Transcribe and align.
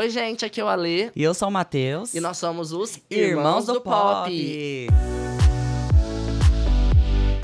Oi, 0.00 0.08
gente, 0.08 0.46
aqui 0.46 0.58
é 0.58 0.64
o 0.64 0.66
Alê. 0.66 1.10
E 1.14 1.22
eu 1.22 1.34
sou 1.34 1.48
o 1.48 1.50
Matheus. 1.50 2.14
E 2.14 2.20
nós 2.20 2.38
somos 2.38 2.72
os 2.72 2.98
Irmãos, 3.10 3.66
do, 3.66 3.82
Pop. 3.82 4.30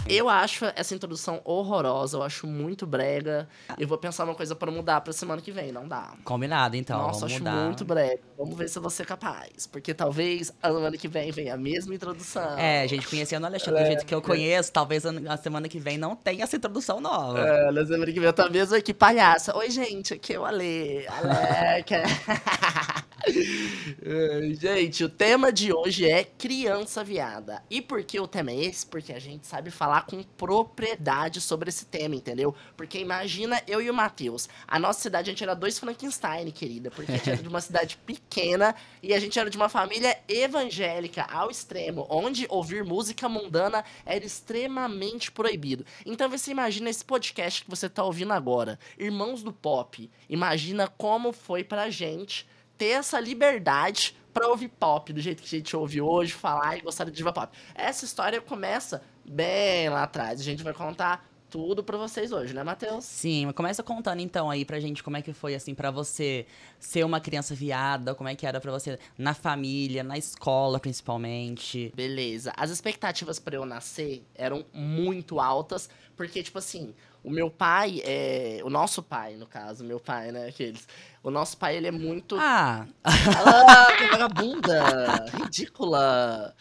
Eu 0.08 0.28
acho 0.28 0.64
essa 0.76 0.94
introdução 0.94 1.40
horrorosa, 1.44 2.16
eu 2.16 2.22
acho 2.22 2.46
muito 2.46 2.86
brega. 2.86 3.48
Eu 3.76 3.88
vou 3.88 3.98
pensar 3.98 4.24
uma 4.24 4.36
coisa 4.36 4.54
para 4.54 4.70
mudar 4.70 5.00
pra 5.00 5.12
semana 5.12 5.42
que 5.42 5.50
vem, 5.50 5.72
não 5.72 5.88
dá. 5.88 6.14
Combinado, 6.22 6.76
então. 6.76 6.98
Nossa, 6.98 7.26
acho 7.26 7.38
mudar. 7.38 7.64
muito 7.64 7.84
brega. 7.84 8.20
Vamos 8.38 8.56
ver 8.56 8.68
se 8.68 8.78
vou 8.78 8.88
ser 8.88 9.04
capaz. 9.04 9.66
Porque 9.66 9.92
talvez 9.92 10.52
a 10.62 10.68
semana 10.68 10.96
que 10.96 11.08
vem 11.08 11.32
venha 11.32 11.54
a 11.54 11.56
mesma 11.56 11.92
introdução. 11.92 12.56
É, 12.56 12.86
gente, 12.86 13.08
conhecendo 13.08 13.42
o 13.42 13.46
Alexandre 13.46 13.82
do 13.82 13.86
jeito 13.86 14.06
que 14.06 14.14
eu 14.14 14.22
conheço, 14.22 14.72
talvez 14.72 15.04
a 15.04 15.36
semana 15.36 15.68
que 15.68 15.80
vem 15.80 15.98
não 15.98 16.14
tenha 16.14 16.44
essa 16.44 16.54
introdução 16.54 17.00
nova. 17.00 17.40
É, 17.40 17.72
na 17.72 17.84
semana 17.84 18.06
que 18.06 18.20
vem 18.20 18.24
eu 18.24 18.32
tô 18.32 18.48
mesmo 18.48 18.76
aqui, 18.76 18.94
palhaça. 18.94 19.56
Oi, 19.56 19.70
gente, 19.70 20.14
aqui 20.14 20.34
é 20.34 20.38
o 20.38 20.44
Ale. 20.44 21.04
Aleca. 21.08 22.02
Gente, 24.60 25.04
o 25.04 25.08
tema 25.08 25.52
de 25.52 25.72
hoje 25.72 26.08
é 26.08 26.24
criança 26.24 27.02
viada. 27.02 27.62
E 27.68 27.80
por 27.80 28.02
que 28.04 28.20
o 28.20 28.26
tema 28.26 28.50
é 28.50 28.64
esse? 28.64 28.86
Porque 28.86 29.12
a 29.12 29.18
gente 29.18 29.46
sabe 29.46 29.70
falar 29.70 29.95
com 30.02 30.22
propriedade 30.22 31.40
sobre 31.40 31.68
esse 31.68 31.86
tema, 31.86 32.14
entendeu? 32.14 32.54
Porque 32.76 32.98
imagina 32.98 33.62
eu 33.66 33.80
e 33.80 33.90
o 33.90 33.94
Matheus. 33.94 34.48
A 34.66 34.78
nossa 34.78 35.00
cidade, 35.00 35.30
a 35.30 35.32
gente 35.32 35.42
era 35.42 35.54
dois 35.54 35.78
Frankenstein, 35.78 36.50
querida. 36.50 36.90
Porque 36.90 37.12
a 37.12 37.16
gente 37.16 37.30
era 37.30 37.42
de 37.42 37.48
uma 37.48 37.60
cidade 37.60 37.96
pequena 37.98 38.74
e 39.02 39.14
a 39.14 39.20
gente 39.20 39.38
era 39.38 39.50
de 39.50 39.56
uma 39.56 39.68
família 39.68 40.18
evangélica 40.28 41.24
ao 41.24 41.50
extremo, 41.50 42.06
onde 42.10 42.46
ouvir 42.48 42.84
música 42.84 43.28
mundana 43.28 43.84
era 44.04 44.24
extremamente 44.24 45.30
proibido. 45.30 45.84
Então 46.04 46.28
você 46.28 46.50
imagina 46.50 46.90
esse 46.90 47.04
podcast 47.04 47.64
que 47.64 47.70
você 47.70 47.88
tá 47.88 48.02
ouvindo 48.04 48.32
agora, 48.32 48.78
Irmãos 48.98 49.42
do 49.42 49.52
Pop. 49.52 50.10
Imagina 50.28 50.88
como 50.88 51.32
foi 51.32 51.64
pra 51.64 51.90
gente 51.90 52.46
ter 52.76 52.88
essa 52.88 53.18
liberdade 53.18 54.16
pra 54.32 54.48
ouvir 54.48 54.68
pop, 54.68 55.12
do 55.14 55.20
jeito 55.20 55.42
que 55.42 55.46
a 55.46 55.58
gente 55.58 55.74
ouve 55.74 55.98
hoje, 55.98 56.32
falar 56.32 56.76
e 56.76 56.82
gostar 56.82 57.04
de 57.04 57.10
diva 57.10 57.32
pop. 57.32 57.56
Essa 57.74 58.04
história 58.04 58.38
começa 58.38 59.02
bem 59.28 59.88
lá 59.88 60.04
atrás. 60.04 60.40
A 60.40 60.44
gente 60.44 60.62
vai 60.62 60.72
contar 60.72 61.26
tudo 61.48 61.82
pra 61.82 61.96
vocês 61.96 62.32
hoje, 62.32 62.52
né, 62.52 62.62
Matheus? 62.62 63.04
Sim, 63.04 63.50
começa 63.52 63.82
contando 63.82 64.20
então 64.20 64.50
aí 64.50 64.64
pra 64.64 64.80
gente 64.80 65.02
como 65.02 65.16
é 65.16 65.22
que 65.22 65.32
foi 65.32 65.54
assim 65.54 65.74
pra 65.74 65.90
você 65.90 66.44
ser 66.78 67.04
uma 67.04 67.20
criança 67.20 67.54
viada, 67.54 68.14
como 68.14 68.28
é 68.28 68.34
que 68.34 68.46
era 68.46 68.60
pra 68.60 68.72
você 68.72 68.98
na 69.16 69.32
família, 69.32 70.02
na 70.02 70.18
escola 70.18 70.80
principalmente. 70.80 71.92
Beleza. 71.94 72.52
As 72.56 72.70
expectativas 72.70 73.38
pra 73.38 73.56
eu 73.56 73.64
nascer 73.64 74.26
eram 74.34 74.64
muito 74.72 75.38
altas, 75.40 75.88
porque, 76.16 76.42
tipo 76.42 76.58
assim, 76.58 76.92
o 77.22 77.30
meu 77.30 77.48
pai, 77.50 78.02
é... 78.04 78.60
o 78.64 78.68
nosso 78.68 79.02
pai, 79.02 79.36
no 79.36 79.46
caso, 79.46 79.84
meu 79.84 80.00
pai, 80.00 80.32
né, 80.32 80.48
aqueles... 80.48 80.86
O 81.22 81.30
nosso 81.30 81.56
pai, 81.56 81.76
ele 81.76 81.86
é 81.86 81.92
muito... 81.92 82.36
Ah, 82.38 82.86
Ah, 83.04 83.86
que 83.98 84.06
vagabunda! 84.08 85.26
Ridícula! 85.32 86.54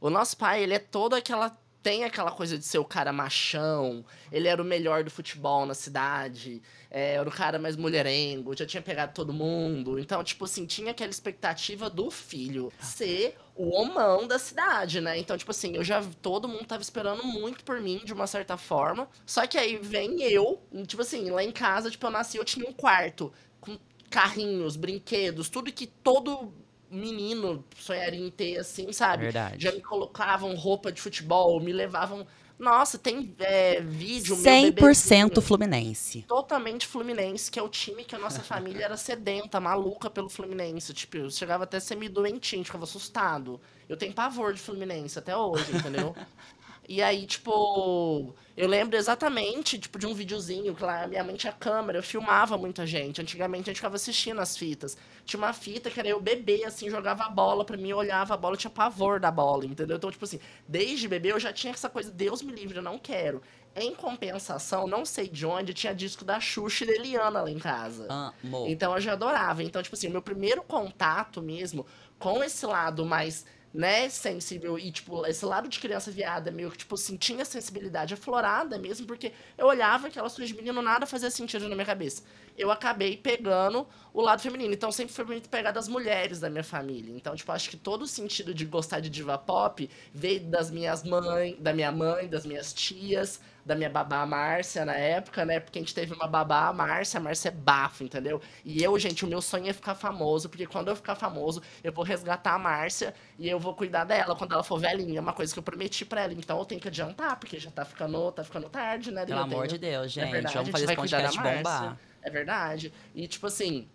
O 0.00 0.10
nosso 0.10 0.36
pai, 0.36 0.62
ele 0.64 0.74
é 0.74 0.78
todo 0.80 1.14
aquela. 1.14 1.56
Tem 1.82 2.04
aquela 2.04 2.30
coisa 2.30 2.56
de 2.56 2.64
ser 2.64 2.78
o 2.78 2.84
cara 2.84 3.12
machão, 3.12 4.04
ele 4.30 4.46
era 4.46 4.62
o 4.62 4.64
melhor 4.64 5.02
do 5.02 5.10
futebol 5.10 5.66
na 5.66 5.74
cidade, 5.74 6.62
é, 6.90 7.14
era 7.14 7.28
o 7.28 7.32
cara 7.32 7.58
mais 7.58 7.74
mulherengo, 7.74 8.56
já 8.56 8.64
tinha 8.64 8.82
pegado 8.82 9.12
todo 9.12 9.32
mundo. 9.32 9.98
Então, 9.98 10.22
tipo 10.22 10.44
assim, 10.44 10.64
tinha 10.64 10.92
aquela 10.92 11.10
expectativa 11.10 11.90
do 11.90 12.10
filho 12.10 12.72
ser 12.80 13.36
o 13.56 13.70
homão 13.70 14.26
da 14.26 14.38
cidade, 14.38 15.00
né? 15.00 15.18
Então, 15.18 15.36
tipo 15.36 15.50
assim, 15.50 15.74
eu 15.74 15.82
já. 15.82 16.02
Todo 16.20 16.48
mundo 16.48 16.64
tava 16.64 16.82
esperando 16.82 17.24
muito 17.24 17.64
por 17.64 17.80
mim, 17.80 18.00
de 18.04 18.12
uma 18.12 18.26
certa 18.26 18.56
forma. 18.56 19.08
Só 19.26 19.46
que 19.46 19.58
aí 19.58 19.76
vem 19.76 20.22
eu, 20.22 20.62
tipo 20.86 21.02
assim, 21.02 21.30
lá 21.30 21.42
em 21.42 21.50
casa, 21.50 21.90
tipo, 21.90 22.06
eu 22.06 22.10
nasci, 22.10 22.36
eu 22.36 22.44
tinha 22.44 22.68
um 22.68 22.72
quarto 22.72 23.32
com 23.60 23.78
carrinhos, 24.10 24.76
brinquedos, 24.76 25.48
tudo 25.48 25.72
que 25.72 25.86
todo 25.86 26.52
menino 26.92 27.64
sonharia 27.76 28.20
em 28.20 28.30
ter, 28.30 28.58
assim, 28.58 28.92
sabe? 28.92 29.24
Verdade. 29.24 29.62
Já 29.62 29.72
me 29.72 29.80
colocavam 29.80 30.54
roupa 30.54 30.92
de 30.92 31.00
futebol, 31.00 31.58
me 31.60 31.72
levavam. 31.72 32.26
Nossa, 32.58 32.96
tem 32.96 33.34
é, 33.40 33.80
vídeo. 33.80 34.36
meu 34.36 34.44
bebezinho 34.44 35.28
100% 35.30 35.42
Fluminense. 35.42 36.22
Totalmente 36.28 36.86
Fluminense, 36.86 37.50
que 37.50 37.58
é 37.58 37.62
o 37.62 37.68
time 37.68 38.04
que 38.04 38.14
a 38.14 38.18
nossa 38.18 38.40
família 38.40 38.84
era 38.84 38.96
sedenta, 38.96 39.58
maluca 39.58 40.08
pelo 40.08 40.28
Fluminense. 40.28 40.94
Tipo, 40.94 41.16
eu 41.16 41.30
chegava 41.30 41.64
até 41.64 41.78
a 41.78 41.80
ser 41.80 41.96
meio 41.96 42.12
doentinho, 42.12 42.64
ficava 42.64 42.84
assustado. 42.84 43.60
Eu 43.88 43.96
tenho 43.96 44.12
pavor 44.12 44.54
de 44.54 44.60
Fluminense 44.60 45.18
até 45.18 45.36
hoje, 45.36 45.74
entendeu? 45.74 46.14
E 46.88 47.00
aí, 47.00 47.26
tipo, 47.26 48.34
eu 48.56 48.68
lembro 48.68 48.96
exatamente, 48.96 49.78
tipo, 49.78 49.98
de 49.98 50.06
um 50.06 50.12
videozinho 50.12 50.74
que 50.74 50.82
lá 50.82 51.06
minha 51.06 51.22
mãe 51.22 51.36
tinha 51.36 51.52
câmera, 51.52 51.98
eu 51.98 52.02
filmava 52.02 52.58
muita 52.58 52.86
gente. 52.86 53.20
Antigamente 53.20 53.62
a 53.62 53.72
gente 53.72 53.76
ficava 53.76 53.96
assistindo 53.96 54.40
as 54.40 54.56
fitas. 54.56 54.96
Tinha 55.24 55.38
uma 55.38 55.52
fita 55.52 55.90
que 55.90 55.98
era 56.00 56.08
eu 56.08 56.20
bebê, 56.20 56.64
assim, 56.64 56.90
jogava 56.90 57.24
a 57.24 57.30
bola 57.30 57.64
pra 57.64 57.76
mim, 57.76 57.90
eu 57.90 57.98
olhava 57.98 58.34
a 58.34 58.36
bola, 58.36 58.54
eu 58.54 58.58
tinha 58.58 58.70
pavor 58.70 59.20
da 59.20 59.30
bola, 59.30 59.64
entendeu? 59.64 59.96
Então, 59.96 60.10
tipo 60.10 60.24
assim, 60.24 60.40
desde 60.66 61.06
bebê 61.06 61.32
eu 61.32 61.40
já 61.40 61.52
tinha 61.52 61.72
essa 61.72 61.88
coisa, 61.88 62.10
Deus 62.10 62.42
me 62.42 62.52
livre, 62.52 62.76
eu 62.76 62.82
não 62.82 62.98
quero. 62.98 63.40
Em 63.74 63.94
compensação, 63.94 64.86
não 64.86 65.04
sei 65.04 65.28
de 65.28 65.46
onde, 65.46 65.72
tinha 65.72 65.94
disco 65.94 66.24
da 66.24 66.38
Xuxa 66.38 66.84
e 66.84 66.88
da 66.88 66.92
Eliana 66.92 67.40
lá 67.42 67.50
em 67.50 67.58
casa. 67.58 68.06
Amor. 68.44 68.68
Então 68.68 68.94
eu 68.94 69.00
já 69.00 69.12
adorava. 69.12 69.62
Então, 69.62 69.82
tipo 69.82 69.94
assim, 69.94 70.08
o 70.08 70.10
meu 70.10 70.20
primeiro 70.20 70.62
contato 70.62 71.40
mesmo 71.40 71.86
com 72.18 72.44
esse 72.44 72.66
lado 72.66 73.06
mais, 73.06 73.46
né, 73.72 74.08
sensível 74.08 74.78
e, 74.78 74.90
tipo, 74.92 75.24
esse 75.26 75.44
lado 75.44 75.68
de 75.68 75.80
criança 75.80 76.10
viada, 76.10 76.50
meio 76.50 76.70
que, 76.70 76.78
tipo 76.78 76.94
assim, 76.94 77.16
tinha 77.16 77.44
sensibilidade 77.44 78.14
aflorada 78.14 78.78
mesmo, 78.78 79.06
porque 79.06 79.32
eu 79.56 79.66
olhava 79.66 80.08
aquelas 80.08 80.34
coisas 80.34 80.50
de 80.50 80.56
menino, 80.56 80.82
nada 80.82 81.06
fazia 81.06 81.30
sentido 81.30 81.68
na 81.68 81.74
minha 81.74 81.86
cabeça. 81.86 82.22
Eu 82.56 82.70
acabei 82.70 83.16
pegando 83.16 83.86
o 84.12 84.20
lado 84.20 84.42
feminino. 84.42 84.74
Então 84.74 84.92
sempre 84.92 85.14
foi 85.14 85.24
muito 85.24 85.48
pegar 85.48 85.70
das 85.70 85.88
mulheres 85.88 86.38
da 86.38 86.50
minha 86.50 86.64
família. 86.64 87.14
Então, 87.14 87.34
tipo, 87.34 87.50
acho 87.50 87.70
que 87.70 87.76
todo 87.78 88.02
o 88.02 88.06
sentido 88.06 88.52
de 88.52 88.66
gostar 88.66 89.00
de 89.00 89.08
diva 89.08 89.38
pop 89.38 89.88
veio 90.12 90.40
das 90.40 90.70
minhas 90.70 91.02
mães, 91.02 91.56
da 91.58 91.72
minha 91.72 91.90
mãe, 91.90 92.28
das 92.28 92.44
minhas 92.44 92.74
tias, 92.74 93.40
da 93.64 93.74
minha 93.74 93.88
babá 93.88 94.26
Márcia 94.26 94.84
na 94.84 94.94
época, 94.94 95.44
né? 95.44 95.60
Porque 95.60 95.78
a 95.78 95.82
gente 95.82 95.94
teve 95.94 96.12
uma 96.14 96.26
babá, 96.26 96.68
a 96.68 96.72
Márcia, 96.72 97.18
a 97.18 97.22
Márcia 97.22 97.48
é 97.48 97.52
bafo, 97.52 98.02
entendeu? 98.02 98.40
E 98.64 98.82
eu, 98.82 98.98
gente, 98.98 99.24
o 99.24 99.28
meu 99.28 99.40
sonho 99.40 99.68
é 99.68 99.72
ficar 99.72 99.94
famoso, 99.94 100.48
porque 100.48 100.66
quando 100.66 100.88
eu 100.88 100.96
ficar 100.96 101.14
famoso, 101.14 101.62
eu 101.82 101.92
vou 101.92 102.04
resgatar 102.04 102.54
a 102.54 102.58
Márcia 102.58 103.14
e 103.38 103.48
eu 103.48 103.60
vou 103.60 103.74
cuidar 103.74 104.04
dela 104.04 104.34
quando 104.34 104.52
ela 104.52 104.64
for 104.64 104.78
velhinha. 104.80 105.18
É 105.18 105.20
uma 105.20 105.32
coisa 105.32 105.52
que 105.52 105.58
eu 105.58 105.62
prometi 105.62 106.04
pra 106.04 106.22
ela. 106.22 106.32
Então 106.32 106.58
eu 106.58 106.64
tenho 106.64 106.80
que 106.80 106.88
adiantar, 106.88 107.36
porque 107.38 107.58
já 107.58 107.70
tá 107.70 107.84
ficando, 107.84 108.32
tá 108.32 108.42
ficando 108.42 108.68
tarde, 108.68 109.10
né? 109.12 109.24
Pelo 109.24 109.40
amor 109.40 109.66
tenho- 109.66 109.68
de 109.68 109.78
Deus, 109.78 110.10
gente. 110.12 110.28
é 110.28 110.30
verdade, 110.30 110.54
Vamos 110.54 110.70
fazer 110.70 110.84
esse 110.84 110.96
podcast 110.96 111.38
bombar. 111.40 111.98
É 112.22 112.30
verdade. 112.30 112.92
E, 113.14 113.26
tipo 113.28 113.46
assim, 113.46 113.88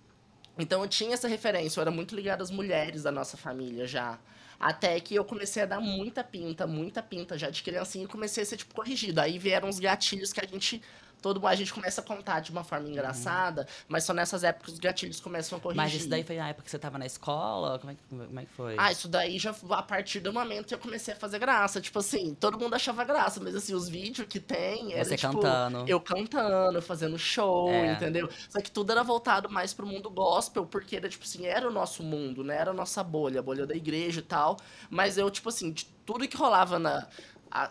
então 0.58 0.82
eu 0.82 0.88
tinha 0.88 1.14
essa 1.14 1.28
referência, 1.28 1.80
eu 1.80 1.82
era 1.82 1.92
muito 1.92 2.16
ligado 2.16 2.42
às 2.42 2.50
mulheres 2.52 3.04
da 3.04 3.12
nossa 3.12 3.38
família 3.38 3.86
já. 3.86 4.18
Até 4.60 5.00
que 5.00 5.16
eu 5.16 5.24
comecei 5.24 5.64
a 5.64 5.66
dar 5.66 5.80
muita 5.80 6.24
pinta, 6.24 6.66
muita 6.66 7.04
pinta 7.04 7.38
já 7.38 7.50
de 7.50 7.62
criancinha 7.62 8.06
e 8.06 8.08
comecei 8.08 8.44
a 8.44 8.46
ser, 8.46 8.58
tipo, 8.58 8.74
corrigido. 8.74 9.22
Aí 9.22 9.38
vieram 9.38 9.70
os 9.70 9.80
gatilhos 9.80 10.34
que 10.34 10.40
a 10.44 10.48
gente. 10.48 10.82
Todo 11.22 11.46
a 11.48 11.56
gente 11.56 11.74
começa 11.74 12.02
a 12.02 12.04
contar 12.04 12.40
de 12.42 12.52
uma 12.52 12.64
forma 12.64 12.88
engraçada, 12.90 13.68
mas 13.88 14.04
só 14.04 14.14
nessas 14.14 14.44
épocas 14.44 14.74
os 14.74 14.80
gatilhos 14.80 15.20
começam 15.20 15.58
a 15.58 15.62
corrigir. 15.62 15.78
Mas 15.84 15.94
isso 15.94 16.10
daí 16.10 16.24
foi 16.24 16.38
na 16.38 16.50
época 16.50 16.66
que 16.66 16.72
você 16.72 16.78
tava 16.80 16.98
na 16.98 17.06
escola? 17.06 17.80
Como 17.80 17.92
é 17.92 17.96
que, 17.96 18.02
como 18.10 18.40
é 18.40 18.46
que 18.46 18.54
foi? 18.54 18.76
Ah, 18.78 18.92
isso 18.92 19.08
daí 19.08 19.40
já 19.40 19.56
a 19.72 19.82
partir 19.84 20.20
do 20.20 20.32
momento 20.32 20.68
que 20.68 20.74
eu 20.74 20.80
comecei 20.80 21.14
a 21.14 21.18
fazer 21.18 21.40
graça. 21.40 21.82
Tipo 21.82 22.00
assim, 22.00 22.36
todo 22.40 22.60
mundo 22.60 22.74
achava 22.76 23.04
graça, 23.04 23.40
mas 23.42 23.56
assim, 23.56 23.74
os 23.74 23.90
vídeos 23.90 24.28
que 24.28 24.40
tem 24.40 24.94
era 24.94 25.04
Você 25.06 25.16
tipo, 25.18 25.34
cantando. 25.34 25.86
eu 25.88 26.00
cantando, 26.00 26.82
fazendo 26.82 27.18
show, 27.18 27.70
É. 27.70 27.94
entendeu? 27.94 28.30
Só 28.50 28.60
que 28.62 28.70
tudo 28.72 28.92
era 28.92 29.04
voltado 29.04 29.50
mais 29.50 29.74
pro 29.74 29.86
mundo 29.88 30.10
gospel, 30.10 30.66
porque 30.66 30.96
era 30.98 31.10
tipo 31.10 31.24
assim, 31.24 31.46
era 31.46 31.68
o 31.68 31.72
nosso 31.72 32.04
mundo, 32.04 32.44
né? 32.44 32.58
Era 32.58 32.72
a 32.72 32.74
nossa 32.74 33.04
bolha, 33.04 33.40
a 33.40 33.44
bolha 33.44 33.66
da 33.66 33.76
igreja 33.76 34.20
e 34.20 34.24
tal. 34.24 34.58
Mas 34.90 35.18
eu, 35.18 35.30
tipo 35.32 35.50
assim, 35.50 35.72
de 35.72 35.86
tudo 36.06 36.28
que 36.28 36.38
rolava 36.38 36.80
na. 36.80 37.08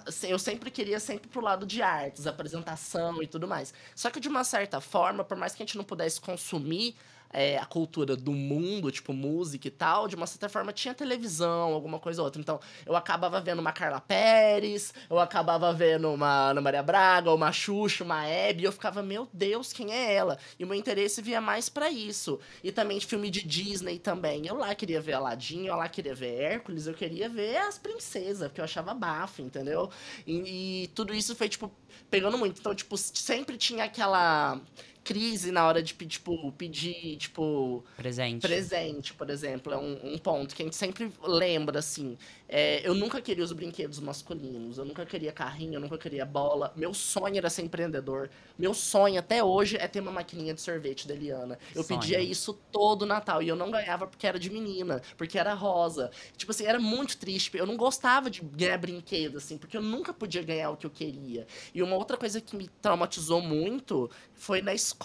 Assim, 0.06 0.28
eu 0.28 0.38
sempre 0.38 0.70
queria 0.70 0.98
sempre 0.98 1.28
pro 1.28 1.40
lado 1.40 1.66
de 1.66 1.82
artes, 1.82 2.26
apresentação 2.26 3.22
e 3.22 3.26
tudo 3.26 3.46
mais. 3.46 3.72
Só 3.94 4.10
que 4.10 4.20
de 4.20 4.28
uma 4.28 4.44
certa 4.44 4.80
forma, 4.80 5.24
por 5.24 5.36
mais 5.36 5.54
que 5.54 5.62
a 5.62 5.66
gente 5.66 5.76
não 5.76 5.84
pudesse 5.84 6.20
consumir 6.20 6.96
é, 7.32 7.58
a 7.58 7.66
cultura 7.66 8.16
do 8.16 8.32
mundo, 8.32 8.90
tipo 8.90 9.12
música 9.12 9.68
e 9.68 9.70
tal, 9.70 10.08
de 10.08 10.16
uma 10.16 10.26
certa 10.26 10.48
forma 10.48 10.72
tinha 10.72 10.94
televisão, 10.94 11.72
alguma 11.72 11.98
coisa 11.98 12.20
ou 12.20 12.26
outra. 12.26 12.40
Então 12.40 12.60
eu 12.84 12.96
acabava 12.96 13.40
vendo 13.40 13.60
uma 13.60 13.72
Carla 13.72 14.00
Pérez, 14.00 14.92
eu 15.08 15.18
acabava 15.18 15.72
vendo 15.72 16.12
uma 16.12 16.50
Ana 16.50 16.60
Maria 16.60 16.82
Braga, 16.82 17.32
uma 17.32 17.52
Xuxa, 17.52 18.04
uma 18.04 18.26
Hebe, 18.26 18.62
e 18.62 18.64
eu 18.64 18.72
ficava, 18.72 19.02
meu 19.02 19.28
Deus, 19.32 19.72
quem 19.72 19.92
é 19.92 20.14
ela? 20.14 20.38
E 20.58 20.64
o 20.64 20.66
meu 20.66 20.76
interesse 20.76 21.20
via 21.22 21.40
mais 21.40 21.68
pra 21.68 21.90
isso. 21.90 22.38
E 22.62 22.72
também 22.72 22.98
de 22.98 23.06
filme 23.06 23.30
de 23.30 23.42
Disney 23.46 23.98
também. 23.98 24.46
Eu 24.46 24.56
lá 24.56 24.74
queria 24.74 25.00
ver 25.00 25.14
Aladdin, 25.14 25.66
eu 25.66 25.76
lá 25.76 25.88
queria 25.88 26.14
ver 26.14 26.34
Hércules, 26.40 26.86
eu 26.86 26.94
queria 26.94 27.28
ver 27.28 27.56
as 27.58 27.78
princesas, 27.78 28.48
porque 28.48 28.60
eu 28.60 28.64
achava 28.64 28.94
bafo, 28.94 29.42
entendeu? 29.42 29.90
E, 30.26 30.84
e 30.84 30.88
tudo 30.88 31.14
isso 31.14 31.34
foi, 31.34 31.48
tipo, 31.48 31.70
pegando 32.10 32.38
muito. 32.38 32.60
Então, 32.60 32.74
tipo, 32.74 32.96
sempre 32.96 33.56
tinha 33.56 33.84
aquela 33.84 34.60
crise 35.06 35.52
na 35.52 35.64
hora 35.64 35.80
de 35.80 35.94
tipo, 35.94 36.50
pedir, 36.52 37.16
tipo. 37.16 37.84
Presente. 37.96 38.42
Presente, 38.42 39.14
por 39.14 39.30
exemplo, 39.30 39.72
é 39.72 39.78
um, 39.78 40.14
um 40.14 40.18
ponto 40.18 40.52
que 40.52 40.62
a 40.62 40.64
gente 40.64 40.74
sempre 40.74 41.12
lembra, 41.22 41.78
assim. 41.78 42.18
É, 42.48 42.86
eu 42.86 42.94
nunca 42.94 43.20
queria 43.20 43.44
os 43.44 43.52
brinquedos 43.52 44.00
masculinos, 44.00 44.78
eu 44.78 44.84
nunca 44.84 45.06
queria 45.06 45.32
carrinho, 45.32 45.74
eu 45.74 45.80
nunca 45.80 45.96
queria 45.96 46.24
bola. 46.24 46.72
Meu 46.76 46.92
sonho 46.92 47.36
era 47.38 47.48
ser 47.48 47.62
empreendedor. 47.62 48.30
Meu 48.58 48.74
sonho 48.74 49.18
até 49.18 49.42
hoje 49.44 49.76
é 49.76 49.86
ter 49.86 50.00
uma 50.00 50.10
maquininha 50.10 50.54
de 50.54 50.60
sorvete 50.60 51.06
da 51.06 51.14
Eliana. 51.14 51.58
Eu 51.74 51.82
Sonho. 51.82 52.00
pedia 52.00 52.20
isso 52.20 52.54
todo 52.72 53.06
Natal 53.06 53.42
e 53.42 53.48
eu 53.48 53.56
não 53.56 53.70
ganhava 53.70 54.06
porque 54.06 54.26
era 54.26 54.38
de 54.38 54.50
menina, 54.50 55.02
porque 55.16 55.38
era 55.38 55.54
rosa. 55.54 56.10
Tipo 56.36 56.52
assim, 56.52 56.64
era 56.64 56.78
muito 56.78 57.16
triste. 57.16 57.56
Eu 57.56 57.66
não 57.66 57.76
gostava 57.76 58.30
de 58.30 58.40
ganhar 58.42 58.78
brinquedo, 58.78 59.38
assim, 59.38 59.58
porque 59.58 59.76
eu 59.76 59.82
nunca 59.82 60.12
podia 60.12 60.42
ganhar 60.42 60.70
o 60.70 60.76
que 60.76 60.86
eu 60.86 60.90
queria. 60.90 61.46
E 61.74 61.82
uma 61.82 61.96
outra 61.96 62.16
coisa 62.16 62.40
que 62.40 62.56
me 62.56 62.68
traumatizou 62.80 63.40
muito 63.40 64.10
foi 64.34 64.62
na 64.62 64.72
escola, 64.72 64.95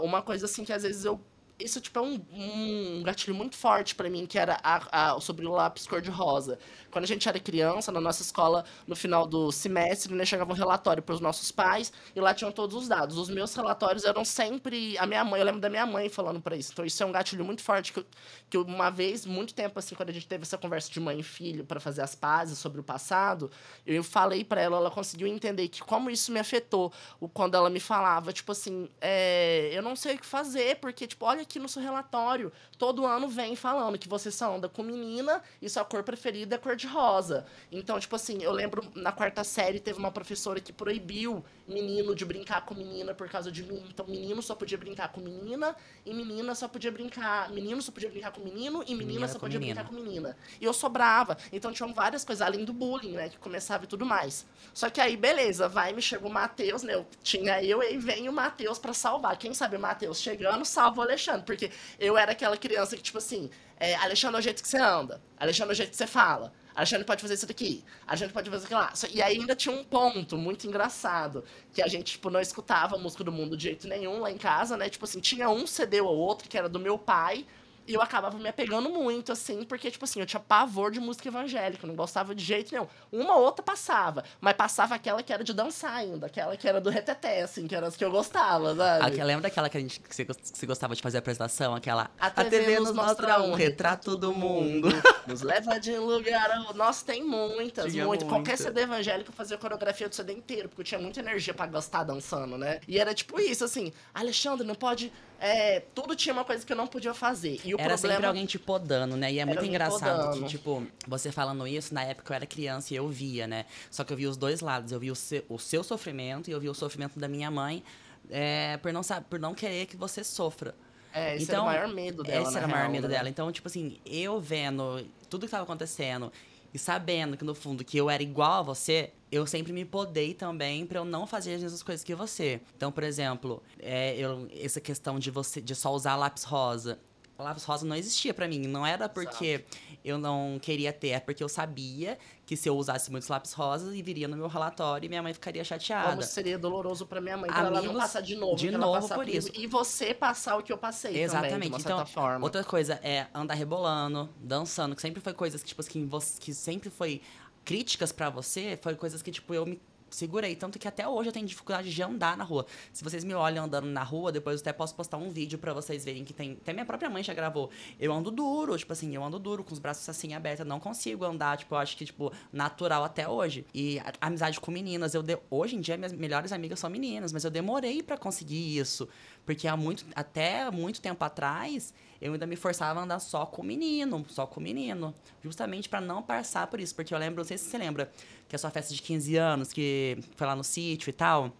uma 0.00 0.22
coisa 0.22 0.46
assim 0.46 0.64
que 0.64 0.72
às 0.72 0.82
vezes 0.82 1.04
eu 1.04 1.20
isso 1.58 1.80
tipo 1.80 1.98
é 1.98 2.02
um, 2.02 2.20
um 2.32 3.02
gatilho 3.02 3.34
muito 3.34 3.56
forte 3.56 3.94
pra 3.94 4.08
mim, 4.10 4.26
que 4.26 4.38
era 4.38 4.58
a, 4.62 5.12
a- 5.14 5.20
sobre 5.20 5.46
o 5.46 5.50
lápis 5.52 5.86
cor-de-rosa. 5.86 6.58
Quando 6.90 7.04
a 7.04 7.06
gente 7.08 7.28
era 7.28 7.38
criança, 7.40 7.90
na 7.92 8.00
nossa 8.00 8.22
escola, 8.22 8.64
no 8.86 8.94
final 8.96 9.26
do 9.26 9.50
semestre, 9.52 10.14
né, 10.14 10.24
chegava 10.24 10.52
um 10.52 10.54
relatório 10.56 11.02
pros 11.02 11.20
nossos 11.20 11.50
pais 11.50 11.92
e 12.14 12.20
lá 12.20 12.34
tinham 12.34 12.52
todos 12.52 12.76
os 12.76 12.88
dados. 12.88 13.16
Os 13.18 13.28
meus 13.28 13.54
relatórios 13.54 14.04
eram 14.04 14.24
sempre 14.24 14.96
a 14.98 15.06
minha 15.06 15.24
mãe, 15.24 15.40
eu 15.40 15.46
lembro 15.46 15.60
da 15.60 15.68
minha 15.70 15.86
mãe 15.86 16.08
falando 16.08 16.40
pra 16.40 16.56
isso. 16.56 16.72
Então 16.72 16.84
isso 16.84 17.02
é 17.02 17.06
um 17.06 17.12
gatilho 17.12 17.44
muito 17.44 17.62
forte 17.62 17.92
que, 17.92 18.04
que 18.50 18.58
uma 18.58 18.90
vez, 18.90 19.24
muito 19.26 19.54
tempo 19.54 19.78
assim, 19.78 19.94
quando 19.94 20.10
a 20.10 20.12
gente 20.12 20.26
teve 20.26 20.42
essa 20.42 20.58
conversa 20.58 20.90
de 20.90 21.00
mãe 21.00 21.20
e 21.20 21.22
filho 21.22 21.64
pra 21.64 21.80
fazer 21.80 22.02
as 22.02 22.14
pazes 22.14 22.58
sobre 22.58 22.80
o 22.80 22.84
passado, 22.84 23.50
eu 23.86 24.02
falei 24.04 24.44
pra 24.44 24.60
ela, 24.60 24.76
ela 24.76 24.90
conseguiu 24.90 25.26
entender 25.26 25.68
que 25.68 25.80
como 25.80 26.10
isso 26.10 26.32
me 26.32 26.38
afetou, 26.40 26.92
quando 27.32 27.54
ela 27.56 27.70
me 27.70 27.80
falava, 27.80 28.32
tipo 28.32 28.52
assim, 28.52 28.88
é, 29.00 29.70
eu 29.72 29.82
não 29.82 29.96
sei 29.96 30.16
o 30.16 30.18
que 30.18 30.26
fazer, 30.26 30.76
porque 30.80 31.06
tipo, 31.06 31.24
olha 31.24 31.44
aqui 31.46 31.58
no 31.58 31.68
seu 31.68 31.80
relatório, 31.80 32.52
todo 32.76 33.06
ano 33.06 33.28
vem 33.28 33.56
falando 33.56 33.96
que 33.98 34.08
você 34.08 34.30
só 34.30 34.54
anda 34.54 34.68
com 34.68 34.82
menina 34.82 35.42
e 35.62 35.68
sua 35.68 35.84
cor 35.84 36.02
preferida 36.02 36.56
é 36.56 36.58
cor 36.58 36.76
de 36.76 36.86
rosa. 36.86 37.46
Então, 37.72 37.98
tipo 37.98 38.14
assim, 38.16 38.42
eu 38.42 38.52
lembro 38.52 38.84
na 38.94 39.12
quarta 39.12 39.42
série 39.44 39.80
teve 39.80 39.98
uma 39.98 40.10
professora 40.10 40.60
que 40.60 40.72
proibiu 40.72 41.44
menino 41.66 42.14
de 42.14 42.24
brincar 42.24 42.64
com 42.64 42.74
menina 42.74 43.14
por 43.14 43.28
causa 43.28 43.50
de 43.50 43.62
mim. 43.62 43.82
Então, 43.88 44.06
menino 44.06 44.42
só 44.42 44.54
podia 44.54 44.76
brincar 44.76 45.08
com 45.08 45.20
menina 45.20 45.74
e 46.04 46.12
menina 46.12 46.54
só 46.54 46.68
podia 46.68 46.90
brincar, 46.90 47.50
menino 47.50 47.80
só 47.80 47.90
podia 47.92 48.10
brincar 48.10 48.32
com 48.32 48.40
menino 48.42 48.82
e 48.86 48.94
menina, 48.94 49.06
Menina 49.06 49.28
só 49.28 49.38
podia 49.38 49.58
menina. 49.58 49.82
brincar 49.82 49.96
com 49.96 50.02
menina. 50.02 50.36
E 50.60 50.64
eu 50.64 50.72
sou 50.72 50.90
brava. 50.90 51.38
Então 51.52 51.72
tinham 51.72 51.94
várias 51.94 52.24
coisas, 52.24 52.44
além 52.44 52.64
do 52.64 52.72
bullying, 52.72 53.12
né? 53.12 53.28
Que 53.28 53.38
começava 53.38 53.84
e 53.84 53.86
tudo 53.86 54.04
mais. 54.04 54.44
Só 54.74 54.90
que 54.90 55.00
aí, 55.00 55.16
beleza, 55.16 55.68
vai, 55.68 55.92
me 55.92 56.02
chega 56.02 56.26
o 56.26 56.30
Matheus, 56.30 56.82
né? 56.82 56.94
Eu, 56.94 57.06
tinha 57.22 57.62
eu 57.62 57.82
e 57.82 57.86
aí 57.86 57.98
vem 57.98 58.28
o 58.28 58.32
Matheus 58.32 58.78
pra 58.78 58.92
salvar. 58.92 59.36
Quem 59.38 59.54
sabe 59.54 59.76
o 59.76 59.80
Matheus 59.80 60.20
chegando, 60.20 60.64
salva 60.64 61.00
o 61.00 61.02
Alexandre. 61.04 61.35
Porque 61.44 61.70
eu 61.98 62.16
era 62.16 62.32
aquela 62.32 62.56
criança 62.56 62.96
que, 62.96 63.02
tipo 63.02 63.18
assim, 63.18 63.50
é, 63.78 63.94
Alexandre 63.96 64.36
é 64.36 64.38
o 64.40 64.42
jeito 64.42 64.62
que 64.62 64.68
você 64.68 64.78
anda. 64.78 65.20
Alexandre 65.38 65.72
é 65.72 65.74
o 65.74 65.76
jeito 65.76 65.90
que 65.90 65.96
você 65.96 66.06
fala. 66.06 66.52
Alexandre 66.74 67.06
pode 67.06 67.22
fazer 67.22 67.34
isso 67.34 67.46
daqui. 67.46 67.82
Alexandre 68.06 68.34
pode 68.34 68.50
fazer 68.50 68.66
aquilo 68.66 68.80
lá. 68.80 68.92
E 69.10 69.22
aí 69.22 69.38
ainda 69.38 69.56
tinha 69.56 69.74
um 69.74 69.82
ponto 69.82 70.36
muito 70.36 70.66
engraçado. 70.66 71.42
Que 71.72 71.82
a 71.82 71.88
gente, 71.88 72.12
tipo, 72.12 72.28
não 72.28 72.40
escutava 72.40 72.98
música 72.98 73.24
do 73.24 73.32
mundo 73.32 73.56
de 73.56 73.64
jeito 73.64 73.88
nenhum 73.88 74.20
lá 74.20 74.30
em 74.30 74.36
casa, 74.36 74.76
né? 74.76 74.88
Tipo 74.90 75.06
assim, 75.06 75.20
tinha 75.20 75.48
um 75.48 75.66
CD 75.66 76.02
ou 76.02 76.14
outro 76.14 76.48
que 76.48 76.58
era 76.58 76.68
do 76.68 76.78
meu 76.78 76.98
pai. 76.98 77.46
E 77.86 77.94
eu 77.94 78.02
acabava 78.02 78.38
me 78.38 78.48
apegando 78.48 78.88
muito, 78.90 79.32
assim, 79.32 79.64
porque, 79.64 79.90
tipo 79.90 80.04
assim, 80.04 80.20
eu 80.20 80.26
tinha 80.26 80.40
pavor 80.40 80.90
de 80.90 81.00
música 81.00 81.28
evangélica, 81.28 81.84
eu 81.84 81.88
não 81.88 81.94
gostava 81.94 82.34
de 82.34 82.44
jeito 82.44 82.72
nenhum. 82.72 82.86
Uma 83.12 83.36
ou 83.36 83.44
outra 83.44 83.62
passava, 83.62 84.24
mas 84.40 84.54
passava 84.54 84.94
aquela 84.94 85.22
que 85.22 85.32
era 85.32 85.44
de 85.44 85.52
dançar 85.52 85.94
ainda, 85.94 86.26
aquela 86.26 86.56
que 86.56 86.68
era 86.68 86.80
do 86.80 86.90
reteté, 86.90 87.42
assim, 87.42 87.66
que 87.66 87.74
eram 87.74 87.86
as 87.86 87.96
que 87.96 88.04
eu 88.04 88.10
gostava, 88.10 88.74
sabe? 88.74 89.06
Aquela, 89.06 89.24
lembra 89.24 89.42
daquela 89.42 89.68
que, 89.68 89.76
a 89.76 89.80
gente, 89.80 90.00
que, 90.00 90.14
você, 90.14 90.66
gostava 90.66 90.94
de 90.94 91.02
fazer 91.02 91.18
a 91.18 91.20
apresentação? 91.20 91.74
Aquela. 91.74 92.10
A 92.18 92.30
TV 92.30 92.80
nos 92.80 92.92
mostra 92.92 93.42
um 93.42 93.54
retrato 93.54 94.16
do 94.16 94.32
mundo. 94.32 94.88
Nos 95.26 95.42
leva 95.42 95.78
de 95.78 95.96
lugar. 95.98 96.72
Nossa, 96.74 97.04
tem 97.04 97.24
muitas, 97.24 97.92
Tinha 97.92 98.06
muito. 98.06 98.24
Qualquer. 98.26 98.56
CD 98.56 98.82
evangélico 98.82 99.30
eu 99.30 99.34
fazia 99.34 99.58
coreografia 99.58 100.08
do 100.08 100.14
CD 100.14 100.32
inteiro, 100.32 100.68
porque 100.68 100.80
eu 100.80 100.84
tinha 100.84 101.00
muita 101.00 101.20
energia 101.20 101.52
pra 101.52 101.66
gastar 101.66 102.04
dançando, 102.04 102.56
né? 102.56 102.80
E 102.88 102.98
era 102.98 103.14
tipo 103.14 103.38
isso, 103.40 103.64
assim, 103.64 103.92
Alexandre, 104.14 104.66
não 104.66 104.74
pode. 104.74 105.12
É, 105.40 105.80
tudo 105.94 106.16
tinha 106.16 106.32
uma 106.32 106.44
coisa 106.44 106.64
que 106.64 106.72
eu 106.72 106.76
não 106.76 106.86
podia 106.86 107.12
fazer. 107.12 107.60
E 107.64 107.74
o 107.74 107.78
Era 107.80 107.90
problema. 107.90 108.14
sempre 108.14 108.26
alguém 108.26 108.46
te 108.46 108.58
podando, 108.58 109.16
né? 109.16 109.32
E 109.32 109.38
é 109.38 109.44
muito 109.44 109.64
engraçado 109.64 110.26
podando. 110.28 110.42
que, 110.44 110.48
tipo, 110.48 110.86
você 111.06 111.30
falando 111.30 111.66
isso, 111.66 111.92
na 111.92 112.02
época 112.04 112.32
eu 112.32 112.36
era 112.36 112.46
criança 112.46 112.94
e 112.94 112.96
eu 112.96 113.06
via, 113.08 113.46
né? 113.46 113.66
Só 113.90 114.02
que 114.04 114.12
eu 114.12 114.16
via 114.16 114.30
os 114.30 114.36
dois 114.36 114.60
lados. 114.60 114.92
Eu 114.92 115.00
via 115.00 115.12
o 115.12 115.16
seu, 115.16 115.44
o 115.48 115.58
seu 115.58 115.84
sofrimento 115.84 116.48
e 116.48 116.52
eu 116.52 116.60
via 116.60 116.70
o 116.70 116.74
sofrimento 116.74 117.18
da 117.18 117.28
minha 117.28 117.50
mãe 117.50 117.82
é, 118.30 118.76
por, 118.78 118.92
não, 118.92 119.02
sa- 119.02 119.20
por 119.20 119.38
não 119.38 119.54
querer 119.54 119.86
que 119.86 119.96
você 119.96 120.24
sofra. 120.24 120.74
É, 121.12 121.34
esse 121.36 121.44
Então, 121.44 121.70
era 121.70 121.86
o 121.86 121.88
maior 121.88 121.94
medo 121.94 122.22
dela. 122.22 122.42
Esse 122.48 122.56
era 122.56 122.66
o 122.66 122.70
maior 122.70 122.82
real, 122.82 122.92
medo 122.92 123.08
né? 123.08 123.14
dela. 123.14 123.28
Então, 123.28 123.50
tipo 123.52 123.68
assim, 123.68 123.98
eu 124.04 124.40
vendo 124.40 125.06
tudo 125.30 125.46
que 125.46 125.50
tava 125.50 125.62
acontecendo 125.64 126.32
e 126.76 126.78
sabendo 126.78 127.38
que 127.38 127.44
no 127.44 127.54
fundo 127.54 127.82
que 127.82 127.96
eu 127.96 128.10
era 128.10 128.22
igual 128.22 128.60
a 128.60 128.62
você, 128.62 129.10
eu 129.32 129.46
sempre 129.46 129.72
me 129.72 129.82
podei 129.82 130.34
também 130.34 130.84
pra 130.84 130.98
eu 130.98 131.06
não 131.06 131.26
fazer 131.26 131.54
as 131.54 131.62
mesmas 131.62 131.82
coisas 131.82 132.04
que 132.04 132.14
você. 132.14 132.60
Então, 132.76 132.92
por 132.92 133.02
exemplo, 133.02 133.62
é, 133.80 134.14
eu, 134.16 134.46
essa 134.52 134.78
questão 134.78 135.18
de 135.18 135.30
você 135.30 135.58
de 135.58 135.74
só 135.74 135.92
usar 135.94 136.16
lápis 136.16 136.44
rosa. 136.44 136.98
Lápis 137.38 137.64
rosa 137.64 137.86
não 137.86 137.96
existia 137.96 138.34
pra 138.34 138.46
mim, 138.46 138.60
não 138.60 138.86
era 138.86 139.08
porque 139.08 139.64
eu 140.06 140.18
não 140.18 140.58
queria 140.62 140.92
ter, 140.92 141.08
é 141.08 141.20
porque 141.20 141.42
eu 141.42 141.48
sabia 141.48 142.16
que 142.46 142.56
se 142.56 142.68
eu 142.68 142.76
usasse 142.76 143.10
muitos 143.10 143.28
lápis 143.28 143.52
rosas, 143.52 143.92
e 143.94 144.00
viria 144.00 144.28
no 144.28 144.36
meu 144.36 144.46
relatório 144.46 145.04
e 145.04 145.08
minha 145.08 145.20
mãe 145.22 145.34
ficaria 145.34 145.64
chateada. 145.64 146.10
Como 146.10 146.22
seria 146.22 146.56
doloroso 146.56 147.04
pra 147.04 147.20
minha 147.20 147.36
mãe, 147.36 147.50
pra 147.50 147.66
ela 147.66 147.82
não 147.82 147.94
passar 147.94 148.20
de 148.20 148.36
novo. 148.36 148.54
de 148.56 148.68
que 148.68 148.76
novo 148.76 149.08
por 149.08 149.28
isso. 149.28 149.50
E 149.52 149.66
você 149.66 150.14
passar 150.14 150.56
o 150.56 150.62
que 150.62 150.72
eu 150.72 150.78
passei 150.78 151.10
também, 151.10 151.24
Exatamente. 151.24 151.68
uma 151.68 151.78
Então, 151.78 152.06
forma. 152.06 152.44
outra 152.44 152.62
coisa 152.62 153.00
é 153.02 153.26
andar 153.34 153.54
rebolando, 153.54 154.28
dançando, 154.40 154.94
que 154.94 155.02
sempre 155.02 155.20
foi 155.20 155.32
coisas 155.34 155.60
que, 155.62 155.68
tipo, 155.68 155.80
assim, 155.80 156.06
você, 156.06 156.38
que 156.40 156.54
sempre 156.54 156.88
foi 156.88 157.20
críticas 157.64 158.12
pra 158.12 158.30
você, 158.30 158.78
foi 158.80 158.94
coisas 158.94 159.22
que, 159.22 159.32
tipo, 159.32 159.52
eu 159.52 159.66
me 159.66 159.80
segurei. 160.10 160.54
Tanto 160.56 160.78
que 160.78 160.86
até 160.88 161.06
hoje 161.06 161.28
eu 161.28 161.32
tenho 161.32 161.46
dificuldade 161.46 161.92
de 161.92 162.02
andar 162.02 162.36
na 162.36 162.44
rua. 162.44 162.66
Se 162.92 163.02
vocês 163.02 163.24
me 163.24 163.34
olham 163.34 163.64
andando 163.64 163.86
na 163.86 164.02
rua, 164.02 164.30
depois 164.32 164.56
eu 164.56 164.60
até 164.62 164.72
posso 164.72 164.94
postar 164.94 165.16
um 165.16 165.30
vídeo 165.30 165.58
pra 165.58 165.72
vocês 165.72 166.04
verem 166.04 166.24
que 166.24 166.32
tem. 166.32 166.52
Até 166.60 166.72
minha 166.72 166.84
própria 166.86 167.10
mãe 167.10 167.22
já 167.22 167.34
gravou. 167.34 167.70
Eu 167.98 168.12
ando 168.12 168.30
duro, 168.30 168.76
tipo 168.76 168.92
assim, 168.92 169.14
eu 169.14 169.22
ando 169.24 169.38
duro, 169.38 169.64
com 169.64 169.72
os 169.72 169.78
braços 169.78 170.08
assim 170.08 170.34
abertos, 170.34 170.66
não 170.66 170.78
consigo 170.80 171.24
andar, 171.24 171.56
tipo, 171.58 171.74
eu 171.74 171.78
acho 171.78 171.96
que, 171.96 172.04
tipo, 172.04 172.32
natural 172.52 173.04
até 173.04 173.28
hoje. 173.28 173.66
E 173.74 173.98
a, 174.00 174.26
amizade 174.26 174.60
com 174.60 174.70
meninas, 174.70 175.14
eu 175.14 175.22
de- 175.22 175.38
hoje 175.50 175.76
em 175.76 175.80
dia 175.80 175.96
minhas 175.96 176.12
melhores 176.12 176.52
amigas 176.52 176.78
são 176.78 176.88
meninas, 176.90 177.32
mas 177.32 177.44
eu 177.44 177.50
demorei 177.50 178.02
pra 178.02 178.16
conseguir 178.16 178.78
isso. 178.78 179.08
Porque 179.44 179.68
há 179.68 179.76
muito, 179.76 180.04
até 180.14 180.68
muito 180.70 181.00
tempo 181.00 181.24
atrás, 181.24 181.94
eu 182.20 182.32
ainda 182.32 182.46
me 182.46 182.56
forçava 182.56 182.98
a 182.98 183.02
andar 183.04 183.20
só 183.20 183.46
com 183.46 183.62
menino, 183.62 184.24
só 184.28 184.44
com 184.46 184.60
menino. 184.60 185.14
Justamente 185.42 185.88
pra 185.88 186.00
não 186.00 186.20
passar 186.22 186.66
por 186.66 186.80
isso. 186.80 186.94
Porque 186.94 187.14
eu 187.14 187.18
lembro, 187.18 187.38
não 187.38 187.44
sei 187.44 187.56
se 187.56 187.66
você 187.70 187.78
lembra, 187.78 188.10
que 188.48 188.56
a 188.56 188.58
sua 188.58 188.70
festa 188.70 188.94
de 188.94 189.02
15 189.02 189.36
anos, 189.36 189.72
que 189.72 190.18
foi 190.36 190.46
lá 190.46 190.54
no 190.54 190.64
sítio 190.64 191.10
e 191.10 191.12
tal. 191.12 191.52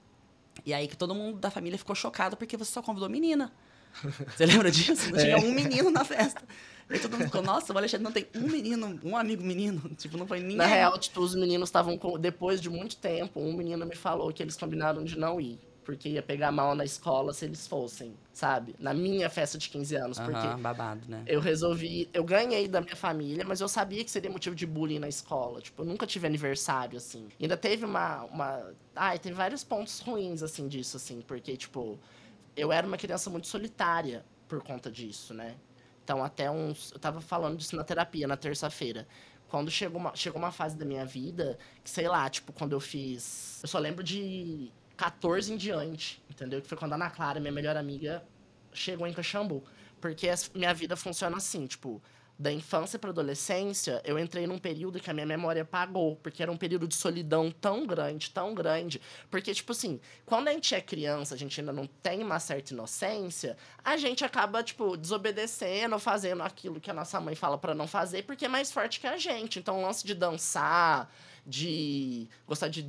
E 0.64 0.72
aí 0.72 0.88
que 0.88 0.96
todo 0.96 1.14
mundo 1.14 1.38
da 1.38 1.50
família 1.50 1.78
ficou 1.78 1.94
chocado 1.94 2.36
porque 2.36 2.56
você 2.56 2.72
só 2.72 2.82
convidou 2.82 3.08
menina. 3.08 3.52
Você 4.34 4.44
lembra 4.46 4.70
disso? 4.70 5.10
Não 5.10 5.18
tinha 5.18 5.38
um 5.38 5.52
menino 5.52 5.90
na 5.90 6.04
festa. 6.04 6.42
E 6.88 6.98
todo 6.98 7.12
mundo 7.12 7.24
ficou, 7.24 7.42
nossa, 7.42 7.72
o 7.72 7.78
Alexandre 7.78 8.04
não 8.04 8.12
tem 8.12 8.26
um 8.34 8.48
menino, 8.48 9.00
um 9.02 9.16
amigo 9.16 9.42
menino. 9.42 9.80
Tipo, 9.96 10.16
não 10.16 10.26
foi 10.26 10.38
ninguém. 10.38 10.56
Na 10.56 10.66
real, 10.66 10.98
tipo, 10.98 11.20
os 11.20 11.34
meninos 11.34 11.68
estavam. 11.68 11.98
Depois 12.18 12.60
de 12.60 12.70
muito 12.70 12.96
tempo, 12.96 13.40
um 13.40 13.52
menino 13.52 13.84
me 13.84 13.96
falou 13.96 14.32
que 14.32 14.42
eles 14.42 14.56
combinaram 14.56 15.02
de 15.02 15.18
não 15.18 15.40
ir. 15.40 15.58
Porque 15.86 16.08
ia 16.08 16.20
pegar 16.20 16.50
mal 16.50 16.74
na 16.74 16.84
escola 16.84 17.32
se 17.32 17.44
eles 17.44 17.64
fossem, 17.64 18.12
sabe? 18.32 18.74
Na 18.76 18.92
minha 18.92 19.30
festa 19.30 19.56
de 19.56 19.68
15 19.68 19.94
anos. 19.94 20.18
Porque 20.18 20.34
Aham, 20.34 20.60
babado, 20.60 21.08
né? 21.08 21.22
eu 21.28 21.38
resolvi. 21.38 22.10
Eu 22.12 22.24
ganhei 22.24 22.66
da 22.66 22.80
minha 22.80 22.96
família, 22.96 23.44
mas 23.46 23.60
eu 23.60 23.68
sabia 23.68 24.02
que 24.02 24.10
seria 24.10 24.28
motivo 24.28 24.56
de 24.56 24.66
bullying 24.66 24.98
na 24.98 25.06
escola. 25.06 25.60
Tipo, 25.60 25.82
eu 25.82 25.86
nunca 25.86 26.04
tive 26.04 26.26
aniversário, 26.26 26.96
assim. 26.96 27.28
E 27.38 27.44
ainda 27.44 27.56
teve 27.56 27.84
uma. 27.84 28.24
uma... 28.24 28.74
Ai, 28.96 29.16
teve 29.20 29.36
vários 29.36 29.62
pontos 29.62 30.00
ruins, 30.00 30.42
assim, 30.42 30.66
disso, 30.66 30.96
assim. 30.96 31.20
Porque, 31.20 31.56
tipo, 31.56 31.96
eu 32.56 32.72
era 32.72 32.84
uma 32.84 32.96
criança 32.96 33.30
muito 33.30 33.46
solitária 33.46 34.24
por 34.48 34.60
conta 34.64 34.90
disso, 34.90 35.32
né? 35.32 35.54
Então, 36.02 36.24
até 36.24 36.50
uns. 36.50 36.90
Eu 36.90 36.98
tava 36.98 37.20
falando 37.20 37.58
disso 37.58 37.76
na 37.76 37.84
terapia, 37.84 38.26
na 38.26 38.36
terça-feira. 38.36 39.06
Quando 39.46 39.70
chegou 39.70 40.00
uma, 40.00 40.16
chegou 40.16 40.40
uma 40.40 40.50
fase 40.50 40.76
da 40.76 40.84
minha 40.84 41.06
vida, 41.06 41.56
que 41.84 41.88
sei 41.88 42.08
lá, 42.08 42.28
tipo, 42.28 42.52
quando 42.52 42.72
eu 42.72 42.80
fiz. 42.80 43.60
Eu 43.62 43.68
só 43.68 43.78
lembro 43.78 44.02
de 44.02 44.72
14 44.96 45.52
em 45.52 45.56
diante, 45.56 46.22
entendeu? 46.30 46.60
Que 46.62 46.68
foi 46.68 46.78
quando 46.78 46.92
a 46.92 46.96
Ana 46.96 47.10
Clara, 47.10 47.40
minha 47.40 47.52
melhor 47.52 47.76
amiga, 47.76 48.24
chegou 48.72 49.06
em 49.06 49.12
Caxambu. 49.12 49.64
Porque 50.00 50.28
minha 50.54 50.74
vida 50.74 50.96
funciona 50.96 51.36
assim, 51.36 51.66
tipo, 51.66 52.02
da 52.38 52.52
infância 52.52 52.98
pra 52.98 53.10
adolescência, 53.10 54.02
eu 54.04 54.18
entrei 54.18 54.46
num 54.46 54.58
período 54.58 55.00
que 55.00 55.10
a 55.10 55.14
minha 55.14 55.24
memória 55.24 55.62
apagou, 55.62 56.16
porque 56.16 56.42
era 56.42 56.52
um 56.52 56.56
período 56.56 56.86
de 56.86 56.94
solidão 56.94 57.50
tão 57.50 57.86
grande, 57.86 58.30
tão 58.30 58.54
grande. 58.54 59.00
Porque, 59.30 59.54
tipo 59.54 59.72
assim, 59.72 59.98
quando 60.26 60.48
a 60.48 60.52
gente 60.52 60.74
é 60.74 60.80
criança, 60.80 61.34
a 61.34 61.38
gente 61.38 61.58
ainda 61.58 61.72
não 61.72 61.86
tem 61.86 62.22
uma 62.22 62.38
certa 62.38 62.74
inocência, 62.74 63.56
a 63.82 63.96
gente 63.96 64.22
acaba, 64.22 64.62
tipo, 64.62 64.96
desobedecendo, 64.96 65.98
fazendo 65.98 66.42
aquilo 66.42 66.78
que 66.78 66.90
a 66.90 66.94
nossa 66.94 67.18
mãe 67.20 67.34
fala 67.34 67.56
pra 67.56 67.74
não 67.74 67.86
fazer, 67.86 68.24
porque 68.24 68.44
é 68.44 68.48
mais 68.48 68.70
forte 68.70 69.00
que 69.00 69.06
a 69.06 69.16
gente. 69.16 69.58
Então, 69.58 69.78
o 69.78 69.86
lance 69.86 70.06
de 70.06 70.14
dançar, 70.14 71.10
de 71.46 72.28
gostar 72.46 72.68
de 72.68 72.86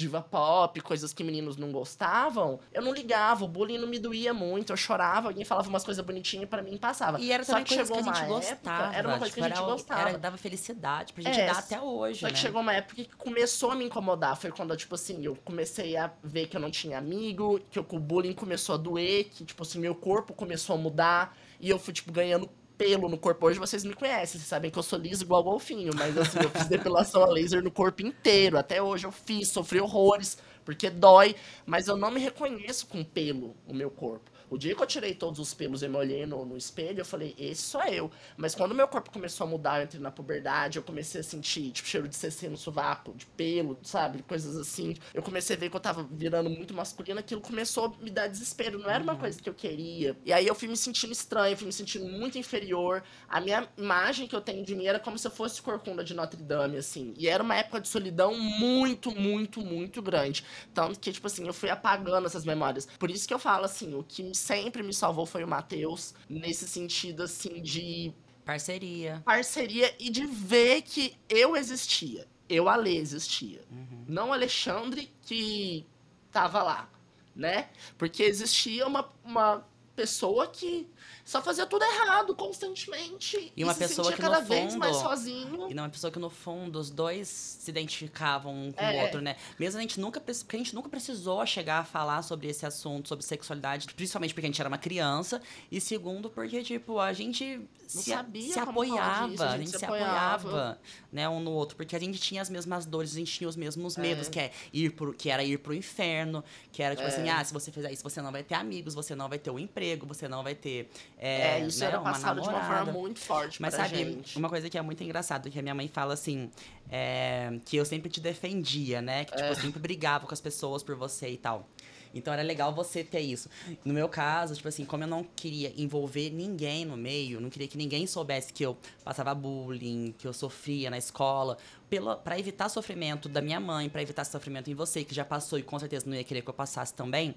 diva 0.00 0.22
pop, 0.22 0.80
coisas 0.80 1.12
que 1.12 1.22
meninos 1.22 1.58
não 1.58 1.70
gostavam, 1.70 2.58
eu 2.72 2.80
não 2.80 2.92
ligava, 2.92 3.44
o 3.44 3.48
bullying 3.48 3.76
não 3.76 3.86
me 3.86 3.98
doía 3.98 4.32
muito, 4.32 4.72
eu 4.72 4.76
chorava, 4.76 5.28
alguém 5.28 5.44
falava 5.44 5.68
umas 5.68 5.84
coisas 5.84 6.02
bonitinhas 6.04 6.48
pra 6.48 6.62
mim 6.62 6.74
e 6.74 6.78
passava. 6.78 7.20
E 7.20 7.30
era 7.30 7.44
Só 7.44 7.52
também 7.52 7.64
que 7.66 7.74
coisas 7.76 7.90
que 7.90 7.94
chegou 7.94 8.10
a 8.10 8.14
gente 8.16 8.26
gostava. 8.28 8.82
época, 8.84 8.98
era 8.98 9.08
uma 9.08 9.18
coisa 9.18 9.34
tipo, 9.34 9.34
que 9.34 9.44
a 9.44 9.48
gente 9.48 9.58
era, 9.58 9.66
gostava. 9.72 10.08
Era, 10.08 10.18
dava 10.18 10.36
felicidade 10.38 11.12
pra 11.12 11.22
gente 11.22 11.38
É, 11.38 11.46
dar 11.46 11.58
até 11.58 11.80
hoje, 11.80 12.20
Só 12.20 12.26
né? 12.26 12.32
que 12.32 12.38
chegou 12.38 12.62
uma 12.62 12.72
época 12.72 12.94
que 12.94 13.08
começou 13.16 13.70
a 13.72 13.74
me 13.74 13.84
incomodar. 13.84 14.36
Foi 14.36 14.50
quando, 14.50 14.74
tipo 14.74 14.94
assim, 14.94 15.22
eu 15.22 15.36
comecei 15.44 15.96
a 15.98 16.10
ver 16.24 16.46
que 16.46 16.56
eu 16.56 16.60
não 16.60 16.70
tinha 16.70 16.96
amigo, 16.96 17.60
que 17.70 17.78
o 17.78 17.82
bullying 17.82 18.32
começou 18.32 18.74
a 18.74 18.78
doer, 18.78 19.24
que, 19.24 19.44
tipo 19.44 19.62
assim, 19.62 19.78
meu 19.78 19.94
corpo 19.94 20.32
começou 20.32 20.76
a 20.76 20.78
mudar. 20.78 21.36
E 21.60 21.68
eu 21.68 21.78
fui, 21.78 21.92
tipo, 21.92 22.10
ganhando 22.10 22.48
pelo 22.80 23.10
no 23.10 23.18
corpo. 23.18 23.46
Hoje 23.46 23.58
vocês 23.58 23.84
me 23.84 23.92
conhecem, 23.92 24.40
vocês 24.40 24.48
sabem 24.48 24.70
que 24.70 24.78
eu 24.78 24.82
sou 24.82 24.98
liso 24.98 25.22
igual 25.22 25.44
golfinho. 25.44 25.92
Mas, 25.94 26.16
assim, 26.16 26.38
eu 26.42 26.48
fiz 26.48 26.66
depilação 26.66 27.22
a 27.22 27.26
laser 27.26 27.62
no 27.62 27.70
corpo 27.70 28.00
inteiro. 28.00 28.56
Até 28.56 28.80
hoje 28.80 29.06
eu 29.06 29.12
fiz, 29.12 29.50
sofri 29.50 29.78
horrores, 29.78 30.38
porque 30.64 30.88
dói. 30.88 31.36
Mas 31.66 31.88
eu 31.88 31.96
não 31.98 32.10
me 32.10 32.18
reconheço 32.18 32.86
com 32.86 33.04
pelo 33.04 33.54
no 33.68 33.74
meu 33.74 33.90
corpo. 33.90 34.30
O 34.50 34.58
dia 34.58 34.74
que 34.74 34.82
eu 34.82 34.86
tirei 34.86 35.14
todos 35.14 35.38
os 35.38 35.54
pelos 35.54 35.82
e 35.82 35.88
me 35.88 35.96
olhei 35.96 36.26
no, 36.26 36.44
no 36.44 36.56
espelho, 36.56 37.00
eu 37.00 37.04
falei, 37.04 37.34
esse 37.38 37.62
sou 37.62 37.82
eu. 37.84 38.10
Mas 38.36 38.52
quando 38.52 38.74
meu 38.74 38.88
corpo 38.88 39.10
começou 39.10 39.46
a 39.46 39.50
mudar, 39.50 39.78
eu 39.78 39.84
entrei 39.84 40.02
na 40.02 40.10
puberdade, 40.10 40.76
eu 40.76 40.82
comecei 40.82 41.20
a 41.20 41.24
sentir, 41.24 41.70
tipo, 41.70 41.88
cheiro 41.88 42.08
de 42.08 42.16
CC 42.16 42.48
no 42.48 42.56
sovaco, 42.56 43.14
de 43.14 43.26
pelo, 43.26 43.78
sabe? 43.82 44.24
Coisas 44.24 44.56
assim. 44.56 44.96
Eu 45.14 45.22
comecei 45.22 45.54
a 45.54 45.58
ver 45.58 45.70
que 45.70 45.76
eu 45.76 45.80
tava 45.80 46.02
virando 46.10 46.50
muito 46.50 46.74
masculino, 46.74 47.20
aquilo 47.20 47.40
começou 47.40 47.84
a 47.86 48.02
me 48.02 48.10
dar 48.10 48.26
desespero. 48.26 48.78
Não 48.78 48.90
era 48.90 49.02
uma 49.02 49.14
coisa 49.14 49.40
que 49.40 49.48
eu 49.48 49.54
queria. 49.54 50.16
E 50.24 50.32
aí 50.32 50.46
eu 50.46 50.54
fui 50.54 50.66
me 50.66 50.76
sentindo 50.76 51.12
estranho, 51.12 51.56
fui 51.56 51.66
me 51.66 51.72
sentindo 51.72 52.06
muito 52.06 52.36
inferior. 52.36 53.04
A 53.28 53.40
minha 53.40 53.68
imagem 53.78 54.26
que 54.26 54.34
eu 54.34 54.40
tenho 54.40 54.64
de 54.64 54.74
mim 54.74 54.86
era 54.86 54.98
como 54.98 55.16
se 55.16 55.26
eu 55.28 55.30
fosse 55.30 55.62
corcunda 55.62 56.02
de 56.02 56.12
Notre 56.12 56.42
Dame, 56.42 56.76
assim. 56.76 57.14
E 57.16 57.28
era 57.28 57.40
uma 57.42 57.54
época 57.54 57.80
de 57.80 57.86
solidão 57.86 58.36
muito, 58.36 59.14
muito, 59.14 59.60
muito 59.60 60.02
grande. 60.02 60.44
Tanto 60.74 60.98
que, 60.98 61.12
tipo 61.12 61.26
assim, 61.28 61.46
eu 61.46 61.52
fui 61.52 61.70
apagando 61.70 62.26
essas 62.26 62.44
memórias. 62.44 62.88
Por 62.98 63.10
isso 63.10 63.28
que 63.28 63.34
eu 63.34 63.38
falo, 63.38 63.64
assim, 63.64 63.94
o 63.94 64.02
que 64.02 64.22
sempre 64.40 64.82
me 64.82 64.92
salvou 64.92 65.26
foi 65.26 65.44
o 65.44 65.48
Matheus, 65.48 66.14
nesse 66.28 66.66
sentido, 66.66 67.22
assim, 67.22 67.62
de 67.62 68.12
Parceria. 68.44 69.22
parceria 69.24 69.94
e 70.00 70.10
de 70.10 70.26
ver 70.26 70.82
que 70.82 71.14
eu 71.28 71.56
existia. 71.56 72.26
Eu, 72.48 72.68
Ale, 72.68 72.96
existia. 72.96 73.60
Não 74.08 74.30
o 74.30 74.32
Alexandre 74.32 75.12
que 75.22 75.86
tava 76.32 76.62
lá, 76.62 76.90
né? 77.34 77.68
Porque 77.96 78.24
existia 78.24 78.86
uma, 78.86 79.08
uma 79.24 79.64
pessoa 79.94 80.48
que 80.48 80.88
só 81.24 81.42
fazia 81.42 81.66
tudo 81.66 81.84
errado 81.84 82.34
constantemente. 82.34 83.52
E 83.56 83.64
uma 83.64 83.72
se 83.74 83.80
pessoa 83.80 84.04
sentia 84.10 84.16
que, 84.16 84.22
cada 84.22 84.40
no 84.40 84.46
vez 84.46 84.74
mais 84.74 84.96
fundo, 84.96 85.08
sozinho. 85.08 85.70
E 85.70 85.74
não 85.74 85.84
é 85.84 85.86
uma 85.86 85.90
pessoa 85.92 86.10
que, 86.10 86.18
no 86.18 86.30
fundo, 86.30 86.78
os 86.78 86.90
dois 86.90 87.28
se 87.28 87.70
identificavam 87.70 88.52
um 88.54 88.72
com 88.72 88.82
É. 88.84 88.98
o 89.00 89.02
outro, 89.04 89.20
né? 89.20 89.36
Mesmo 89.58 89.78
a 89.78 89.82
gente 89.82 90.00
nunca, 90.00 90.20
porque 90.20 90.56
a 90.56 90.58
gente 90.58 90.74
nunca 90.74 90.88
precisou 90.88 91.44
chegar 91.46 91.80
a 91.80 91.84
falar 91.84 92.22
sobre 92.22 92.48
esse 92.48 92.64
assunto, 92.66 93.08
sobre 93.08 93.24
sexualidade, 93.24 93.86
principalmente 93.94 94.34
porque 94.34 94.46
a 94.46 94.48
gente 94.48 94.60
era 94.60 94.68
uma 94.68 94.78
criança, 94.78 95.40
e 95.70 95.80
segundo, 95.80 96.30
porque, 96.30 96.62
tipo, 96.62 96.98
a 96.98 97.12
gente 97.12 97.60
se, 97.86 98.10
sabia 98.10 98.52
se 98.52 98.58
apoiava, 98.58 99.28
disso, 99.28 99.42
a 99.42 99.58
gente 99.58 99.70
se 99.70 99.84
apoiava, 99.84 100.80
né, 101.12 101.28
um 101.28 101.40
no 101.40 101.50
outro, 101.50 101.76
porque 101.76 101.94
a 101.96 101.98
gente 101.98 102.18
tinha 102.20 102.40
as 102.42 102.48
mesmas 102.50 102.86
dores, 102.86 103.12
a 103.12 103.18
gente 103.18 103.32
tinha 103.32 103.48
os 103.48 103.56
mesmos 103.56 103.96
medos, 103.96 104.28
É. 104.28 104.30
que, 104.30 104.38
é 104.40 104.52
ir 104.72 104.90
pro, 104.90 105.12
que 105.12 105.28
era 105.30 105.42
ir 105.42 105.58
pro 105.58 105.74
inferno, 105.74 106.44
que 106.72 106.82
era, 106.82 106.94
tipo 106.94 107.06
É. 107.06 107.10
assim, 107.12 107.28
ah, 107.28 107.42
se 107.44 107.52
você 107.52 107.70
fizer 107.72 107.92
isso, 107.92 108.02
você 108.02 108.20
não 108.22 108.30
vai 108.32 108.42
ter 108.42 108.54
amigos, 108.54 108.94
você 108.94 109.14
não 109.14 109.28
vai 109.28 109.38
ter 109.38 109.50
um 109.50 109.58
emprego, 109.58 110.06
você 110.06 110.28
não 110.28 110.42
vai 110.42 110.54
ter, 110.54 110.88
É, 111.22 111.58
é, 111.58 111.66
isso 111.66 111.80
né, 111.80 111.86
era 111.86 112.00
passado 112.00 112.40
de 112.40 112.48
uma 112.48 112.62
forma 112.64 112.92
muito 112.92 113.20
forte 113.20 113.60
Mas 113.60 113.74
sabe, 113.74 113.94
gente. 113.94 114.38
uma 114.38 114.48
coisa 114.48 114.70
que 114.70 114.78
é 114.78 114.80
muito 114.80 115.04
engraçado, 115.04 115.50
que 115.50 115.58
a 115.58 115.62
minha 115.62 115.74
mãe 115.74 115.86
fala 115.86 116.14
assim, 116.14 116.50
é, 116.90 117.52
que 117.64 117.76
eu 117.76 117.84
sempre 117.84 118.08
te 118.10 118.20
defendia, 118.20 119.00
né? 119.00 119.24
Que, 119.24 119.32
tipo, 119.32 119.44
É. 119.44 119.50
eu 119.50 119.54
sempre 119.54 119.78
brigava 119.80 120.26
com 120.26 120.34
as 120.34 120.40
pessoas 120.40 120.82
por 120.82 120.96
você 120.96 121.28
e 121.30 121.36
tal. 121.36 121.68
Então 122.12 122.34
era 122.34 122.42
legal 122.42 122.74
você 122.74 123.04
ter 123.04 123.20
isso. 123.20 123.48
No 123.84 123.94
meu 123.94 124.08
caso, 124.08 124.56
tipo 124.56 124.66
assim, 124.66 124.84
como 124.84 125.04
eu 125.04 125.08
não 125.08 125.22
queria 125.22 125.72
envolver 125.80 126.28
ninguém 126.30 126.84
no 126.84 126.96
meio, 126.96 127.40
não 127.40 127.48
queria 127.48 127.68
que 127.68 127.78
ninguém 127.78 128.04
soubesse 128.04 128.52
que 128.52 128.64
eu 128.66 128.76
passava 129.04 129.32
bullying, 129.32 130.12
que 130.18 130.26
eu 130.26 130.32
sofria 130.32 130.90
na 130.90 130.98
escola, 130.98 131.56
pela, 131.88 132.16
pra 132.16 132.36
evitar 132.36 132.68
sofrimento 132.68 133.28
da 133.28 133.40
minha 133.40 133.60
mãe, 133.60 133.88
pra 133.88 134.02
evitar 134.02 134.24
sofrimento 134.24 134.68
em 134.68 134.74
você, 134.74 135.04
que 135.04 135.14
já 135.14 135.24
passou 135.24 135.56
e 135.56 135.62
com 135.62 135.78
certeza 135.78 136.04
não 136.08 136.16
ia 136.16 136.24
querer 136.24 136.42
que 136.42 136.48
eu 136.50 136.54
passasse 136.54 136.92
também. 136.92 137.32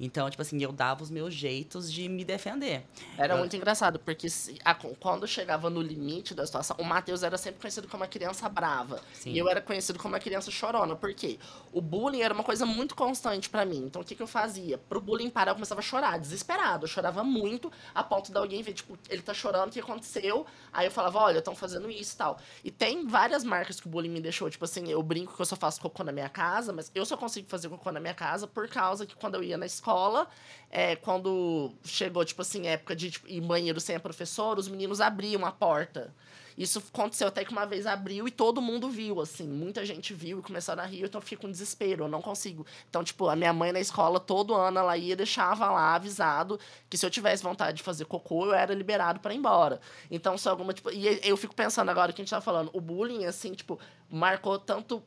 Então, 0.00 0.28
tipo 0.30 0.40
assim, 0.42 0.60
eu 0.62 0.72
dava 0.72 1.02
os 1.02 1.10
meus 1.10 1.32
jeitos 1.34 1.92
de 1.92 2.08
me 2.08 2.24
defender. 2.24 2.84
Era 3.16 3.34
Eu- 3.34 3.38
muito 3.38 3.54
engraçado, 3.56 3.98
porque 4.00 4.28
se- 4.30 4.56
a- 4.64 4.74
quando 4.74 5.26
chegava 5.28 5.68
no 5.70 5.82
limite 5.82 6.34
da 6.34 6.44
situação, 6.46 6.76
o 6.78 6.84
Matheus 6.84 7.22
era 7.24 7.36
sempre 7.38 7.60
conhecido 7.60 7.86
como 7.88 8.02
uma 8.02 8.08
criança 8.08 8.48
brava. 8.48 8.87
Sim. 9.12 9.32
E 9.32 9.38
eu 9.38 9.48
era 9.48 9.60
conhecido 9.60 9.98
como 9.98 10.14
uma 10.14 10.20
criança 10.20 10.50
chorona. 10.50 10.96
Por 10.96 11.12
quê? 11.14 11.38
O 11.72 11.80
bullying 11.80 12.22
era 12.22 12.32
uma 12.32 12.44
coisa 12.44 12.64
muito 12.64 12.94
constante 12.94 13.48
pra 13.48 13.64
mim. 13.64 13.84
Então 13.84 14.02
o 14.02 14.04
que, 14.04 14.14
que 14.14 14.22
eu 14.22 14.26
fazia? 14.26 14.78
Pro 14.78 15.00
bullying 15.00 15.30
parar, 15.30 15.50
eu 15.52 15.54
começava 15.54 15.80
a 15.80 15.82
chorar, 15.82 16.18
desesperado. 16.18 16.84
Eu 16.84 16.88
chorava 16.88 17.22
muito, 17.22 17.70
a 17.94 18.02
ponto 18.02 18.30
de 18.30 18.38
alguém 18.38 18.62
ver, 18.62 18.72
tipo, 18.72 18.98
ele 19.08 19.22
tá 19.22 19.34
chorando, 19.34 19.68
o 19.68 19.72
que 19.72 19.80
aconteceu? 19.80 20.46
Aí 20.72 20.86
eu 20.86 20.90
falava, 20.90 21.18
olha, 21.18 21.38
estão 21.38 21.54
fazendo 21.54 21.90
isso 21.90 22.14
e 22.14 22.16
tal. 22.16 22.38
E 22.64 22.70
tem 22.70 23.06
várias 23.06 23.44
marcas 23.44 23.80
que 23.80 23.86
o 23.86 23.90
bullying 23.90 24.10
me 24.10 24.20
deixou. 24.20 24.48
Tipo 24.48 24.64
assim, 24.64 24.88
eu 24.88 25.02
brinco 25.02 25.34
que 25.34 25.40
eu 25.40 25.46
só 25.46 25.56
faço 25.56 25.80
cocô 25.80 26.02
na 26.02 26.12
minha 26.12 26.28
casa, 26.28 26.72
mas 26.72 26.90
eu 26.94 27.04
só 27.04 27.16
consigo 27.16 27.48
fazer 27.48 27.68
cocô 27.68 27.92
na 27.92 28.00
minha 28.00 28.14
casa 28.14 28.46
por 28.46 28.68
causa 28.68 29.06
que 29.06 29.14
quando 29.14 29.34
eu 29.34 29.42
ia 29.42 29.58
na 29.58 29.66
escola, 29.66 30.28
é, 30.70 30.96
quando 30.96 31.72
chegou, 31.84 32.24
tipo 32.24 32.42
assim, 32.42 32.66
época 32.66 32.94
de 32.94 33.10
tipo, 33.10 33.28
ir 33.28 33.40
banheiro 33.40 33.80
sem 33.80 33.96
a 33.96 34.00
professora, 34.00 34.60
os 34.60 34.68
meninos 34.68 35.00
abriam 35.00 35.44
a 35.44 35.52
porta. 35.52 36.12
Isso 36.58 36.82
aconteceu 36.92 37.28
até 37.28 37.44
que 37.44 37.52
uma 37.52 37.64
vez 37.64 37.86
abriu 37.86 38.26
e 38.26 38.32
todo 38.32 38.60
mundo 38.60 38.90
viu, 38.90 39.20
assim. 39.20 39.46
Muita 39.46 39.86
gente 39.86 40.12
viu 40.12 40.40
e 40.40 40.42
começaram 40.42 40.82
a 40.82 40.86
rir, 40.86 41.04
então 41.04 41.20
eu 41.20 41.24
fico 41.24 41.42
com 41.42 41.50
desespero, 41.50 42.04
eu 42.04 42.08
não 42.08 42.20
consigo. 42.20 42.66
Então, 42.90 43.04
tipo, 43.04 43.28
a 43.28 43.36
minha 43.36 43.52
mãe 43.52 43.70
na 43.70 43.78
escola, 43.78 44.18
todo 44.18 44.54
ano, 44.54 44.80
ela 44.80 44.96
ia 44.96 45.14
deixava 45.14 45.70
lá 45.70 45.94
avisado 45.94 46.58
que 46.90 46.98
se 46.98 47.06
eu 47.06 47.10
tivesse 47.10 47.44
vontade 47.44 47.76
de 47.76 47.82
fazer 47.84 48.06
cocô, 48.06 48.46
eu 48.46 48.54
era 48.54 48.74
liberado 48.74 49.20
para 49.20 49.32
ir 49.32 49.36
embora. 49.36 49.80
Então, 50.10 50.36
se 50.36 50.48
alguma, 50.48 50.74
tipo... 50.74 50.90
E 50.90 51.20
eu 51.22 51.36
fico 51.36 51.54
pensando 51.54 51.90
agora 51.90 52.12
que 52.12 52.20
a 52.20 52.24
gente 52.24 52.30
tá 52.30 52.40
falando, 52.40 52.70
o 52.72 52.80
bullying, 52.80 53.24
assim, 53.24 53.52
tipo, 53.52 53.78
marcou 54.10 54.58
tanto 54.58 55.00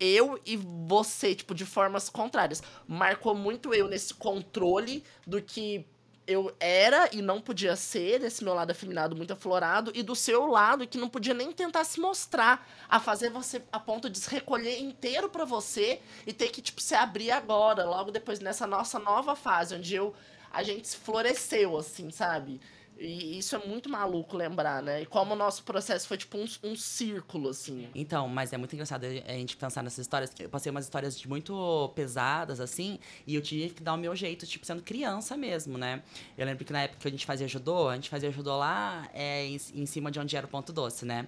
eu 0.00 0.40
e 0.46 0.56
você, 0.56 1.34
tipo, 1.34 1.54
de 1.54 1.66
formas 1.66 2.08
contrárias. 2.08 2.62
Marcou 2.88 3.34
muito 3.34 3.74
eu 3.74 3.88
nesse 3.88 4.14
controle 4.14 5.04
do 5.26 5.40
que 5.42 5.86
eu 6.26 6.54
era 6.58 7.08
e 7.12 7.20
não 7.20 7.40
podia 7.40 7.76
ser, 7.76 8.20
desse 8.20 8.42
meu 8.42 8.54
lado 8.54 8.70
afeminado 8.70 9.14
muito 9.14 9.32
aflorado, 9.32 9.92
e 9.94 10.02
do 10.02 10.16
seu 10.16 10.46
lado 10.46 10.86
que 10.86 10.98
não 10.98 11.08
podia 11.08 11.34
nem 11.34 11.52
tentar 11.52 11.84
se 11.84 12.00
mostrar, 12.00 12.66
a 12.88 12.98
fazer 12.98 13.30
você 13.30 13.62
a 13.70 13.78
ponto 13.78 14.08
de 14.08 14.18
se 14.18 14.30
recolher 14.30 14.80
inteiro 14.80 15.28
pra 15.28 15.44
você 15.44 16.00
e 16.26 16.32
ter 16.32 16.48
que, 16.48 16.62
tipo, 16.62 16.80
se 16.80 16.94
abrir 16.94 17.30
agora, 17.30 17.84
logo 17.84 18.10
depois 18.10 18.40
nessa 18.40 18.66
nossa 18.66 18.98
nova 18.98 19.36
fase, 19.36 19.74
onde 19.74 19.94
eu 19.94 20.14
a 20.52 20.62
gente 20.62 20.96
floresceu, 20.96 21.76
assim, 21.76 22.10
sabe? 22.12 22.60
E 22.98 23.38
isso 23.38 23.56
é 23.56 23.66
muito 23.66 23.88
maluco 23.88 24.36
lembrar, 24.36 24.82
né? 24.82 25.02
E 25.02 25.06
como 25.06 25.34
o 25.34 25.36
nosso 25.36 25.64
processo 25.64 26.06
foi 26.06 26.16
tipo 26.16 26.38
um, 26.38 26.46
um 26.62 26.76
círculo, 26.76 27.48
assim. 27.48 27.88
Então, 27.94 28.28
mas 28.28 28.52
é 28.52 28.56
muito 28.56 28.72
engraçado 28.72 29.04
a 29.04 29.32
gente 29.32 29.56
pensar 29.56 29.82
nessas 29.82 29.98
histórias. 29.98 30.32
Eu 30.38 30.48
passei 30.48 30.70
umas 30.70 30.84
histórias 30.84 31.24
muito 31.24 31.92
pesadas, 31.94 32.60
assim, 32.60 32.98
e 33.26 33.34
eu 33.34 33.42
tive 33.42 33.74
que 33.74 33.82
dar 33.82 33.94
o 33.94 33.96
meu 33.96 34.14
jeito, 34.14 34.46
tipo, 34.46 34.64
sendo 34.64 34.82
criança 34.82 35.36
mesmo, 35.36 35.76
né? 35.76 36.02
Eu 36.38 36.46
lembro 36.46 36.64
que 36.64 36.72
na 36.72 36.82
época 36.82 37.00
que 37.00 37.08
a 37.08 37.10
gente 37.10 37.26
fazia 37.26 37.48
judô, 37.48 37.88
a 37.88 37.94
gente 37.96 38.08
fazia 38.08 38.30
judô 38.30 38.56
lá 38.56 39.08
é, 39.12 39.44
em, 39.44 39.56
em 39.74 39.86
cima 39.86 40.10
de 40.10 40.20
onde 40.20 40.36
era 40.36 40.46
o 40.46 40.48
ponto 40.48 40.72
doce, 40.72 41.04
né? 41.04 41.26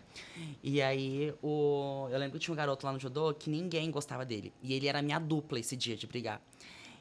E 0.62 0.80
aí, 0.80 1.34
o, 1.42 2.08
eu 2.10 2.18
lembro 2.18 2.38
que 2.38 2.44
tinha 2.44 2.52
um 2.52 2.56
garoto 2.56 2.86
lá 2.86 2.92
no 2.92 3.00
judô 3.00 3.34
que 3.34 3.50
ninguém 3.50 3.90
gostava 3.90 4.24
dele. 4.24 4.52
E 4.62 4.72
ele 4.72 4.86
era 4.86 5.00
a 5.00 5.02
minha 5.02 5.18
dupla 5.18 5.58
esse 5.58 5.76
dia 5.76 5.96
de 5.96 6.06
brigar. 6.06 6.40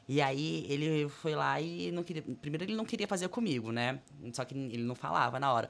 E 0.08 0.20
aí 0.22 0.66
ele 0.68 1.08
foi 1.08 1.34
lá 1.34 1.60
e 1.60 1.90
não 1.90 2.02
queria. 2.02 2.22
Primeiro 2.22 2.64
ele 2.64 2.76
não 2.76 2.84
queria 2.84 3.08
fazer 3.08 3.28
comigo, 3.28 3.72
né? 3.72 4.00
Só 4.32 4.44
que 4.44 4.54
ele 4.54 4.84
não 4.84 4.94
falava 4.94 5.40
na 5.40 5.52
hora. 5.52 5.68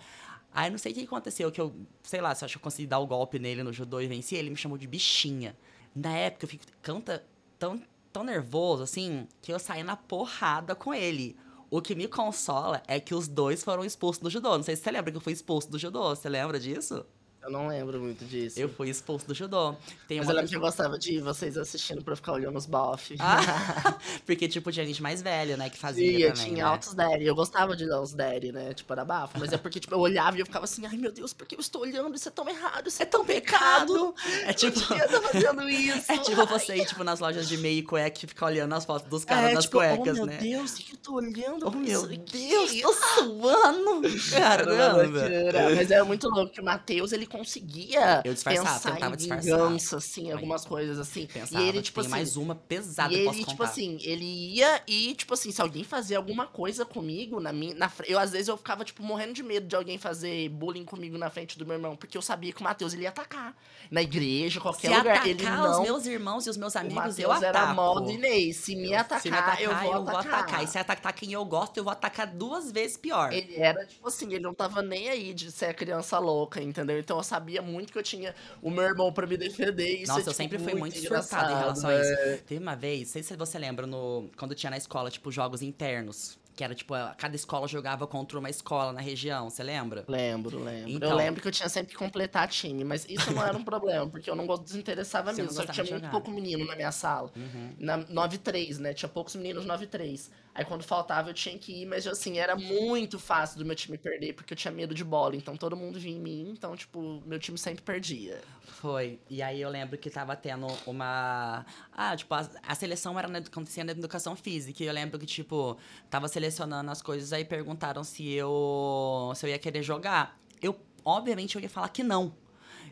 Aí 0.52 0.70
não 0.70 0.78
sei 0.78 0.92
o 0.92 0.94
que 0.94 1.04
aconteceu, 1.04 1.50
que 1.52 1.60
eu, 1.60 1.74
sei 2.02 2.20
lá, 2.20 2.34
se 2.34 2.42
eu 2.42 2.46
acho 2.46 2.54
que 2.54 2.58
eu 2.58 2.62
consegui 2.62 2.86
dar 2.86 2.98
o 2.98 3.06
golpe 3.06 3.38
nele 3.38 3.62
no 3.62 3.72
judô 3.72 4.00
e 4.00 4.06
venci, 4.06 4.36
ele 4.36 4.50
me 4.50 4.56
chamou 4.56 4.78
de 4.78 4.86
bichinha. 4.86 5.56
Na 5.94 6.16
época 6.16 6.44
eu 6.44 6.48
fico 6.48 6.64
canta, 6.80 7.24
tão, 7.58 7.82
tão 8.12 8.24
nervoso, 8.24 8.82
assim, 8.82 9.26
que 9.42 9.52
eu 9.52 9.58
saí 9.58 9.82
na 9.82 9.96
porrada 9.96 10.74
com 10.74 10.94
ele. 10.94 11.36
O 11.68 11.82
que 11.82 11.94
me 11.94 12.06
consola 12.06 12.82
é 12.86 13.00
que 13.00 13.14
os 13.14 13.28
dois 13.28 13.62
foram 13.64 13.84
expulsos 13.84 14.22
do 14.22 14.30
judô. 14.30 14.56
Não 14.56 14.62
sei 14.62 14.76
se 14.76 14.82
você 14.82 14.90
lembra 14.90 15.10
que 15.10 15.16
eu 15.16 15.20
fui 15.20 15.32
expulso 15.32 15.70
do 15.70 15.78
judô. 15.78 16.14
Você 16.14 16.28
lembra 16.28 16.60
disso? 16.60 17.04
Eu 17.46 17.52
não 17.52 17.68
lembro 17.68 18.00
muito 18.00 18.24
disso. 18.24 18.58
Eu 18.58 18.68
fui 18.68 18.90
expulso 18.90 19.24
do 19.24 19.32
judô. 19.32 19.76
Tem 20.08 20.18
Mas 20.18 20.26
uma 20.26 20.32
eu 20.32 20.36
lembro 20.36 20.50
que 20.50 20.56
eu 20.56 20.60
gostava 20.60 20.98
de 20.98 21.20
vocês 21.20 21.56
assistindo 21.56 22.02
pra 22.02 22.12
eu 22.12 22.16
ficar 22.16 22.32
olhando 22.32 22.56
os 22.58 22.66
bof. 22.66 23.14
Ah, 23.20 23.38
porque, 24.26 24.48
tipo, 24.48 24.72
tinha 24.72 24.84
gente 24.84 25.00
mais 25.00 25.22
velha, 25.22 25.56
né, 25.56 25.70
que 25.70 25.78
fazia 25.78 26.04
Sim, 26.04 26.22
eu 26.22 26.32
também, 26.34 26.44
tinha 26.44 26.64
né? 26.64 26.70
altos 26.70 26.92
daddy. 26.92 27.24
Eu 27.24 27.36
gostava 27.36 27.76
de 27.76 27.86
dar 27.86 28.00
os 28.00 28.12
daddy, 28.12 28.50
né? 28.50 28.74
Tipo, 28.74 28.92
era 28.92 29.04
bafo. 29.04 29.38
Mas 29.38 29.52
é 29.52 29.56
porque, 29.56 29.78
tipo, 29.78 29.94
eu 29.94 30.00
olhava 30.00 30.36
e 30.36 30.40
eu 30.40 30.46
ficava 30.46 30.64
assim, 30.64 30.84
ai 30.86 30.96
meu 30.96 31.12
Deus, 31.12 31.32
por 31.32 31.46
que 31.46 31.54
eu 31.54 31.60
estou 31.60 31.82
olhando? 31.82 32.16
Isso 32.16 32.26
é 32.28 32.32
tão 32.32 32.48
errado, 32.48 32.88
isso 32.88 33.00
é 33.00 33.06
tão 33.06 33.24
pecado. 33.24 34.12
É 34.44 34.52
tipo... 34.52 34.80
Eu 34.92 35.04
estar 35.06 35.20
fazendo 35.22 35.70
isso. 35.70 36.10
É 36.10 36.18
tipo 36.18 36.44
você 36.46 36.76
ir, 36.76 36.86
tipo, 36.86 37.04
nas 37.04 37.20
lojas 37.20 37.46
de 37.48 37.56
meia 37.58 37.78
e 37.78 37.82
cueca 37.84 38.24
e 38.24 38.26
ficar 38.26 38.46
olhando 38.46 38.74
as 38.74 38.84
fotos 38.84 39.08
dos 39.08 39.24
caras 39.24 39.52
É, 39.52 39.54
das 39.54 39.64
tipo, 39.64 39.76
cuecas, 39.76 40.18
oh, 40.18 40.24
meu 40.24 40.26
né? 40.26 40.36
Deus, 40.38 40.74
o 40.74 40.76
que 40.78 40.94
eu 40.94 40.98
tô 40.98 41.14
olhando? 41.14 41.68
Oh, 41.68 41.70
meu? 41.70 42.06
Deus, 42.06 42.80
tô 42.80 42.92
suando! 42.92 44.02
Caramba! 44.32 44.96
loucura. 44.96 45.74
Mas 45.74 45.90
era 45.90 46.04
muito 46.04 46.28
louco 46.28 46.52
que 46.52 46.60
o 46.60 46.64
Matheus, 46.64 47.12
ele 47.12 47.26
conseguia 47.36 48.22
Eu 48.24 48.34
pensar 48.34 48.78
tentava 48.80 49.14
em 49.14 49.18
vingança, 49.18 49.96
assim, 49.98 50.30
algumas 50.32 50.64
coisas 50.64 50.98
assim. 50.98 51.26
Pensava, 51.26 51.62
e 51.62 51.68
ele, 51.68 51.82
tipo 51.82 52.00
assim, 52.00 52.10
mais 52.10 52.36
uma 52.36 52.54
pesada 52.54 53.12
e 53.14 53.18
eu 53.24 53.32
ele, 53.32 53.44
tipo 53.44 53.62
contar. 53.62 53.64
assim, 53.64 53.98
ele 54.02 54.24
ia 54.24 54.82
e, 54.86 55.14
tipo 55.14 55.34
assim, 55.34 55.50
se 55.52 55.60
alguém 55.60 55.84
fazia 55.84 56.16
alguma 56.16 56.46
coisa 56.46 56.84
comigo 56.84 57.40
na 57.40 57.52
minha. 57.52 57.74
Na, 57.74 57.90
eu, 58.06 58.18
às 58.18 58.32
vezes, 58.32 58.48
eu 58.48 58.56
ficava, 58.56 58.84
tipo, 58.84 59.02
morrendo 59.02 59.32
de 59.34 59.42
medo 59.42 59.66
de 59.66 59.76
alguém 59.76 59.98
fazer 59.98 60.48
bullying 60.48 60.84
comigo 60.84 61.16
na 61.18 61.30
frente 61.30 61.58
do 61.58 61.64
meu 61.66 61.74
irmão, 61.76 61.96
porque 61.96 62.16
eu 62.16 62.22
sabia 62.22 62.52
que 62.52 62.60
o 62.60 62.64
Matheus 62.64 62.92
ele 62.94 63.02
ia 63.02 63.08
atacar. 63.10 63.56
Na 63.90 64.02
igreja, 64.02 64.60
qualquer 64.60 64.88
Se 64.90 64.96
lugar. 64.96 65.12
atacar 65.14 65.28
ele 65.28 65.42
os 65.44 65.48
não. 65.50 65.82
meus 65.82 66.06
irmãos 66.06 66.46
e 66.46 66.50
os 66.50 66.56
meus 66.56 66.74
amigos, 66.76 67.18
eu 67.18 67.30
ataco. 67.30 67.44
era 67.46 67.74
modo 67.74 68.10
Inês. 68.10 68.56
Se 68.56 68.74
me 68.74 68.94
atacar, 68.94 69.20
Se 69.22 69.30
me 69.30 69.36
atacar, 69.36 69.62
eu 69.62 69.76
vou 69.76 70.08
atacar. 70.16 70.64
E 70.64 70.66
se 70.66 70.78
atacar 70.78 71.12
quem 71.12 71.32
eu 71.32 71.44
gosto, 71.44 71.76
eu 71.76 71.84
vou 71.84 71.92
atacar 71.92 72.26
duas 72.26 72.72
vezes 72.72 72.96
pior. 72.96 73.32
Ele 73.32 73.54
era, 73.56 73.84
tipo 73.86 74.06
assim, 74.08 74.26
ele 74.26 74.40
não 74.40 74.54
tava 74.54 74.82
nem 74.82 75.08
aí 75.08 75.32
de 75.34 75.50
ser 75.52 75.66
a 75.66 75.74
criança 75.74 76.18
louca, 76.18 76.60
entendeu? 76.62 76.98
Então 76.98 77.16
eu 77.16 77.22
sabia 77.26 77.60
muito 77.60 77.92
que 77.92 77.98
eu 77.98 78.02
tinha 78.02 78.34
o 78.62 78.70
meu 78.70 78.84
irmão 78.84 79.12
pra 79.12 79.26
me 79.26 79.36
defender. 79.36 80.02
Isso 80.02 80.08
Nossa, 80.08 80.20
é, 80.20 80.22
tipo, 80.22 80.30
eu 80.30 80.34
sempre 80.34 80.58
fui 80.58 80.74
muito 80.74 80.96
surtada 80.98 81.52
em 81.52 81.56
relação 81.58 81.90
a 81.90 81.92
né? 81.92 82.00
isso. 82.34 82.42
Teve 82.44 82.62
uma 82.62 82.74
vez, 82.76 83.00
não 83.00 83.06
sei 83.12 83.22
se 83.22 83.36
você 83.36 83.58
lembra, 83.58 83.86
no, 83.86 84.30
quando 84.38 84.54
tinha 84.54 84.70
na 84.70 84.76
escola, 84.76 85.10
tipo, 85.10 85.30
jogos 85.30 85.60
internos. 85.62 86.38
Que 86.54 86.64
era, 86.64 86.74
tipo, 86.74 86.94
a- 86.94 87.14
cada 87.18 87.36
escola 87.36 87.68
jogava 87.68 88.06
contra 88.06 88.38
uma 88.38 88.48
escola 88.48 88.90
na 88.90 89.00
região, 89.02 89.50
você 89.50 89.62
lembra? 89.62 90.06
Lembro, 90.08 90.58
lembro. 90.64 90.90
Então- 90.90 91.10
eu 91.10 91.14
lembro 91.16 91.42
que 91.42 91.46
eu 91.48 91.52
tinha 91.52 91.68
sempre 91.68 91.92
que 91.92 91.98
completar 91.98 92.48
time, 92.48 92.82
mas 92.82 93.04
isso 93.06 93.30
não 93.30 93.44
era 93.46 93.54
um 93.58 93.62
problema, 93.62 94.06
porque 94.08 94.30
eu 94.30 94.34
não 94.34 94.46
desinteressava 94.58 95.32
não 95.32 95.36
mesmo. 95.38 95.52
Só 95.52 95.66
que 95.66 95.72
tinha 95.72 95.84
muito 95.98 96.08
pouco 96.10 96.30
menino 96.30 96.64
na 96.64 96.74
minha 96.74 96.90
sala. 96.90 97.30
Uhum. 97.36 97.72
Na 97.78 97.98
9-3, 97.98 98.78
né? 98.78 98.94
Tinha 98.94 99.08
poucos 99.08 99.36
meninos 99.36 99.66
9-3. 99.66 100.30
Aí 100.56 100.64
quando 100.64 100.82
faltava 100.82 101.28
eu 101.28 101.34
tinha 101.34 101.58
que 101.58 101.82
ir, 101.82 101.84
mas 101.84 102.06
assim, 102.06 102.38
era 102.38 102.56
muito 102.56 103.18
fácil 103.18 103.58
do 103.58 103.64
meu 103.66 103.76
time 103.76 103.98
perder, 103.98 104.32
porque 104.32 104.54
eu 104.54 104.56
tinha 104.56 104.72
medo 104.72 104.94
de 104.94 105.04
bola. 105.04 105.36
Então 105.36 105.54
todo 105.54 105.76
mundo 105.76 106.00
vinha 106.00 106.16
em 106.16 106.20
mim, 106.20 106.48
então, 106.50 106.74
tipo, 106.74 107.22
meu 107.26 107.38
time 107.38 107.58
sempre 107.58 107.82
perdia. 107.82 108.40
Foi. 108.62 109.20
E 109.28 109.42
aí 109.42 109.60
eu 109.60 109.68
lembro 109.68 109.98
que 109.98 110.08
tava 110.08 110.34
tendo 110.34 110.66
uma. 110.86 111.66
Ah, 111.92 112.16
tipo, 112.16 112.32
a, 112.32 112.48
a 112.66 112.74
seleção 112.74 113.18
era 113.18 113.28
na, 113.28 113.40
acontecendo 113.40 113.88
na 113.88 113.92
educação 113.92 114.34
física. 114.34 114.82
E 114.82 114.86
eu 114.86 114.94
lembro 114.94 115.18
que, 115.18 115.26
tipo, 115.26 115.76
tava 116.08 116.26
selecionando 116.26 116.90
as 116.90 117.02
coisas, 117.02 117.34
aí 117.34 117.44
perguntaram 117.44 118.02
se 118.02 118.26
eu. 118.32 119.32
se 119.36 119.44
eu 119.44 119.50
ia 119.50 119.58
querer 119.58 119.82
jogar. 119.82 120.40
Eu, 120.62 120.74
obviamente, 121.04 121.56
eu 121.56 121.60
ia 121.60 121.68
falar 121.68 121.90
que 121.90 122.02
não. 122.02 122.34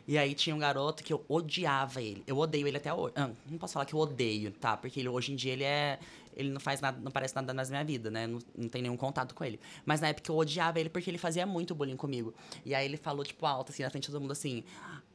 E 0.07 0.17
aí 0.17 0.35
tinha 0.35 0.55
um 0.55 0.59
garoto 0.59 1.03
que 1.03 1.11
eu 1.11 1.25
odiava 1.27 2.01
ele. 2.01 2.23
Eu 2.27 2.37
odeio 2.37 2.67
ele 2.67 2.77
até 2.77 2.93
hoje. 2.93 3.13
Ah, 3.15 3.29
não 3.49 3.57
posso 3.57 3.73
falar 3.73 3.85
que 3.85 3.93
eu 3.93 3.99
odeio, 3.99 4.51
tá? 4.51 4.77
Porque 4.77 4.99
ele, 4.99 5.09
hoje 5.09 5.33
em 5.33 5.35
dia 5.35 5.53
ele 5.53 5.63
é. 5.63 5.99
Ele 6.35 6.49
não 6.49 6.59
faz 6.59 6.81
nada, 6.81 6.99
não 7.01 7.11
parece 7.11 7.33
nada 7.33 7.53
na 7.53 7.63
minha 7.63 7.83
vida, 7.83 8.11
né? 8.11 8.27
Não, 8.27 8.39
não 8.55 8.67
tem 8.67 8.81
nenhum 8.81 8.97
contato 8.97 9.33
com 9.33 9.43
ele. 9.43 9.59
Mas 9.85 10.01
na 10.01 10.09
época 10.09 10.31
eu 10.31 10.35
odiava 10.35 10.79
ele 10.79 10.89
porque 10.89 11.09
ele 11.09 11.17
fazia 11.17 11.45
muito 11.45 11.73
bullying 11.73 11.95
comigo. 11.95 12.33
E 12.65 12.75
aí 12.75 12.85
ele 12.85 12.97
falou, 12.97 13.23
tipo, 13.23 13.45
alto, 13.45 13.71
assim, 13.71 13.83
na 13.83 13.89
frente 13.89 14.03
de 14.03 14.11
todo 14.11 14.21
mundo 14.21 14.33
assim: 14.33 14.63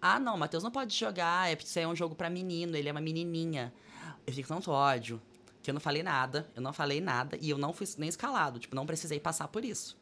Ah, 0.01 0.19
não, 0.19 0.37
Matheus 0.37 0.63
não 0.65 0.71
pode 0.71 0.97
jogar, 0.97 1.51
é 1.51 1.57
isso 1.63 1.79
é 1.79 1.87
um 1.87 1.95
jogo 1.95 2.15
pra 2.15 2.31
menino, 2.31 2.77
ele 2.77 2.89
é 2.89 2.93
uma 2.93 3.01
menininha. 3.01 3.73
Eu 4.27 4.33
fiquei 4.33 4.45
com 4.45 4.55
tanto 4.55 4.71
ódio 4.71 5.21
que 5.63 5.71
eu 5.71 5.75
não 5.75 5.81
falei 5.81 6.03
nada, 6.03 6.49
eu 6.57 6.63
não 6.63 6.73
falei 6.73 7.01
nada 7.01 7.37
e 7.41 7.51
eu 7.51 7.59
não 7.59 7.73
fui 7.73 7.87
nem 7.99 8.09
escalado. 8.09 8.59
Tipo, 8.59 8.75
não 8.75 8.87
precisei 8.87 9.21
passar 9.21 9.47
por 9.49 9.65
isso. 9.65 9.97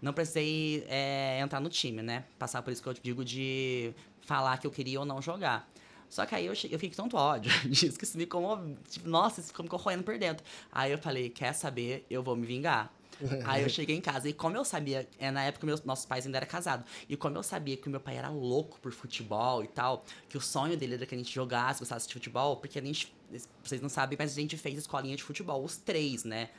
Não 0.00 0.12
precisei 0.12 0.84
é, 0.88 1.40
entrar 1.40 1.60
no 1.60 1.68
time, 1.68 2.02
né? 2.02 2.24
Passar 2.38 2.62
por 2.62 2.72
isso 2.72 2.82
que 2.82 2.88
eu 2.88 2.94
digo 2.94 3.24
de 3.24 3.92
falar 4.28 4.58
que 4.58 4.66
eu 4.66 4.70
queria 4.70 5.00
ou 5.00 5.06
não 5.06 5.22
jogar. 5.22 5.66
Só 6.08 6.24
que 6.26 6.34
aí 6.34 6.46
eu, 6.46 6.52
eu 6.52 6.78
fiquei 6.78 6.90
com 6.90 6.96
tanto 6.96 7.16
ódio 7.16 7.50
disso 7.68 7.98
que 7.98 8.04
isso 8.04 8.18
me 8.18 8.26
comove. 8.26 8.76
Tipo, 8.88 9.08
nossa, 9.08 9.40
isso 9.40 9.48
ficou 9.48 9.64
me 9.64 9.70
corroendo 9.70 10.04
por 10.04 10.18
dentro. 10.18 10.44
Aí 10.70 10.92
eu 10.92 10.98
falei, 10.98 11.30
quer 11.30 11.54
saber? 11.54 12.06
Eu 12.10 12.22
vou 12.22 12.36
me 12.36 12.46
vingar. 12.46 12.92
Aí 13.44 13.62
eu 13.62 13.68
cheguei 13.68 13.96
em 13.96 14.00
casa 14.00 14.28
e 14.28 14.32
como 14.32 14.56
eu 14.56 14.64
sabia, 14.64 15.08
é, 15.18 15.30
na 15.30 15.42
época 15.42 15.66
meus, 15.66 15.82
nossos 15.82 16.06
pais 16.06 16.24
ainda 16.24 16.38
eram 16.38 16.46
casados, 16.46 16.86
e 17.08 17.16
como 17.16 17.36
eu 17.36 17.42
sabia 17.42 17.76
que 17.76 17.88
o 17.88 17.90
meu 17.90 17.98
pai 17.98 18.16
era 18.16 18.28
louco 18.28 18.78
por 18.80 18.92
futebol 18.92 19.64
e 19.64 19.66
tal, 19.66 20.04
que 20.28 20.36
o 20.36 20.40
sonho 20.40 20.76
dele 20.76 20.94
era 20.94 21.04
que 21.04 21.16
a 21.16 21.18
gente 21.18 21.34
jogasse, 21.34 21.80
gostasse 21.80 22.06
de 22.06 22.14
futebol, 22.14 22.58
porque 22.58 22.78
a 22.78 22.82
gente, 22.82 23.12
vocês 23.60 23.80
não 23.80 23.88
sabem, 23.88 24.16
mas 24.16 24.32
a 24.32 24.40
gente 24.40 24.56
fez 24.56 24.78
escolinha 24.78 25.16
de 25.16 25.24
futebol, 25.24 25.64
os 25.64 25.76
três, 25.76 26.22
né? 26.22 26.50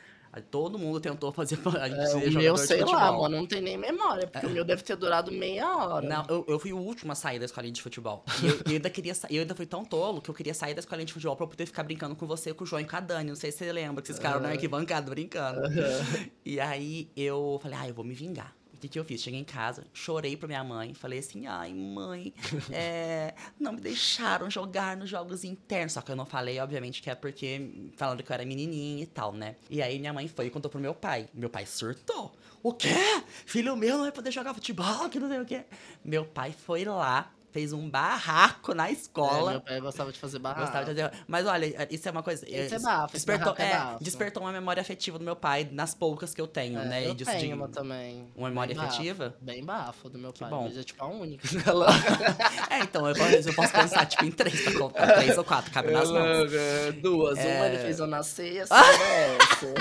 Todo 0.49 0.77
mundo 0.77 0.99
tentou 0.99 1.31
fazer 1.31 1.59
a 1.79 1.89
gente 1.89 1.99
É, 1.99 2.29
o 2.29 2.33
meu, 2.33 2.57
sei 2.57 2.83
lá, 2.83 3.11
mano, 3.11 3.37
não 3.37 3.45
tem 3.45 3.61
nem 3.61 3.77
memória, 3.77 4.27
porque 4.27 4.45
o 4.45 4.49
meu 4.49 4.63
deve 4.63 4.83
ter 4.83 4.95
durado 4.95 5.31
meia 5.31 5.67
hora. 5.75 6.07
Não, 6.07 6.25
eu, 6.29 6.45
eu 6.47 6.59
fui 6.59 6.71
o 6.71 6.77
último 6.77 7.11
a 7.11 7.15
sair 7.15 7.39
da 7.39 7.45
escolinha 7.45 7.73
de 7.73 7.81
futebol. 7.81 8.23
E 8.41 8.47
eu, 8.47 8.55
eu 8.65 8.71
ainda 8.73 8.89
queria 8.89 9.13
eu 9.29 9.41
ainda 9.41 9.55
fui 9.55 9.65
tão 9.65 9.83
tolo 9.83 10.21
que 10.21 10.29
eu 10.29 10.33
queria 10.33 10.53
sair 10.53 10.73
da 10.73 10.79
escolinha 10.79 11.05
de 11.05 11.13
futebol 11.13 11.35
pra 11.35 11.45
eu 11.45 11.49
poder 11.49 11.65
ficar 11.65 11.83
brincando 11.83 12.15
com 12.15 12.25
você, 12.27 12.53
com 12.53 12.63
o 12.63 12.67
João 12.67 12.81
e 12.81 12.85
com 12.85 12.95
a 12.95 12.99
Dani. 12.99 13.29
Não 13.29 13.35
sei 13.35 13.51
se 13.51 13.59
você 13.59 13.71
lembra, 13.71 14.01
que 14.01 14.07
vocês 14.07 14.17
ficaram 14.17 14.39
na 14.39 14.49
arquibancada 14.49 15.09
brincando. 15.09 15.61
E 16.45 16.59
aí 16.59 17.09
eu 17.15 17.59
falei, 17.61 17.77
ah, 17.81 17.87
eu 17.87 17.93
vou 17.93 18.05
me 18.05 18.13
vingar. 18.13 18.58
O 18.79 18.81
que, 18.81 18.87
que 18.87 18.97
eu 18.97 19.03
fiz? 19.03 19.21
Cheguei 19.21 19.41
em 19.41 19.43
casa, 19.43 19.85
chorei 19.93 20.37
pra 20.37 20.47
minha 20.47 20.63
mãe, 20.63 20.93
falei 20.93 21.19
assim, 21.19 21.47
ai, 21.47 21.73
mãe, 21.73 22.33
é, 22.71 23.33
não 23.59 23.73
me 23.73 23.81
deixaram 23.81 24.49
jogar 24.49 24.95
nos 24.95 25.09
jogos 25.09 25.43
internos. 25.43 25.91
Só 25.91 26.01
que 26.01 26.09
eu 26.09 26.15
não 26.15 26.25
falei, 26.25 26.57
obviamente, 26.61 27.01
que 27.01 27.09
é 27.09 27.15
porque 27.15 27.89
falando 27.97 28.23
que 28.23 28.31
eu 28.31 28.33
era 28.33 28.45
menininha 28.45 29.03
e 29.03 29.05
tal, 29.05 29.33
né? 29.33 29.57
E 29.69 29.81
aí 29.81 29.99
minha 29.99 30.13
mãe 30.13 30.29
foi 30.29 30.45
e 30.45 30.49
contou 30.49 30.71
pro 30.71 30.79
meu 30.79 30.95
pai. 30.95 31.27
Meu 31.33 31.49
pai 31.49 31.65
surtou. 31.65 32.33
O 32.63 32.71
quê? 32.71 32.95
Filho 33.45 33.75
meu 33.75 33.97
não 33.97 34.03
vai 34.03 34.13
poder 34.13 34.31
jogar 34.31 34.53
futebol, 34.53 35.09
que 35.09 35.19
não 35.19 35.27
sei 35.27 35.41
o 35.41 35.45
quê. 35.45 35.65
Meu 36.01 36.23
pai 36.23 36.53
foi 36.53 36.85
lá, 36.85 37.29
fez 37.51 37.73
um 37.73 37.89
barraco 37.89 38.73
na 38.73 38.89
É, 38.89 38.91
escola. 38.91 39.51
meu 39.51 39.61
pai 39.61 39.79
gostava 39.81 40.11
de 40.11 40.19
fazer 40.19 40.39
barraco. 40.39 40.61
Gostava 40.61 40.93
de 40.93 41.01
fazer- 41.01 41.23
Mas 41.27 41.45
olha, 41.45 41.87
isso 41.91 42.07
é 42.07 42.11
uma 42.11 42.23
coisa. 42.23 42.45
Esse 42.45 42.55
é 42.73 42.77
isso 42.77 42.81
bafo, 42.85 43.05
esse 43.15 43.25
despertou, 43.25 43.53
barraco 43.53 43.61
é 43.61 43.65
é, 43.71 43.77
bafo. 43.91 44.03
despertou 44.03 44.43
uma 44.43 44.51
memória 44.51 44.81
afetiva 44.81 45.17
do 45.17 45.25
meu 45.25 45.35
pai, 45.35 45.67
nas 45.71 45.93
poucas 45.93 46.33
que 46.33 46.41
eu 46.41 46.47
tenho, 46.47 46.79
É, 46.79 46.85
né? 46.85 47.07
eu 47.07 47.13
disso 47.13 47.31
tenho 47.31 47.47
de- 47.47 47.53
uma 47.53 47.67
também. 47.67 48.27
Uma 48.35 48.49
memória 48.49 48.73
Bem 48.75 48.83
bafo, 48.83 48.93
afetiva? 48.95 49.35
Bem 49.41 49.63
bafo 49.63 50.09
do 50.09 50.17
meu 50.19 50.33
pai, 50.33 50.49
bom. 50.49 50.63
mas 50.63 50.77
é 50.77 50.83
tipo 50.83 51.03
a 51.03 51.07
única. 51.07 51.47
É, 52.69 52.79
então, 52.81 53.07
eu 53.07 53.15
posso, 53.15 53.49
eu 53.49 53.53
posso 53.53 53.73
pensar, 53.73 54.05
tipo, 54.05 54.25
em 54.25 54.31
três 54.31 54.61
pra 54.61 54.73
contar. 54.73 55.13
Três 55.13 55.37
ou 55.37 55.43
quatro, 55.43 55.71
cabe 55.71 55.91
nas 55.91 56.09
mãos. 56.11 56.51
Duas. 57.01 57.37
É. 57.39 57.55
Uma 57.57 57.67
ele 57.67 57.77
fez 57.79 57.99
eu 57.99 58.07
nascer 58.07 58.53
e 58.53 58.59
a 58.59 58.63
é 58.63 59.37
essa. 59.37 59.73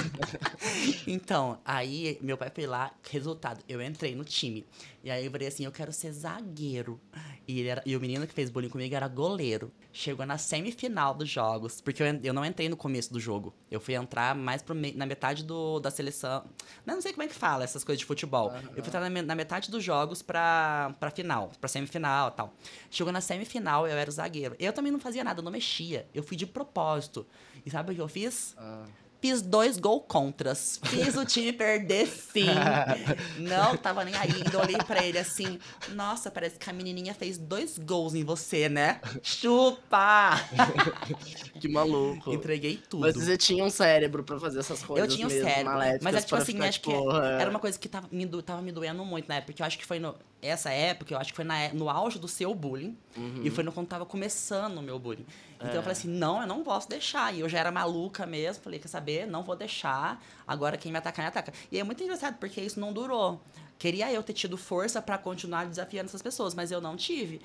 Então, 1.06 1.58
aí 1.64 2.18
meu 2.20 2.36
pai 2.36 2.50
foi 2.54 2.66
lá, 2.66 2.90
resultado, 3.10 3.60
eu 3.68 3.80
entrei 3.82 4.14
no 4.14 4.24
time. 4.24 4.66
E 5.08 5.10
aí 5.10 5.24
eu 5.24 5.30
falei 5.30 5.48
assim, 5.48 5.64
eu 5.64 5.72
quero 5.72 5.90
ser 5.90 6.12
zagueiro. 6.12 7.00
E, 7.46 7.60
ele 7.60 7.68
era- 7.70 7.82
e 7.86 7.96
o 7.96 8.00
menino 8.00 8.26
que 8.26 8.34
fez 8.34 8.50
bullying 8.50 8.68
comigo 8.68 8.94
era 8.94 9.08
goleiro. 9.08 9.72
Chegou 9.90 10.26
na 10.26 10.36
semifinal 10.36 11.14
dos 11.14 11.30
jogos, 11.30 11.80
porque 11.80 12.02
eu, 12.02 12.06
eu 12.22 12.34
não 12.34 12.44
entrei 12.44 12.68
no 12.68 12.76
começo 12.76 13.10
do 13.10 13.18
jogo. 13.18 13.54
Eu 13.70 13.80
fui 13.80 13.94
entrar 13.94 14.34
mais 14.34 14.60
pro 14.60 14.74
me- 14.74 14.92
na 14.92 15.06
metade 15.06 15.42
do, 15.44 15.80
da 15.80 15.90
seleção. 15.90 16.44
Não, 16.84 16.96
não 16.96 17.00
sei 17.00 17.12
como 17.14 17.22
é 17.22 17.26
que 17.26 17.34
fala 17.34 17.64
essas 17.64 17.82
coisas 17.82 18.00
de 18.00 18.04
futebol. 18.04 18.52
Eu 18.76 18.82
fui 18.84 18.88
entrar 18.88 19.00
na, 19.08 19.22
na 19.22 19.34
metade 19.34 19.70
dos 19.70 19.82
jogos 19.82 20.20
pra, 20.20 20.94
pra 21.00 21.10
final, 21.10 21.52
pra 21.58 21.68
semifinal 21.68 22.28
e 22.28 22.32
tal. 22.32 22.52
Chegou 22.90 23.10
na 23.10 23.22
semifinal, 23.22 23.88
eu 23.88 23.96
era 23.96 24.10
o 24.10 24.12
zagueiro. 24.12 24.54
Eu 24.58 24.74
também 24.74 24.92
não 24.92 25.00
fazia 25.00 25.24
nada, 25.24 25.40
não 25.40 25.50
mexia. 25.50 26.06
Eu 26.12 26.22
fui 26.22 26.36
de 26.36 26.46
propósito. 26.46 27.26
E 27.64 27.70
sabe 27.70 27.92
o 27.92 27.94
que 27.94 28.00
eu 28.02 28.08
fiz? 28.08 28.54
Ah. 28.58 28.84
Fiz 29.20 29.42
dois 29.42 29.78
gol 29.78 30.00
contras. 30.00 30.78
Fiz 30.84 31.16
o 31.16 31.24
time 31.24 31.52
perder 31.52 32.06
sim. 32.06 32.46
Não 33.38 33.76
tava 33.76 34.04
nem 34.04 34.14
aí. 34.14 34.30
Ainda 34.32 34.60
olhei 34.60 34.78
pra 34.78 35.04
ele 35.04 35.18
assim. 35.18 35.58
Nossa, 35.90 36.30
parece 36.30 36.56
que 36.56 36.70
a 36.70 36.72
menininha 36.72 37.12
fez 37.14 37.36
dois 37.36 37.78
gols 37.78 38.14
em 38.14 38.22
você, 38.22 38.68
né? 38.68 39.00
Chupa! 39.22 40.30
Que 41.58 41.66
maluco. 41.68 42.32
Entreguei 42.32 42.76
tudo. 42.88 43.00
Mas 43.00 43.16
você 43.16 43.36
tinha 43.36 43.64
um 43.64 43.70
cérebro 43.70 44.22
pra 44.22 44.38
fazer 44.38 44.60
essas 44.60 44.80
coisas 44.82 45.08
Eu 45.08 45.12
tinha 45.16 45.26
um 45.26 45.30
mesmo, 45.30 45.48
cérebro. 45.48 45.72
Mas 46.02 46.14
é 46.14 46.20
tipo 46.20 46.36
assim, 46.36 46.60
acho 46.60 46.80
que 46.80 46.90
tipo, 46.90 47.16
é. 47.16 47.40
era 47.42 47.50
uma 47.50 47.58
coisa 47.58 47.76
que 47.76 47.88
tava 47.88 48.06
me, 48.12 48.24
do- 48.24 48.40
tava 48.42 48.62
me 48.62 48.70
doendo 48.70 49.04
muito 49.04 49.28
época. 49.30 49.46
Porque 49.46 49.62
eu 49.62 49.66
acho 49.66 49.76
que 49.76 49.84
foi 49.84 49.98
no, 49.98 50.14
essa 50.40 50.70
época, 50.70 51.12
eu 51.12 51.18
acho 51.18 51.30
que 51.32 51.36
foi 51.36 51.44
na, 51.44 51.58
é- 51.58 51.72
no 51.72 51.88
auge 51.90 52.18
do 52.18 52.28
seu 52.28 52.54
bullying. 52.54 52.96
Uhum. 53.16 53.42
E 53.44 53.50
foi 53.50 53.64
no, 53.64 53.72
quando 53.72 53.88
tava 53.88 54.06
começando 54.06 54.78
o 54.78 54.82
meu 54.82 54.98
bullying. 54.98 55.26
Então 55.56 55.70
É. 55.70 55.76
eu 55.76 55.82
falei 55.82 55.92
assim, 55.92 56.08
não, 56.08 56.40
eu 56.40 56.46
não 56.46 56.62
posso 56.62 56.88
deixar. 56.88 57.34
E 57.34 57.40
eu 57.40 57.48
já 57.48 57.58
era 57.58 57.72
maluca 57.72 58.24
mesmo. 58.24 58.62
Falei, 58.62 58.78
quer 58.78 58.88
saber? 58.88 59.26
Não 59.26 59.42
vou 59.42 59.56
deixar. 59.56 60.22
Agora 60.46 60.76
quem 60.76 60.92
me 60.92 60.98
atacar, 60.98 61.24
me 61.24 61.28
ataca. 61.28 61.52
E 61.72 61.78
é 61.78 61.82
muito 61.82 62.02
engraçado, 62.02 62.36
porque 62.38 62.60
isso 62.60 62.78
não 62.78 62.92
durou. 62.92 63.40
Queria 63.78 64.12
eu 64.12 64.22
ter 64.22 64.32
tido 64.32 64.56
força 64.56 65.02
pra 65.02 65.18
continuar 65.18 65.66
desafiando 65.66 66.08
essas 66.08 66.22
pessoas, 66.22 66.54
mas 66.54 66.70
eu 66.70 66.80
não 66.80 66.96
tive. 66.96 67.40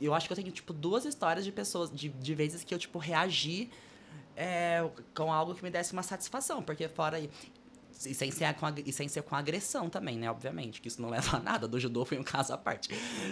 Eu 0.00 0.14
acho 0.14 0.26
que 0.26 0.32
eu 0.32 0.36
tenho, 0.36 0.50
tipo, 0.50 0.72
duas 0.72 1.04
histórias 1.04 1.44
de 1.44 1.52
pessoas, 1.52 1.90
de, 1.90 2.08
de 2.08 2.34
vezes 2.34 2.64
que 2.64 2.72
eu, 2.74 2.78
tipo, 2.78 2.98
reagi 2.98 3.68
é, 4.36 4.88
com 5.14 5.32
algo 5.32 5.54
que 5.54 5.62
me 5.62 5.70
desse 5.70 5.92
uma 5.92 6.02
satisfação, 6.02 6.62
porque 6.62 6.88
fora 6.88 7.18
aí. 7.18 7.28
E 8.06 8.14
sem, 8.14 8.30
ser 8.30 8.54
com, 8.54 8.66
e 8.86 8.92
sem 8.92 9.08
ser 9.08 9.22
com 9.22 9.36
agressão 9.36 9.90
também, 9.90 10.16
né? 10.18 10.30
Obviamente, 10.30 10.80
que 10.80 10.88
isso 10.88 11.02
não 11.02 11.10
leva 11.10 11.36
a 11.36 11.40
nada. 11.40 11.68
Do 11.68 11.78
judô 11.78 12.04
foi 12.04 12.18
um 12.18 12.22
caso 12.22 12.52
à 12.52 12.58
parte. 12.58 12.88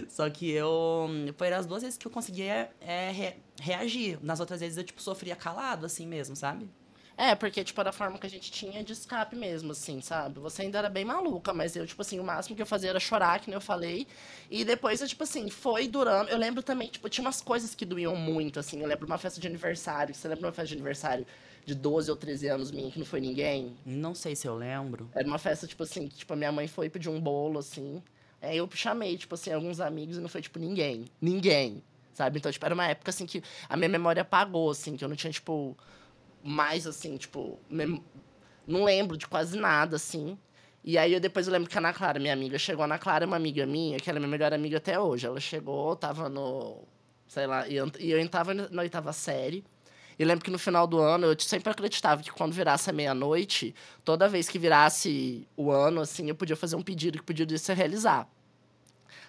Só 0.09 0.29
que 0.29 0.51
eu. 0.51 1.09
Foi 1.37 1.53
as 1.53 1.67
duas 1.67 1.83
vezes 1.83 1.97
que 1.99 2.07
eu 2.07 2.11
conseguia 2.11 2.71
é, 2.81 3.11
re- 3.11 3.37
reagir. 3.61 4.19
Nas 4.23 4.41
outras 4.41 4.61
vezes 4.61 4.77
eu, 4.77 4.85
tipo, 4.85 5.01
sofria 5.01 5.35
calado, 5.35 5.87
assim 5.87 6.07
mesmo, 6.07 6.37
sabe? 6.37 6.69
É, 7.17 7.35
porque, 7.35 7.65
tipo, 7.65 7.81
era 7.81 7.91
a 7.91 7.93
forma 7.93 8.17
que 8.17 8.27
a 8.27 8.31
gente 8.31 8.49
tinha 8.53 8.85
de 8.85 8.93
escape 8.93 9.35
mesmo, 9.35 9.73
assim, 9.73 10.01
sabe? 10.01 10.39
Você 10.39 10.63
ainda 10.63 10.79
era 10.79 10.89
bem 10.89 11.05
maluca, 11.05 11.53
mas 11.53 11.75
eu, 11.75 11.85
tipo 11.85 12.01
assim, 12.01 12.21
o 12.21 12.23
máximo 12.25 12.55
que 12.55 12.63
eu 12.63 12.67
fazia 12.67 12.91
era 12.91 13.01
chorar, 13.01 13.41
que 13.41 13.49
nem 13.49 13.55
eu 13.57 13.61
falei. 13.61 14.07
E 14.49 14.65
depois, 14.65 15.01
eu, 15.01 15.09
tipo 15.09 15.25
assim, 15.25 15.51
foi 15.51 15.89
durando. 15.89 16.29
Eu 16.31 16.39
lembro 16.39 16.63
também, 16.63 16.89
tipo, 16.89 17.09
tinha 17.09 17.25
umas 17.25 17.41
coisas 17.41 17.75
que 17.75 17.85
doíam 17.85 18.15
muito, 18.15 18.61
assim. 18.61 18.81
Eu 18.81 18.87
lembro 18.87 19.05
uma 19.07 19.19
festa 19.19 19.41
de 19.41 19.47
aniversário. 19.49 20.15
Você 20.15 20.29
lembra 20.29 20.47
uma 20.47 20.53
festa 20.53 20.69
de 20.69 20.75
aniversário 20.75 21.27
de 21.69 21.75
12 21.75 22.11
ou 22.11 22.17
13 22.17 22.49
anos 22.49 22.71
minha, 22.71 22.91
que 22.91 22.99
não 22.99 23.05
foi 23.05 23.21
ninguém? 23.21 23.77
Não 23.85 24.15
sei 24.15 24.35
se 24.35 24.49
eu 24.49 24.57
lembro. 24.57 25.11
Era 25.15 25.29
uma 25.29 25.37
festa, 25.37 25.67
tipo 25.67 25.83
assim, 25.83 26.09
que 26.09 26.17
tipo, 26.17 26.33
a 26.33 26.37
minha 26.37 26.51
mãe 26.51 26.67
foi 26.67 26.89
pedir 26.89 27.11
um 27.11 27.21
bolo, 27.21 27.59
assim. 27.59 28.03
Aí 28.41 28.57
eu 28.57 28.67
chamei, 28.73 29.19
tipo 29.19 29.35
assim, 29.35 29.53
alguns 29.53 29.79
amigos 29.79 30.17
e 30.17 30.21
não 30.21 30.31
foi, 30.31 30.41
tipo, 30.41 30.59
ninguém. 30.59 31.05
Ninguém. 31.21 31.83
Sabe? 32.15 32.39
Então, 32.39 32.51
tipo, 32.51 32.65
era 32.65 32.75
uma 32.75 32.87
época, 32.87 33.11
assim, 33.11 33.27
que 33.27 33.43
a 33.69 33.77
minha 33.77 33.89
memória 33.91 34.23
apagou, 34.23 34.71
assim, 34.71 34.97
que 34.97 35.05
eu 35.05 35.09
não 35.11 35.17
tinha, 35.17 35.31
tipo, 35.31 35.77
mais, 36.43 36.87
assim, 36.87 37.19
tipo, 37.19 37.59
mem... 37.69 38.03
não 38.67 38.85
lembro 38.85 39.19
de 39.19 39.27
quase 39.27 39.59
nada, 39.59 39.97
assim. 39.97 40.39
E 40.83 40.97
aí, 40.97 41.13
eu, 41.13 41.21
depois 41.21 41.47
eu 41.47 41.53
lembro 41.53 41.69
que 41.69 41.77
a 41.77 41.81
Ana 41.81 41.93
Clara, 41.93 42.19
minha 42.19 42.33
amiga, 42.33 42.59
chegou. 42.59 42.83
A 42.83 42.87
Ana 42.87 42.99
Clara 42.99 43.25
é 43.25 43.27
uma 43.27 43.37
amiga 43.37 43.67
minha, 43.67 43.99
que 43.99 44.09
ela 44.09 44.19
é 44.19 44.21
minha 44.21 44.31
melhor 44.31 44.55
amiga 44.55 44.79
até 44.79 44.99
hoje. 44.99 45.27
Ela 45.27 45.39
chegou, 45.39 45.95
tava 45.97 46.31
no, 46.31 46.83
sei 47.27 47.47
lá, 47.47 47.69
e 47.69 47.77
eu, 47.77 47.93
e 47.99 48.11
eu 48.11 48.29
tava 48.31 48.55
na 48.55 48.81
oitava 48.81 49.13
série. 49.13 49.63
E 50.19 50.25
lembro 50.25 50.45
que 50.45 50.51
no 50.51 50.59
final 50.59 50.87
do 50.87 50.99
ano 50.99 51.27
eu 51.27 51.39
sempre 51.39 51.71
acreditava 51.71 52.23
que 52.23 52.33
quando 52.33 52.53
virasse 52.53 52.91
a 52.91 52.93
meia-noite, 52.93 53.75
toda 54.05 54.29
vez 54.29 54.49
que 54.49 54.59
virasse 54.59 55.47
o 55.57 55.71
ano, 55.71 56.01
assim, 56.01 56.29
eu 56.29 56.35
podia 56.35 56.57
fazer 56.57 56.75
um 56.75 56.83
pedido 56.83 57.19
que 57.19 57.25
podia 57.25 57.57
se 57.57 57.73
realizar. 57.73 58.29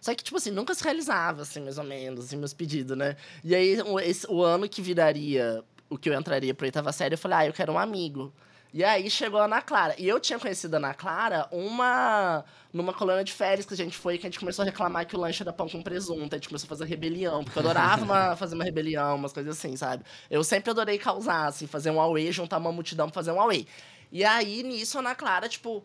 Só 0.01 0.15
que, 0.15 0.23
tipo 0.23 0.37
assim, 0.37 0.49
nunca 0.49 0.73
se 0.73 0.83
realizava, 0.83 1.41
assim, 1.43 1.61
mais 1.61 1.77
ou 1.77 1.83
menos, 1.83 2.25
assim, 2.25 2.37
meus 2.37 2.53
pedidos, 2.53 2.97
né? 2.97 3.15
E 3.43 3.53
aí, 3.53 3.81
o, 3.81 3.99
esse, 3.99 4.25
o 4.29 4.41
ano 4.41 4.67
que 4.67 4.81
viraria, 4.81 5.63
o 5.89 5.97
que 5.97 6.09
eu 6.09 6.13
entraria 6.17 6.53
pra 6.53 6.65
oitava 6.65 6.91
série, 6.91 7.13
eu 7.15 7.17
falei, 7.17 7.37
ah, 7.37 7.45
eu 7.47 7.53
quero 7.53 7.73
um 7.73 7.77
amigo. 7.77 8.33
E 8.71 8.83
aí 8.83 9.09
chegou 9.09 9.39
a 9.39 9.45
Ana 9.45 9.61
Clara. 9.61 9.95
E 9.97 10.07
eu 10.07 10.19
tinha 10.19 10.37
conhecido 10.37 10.75
a 10.75 10.77
Ana 10.77 10.93
Clara 10.93 11.47
uma 11.51 12.45
numa 12.71 12.93
colônia 12.93 13.23
de 13.23 13.33
férias 13.33 13.65
que 13.65 13.73
a 13.73 13.77
gente 13.77 13.97
foi, 13.97 14.19
que 14.19 14.27
a 14.27 14.29
gente 14.29 14.39
começou 14.39 14.61
a 14.61 14.65
reclamar 14.65 15.07
que 15.07 15.15
o 15.15 15.19
lanche 15.19 15.41
era 15.41 15.51
pão 15.51 15.67
com 15.67 15.81
presunto. 15.81 16.35
A 16.35 16.37
gente 16.37 16.47
começou 16.47 16.67
a 16.67 16.69
fazer 16.69 16.85
rebelião, 16.85 17.43
porque 17.43 17.57
eu 17.57 17.63
adorava 17.63 18.03
uma, 18.03 18.35
fazer 18.37 18.53
uma 18.53 18.63
rebelião, 18.63 19.15
umas 19.15 19.33
coisas 19.33 19.57
assim, 19.57 19.75
sabe? 19.75 20.03
Eu 20.29 20.43
sempre 20.43 20.69
adorei 20.69 20.99
causar, 20.99 21.47
assim, 21.47 21.65
fazer 21.65 21.89
um 21.89 21.99
away, 21.99 22.31
juntar 22.31 22.57
uma 22.57 22.71
multidão 22.71 23.07
pra 23.07 23.15
fazer 23.15 23.31
um 23.31 23.41
away. 23.41 23.67
E 24.11 24.23
aí, 24.23 24.61
nisso, 24.61 24.97
a 24.97 25.01
Ana 25.01 25.15
Clara, 25.15 25.49
tipo, 25.49 25.83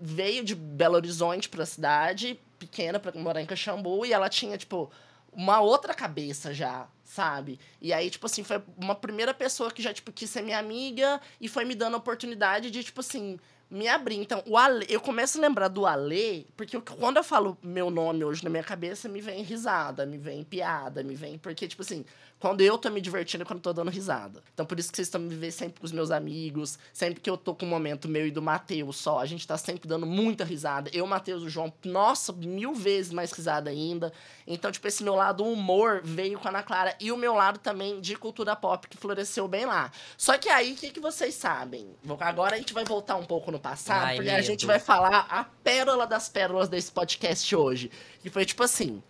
veio 0.00 0.44
de 0.44 0.54
Belo 0.54 0.94
Horizonte 0.94 1.48
pra 1.48 1.66
cidade, 1.66 2.38
pequena, 2.60 3.00
pra 3.00 3.12
morar 3.20 3.40
em 3.42 3.46
Caxambu, 3.46 4.06
e 4.06 4.12
ela 4.12 4.28
tinha, 4.28 4.56
tipo, 4.56 4.88
uma 5.32 5.60
outra 5.60 5.94
cabeça 5.94 6.54
já, 6.54 6.86
sabe? 7.10 7.58
E 7.82 7.92
aí, 7.92 8.08
tipo 8.08 8.24
assim, 8.26 8.44
foi 8.44 8.62
uma 8.76 8.94
primeira 8.94 9.34
pessoa 9.34 9.70
que 9.72 9.82
já, 9.82 9.92
tipo, 9.92 10.12
quis 10.12 10.30
ser 10.30 10.42
minha 10.42 10.58
amiga 10.58 11.20
e 11.40 11.48
foi 11.48 11.64
me 11.64 11.74
dando 11.74 11.94
a 11.94 11.98
oportunidade 11.98 12.70
de, 12.70 12.84
tipo 12.84 13.00
assim, 13.00 13.36
me 13.68 13.88
abrir. 13.88 14.14
Então, 14.14 14.44
o 14.46 14.56
Ale, 14.56 14.86
eu 14.88 15.00
começo 15.00 15.36
a 15.36 15.40
lembrar 15.40 15.66
do 15.66 15.86
Ale, 15.86 16.46
porque 16.56 16.76
eu, 16.76 16.82
quando 16.82 17.16
eu 17.16 17.24
falo 17.24 17.58
meu 17.64 17.90
nome 17.90 18.24
hoje 18.24 18.44
na 18.44 18.50
minha 18.50 18.62
cabeça, 18.62 19.08
me 19.08 19.20
vem 19.20 19.42
risada, 19.42 20.06
me 20.06 20.18
vem 20.18 20.44
piada, 20.44 21.02
me 21.02 21.16
vem. 21.16 21.36
Porque, 21.36 21.66
tipo 21.66 21.82
assim, 21.82 22.04
quando 22.40 22.62
eu 22.62 22.78
tô 22.78 22.88
me 22.88 23.02
divertindo, 23.02 23.42
é 23.42 23.46
quando 23.46 23.58
eu 23.58 23.62
tô 23.62 23.72
dando 23.74 23.90
risada. 23.90 24.42
Então, 24.54 24.64
por 24.64 24.78
isso 24.78 24.90
que 24.90 24.96
vocês 24.96 25.08
estão 25.08 25.20
me 25.20 25.34
vendo 25.34 25.52
sempre 25.52 25.78
com 25.78 25.84
os 25.84 25.92
meus 25.92 26.10
amigos, 26.10 26.78
sempre 26.90 27.20
que 27.20 27.28
eu 27.28 27.36
tô 27.36 27.54
com 27.54 27.66
um 27.66 27.68
momento 27.68 28.08
meu 28.08 28.26
e 28.26 28.30
do 28.30 28.40
Matheus 28.40 28.96
só, 28.96 29.18
a 29.20 29.26
gente 29.26 29.46
tá 29.46 29.58
sempre 29.58 29.86
dando 29.86 30.06
muita 30.06 30.42
risada. 30.42 30.90
Eu, 30.94 31.06
Matheus, 31.06 31.42
o 31.42 31.50
João, 31.50 31.70
nossa, 31.84 32.32
mil 32.32 32.74
vezes 32.74 33.12
mais 33.12 33.30
risada 33.30 33.68
ainda. 33.68 34.10
Então, 34.46 34.72
tipo, 34.72 34.88
esse 34.88 35.04
meu 35.04 35.14
lado 35.14 35.44
humor 35.44 36.00
veio 36.02 36.38
com 36.38 36.48
a 36.48 36.50
Ana 36.50 36.62
Clara 36.62 36.96
e 36.98 37.12
o 37.12 37.16
meu 37.16 37.34
lado 37.34 37.58
também 37.58 38.00
de 38.00 38.16
cultura 38.16 38.56
pop 38.56 38.88
que 38.88 38.96
floresceu 38.96 39.46
bem 39.46 39.66
lá. 39.66 39.92
Só 40.16 40.38
que 40.38 40.48
aí, 40.48 40.72
o 40.72 40.76
que, 40.76 40.90
que 40.90 41.00
vocês 41.00 41.34
sabem? 41.34 41.94
Agora 42.20 42.54
a 42.54 42.58
gente 42.58 42.72
vai 42.72 42.84
voltar 42.84 43.16
um 43.16 43.24
pouco 43.26 43.50
no 43.50 43.60
passado, 43.60 44.06
Ai, 44.06 44.16
porque 44.16 44.30
a 44.30 44.40
gente 44.40 44.64
vai 44.64 44.78
falar 44.78 45.26
a 45.28 45.44
pérola 45.44 46.06
das 46.06 46.30
pérolas 46.30 46.70
desse 46.70 46.90
podcast 46.90 47.54
hoje. 47.54 47.90
Que 48.22 48.30
foi 48.30 48.46
tipo 48.46 48.62
assim 48.62 49.02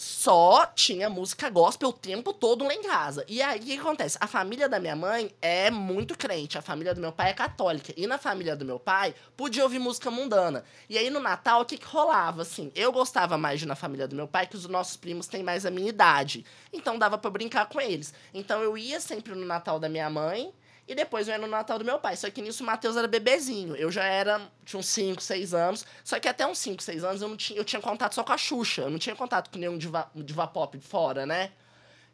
só 0.00 0.64
tinha 0.64 1.10
música 1.10 1.50
gospel 1.50 1.90
o 1.90 1.92
tempo 1.92 2.32
todo 2.32 2.64
lá 2.64 2.72
em 2.72 2.82
casa. 2.82 3.22
E 3.28 3.42
aí, 3.42 3.60
o 3.60 3.62
que 3.62 3.78
acontece? 3.78 4.16
A 4.18 4.26
família 4.26 4.66
da 4.66 4.80
minha 4.80 4.96
mãe 4.96 5.30
é 5.42 5.70
muito 5.70 6.16
crente, 6.16 6.56
a 6.56 6.62
família 6.62 6.94
do 6.94 7.02
meu 7.02 7.12
pai 7.12 7.32
é 7.32 7.34
católica. 7.34 7.92
E 7.94 8.06
na 8.06 8.16
família 8.16 8.56
do 8.56 8.64
meu 8.64 8.80
pai, 8.80 9.14
podia 9.36 9.62
ouvir 9.62 9.78
música 9.78 10.10
mundana. 10.10 10.64
E 10.88 10.96
aí, 10.96 11.10
no 11.10 11.20
Natal, 11.20 11.60
o 11.60 11.64
que, 11.66 11.76
que 11.76 11.84
rolava, 11.84 12.40
assim? 12.40 12.72
Eu 12.74 12.90
gostava 12.90 13.36
mais 13.36 13.60
de 13.60 13.66
na 13.66 13.76
família 13.76 14.08
do 14.08 14.16
meu 14.16 14.26
pai, 14.26 14.46
que 14.46 14.56
os 14.56 14.66
nossos 14.66 14.96
primos 14.96 15.26
têm 15.26 15.42
mais 15.42 15.66
a 15.66 15.70
minha 15.70 15.90
idade. 15.90 16.46
Então, 16.72 16.98
dava 16.98 17.18
para 17.18 17.30
brincar 17.30 17.68
com 17.68 17.78
eles. 17.78 18.14
Então, 18.32 18.62
eu 18.62 18.78
ia 18.78 19.00
sempre 19.00 19.34
no 19.34 19.44
Natal 19.44 19.78
da 19.78 19.90
minha 19.90 20.08
mãe, 20.08 20.50
e 20.90 20.94
depois 20.94 21.28
eu 21.28 21.34
ia 21.34 21.38
no 21.38 21.46
Natal 21.46 21.78
do 21.78 21.84
meu 21.84 22.00
pai. 22.00 22.16
Só 22.16 22.28
que 22.28 22.42
nisso 22.42 22.64
o 22.64 22.66
Matheus 22.66 22.96
era 22.96 23.06
bebezinho. 23.06 23.76
Eu 23.76 23.92
já 23.92 24.02
era, 24.02 24.40
tinha 24.64 24.80
uns 24.80 24.88
5, 24.88 25.22
6 25.22 25.54
anos. 25.54 25.86
Só 26.02 26.18
que 26.18 26.26
até 26.26 26.44
uns 26.44 26.58
5, 26.58 26.82
6 26.82 27.04
anos 27.04 27.22
eu 27.22 27.28
não 27.28 27.36
tinha, 27.36 27.56
eu 27.56 27.64
tinha 27.64 27.80
contato 27.80 28.12
só 28.12 28.24
com 28.24 28.32
a 28.32 28.36
Xuxa. 28.36 28.82
Eu 28.82 28.90
não 28.90 28.98
tinha 28.98 29.14
contato 29.14 29.50
com 29.52 29.58
nenhum 29.58 29.78
diva, 29.78 30.10
diva 30.16 30.48
pop 30.48 30.76
fora, 30.80 31.24
né? 31.24 31.52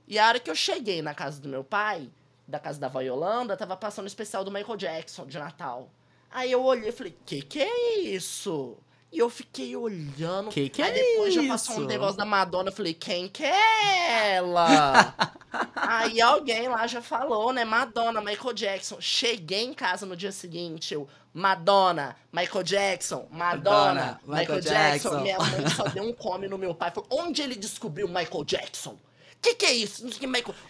E 0.07 0.19
a 0.19 0.29
hora 0.29 0.39
que 0.39 0.51
eu 0.51 0.55
cheguei 0.55 1.01
na 1.01 1.15
casa 1.15 1.41
do 1.41 1.49
meu 1.49 1.65
pai, 1.65 2.11
da 2.47 2.59
casa 2.59 2.79
da 2.79 2.87
avó 2.87 3.01
Yolanda, 3.01 3.57
tava 3.57 3.79
passando 3.79 4.05
o 4.05 4.09
especial 4.09 4.45
do 4.45 4.51
Michael 4.51 4.77
Jackson 4.77 5.25
de 5.25 5.39
Natal. 5.39 5.91
Aí 6.31 6.53
eu 6.53 6.63
olhei 6.63 6.91
e 6.91 6.93
falei, 6.93 7.17
que 7.25 7.41
que 7.41 7.63
é 7.63 8.01
isso? 8.01 8.77
E 9.13 9.19
eu 9.19 9.31
fiquei 9.31 9.75
olhando. 9.77 10.51
Que 10.51 10.69
que 10.69 10.83
aí 10.83 10.91
é 10.91 10.93
depois 10.93 11.35
isso? 11.35 11.43
já 11.43 11.49
passou 11.49 11.77
um 11.77 11.87
negócio 11.87 12.17
da 12.17 12.25
Madonna. 12.25 12.71
Eu 12.71 12.75
falei, 12.75 12.93
quem 12.93 13.29
que 13.29 13.45
é 13.45 14.35
ela? 14.35 15.15
aí 15.75 16.21
alguém 16.21 16.69
lá 16.69 16.87
já 16.87 17.01
falou, 17.01 17.53
né? 17.53 17.65
Madonna, 17.65 18.21
Michael 18.21 18.53
Jackson. 18.53 19.01
Cheguei 19.01 19.65
em 19.65 19.73
casa 19.75 20.05
no 20.05 20.17
dia 20.17 20.33
seguinte, 20.33 20.93
eu. 20.93 21.09
Madonna, 21.33 22.17
Michael 22.33 22.65
Jackson, 22.65 23.29
Madonna, 23.31 23.61
Madonna, 23.61 24.21
Michael, 24.25 24.39
Michael 24.39 24.61
Jackson. 24.63 25.11
Jackson. 25.11 25.21
Minha 25.21 25.39
mãe 25.39 25.69
só 25.69 25.85
deu 25.85 26.03
um 26.05 26.13
come 26.15 26.49
no 26.49 26.57
meu 26.57 26.75
pai. 26.75 26.91
Falou, 26.91 27.07
onde 27.11 27.43
ele 27.43 27.55
descobriu 27.55 28.09
Michael 28.09 28.43
Jackson? 28.43 28.97
Que 29.47 29.55
que 29.55 29.65
é 29.67 29.73
isso? 29.75 30.05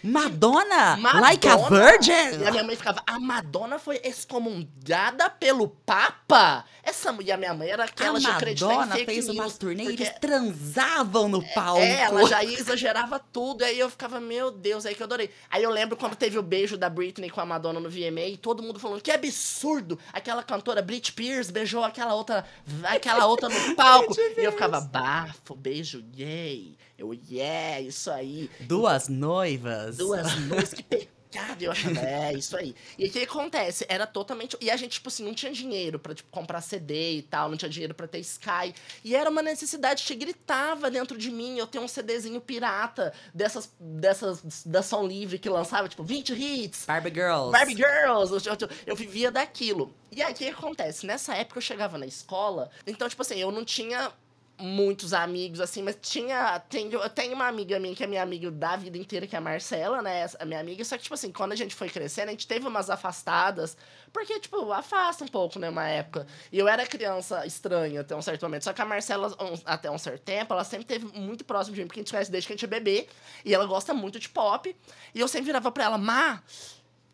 Madonna, 0.03 0.97
Madonna? 0.97 1.21
like 1.21 1.47
a 1.47 1.57
virgin. 1.57 2.41
E 2.43 2.47
a 2.47 2.51
minha 2.51 2.63
mãe 2.63 2.75
ficava, 2.75 3.01
a 3.07 3.19
Madonna 3.19 3.79
foi 3.79 3.99
excomungada 4.03 5.31
pelo 5.31 5.69
Papa? 5.69 6.63
Essa 6.83 7.15
e 7.21 7.31
a 7.31 7.37
minha 7.37 7.55
mãe 7.55 7.69
era 7.69 7.85
aquela 7.85 8.19
de 8.19 8.27
acreditar 8.27 8.87
em 8.87 8.91
fake 8.91 9.05
fez 9.05 9.25
news, 9.27 9.35
uma 9.37 9.49
turnê 9.51 9.83
porque- 9.85 10.03
eles 10.03 10.13
transavam 10.21 11.27
no 11.27 11.43
palco. 11.53 11.81
é, 11.81 12.01
ela 12.01 12.23
já 12.27 12.43
exagerava 12.43 13.17
tudo, 13.19 13.63
aí 13.63 13.79
eu 13.79 13.89
ficava, 13.89 14.19
meu 14.19 14.51
Deus, 14.51 14.85
aí 14.85 14.93
que 14.93 15.01
eu 15.01 15.05
adorei. 15.05 15.31
Aí 15.49 15.63
eu 15.63 15.71
lembro 15.71 15.97
quando 15.97 16.15
teve 16.15 16.37
o 16.37 16.43
beijo 16.43 16.77
da 16.77 16.87
Britney 16.89 17.31
com 17.31 17.41
a 17.41 17.45
Madonna 17.45 17.79
no 17.79 17.89
VMA, 17.89 18.21
e 18.27 18.37
todo 18.37 18.61
mundo 18.61 18.79
falando, 18.79 19.01
que 19.01 19.09
absurdo! 19.11 19.97
Aquela 20.13 20.43
cantora 20.43 20.83
Brit 20.83 21.07
Spears 21.07 21.49
beijou 21.49 21.83
aquela 21.83 22.13
outra, 22.13 22.45
aquela 22.83 23.25
outra 23.25 23.49
no 23.49 23.55
palco. 23.75 24.15
e 24.37 24.43
eu 24.43 24.51
ficava, 24.51 24.79
bafo, 24.79 25.55
beijo 25.55 26.01
gay. 26.11 26.77
Eu, 26.97 27.13
yeah, 27.29 27.79
isso 27.79 28.09
aí. 28.09 28.49
Duas 28.61 29.07
noivas. 29.07 29.97
Duas 29.97 30.35
noivas, 30.47 30.73
que 30.73 30.83
pecado. 30.83 31.61
Eu 31.61 31.71
achava, 31.71 31.99
é, 31.99 32.33
isso 32.33 32.57
aí. 32.57 32.75
E 32.97 33.07
o 33.07 33.11
que 33.11 33.19
acontece? 33.19 33.85
Era 33.87 34.07
totalmente. 34.07 34.57
E 34.59 34.71
a 34.71 34.77
gente, 34.77 34.93
tipo 34.93 35.09
assim, 35.09 35.23
não 35.23 35.33
tinha 35.33 35.51
dinheiro 35.51 35.99
pra 35.99 36.15
tipo, 36.15 36.29
comprar 36.31 36.61
CD 36.61 37.17
e 37.17 37.21
tal, 37.21 37.49
não 37.49 37.57
tinha 37.57 37.69
dinheiro 37.69 37.93
pra 37.93 38.07
ter 38.07 38.19
Sky. 38.19 38.73
E 39.03 39.15
era 39.15 39.29
uma 39.29 39.41
necessidade 39.41 40.03
que 40.03 40.15
gritava 40.15 40.89
dentro 40.89 41.17
de 41.17 41.29
mim. 41.29 41.57
Eu 41.57 41.67
tenho 41.67 41.83
um 41.83 41.87
CDzinho 41.87 42.41
pirata 42.41 43.13
dessas, 43.33 43.71
dessas 43.79 44.63
da 44.65 44.81
Som 44.81 45.05
Livre 45.05 45.37
que 45.37 45.49
lançava, 45.49 45.87
tipo, 45.87 46.03
20 46.03 46.33
hits. 46.33 46.85
Barbie 46.85 47.13
Girls. 47.13 47.51
Barbie 47.51 47.75
Girls, 47.75 48.33
eu, 48.33 48.53
eu, 48.53 48.69
eu 48.87 48.95
vivia 48.95 49.31
daquilo. 49.31 49.93
E 50.11 50.21
aí, 50.21 50.33
o 50.33 50.35
que 50.35 50.47
acontece? 50.47 51.05
Nessa 51.05 51.35
época 51.35 51.59
eu 51.59 51.61
chegava 51.61 51.97
na 51.97 52.05
escola, 52.05 52.71
então, 52.85 53.07
tipo 53.07 53.21
assim, 53.21 53.35
eu 53.35 53.51
não 53.51 53.63
tinha 53.63 54.11
muitos 54.59 55.13
amigos, 55.13 55.59
assim, 55.59 55.83
mas 55.83 55.97
tinha. 56.01 56.59
Tenho, 56.61 56.91
eu 56.93 57.09
tenho 57.09 57.33
uma 57.33 57.47
amiga 57.47 57.79
minha 57.79 57.95
que 57.95 58.03
é 58.03 58.07
minha 58.07 58.21
amiga 58.23 58.49
da 58.49 58.75
vida 58.75 58.97
inteira, 58.97 59.27
que 59.27 59.35
é 59.35 59.39
a 59.39 59.41
Marcela, 59.41 60.01
né? 60.01 60.25
A 60.39 60.45
minha 60.45 60.59
amiga. 60.59 60.83
Só 60.83 60.97
que, 60.97 61.03
tipo 61.03 61.13
assim, 61.13 61.31
quando 61.31 61.51
a 61.51 61.55
gente 61.55 61.75
foi 61.75 61.89
crescendo, 61.89 62.29
a 62.29 62.31
gente 62.31 62.47
teve 62.47 62.67
umas 62.67 62.89
afastadas. 62.89 63.77
Porque, 64.11 64.39
tipo, 64.39 64.71
afasta 64.71 65.23
um 65.23 65.27
pouco, 65.27 65.59
né? 65.59 65.69
Uma 65.69 65.87
época. 65.87 66.25
E 66.51 66.57
eu 66.57 66.67
era 66.67 66.85
criança 66.87 67.45
estranha 67.45 68.01
até 68.01 68.15
um 68.15 68.21
certo 68.21 68.41
momento. 68.43 68.63
Só 68.63 68.73
que 68.73 68.81
a 68.81 68.85
Marcela, 68.85 69.27
um- 69.39 69.59
até 69.65 69.91
um 69.91 69.97
certo 69.97 70.21
tempo, 70.23 70.53
ela 70.53 70.63
sempre 70.63 70.85
teve 70.85 71.05
muito 71.17 71.45
próximo 71.45 71.75
de 71.75 71.81
mim, 71.81 71.87
porque 71.87 71.99
a 71.99 72.03
gente 72.03 72.11
conhece 72.11 72.31
desde 72.31 72.47
que 72.47 72.53
a 72.53 72.55
gente 72.55 72.65
é 72.65 72.67
bebê. 72.67 73.07
E 73.45 73.53
ela 73.53 73.65
gosta 73.65 73.93
muito 73.93 74.19
de 74.19 74.29
pop. 74.29 74.75
E 75.13 75.19
eu 75.19 75.27
sempre 75.27 75.45
virava 75.47 75.71
pra 75.71 75.83
ela, 75.83 75.97
Má, 75.97 76.41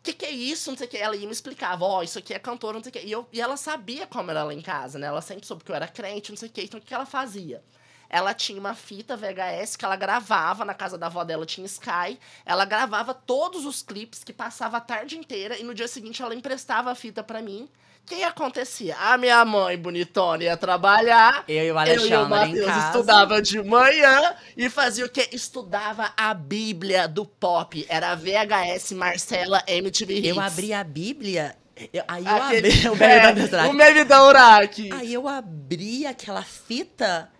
que 0.04 0.12
que 0.12 0.26
é 0.26 0.30
isso? 0.30 0.70
Não 0.70 0.76
sei 0.76 0.86
o 0.86 0.90
que. 0.90 0.98
Ela 0.98 1.16
ia 1.16 1.26
me 1.26 1.32
explicava, 1.32 1.84
ó, 1.84 2.02
isso 2.02 2.18
aqui 2.18 2.34
é 2.34 2.38
cantora, 2.38 2.74
não 2.74 2.82
sei 2.82 2.90
o 2.90 2.92
que. 2.92 3.00
E, 3.00 3.10
eu, 3.10 3.26
e 3.32 3.40
ela 3.40 3.56
sabia 3.56 4.06
como 4.06 4.30
era 4.30 4.44
lá 4.44 4.52
em 4.52 4.60
casa, 4.60 4.98
né? 4.98 5.06
Ela 5.06 5.22
sempre 5.22 5.46
soube 5.46 5.64
que 5.64 5.70
eu 5.70 5.74
era 5.74 5.88
crente, 5.88 6.30
não 6.30 6.36
sei 6.36 6.48
o 6.48 6.52
que. 6.52 6.62
Então, 6.62 6.78
o 6.78 6.82
que 6.82 6.94
ela 6.94 7.06
fazia? 7.06 7.62
Ela 8.08 8.34
tinha 8.34 8.60
uma 8.60 8.74
fita 8.74 9.16
VHS 9.16 9.76
que 9.76 9.84
ela 9.84 9.96
gravava 9.96 10.64
na 10.64 10.74
casa 10.74 10.98
da 10.98 11.06
avó 11.06 11.24
dela, 11.24 11.46
tinha 11.46 11.66
Sky. 11.66 12.20
Ela 12.44 12.64
gravava 12.64 13.14
todos 13.14 13.64
os 13.64 13.82
clipes 13.82 14.22
que 14.22 14.32
passava 14.32 14.76
a 14.76 14.80
tarde 14.80 15.16
inteira 15.16 15.58
e 15.58 15.64
no 15.64 15.74
dia 15.74 15.88
seguinte 15.88 16.22
ela 16.22 16.34
emprestava 16.34 16.90
a 16.90 16.94
fita 16.94 17.24
pra 17.24 17.40
mim. 17.42 17.68
O 18.04 18.06
que 18.06 18.22
acontecia? 18.22 18.94
A 18.98 19.16
minha 19.16 19.42
mãe, 19.46 19.78
bonitona, 19.78 20.44
ia 20.44 20.56
trabalhar. 20.58 21.42
Eu 21.48 21.54
e 21.54 21.58
o 21.58 21.60
Eu 21.60 21.66
e 21.68 21.72
o 21.72 21.78
Alexandre 21.78 22.28
Matheus 22.28 22.84
estudava 22.84 23.40
de 23.40 23.62
manhã 23.62 24.34
e 24.54 24.68
fazia 24.68 25.06
o 25.06 25.08
quê? 25.08 25.26
Estudava 25.32 26.12
a 26.14 26.34
Bíblia 26.34 27.08
do 27.08 27.24
pop. 27.24 27.86
Era 27.88 28.14
VHS 28.14 28.92
Marcela 28.92 29.62
MTV 29.66 30.18
Hits. 30.18 30.28
Eu 30.28 30.38
abri 30.40 30.74
a 30.74 30.84
Bíblia. 30.84 31.56
eu- 31.92 32.04
aí 32.06 32.26
eu 32.26 32.36
Aquele- 32.42 32.68
abri 32.68 32.88
o 32.90 32.94
meme 32.96 33.12
é, 33.14 33.20
da 33.22 33.32
Mestrade. 33.34 33.68
o 33.68 33.72
meme 33.72 34.04
da 34.04 34.24
Uraki. 34.28 34.90
Aí 34.92 35.14
eu 35.14 35.26
abri 35.26 36.06
aquela 36.06 36.42
fita 36.42 37.30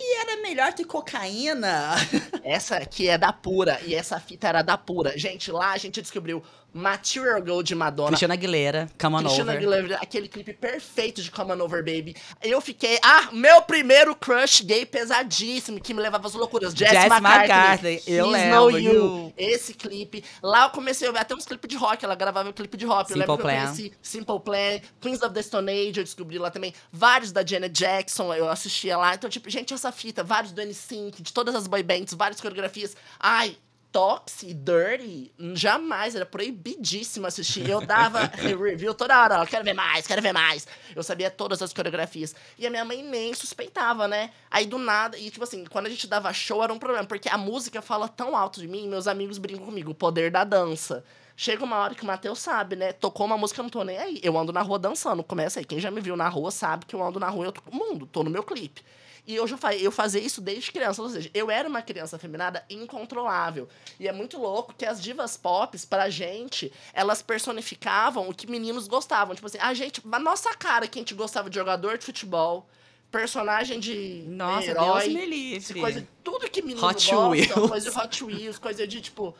e 0.00 0.20
era 0.22 0.40
melhor 0.40 0.72
que 0.72 0.84
cocaína. 0.84 1.90
Essa 2.42 2.76
aqui 2.78 3.08
é 3.10 3.18
da 3.18 3.30
pura, 3.32 3.78
e 3.84 3.94
essa 3.94 4.18
fita 4.18 4.48
era 4.48 4.62
da 4.62 4.76
pura. 4.76 5.16
Gente, 5.18 5.50
lá 5.52 5.72
a 5.72 5.78
gente 5.78 6.00
descobriu 6.02 6.42
Material 6.74 7.40
Girl 7.40 7.62
de 7.62 7.74
Madonna. 7.74 8.08
Cristina 8.08 8.34
Aguilera, 8.34 8.90
Come 9.00 9.16
On 9.16 9.20
Cristina 9.20 9.52
Over. 9.52 9.56
Aguilera, 9.56 9.98
aquele 10.02 10.26
clipe 10.26 10.52
perfeito 10.52 11.22
de 11.22 11.30
Come 11.30 11.52
On 11.52 11.60
Over 11.60 11.84
Baby. 11.84 12.16
Eu 12.42 12.60
fiquei, 12.60 12.98
ah, 13.00 13.28
meu 13.32 13.62
primeiro 13.62 14.14
crush 14.16 14.60
gay 14.62 14.84
pesadíssimo, 14.84 15.80
que 15.80 15.94
me 15.94 16.00
levava 16.00 16.26
às 16.26 16.34
loucuras. 16.34 16.74
Jess, 16.74 16.90
Jess 16.90 17.04
McCartney, 17.04 17.44
McCartney, 17.44 18.02
eu 18.08 18.26
lembro, 18.26 18.78
you. 18.78 18.92
you. 18.92 19.34
Esse 19.36 19.72
clipe. 19.72 20.24
Lá 20.42 20.64
eu 20.64 20.70
comecei 20.70 21.08
a 21.08 21.12
ver 21.12 21.20
até 21.20 21.34
uns 21.34 21.46
clipes 21.46 21.68
de 21.68 21.76
rock, 21.76 22.04
ela 22.04 22.16
gravava 22.16 22.48
um 22.48 22.52
clipe 22.52 22.76
de 22.76 22.84
rock. 22.84 23.10
eu 23.10 23.18
Simple 23.18 23.36
que 23.36 23.42
Plan. 23.42 23.52
eu 23.52 23.60
conheci 23.66 23.92
Simple 24.02 24.40
Plan, 24.40 24.80
Queens 25.00 25.22
of 25.22 25.32
the 25.32 25.42
Stone 25.42 25.70
Age, 25.70 26.00
eu 26.00 26.04
descobri 26.04 26.38
lá 26.38 26.50
também. 26.50 26.74
Vários 26.92 27.30
da 27.30 27.46
Janet 27.46 27.72
Jackson, 27.72 28.34
eu 28.34 28.48
assistia 28.48 28.96
lá. 28.96 29.14
Então, 29.14 29.30
tipo, 29.30 29.48
gente, 29.48 29.72
essa 29.72 29.92
fita, 29.92 30.24
vários 30.24 30.52
do 30.52 30.60
NSYNC, 30.60 31.22
de 31.22 31.32
todas 31.32 31.54
as 31.54 31.68
boy 31.68 31.82
bands, 31.84 32.14
várias 32.14 32.40
coreografias. 32.40 32.96
Ai, 33.20 33.56
Toxic, 33.94 34.52
Dirty, 34.52 35.32
jamais, 35.54 36.16
era 36.16 36.26
proibidíssimo 36.26 37.28
assistir. 37.28 37.70
Eu 37.70 37.80
dava 37.80 38.28
review 38.42 38.92
toda 38.92 39.22
hora, 39.22 39.40
ó, 39.40 39.46
quero 39.46 39.64
ver 39.64 39.72
mais, 39.72 40.04
quero 40.04 40.20
ver 40.20 40.32
mais. 40.32 40.66
Eu 40.96 41.02
sabia 41.04 41.30
todas 41.30 41.62
as 41.62 41.72
coreografias. 41.72 42.34
E 42.58 42.66
a 42.66 42.70
minha 42.70 42.84
mãe 42.84 43.04
nem 43.04 43.32
suspeitava, 43.32 44.08
né? 44.08 44.32
Aí 44.50 44.66
do 44.66 44.78
nada, 44.78 45.16
e 45.16 45.30
tipo 45.30 45.44
assim, 45.44 45.64
quando 45.66 45.86
a 45.86 45.90
gente 45.90 46.08
dava 46.08 46.32
show 46.32 46.60
era 46.64 46.72
um 46.72 46.78
problema, 46.78 47.06
porque 47.06 47.28
a 47.28 47.38
música 47.38 47.80
fala 47.80 48.08
tão 48.08 48.36
alto 48.36 48.60
de 48.60 48.66
mim, 48.66 48.88
meus 48.88 49.06
amigos 49.06 49.38
brincam 49.38 49.64
comigo, 49.64 49.92
o 49.92 49.94
poder 49.94 50.28
da 50.28 50.42
dança. 50.42 51.04
Chega 51.36 51.62
uma 51.62 51.76
hora 51.76 51.94
que 51.94 52.02
o 52.02 52.06
Matheus 52.06 52.40
sabe, 52.40 52.74
né? 52.74 52.92
Tocou 52.92 53.26
uma 53.26 53.38
música, 53.38 53.60
eu 53.60 53.62
não 53.62 53.70
tô 53.70 53.84
nem 53.84 53.98
aí. 53.98 54.20
Eu 54.24 54.36
ando 54.36 54.52
na 54.52 54.62
rua 54.62 54.78
dançando. 54.78 55.22
Começa 55.22 55.60
aí. 55.60 55.64
Quem 55.64 55.80
já 55.80 55.90
me 55.90 56.00
viu 56.00 56.16
na 56.16 56.28
rua 56.28 56.50
sabe 56.52 56.86
que 56.86 56.94
eu 56.94 57.02
ando 57.02 57.18
na 57.18 57.28
rua 57.28 57.44
e 57.44 57.48
eu 57.48 57.52
tô 57.52 57.60
com 57.60 57.70
o 57.70 57.74
mundo, 57.76 58.06
tô 58.06 58.22
no 58.22 58.30
meu 58.30 58.44
clipe. 58.44 58.82
E 59.26 59.34
eu 59.34 59.46
já 59.48 59.56
falei, 59.56 59.84
eu 59.86 59.90
fazia 59.90 60.20
isso 60.20 60.40
desde 60.40 60.70
criança, 60.70 61.00
ou 61.00 61.08
seja, 61.08 61.30
eu 61.32 61.50
era 61.50 61.66
uma 61.66 61.80
criança 61.80 62.18
feminada 62.18 62.62
incontrolável. 62.68 63.66
E 63.98 64.06
é 64.06 64.12
muito 64.12 64.38
louco 64.38 64.74
que 64.76 64.84
as 64.84 65.02
divas 65.02 65.36
pop, 65.36 65.78
pra 65.86 66.10
gente, 66.10 66.70
elas 66.92 67.22
personificavam 67.22 68.28
o 68.28 68.34
que 68.34 68.46
meninos 68.50 68.86
gostavam. 68.86 69.34
Tipo 69.34 69.46
assim, 69.46 69.58
a 69.58 69.72
gente, 69.72 70.02
a 70.12 70.18
nossa 70.18 70.54
cara 70.54 70.86
que 70.86 70.98
a 70.98 71.00
gente 71.00 71.14
gostava 71.14 71.48
de 71.48 71.54
jogador 71.56 71.96
de 71.96 72.04
futebol, 72.04 72.68
personagem 73.10 73.80
de 73.80 74.24
Nossa, 74.26 74.66
herói, 74.66 75.08
Deus 75.08 75.14
me 75.14 75.26
livre. 75.26 75.80
coisa, 75.80 76.08
tudo 76.22 76.50
que 76.50 76.60
menino 76.60 76.86
Hot 76.86 77.10
gosta, 77.10 77.28
Wheels. 77.28 77.70
coisa 77.70 77.90
de 77.90 77.98
Hot 77.98 78.24
Wheels, 78.24 78.58
coisa 78.58 78.86
de 78.86 79.00
tipo 79.00 79.34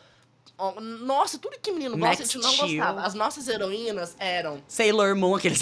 Nossa, 1.01 1.37
tudo 1.37 1.57
que 1.59 1.71
menino 1.71 1.97
gosta, 1.97 2.23
a 2.23 2.25
gente 2.25 2.37
não 2.37 2.51
Steel. 2.51 2.67
gostava. 2.67 3.01
As 3.01 3.13
nossas 3.13 3.47
heroínas 3.47 4.15
eram 4.19 4.61
Sailor 4.67 5.15
Moon, 5.15 5.35
aquele... 5.35 5.55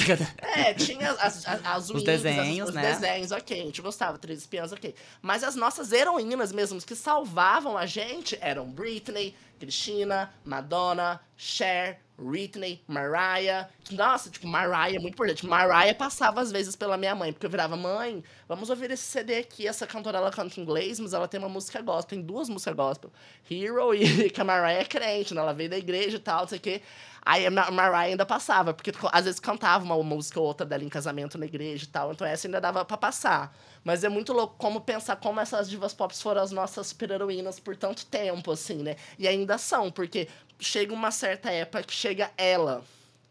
é, 0.56 0.74
tinha 0.74 1.12
as, 1.12 1.48
as, 1.48 1.66
as 1.66 1.84
Os 1.86 1.90
wings, 1.90 2.04
desenhos, 2.04 2.70
as, 2.70 2.70
os 2.70 2.76
né? 2.76 2.92
desenhos, 2.94 3.32
ok, 3.32 3.62
a 3.62 3.66
gente 3.66 3.82
gostava, 3.82 4.18
Três 4.18 4.40
Espiãs, 4.40 4.72
ok. 4.72 4.94
Mas 5.22 5.44
as 5.44 5.56
nossas 5.56 5.92
heroínas 5.92 6.52
mesmo, 6.52 6.80
que 6.82 6.96
salvavam 6.96 7.78
a 7.78 7.86
gente, 7.86 8.38
eram 8.40 8.70
Britney, 8.70 9.36
Cristina, 9.60 10.34
Madonna, 10.44 11.20
Cher, 11.38 12.02
Whitney, 12.18 12.82
Mariah. 12.88 13.68
Nossa, 13.92 14.30
tipo, 14.30 14.48
Mariah 14.48 14.96
é 14.96 15.00
muito 15.00 15.14
importante. 15.16 15.46
Mariah 15.46 15.96
passava 15.96 16.42
às 16.42 16.52
vezes 16.52 16.76
pela 16.76 16.98
minha 16.98 17.16
mãe, 17.16 17.34
porque 17.34 17.46
eu 17.46 17.50
virava, 17.50 17.76
mãe, 17.76 18.24
vamos 18.48 18.70
ouvir 18.70 18.92
esse 18.92 19.04
CD 19.04 19.38
aqui. 19.38 19.68
Essa 19.68 19.88
cantora, 19.88 20.20
ela 20.20 20.32
canta 20.32 20.60
em 20.60 20.64
inglês, 20.64 21.00
mas 21.00 21.14
ela 21.14 21.28
tem 21.28 21.40
uma 21.40 21.50
música 21.50 21.82
gospel, 21.82 22.18
tem 22.18 22.22
duas 22.26 22.48
músicas 22.50 22.76
gospel. 22.76 23.12
Hero 23.50 23.94
e 23.94 24.30
que 24.32 24.40
a 24.42 24.44
Mariah 24.44 24.82
é 24.82 24.86
crente, 24.86 25.34
né? 25.34 25.42
Ela 25.42 25.54
veio 25.54 25.70
da 25.70 25.78
igreja 25.78 26.18
e 26.18 26.20
tal, 26.20 26.42
não 26.42 26.48
sei 26.48 26.58
o 26.60 26.62
quê. 26.62 26.82
Aí 27.26 27.46
a 27.46 27.52
Ma- 27.52 27.72
Mariah 27.72 28.00
ainda 28.12 28.26
passava, 28.26 28.74
porque 28.74 28.92
às 29.12 29.26
vezes 29.26 29.40
cantava 29.40 29.84
uma 29.86 30.02
música 30.04 30.40
ou 30.40 30.46
outra 30.46 30.66
dela 30.66 30.84
em 30.84 30.90
casamento 30.90 31.38
na 31.38 31.46
igreja 31.46 31.86
e 31.86 31.88
tal, 31.88 32.12
então 32.12 32.28
essa 32.28 32.48
ainda 32.48 32.60
dava 32.60 32.84
pra 32.84 32.98
passar. 32.98 33.56
Mas 33.84 34.04
é 34.04 34.10
muito 34.10 34.34
louco 34.34 34.56
como 34.58 34.82
pensar 34.82 35.16
como 35.16 35.40
essas 35.40 35.70
divas 35.70 35.94
pop 35.94 36.14
foram 36.16 36.42
as 36.42 36.52
nossas 36.52 36.88
super-heroínas 36.88 37.60
por 37.60 37.76
tanto 37.78 38.06
tempo, 38.06 38.52
assim, 38.52 38.84
né? 38.84 38.96
E 39.18 39.28
ainda 39.28 39.58
são, 39.58 39.90
porque 39.90 40.28
chega 40.64 40.94
uma 40.94 41.12
certa 41.12 41.52
época 41.52 41.84
que 41.84 41.94
chega 41.94 42.32
ela, 42.38 42.84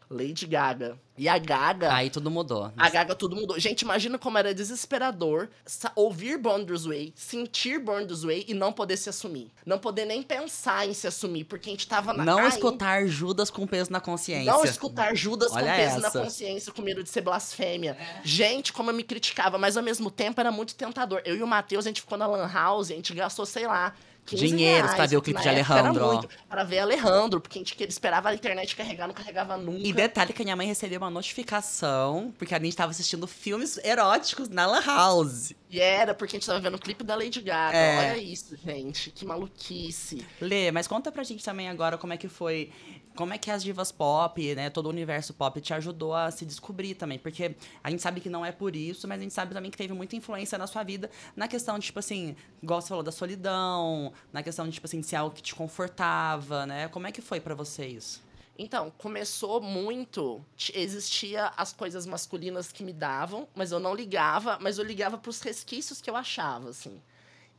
Lady 0.09 0.45
Gaga. 0.45 0.97
E 1.15 1.29
a 1.29 1.37
Gaga. 1.37 1.93
Aí 1.93 2.09
tudo 2.09 2.31
mudou. 2.31 2.71
A 2.75 2.89
Gaga 2.89 3.13
tudo 3.13 3.35
mudou. 3.35 3.59
Gente, 3.59 3.83
imagina 3.83 4.17
como 4.17 4.37
era 4.37 4.53
desesperador 4.53 5.47
ouvir 5.95 6.37
Born 6.39 6.65
This 6.65 6.85
Way, 6.85 7.13
sentir 7.15 7.79
Born 7.79 8.07
This 8.07 8.23
Way 8.23 8.45
e 8.47 8.53
não 8.53 8.73
poder 8.73 8.97
se 8.97 9.09
assumir. 9.09 9.51
Não 9.63 9.77
poder 9.77 10.05
nem 10.05 10.23
pensar 10.23 10.87
em 10.87 10.93
se 10.93 11.05
assumir, 11.05 11.43
porque 11.43 11.69
a 11.69 11.73
gente 11.73 11.87
tava 11.87 12.13
na. 12.13 12.25
Não 12.25 12.39
Ai, 12.39 12.47
escutar 12.47 13.05
Judas 13.05 13.51
com 13.51 13.67
peso 13.67 13.91
na 13.91 13.99
consciência. 13.99 14.51
Não 14.51 14.63
escutar 14.63 15.15
Judas 15.15 15.51
Olha 15.51 15.71
com 15.71 15.77
peso 15.77 15.99
na 15.99 16.07
essa. 16.07 16.23
consciência, 16.23 16.71
com 16.71 16.81
medo 16.81 17.03
de 17.03 17.09
ser 17.09 17.21
blasfêmia. 17.21 17.95
Gente, 18.23 18.73
como 18.73 18.89
eu 18.89 18.95
me 18.95 19.03
criticava, 19.03 19.59
mas 19.59 19.77
ao 19.77 19.83
mesmo 19.83 20.09
tempo 20.09 20.39
era 20.41 20.51
muito 20.51 20.73
tentador. 20.73 21.21
Eu 21.25 21.35
e 21.35 21.43
o 21.43 21.47
Matheus, 21.47 21.85
a 21.85 21.89
gente 21.89 22.01
ficou 22.01 22.17
na 22.17 22.25
Lan 22.25 22.51
House, 22.51 22.89
a 22.89 22.95
gente 22.95 23.13
gastou, 23.13 23.45
sei 23.45 23.67
lá. 23.67 23.93
15 24.25 24.47
Dinheiros 24.47 24.81
reais, 24.83 24.95
pra 24.95 25.05
ver 25.05 25.17
o 25.17 25.21
clipe 25.21 25.41
de 25.41 25.49
Alejandro, 25.49 26.05
muito, 26.07 26.29
Pra 26.49 26.63
ver 26.63 26.79
Alejandro, 26.79 27.41
porque 27.41 27.59
a 27.59 27.61
gente 27.61 27.75
que- 27.75 27.83
esperava 27.83 28.29
a 28.29 28.33
internet 28.33 28.75
carregar, 28.75 29.05
não 29.07 29.13
carregava 29.13 29.57
nunca. 29.57 29.79
E 29.85 29.91
detalhe 29.91 30.31
que 30.33 30.41
a 30.41 30.45
minha 30.45 30.55
mãe 30.55 30.65
recebeu 30.65 30.99
uma 30.99 31.09
notificação, 31.09 32.33
porque 32.37 32.55
a 32.55 32.59
gente 32.59 32.75
tava 32.75 32.91
assistindo 32.91 33.27
filmes 33.27 33.77
eróticos 33.83 34.49
na 34.49 34.65
Lan 34.65 34.81
House. 34.85 35.53
E 35.69 35.79
era 35.79 36.13
porque 36.13 36.35
a 36.35 36.39
gente 36.39 36.45
tava 36.47 36.59
vendo 36.59 36.75
o 36.75 36.79
clipe 36.79 37.03
da 37.03 37.15
Lady 37.15 37.41
Gaga. 37.41 37.75
É. 37.77 38.11
Olha 38.11 38.17
isso, 38.17 38.55
gente. 38.63 39.11
Que 39.11 39.25
maluquice. 39.25 40.25
Lê, 40.39 40.71
mas 40.71 40.87
conta 40.87 41.11
pra 41.11 41.23
gente 41.23 41.43
também 41.43 41.67
agora 41.69 41.97
como 41.97 42.13
é 42.13 42.17
que 42.17 42.27
foi. 42.27 42.71
Como 43.15 43.33
é 43.33 43.37
que 43.37 43.51
as 43.51 43.63
divas 43.63 43.91
pop, 43.91 44.55
né, 44.55 44.69
todo 44.69 44.87
o 44.87 44.89
universo 44.89 45.33
pop 45.33 45.61
te 45.61 45.73
ajudou 45.73 46.15
a 46.15 46.31
se 46.31 46.45
descobrir 46.45 46.95
também? 46.95 47.19
Porque 47.19 47.55
a 47.83 47.89
gente 47.89 48.01
sabe 48.01 48.19
que 48.19 48.29
não 48.29 48.45
é 48.45 48.51
por 48.51 48.75
isso, 48.75 49.07
mas 49.07 49.19
a 49.19 49.23
gente 49.23 49.33
sabe 49.33 49.53
também 49.53 49.69
que 49.69 49.77
teve 49.77 49.93
muita 49.93 50.15
influência 50.15 50.57
na 50.57 50.65
sua 50.65 50.83
vida 50.83 51.09
na 51.35 51.47
questão 51.47 51.77
de, 51.77 51.85
tipo 51.85 51.99
assim, 51.99 52.35
igual 52.61 52.81
você 52.81 52.89
falou 52.89 53.03
da 53.03 53.11
solidão, 53.11 54.11
na 54.31 54.41
questão 54.41 54.65
de, 54.67 54.73
tipo 54.73 54.87
assim, 54.87 55.03
ser 55.03 55.17
algo 55.17 55.35
que 55.35 55.41
te 55.41 55.53
confortava, 55.53 56.65
né? 56.65 56.87
Como 56.87 57.05
é 57.05 57.11
que 57.11 57.21
foi 57.21 57.39
pra 57.39 57.53
você 57.53 57.85
isso? 57.85 58.21
Então, 58.57 58.91
começou 58.97 59.59
muito. 59.61 60.43
Existia 60.73 61.51
as 61.57 61.73
coisas 61.73 62.05
masculinas 62.05 62.71
que 62.71 62.83
me 62.83 62.93
davam, 62.93 63.47
mas 63.55 63.71
eu 63.71 63.79
não 63.79 63.95
ligava, 63.95 64.59
mas 64.61 64.77
eu 64.77 64.83
ligava 64.83 65.17
pros 65.17 65.41
resquícios 65.41 66.01
que 66.01 66.09
eu 66.09 66.15
achava, 66.15 66.69
assim. 66.69 67.01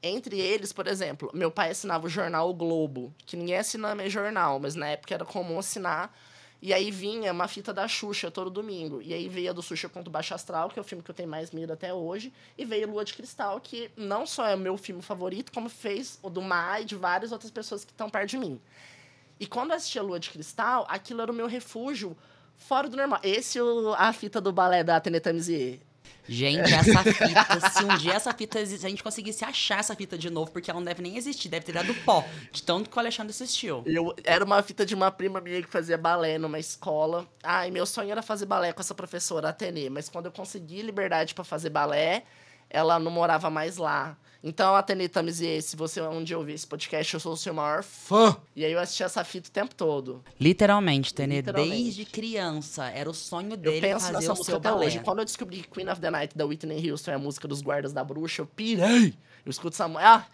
Entre 0.06 0.38
eles, 0.38 0.70
por 0.70 0.86
exemplo, 0.86 1.30
meu 1.32 1.50
pai 1.50 1.70
assinava 1.70 2.04
o 2.04 2.10
jornal 2.10 2.50
O 2.50 2.52
Globo, 2.52 3.14
que 3.24 3.38
ninguém 3.38 3.56
assina 3.56 3.94
mais 3.94 4.12
jornal, 4.12 4.60
mas 4.60 4.74
na 4.74 4.88
época 4.88 5.14
era 5.14 5.24
comum 5.24 5.58
assinar. 5.58 6.14
E 6.60 6.74
aí 6.74 6.90
vinha 6.90 7.32
uma 7.32 7.48
fita 7.48 7.72
da 7.72 7.88
Xuxa 7.88 8.30
todo 8.30 8.50
domingo. 8.50 9.00
E 9.00 9.14
aí 9.14 9.30
veio 9.30 9.48
a 9.48 9.52
do 9.54 9.62
Xuxa 9.62 9.88
contra 9.88 10.10
o 10.10 10.12
Baixo 10.12 10.34
Astral, 10.34 10.68
que 10.68 10.78
é 10.78 10.82
o 10.82 10.84
filme 10.84 11.02
que 11.02 11.10
eu 11.10 11.14
tenho 11.14 11.28
mais 11.30 11.52
medo 11.52 11.72
até 11.72 11.94
hoje. 11.94 12.34
E 12.58 12.66
veio 12.66 12.86
Lua 12.90 13.02
de 13.02 13.14
Cristal, 13.14 13.58
que 13.62 13.90
não 13.96 14.26
só 14.26 14.46
é 14.46 14.54
o 14.54 14.58
meu 14.58 14.76
filme 14.76 15.00
favorito, 15.00 15.50
como 15.50 15.70
fez 15.70 16.18
o 16.22 16.28
do 16.28 16.42
Mai 16.42 16.82
e 16.82 16.84
de 16.84 16.96
várias 16.96 17.32
outras 17.32 17.50
pessoas 17.50 17.82
que 17.82 17.90
estão 17.90 18.10
perto 18.10 18.28
de 18.28 18.38
mim. 18.38 18.60
E 19.40 19.46
quando 19.46 19.70
eu 19.70 19.76
assistia 19.76 20.02
Lua 20.02 20.20
de 20.20 20.28
Cristal, 20.28 20.84
aquilo 20.86 21.22
era 21.22 21.32
o 21.32 21.34
meu 21.34 21.46
refúgio 21.46 22.14
fora 22.58 22.90
do 22.90 22.96
normal. 22.96 23.20
Esse 23.22 23.58
o, 23.58 23.94
a 23.94 24.12
fita 24.12 24.38
do 24.38 24.52
balé 24.52 24.84
da 24.84 24.96
Atene 24.96 25.18
Tamisier. 25.18 25.80
Gente, 26.28 26.72
essa 26.72 27.02
fita, 27.02 27.70
se 27.70 27.84
um 27.84 27.96
dia 27.98 28.14
essa 28.14 28.32
fita 28.32 28.64
se 28.64 28.86
a 28.86 28.88
gente 28.88 29.02
conseguisse 29.02 29.44
achar 29.44 29.80
essa 29.80 29.94
fita 29.94 30.16
de 30.16 30.30
novo, 30.30 30.50
porque 30.50 30.70
ela 30.70 30.80
não 30.80 30.84
deve 30.84 31.02
nem 31.02 31.16
existir, 31.16 31.48
deve 31.48 31.66
ter 31.66 31.72
dado 31.72 31.94
pó, 32.04 32.24
de 32.50 32.62
tanto 32.62 32.88
que 32.88 32.96
o 32.96 33.00
Alexandre 33.00 33.30
assistiu. 33.30 33.82
Eu, 33.86 34.14
era 34.24 34.44
uma 34.44 34.62
fita 34.62 34.86
de 34.86 34.94
uma 34.94 35.10
prima 35.10 35.40
minha 35.40 35.62
que 35.62 35.68
fazia 35.68 35.98
balé 35.98 36.38
numa 36.38 36.58
escola. 36.58 37.26
Ai, 37.42 37.70
meu 37.70 37.84
sonho 37.84 38.10
era 38.10 38.22
fazer 38.22 38.46
balé 38.46 38.72
com 38.72 38.80
essa 38.80 38.94
professora, 38.94 39.50
Atene. 39.50 39.90
Mas 39.90 40.08
quando 40.08 40.26
eu 40.26 40.32
consegui 40.32 40.82
liberdade 40.82 41.34
pra 41.34 41.44
fazer 41.44 41.70
balé, 41.70 42.24
ela 42.70 42.98
não 42.98 43.10
morava 43.10 43.50
mais 43.50 43.76
lá. 43.76 44.16
Então, 44.46 44.74
Atene 44.76 45.08
Tamisier, 45.08 45.62
se 45.62 45.74
você 45.74 46.02
um 46.02 46.22
dia 46.22 46.36
ouvir 46.36 46.52
esse 46.52 46.66
podcast, 46.66 47.14
eu 47.14 47.18
sou 47.18 47.32
o 47.32 47.36
seu 47.36 47.54
maior 47.54 47.82
fã. 47.82 48.36
E 48.54 48.62
aí 48.62 48.72
eu 48.72 48.78
assisti 48.78 49.02
essa 49.02 49.24
fita 49.24 49.48
o 49.48 49.50
tempo 49.50 49.74
todo. 49.74 50.22
Literalmente, 50.38 51.14
Tenê, 51.14 51.36
Literalmente. 51.36 51.70
desde 51.82 52.04
criança, 52.04 52.84
era 52.90 53.08
o 53.08 53.14
sonho 53.14 53.52
Eu 53.52 53.56
dele 53.56 53.80
penso 53.80 54.00
fazer 54.00 54.12
nessa 54.12 54.26
o 54.34 54.36
música 54.36 54.44
seu 54.52 54.56
até 54.58 54.68
balé. 54.70 54.84
hoje. 54.86 55.00
Quando 55.00 55.20
eu 55.20 55.24
descobri 55.24 55.62
que 55.62 55.68
Queen 55.70 55.88
of 55.88 55.98
the 55.98 56.10
Night 56.10 56.36
da 56.36 56.44
Whitney 56.44 56.90
Houston 56.90 57.12
é 57.12 57.14
a 57.14 57.18
música 57.18 57.48
dos 57.48 57.62
guardas 57.62 57.94
da 57.94 58.04
bruxa, 58.04 58.42
eu 58.42 58.46
pirei. 58.46 59.14
Eu 59.46 59.50
escuto 59.50 59.74
essa 59.74 59.88
música. 59.88 60.06
Ah, 60.06 60.26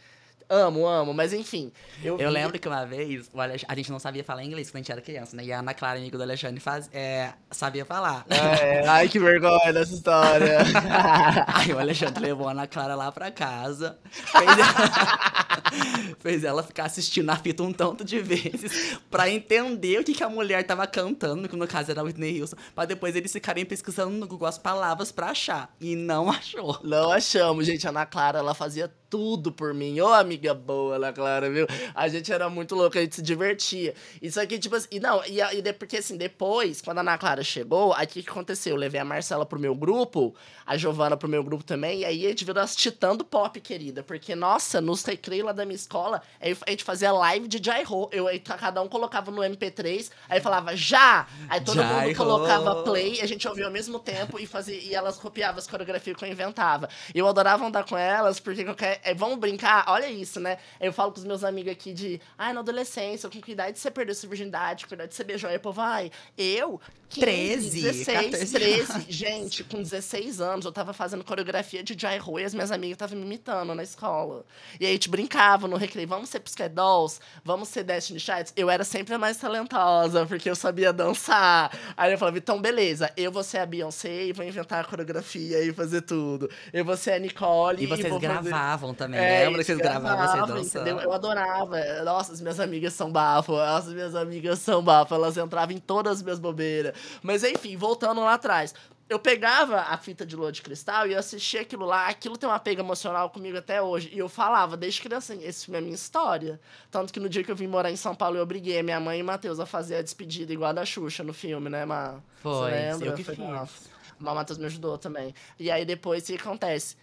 amo, 0.50 0.86
amo. 0.86 1.14
Mas 1.14 1.32
enfim. 1.32 1.72
Eu, 2.02 2.18
Eu 2.18 2.28
vi- 2.28 2.34
lembro 2.34 2.58
que 2.58 2.68
uma 2.68 2.84
vez, 2.84 3.30
o 3.32 3.40
Alex- 3.40 3.64
a 3.68 3.74
gente 3.74 3.90
não 3.90 3.98
sabia 3.98 4.22
falar 4.24 4.44
inglês 4.44 4.68
quando 4.70 4.76
a 4.76 4.78
gente 4.80 4.92
era 4.92 5.00
criança, 5.00 5.36
né? 5.36 5.44
E 5.44 5.52
a 5.52 5.60
Ana 5.60 5.72
Clara, 5.72 5.98
amigo 5.98 6.16
do 6.16 6.22
Alexandre, 6.22 6.60
faz, 6.60 6.90
é, 6.92 7.32
sabia 7.50 7.84
falar. 7.84 8.26
É, 8.28 8.86
ai, 8.88 9.08
que 9.08 9.18
vergonha 9.18 9.72
dessa 9.72 9.94
história. 9.94 10.58
Aí 11.54 11.72
o 11.72 11.78
Alexandre 11.78 12.20
levou 12.22 12.48
a 12.48 12.50
Ana 12.50 12.66
Clara 12.66 12.94
lá 12.94 13.10
pra 13.12 13.30
casa, 13.30 13.98
fez 14.10 14.48
ela, 14.58 16.14
fez 16.20 16.44
ela 16.44 16.62
ficar 16.62 16.84
assistindo 16.84 17.30
a 17.30 17.36
fita 17.36 17.62
um 17.62 17.72
tanto 17.72 18.04
de 18.04 18.18
vezes 18.20 18.98
pra 19.10 19.28
entender 19.30 20.00
o 20.00 20.04
que, 20.04 20.12
que 20.14 20.24
a 20.24 20.28
mulher 20.28 20.64
tava 20.64 20.86
cantando, 20.86 21.48
que 21.48 21.56
no 21.56 21.66
caso 21.66 21.90
era 21.90 22.02
Whitney 22.02 22.40
Houston, 22.40 22.56
pra 22.74 22.84
depois 22.84 23.14
eles 23.14 23.32
ficarem 23.32 23.64
pesquisando 23.64 24.10
no 24.16 24.26
Google 24.26 24.48
as 24.48 24.58
palavras 24.58 25.12
pra 25.12 25.28
achar. 25.30 25.72
E 25.80 25.94
não 25.96 26.30
achou. 26.30 26.78
Não 26.82 27.10
achamos, 27.12 27.66
gente. 27.66 27.86
A 27.86 27.90
Ana 27.90 28.06
Clara, 28.06 28.38
ela 28.38 28.54
fazia 28.54 28.90
tudo 29.10 29.50
por 29.50 29.74
mim. 29.74 30.00
Ô, 30.00 30.12
amiga 30.12 30.54
boa, 30.54 30.94
Ana 30.94 31.12
Clara, 31.12 31.50
viu? 31.50 31.66
A 31.94 32.06
gente 32.08 32.32
era 32.32 32.48
muito 32.48 32.76
louca, 32.76 33.00
a 33.00 33.02
gente 33.02 33.16
se 33.16 33.22
divertia. 33.22 33.92
Isso 34.22 34.40
aqui, 34.40 34.58
tipo 34.58 34.76
assim, 34.76 34.88
e 34.92 35.00
não, 35.00 35.20
e, 35.26 35.40
e 35.40 35.72
porque 35.72 35.96
assim, 35.96 36.16
depois, 36.16 36.80
quando 36.80 36.98
a 36.98 37.00
Ana 37.00 37.18
Clara 37.18 37.42
chegou, 37.42 37.92
aí 37.92 38.06
o 38.06 38.08
que, 38.08 38.22
que 38.22 38.30
aconteceu? 38.30 38.74
Eu 38.74 38.78
levei 38.78 39.00
a 39.00 39.04
Marcela 39.04 39.44
pro 39.44 39.58
meu 39.58 39.74
grupo, 39.74 40.34
a 40.64 40.76
Giovana 40.76 41.16
pro 41.16 41.28
meu 41.28 41.42
grupo 41.42 41.64
também, 41.64 42.00
e 42.00 42.04
aí 42.04 42.24
a 42.24 42.28
gente 42.28 42.44
virou 42.44 42.62
as 42.62 42.76
titã 42.76 43.16
do 43.16 43.24
pop, 43.24 43.60
querida. 43.60 44.02
Porque, 44.02 44.34
nossa, 44.36 44.80
nos 44.80 45.02
recreios 45.04 45.46
lá 45.46 45.52
da 45.52 45.64
minha 45.64 45.74
escola, 45.74 46.22
a 46.40 46.70
gente 46.70 46.84
fazia 46.84 47.10
live 47.10 47.48
de 47.48 47.60
Jairo. 47.62 48.08
Eu, 48.12 48.28
aí 48.28 48.38
cada 48.38 48.80
um 48.80 48.88
colocava 48.88 49.30
no 49.30 49.42
MP3, 49.42 50.10
aí 50.28 50.40
falava 50.40 50.76
já! 50.76 51.26
Aí 51.48 51.60
todo 51.60 51.82
mundo 51.82 52.14
colocava 52.14 52.82
play, 52.84 53.20
a 53.20 53.26
gente 53.26 53.46
ouvia 53.48 53.64
ao 53.64 53.72
mesmo 53.72 53.98
tempo 53.98 54.38
e 54.38 54.46
fazia 54.46 54.76
e 54.76 54.94
elas 54.94 55.18
copiavam 55.18 55.58
as 55.58 55.66
coreografias 55.66 56.16
que 56.16 56.24
eu 56.24 56.28
inventava. 56.28 56.88
E 57.14 57.18
eu 57.18 57.26
adorava 57.26 57.66
andar 57.66 57.84
com 57.84 57.96
elas, 57.96 58.38
porque 58.38 58.64
qualquer. 58.64 58.99
É, 59.02 59.14
vamos 59.14 59.38
brincar, 59.38 59.84
olha 59.88 60.08
isso, 60.08 60.40
né? 60.40 60.58
Eu 60.80 60.92
falo 60.92 61.12
com 61.12 61.18
os 61.18 61.24
meus 61.24 61.44
amigos 61.44 61.72
aqui 61.72 61.92
de. 61.92 62.20
Ai, 62.36 62.52
na 62.52 62.60
adolescência, 62.60 63.28
com 63.28 63.40
que 63.40 63.52
idade 63.52 63.78
você 63.78 63.90
perdeu 63.90 64.14
sua 64.14 64.28
virgindade, 64.28 64.84
com 64.84 64.88
que 64.88 64.94
idade 64.94 65.14
você 65.14 65.24
beijou? 65.24 65.48
Aí 65.50 65.56
o 65.56 65.60
povo, 65.60 65.80
ai, 65.80 66.10
eu. 66.36 66.80
15, 67.10 67.20
13, 67.20 67.82
16, 67.82 68.06
14 68.30 68.52
13. 68.52 69.06
Gente, 69.08 69.64
com 69.64 69.82
16 69.82 70.40
anos, 70.40 70.64
eu 70.64 70.70
tava 70.70 70.92
fazendo 70.92 71.24
coreografia 71.24 71.82
de 71.82 71.96
Jai 72.00 72.20
e 72.38 72.44
as 72.44 72.54
minhas 72.54 72.70
amigas 72.70 72.94
estavam 72.94 73.18
me 73.18 73.24
imitando 73.24 73.74
na 73.74 73.82
escola. 73.82 74.44
E 74.78 74.84
aí 74.86 74.90
a 74.90 74.94
gente 74.94 75.08
brincava 75.08 75.66
no 75.66 75.76
recreio, 75.76 76.06
vamos 76.06 76.28
ser 76.28 76.38
Pussycat 76.38 76.72
Dolls, 76.72 77.18
vamos 77.44 77.68
ser 77.68 77.82
Destiny 77.82 78.20
Childs. 78.20 78.52
Eu 78.56 78.70
era 78.70 78.84
sempre 78.84 79.12
a 79.14 79.18
mais 79.18 79.36
talentosa, 79.38 80.24
porque 80.24 80.48
eu 80.48 80.54
sabia 80.54 80.92
dançar. 80.92 81.76
Aí 81.96 82.12
eu 82.12 82.18
falava, 82.18 82.38
então 82.38 82.60
beleza, 82.60 83.10
eu 83.16 83.32
vou 83.32 83.42
ser 83.42 83.58
a 83.58 83.66
Beyoncé 83.66 84.26
e 84.26 84.32
vou 84.32 84.44
inventar 84.46 84.84
a 84.84 84.84
coreografia 84.84 85.64
e 85.64 85.72
fazer 85.72 86.02
tudo. 86.02 86.48
Eu 86.72 86.84
vou 86.84 86.96
ser 86.96 87.14
a 87.14 87.18
Nicole 87.18 87.82
E 87.82 87.86
vocês 87.86 88.08
vou 88.08 88.20
fazer- 88.20 88.50
também, 88.94 89.20
é, 89.20 89.44
lembra 89.44 89.58
que 89.60 89.64
vocês 89.64 89.78
gravavam 89.78 90.26
vocês 90.26 90.46
dançando? 90.46 90.88
entendeu? 90.88 91.04
Eu 91.04 91.12
adorava. 91.12 91.78
Nossa, 92.04 92.32
as 92.32 92.40
minhas 92.40 92.60
amigas 92.60 92.92
são 92.92 93.10
bafo. 93.10 93.56
As 93.56 93.86
minhas 93.88 94.14
amigas 94.14 94.58
são 94.58 94.82
bafo. 94.82 95.14
Elas 95.14 95.36
entravam 95.36 95.74
em 95.74 95.78
todas 95.78 96.18
as 96.18 96.22
minhas 96.22 96.38
bobeiras. 96.38 96.94
Mas 97.22 97.44
enfim, 97.44 97.76
voltando 97.76 98.20
lá 98.20 98.34
atrás. 98.34 98.74
Eu 99.08 99.18
pegava 99.18 99.80
a 99.80 99.98
fita 99.98 100.24
de 100.24 100.36
lua 100.36 100.52
de 100.52 100.62
cristal 100.62 101.04
e 101.08 101.14
eu 101.14 101.18
assistia 101.18 101.62
aquilo 101.62 101.84
lá. 101.84 102.06
Aquilo 102.06 102.36
tem 102.36 102.48
um 102.48 102.52
apego 102.52 102.80
emocional 102.80 103.28
comigo 103.28 103.58
até 103.58 103.82
hoje. 103.82 104.08
E 104.12 104.18
eu 104.20 104.28
falava, 104.28 104.76
desde 104.76 105.02
criança, 105.02 105.34
esse 105.34 105.64
filme 105.64 105.78
é 105.78 105.80
minha 105.80 105.96
história. 105.96 106.60
Tanto 106.92 107.12
que 107.12 107.18
no 107.18 107.28
dia 107.28 107.42
que 107.42 107.50
eu 107.50 107.56
vim 107.56 107.66
morar 107.66 107.90
em 107.90 107.96
São 107.96 108.14
Paulo, 108.14 108.36
eu 108.36 108.42
obriguei 108.44 108.78
a 108.78 108.84
minha 108.84 109.00
mãe 109.00 109.18
e 109.18 109.22
o 109.22 109.24
Matheus 109.24 109.58
a 109.58 109.66
fazer 109.66 109.96
a 109.96 110.02
despedida 110.02 110.52
igual 110.52 110.70
a 110.70 110.74
da 110.74 110.84
Xuxa 110.84 111.24
no 111.24 111.32
filme, 111.32 111.68
né, 111.68 111.84
Má? 111.84 112.20
Foi, 112.40 112.70
eu 113.02 113.14
que 113.14 113.24
Foi 113.24 113.34
fiz. 113.34 113.44
massa. 113.44 113.90
O 114.20 114.22
Matheus 114.22 114.58
me 114.60 114.66
ajudou 114.66 114.96
também. 114.96 115.34
E 115.58 115.72
aí 115.72 115.84
depois, 115.84 116.22
o 116.22 116.26
que 116.26 116.34
acontece? 116.34 116.96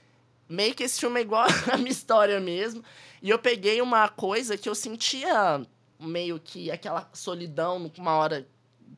Meio 0.49 0.73
que 0.73 0.83
esse 0.83 0.99
filme 0.99 1.19
é 1.19 1.23
igual 1.23 1.47
a 1.71 1.77
minha 1.77 1.91
história 1.91 2.39
mesmo. 2.39 2.83
E 3.21 3.29
eu 3.29 3.39
peguei 3.39 3.81
uma 3.81 4.07
coisa 4.09 4.57
que 4.57 4.69
eu 4.69 4.75
sentia 4.75 5.65
meio 5.99 6.39
que 6.39 6.69
aquela 6.69 7.09
solidão 7.13 7.91
uma 7.97 8.11
hora. 8.13 8.47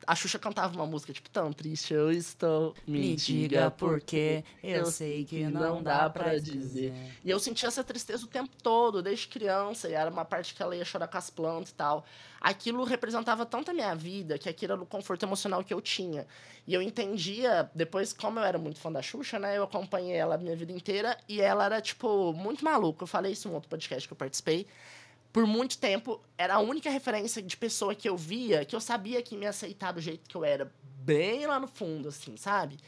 A 0.06 0.14
Xuxa 0.14 0.38
cantava 0.38 0.74
uma 0.74 0.86
música, 0.86 1.12
tipo, 1.12 1.28
tão 1.30 1.52
triste 1.52 1.92
eu 1.92 2.10
estou. 2.10 2.74
Me 2.86 3.14
diga 3.14 3.70
por 3.70 4.00
quê, 4.00 4.44
eu 4.62 4.86
sei 4.86 5.24
que 5.24 5.44
não 5.44 5.82
dá 5.82 6.08
pra 6.08 6.38
dizer. 6.38 6.92
E 7.24 7.30
eu 7.30 7.38
sentia 7.38 7.68
essa 7.68 7.84
tristeza 7.84 8.24
o 8.24 8.28
tempo 8.28 8.50
todo, 8.62 9.02
desde 9.02 9.28
criança, 9.28 9.88
e 9.88 9.92
era 9.92 10.10
uma 10.10 10.24
parte 10.24 10.54
que 10.54 10.62
ela 10.62 10.74
ia 10.74 10.84
chorar 10.84 11.08
com 11.08 11.18
as 11.18 11.30
plantas 11.30 11.70
e 11.70 11.74
tal. 11.74 12.04
Aquilo 12.40 12.84
representava 12.84 13.44
tanto 13.44 13.70
a 13.70 13.74
minha 13.74 13.94
vida, 13.94 14.38
que 14.38 14.48
aquilo 14.48 14.72
era 14.72 14.82
o 14.82 14.86
conforto 14.86 15.24
emocional 15.24 15.62
que 15.62 15.74
eu 15.74 15.80
tinha. 15.80 16.26
E 16.66 16.72
eu 16.72 16.80
entendia, 16.80 17.70
depois, 17.74 18.12
como 18.12 18.38
eu 18.38 18.44
era 18.44 18.58
muito 18.58 18.78
fã 18.78 18.90
da 18.90 19.02
Xuxa, 19.02 19.38
né? 19.38 19.58
Eu 19.58 19.64
acompanhei 19.64 20.16
ela 20.16 20.36
a 20.36 20.38
minha 20.38 20.56
vida 20.56 20.72
inteira, 20.72 21.18
e 21.28 21.40
ela 21.40 21.66
era, 21.66 21.80
tipo, 21.80 22.32
muito 22.32 22.64
maluca. 22.64 23.02
Eu 23.02 23.06
falei 23.06 23.32
isso 23.32 23.46
em 23.46 23.50
um 23.50 23.54
outro 23.54 23.68
podcast 23.68 24.08
que 24.08 24.12
eu 24.12 24.16
participei. 24.16 24.66
Por 25.32 25.46
muito 25.46 25.78
tempo, 25.78 26.20
era 26.36 26.54
a 26.54 26.58
única 26.58 26.90
referência 26.90 27.40
de 27.40 27.56
pessoa 27.56 27.94
que 27.94 28.08
eu 28.08 28.16
via, 28.16 28.64
que 28.64 28.74
eu 28.74 28.80
sabia 28.80 29.22
que 29.22 29.36
me 29.36 29.46
aceitar 29.46 29.92
do 29.92 30.00
jeito 30.00 30.28
que 30.28 30.36
eu 30.36 30.44
era, 30.44 30.72
bem 30.82 31.46
lá 31.46 31.58
no 31.58 31.68
fundo, 31.68 32.08
assim, 32.08 32.36
sabe? 32.36 32.78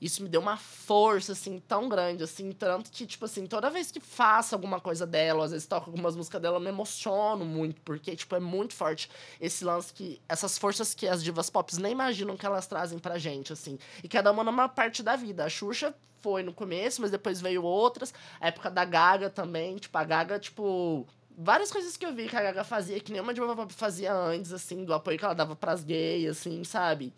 Isso 0.00 0.22
me 0.22 0.30
deu 0.30 0.40
uma 0.40 0.56
força, 0.56 1.32
assim, 1.32 1.58
tão 1.58 1.86
grande, 1.86 2.24
assim, 2.24 2.52
tanto 2.52 2.90
que, 2.90 3.06
tipo 3.06 3.26
assim, 3.26 3.46
toda 3.46 3.68
vez 3.68 3.90
que 3.90 4.00
faço 4.00 4.54
alguma 4.54 4.80
coisa 4.80 5.06
dela, 5.06 5.44
às 5.44 5.50
vezes 5.50 5.66
toco 5.66 5.90
algumas 5.90 6.16
músicas 6.16 6.40
dela, 6.40 6.56
eu 6.56 6.60
me 6.60 6.68
emociono 6.70 7.44
muito, 7.44 7.82
porque, 7.82 8.16
tipo, 8.16 8.34
é 8.34 8.40
muito 8.40 8.72
forte 8.72 9.10
esse 9.38 9.62
lance 9.62 9.92
que, 9.92 10.18
essas 10.26 10.56
forças 10.56 10.94
que 10.94 11.06
as 11.06 11.22
divas 11.22 11.50
pop 11.50 11.70
nem 11.78 11.92
imaginam 11.92 12.34
que 12.34 12.46
elas 12.46 12.66
trazem 12.66 12.98
pra 12.98 13.18
gente, 13.18 13.52
assim. 13.52 13.78
E 14.02 14.08
cada 14.08 14.32
uma 14.32 14.42
numa 14.42 14.70
parte 14.70 15.02
da 15.02 15.16
vida. 15.16 15.44
A 15.44 15.50
Xuxa 15.50 15.94
foi 16.22 16.42
no 16.42 16.54
começo, 16.54 17.02
mas 17.02 17.10
depois 17.10 17.40
veio 17.42 17.62
outras. 17.62 18.14
A 18.40 18.48
época 18.48 18.70
da 18.70 18.86
Gaga 18.86 19.28
também, 19.28 19.76
tipo, 19.76 19.96
a 19.98 20.04
Gaga, 20.04 20.38
tipo, 20.38 21.06
várias 21.36 21.70
coisas 21.70 21.96
que 21.96 22.04
eu 22.04 22.14
vi 22.14 22.28
que 22.28 22.36
a 22.36 22.42
Gaga 22.42 22.64
fazia 22.64 23.00
que 23.00 23.12
nenhuma 23.12 23.34
diva 23.34 23.54
pop 23.56 23.72
fazia 23.72 24.12
antes, 24.14 24.52
assim, 24.52 24.84
do 24.84 24.94
apoio 24.94 25.18
que 25.18 25.24
ela 25.24 25.34
dava 25.34 25.56
pras 25.56 25.82
gays, 25.84 26.30
assim, 26.30 26.62
sabe? 26.64 27.12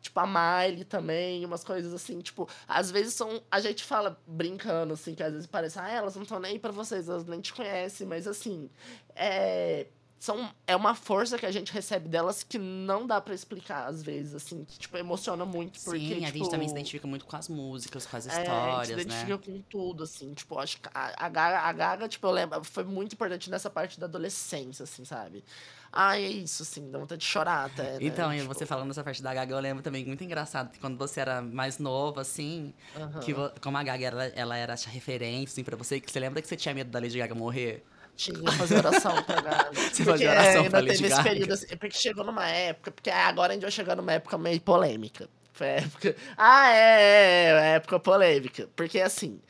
Tipo, 0.00 0.20
a 0.20 0.26
Miley 0.26 0.84
também, 0.84 1.44
umas 1.44 1.64
coisas 1.64 1.92
assim, 1.92 2.20
tipo, 2.20 2.48
às 2.68 2.90
vezes 2.90 3.14
são. 3.14 3.42
A 3.50 3.60
gente 3.60 3.84
fala 3.84 4.20
brincando, 4.26 4.94
assim, 4.94 5.14
que 5.14 5.22
às 5.22 5.32
vezes 5.32 5.46
parece, 5.46 5.78
ah, 5.78 5.90
elas 5.90 6.14
não 6.14 6.22
estão 6.22 6.38
nem 6.38 6.52
aí 6.52 6.58
pra 6.58 6.70
vocês, 6.70 7.08
elas 7.08 7.24
nem 7.24 7.40
te 7.40 7.52
conhecem, 7.52 8.06
mas 8.06 8.26
assim, 8.26 8.70
é. 9.14 9.88
São, 10.18 10.52
é 10.66 10.74
uma 10.74 10.94
força 10.94 11.38
que 11.38 11.46
a 11.46 11.50
gente 11.52 11.72
recebe 11.72 12.08
delas 12.08 12.42
que 12.42 12.58
não 12.58 13.06
dá 13.06 13.20
pra 13.20 13.34
explicar, 13.34 13.86
às 13.86 14.02
vezes, 14.02 14.34
assim, 14.34 14.64
que, 14.64 14.78
tipo, 14.78 14.96
emociona 14.96 15.44
muito. 15.46 15.80
Porque, 15.80 16.16
Sim, 16.16 16.24
a 16.24 16.26
tipo, 16.26 16.38
gente 16.38 16.50
também 16.50 16.68
se 16.68 16.72
identifica 16.74 17.06
muito 17.06 17.24
com 17.24 17.36
as 17.36 17.48
músicas, 17.48 18.04
com 18.06 18.16
as 18.16 18.26
é, 18.26 18.32
a 18.32 18.70
gente 18.70 18.86
histórias, 18.86 18.88
se 18.88 18.92
né? 19.06 19.32
identifica 19.32 19.38
com 19.38 19.62
tudo, 19.62 20.02
assim. 20.04 20.34
Tipo, 20.34 20.58
acho 20.58 20.80
que 20.80 20.88
a, 20.92 21.26
a, 21.26 21.28
Gaga, 21.28 21.60
a 21.60 21.72
Gaga, 21.72 22.08
tipo, 22.08 22.26
eu 22.26 22.30
lembro, 22.32 22.62
foi 22.64 22.84
muito 22.84 23.14
importante 23.14 23.48
nessa 23.50 23.70
parte 23.70 23.98
da 23.98 24.06
adolescência, 24.06 24.82
assim, 24.84 25.04
sabe? 25.04 25.44
Ah, 25.92 26.18
é 26.18 26.22
isso, 26.28 26.62
assim, 26.62 26.90
dá 26.90 26.98
vontade 26.98 27.20
de 27.20 27.26
chorar 27.26 27.64
até. 27.64 28.00
né? 28.00 28.00
Então, 28.06 28.32
e 28.32 28.42
Tipo, 28.42 28.54
você 28.54 28.64
falando 28.66 28.88
dessa 28.88 29.02
parte 29.04 29.22
da 29.22 29.32
Gaga, 29.34 29.54
eu 29.54 29.60
lembro 29.60 29.82
também 29.82 30.04
muito 30.04 30.22
engraçado 30.24 30.70
que 30.70 30.78
quando 30.78 30.96
você 30.98 31.20
era 31.20 31.42
mais 31.42 31.78
novo, 31.78 32.20
assim, 32.20 32.74
aham. 32.94 33.20
que 33.20 33.34
como 33.60 33.76
a 33.76 33.82
Gaga 33.82 34.06
ela, 34.06 34.24
ela 34.26 34.56
era 34.56 34.72
essa 34.74 34.88
referência, 34.90 35.52
assim, 35.52 35.64
pra 35.64 35.76
você, 35.76 36.00
que 36.00 36.10
você 36.10 36.20
lembra 36.20 36.40
que 36.42 36.48
você 36.48 36.56
tinha 36.56 36.74
medo 36.74 36.90
da 36.90 36.98
Lady 37.00 37.18
Gaga 37.18 37.34
morrer? 37.34 37.84
Tinha 38.18 38.50
fazer 38.50 38.78
oração 38.78 39.22
pra 39.22 39.40
Gaga. 39.40 39.70
Você 39.78 40.02
Porque, 40.02 40.04
fazia 40.04 40.30
oração 40.32 40.64
é, 40.64 40.70
pra 40.70 40.80
Lady 40.80 40.96
teve 40.96 41.06
esse 41.06 41.22
período, 41.22 41.52
assim, 41.52 41.66
porque 41.76 41.96
chegou 41.96 42.24
numa 42.24 42.48
época, 42.48 42.90
porque 42.90 43.10
agora 43.10 43.52
a 43.52 43.54
gente 43.54 43.62
vai 43.62 43.70
chegar 43.70 43.94
numa 43.94 44.12
época 44.12 44.36
meio 44.36 44.60
polêmica. 44.60 45.28
Foi 45.52 45.68
a 45.68 45.76
época. 45.76 46.16
Ah, 46.36 46.72
é, 46.72 46.76
é, 46.76 47.44
é, 47.44 47.50
é 47.50 47.74
época 47.76 48.00
polêmica. 48.00 48.68
Porque 48.74 49.00
assim. 49.00 49.40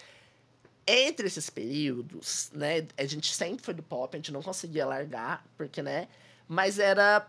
Entre 0.87 1.27
esses 1.27 1.49
períodos, 1.49 2.51
né? 2.53 2.87
A 2.97 3.05
gente 3.07 3.35
sempre 3.35 3.65
foi 3.65 3.73
do 3.73 3.83
pop, 3.83 4.15
a 4.15 4.19
gente 4.19 4.33
não 4.33 4.43
conseguia 4.43 4.87
largar, 4.87 5.45
porque, 5.57 5.83
né? 5.83 6.07
Mas 6.47 6.79
era. 6.79 7.27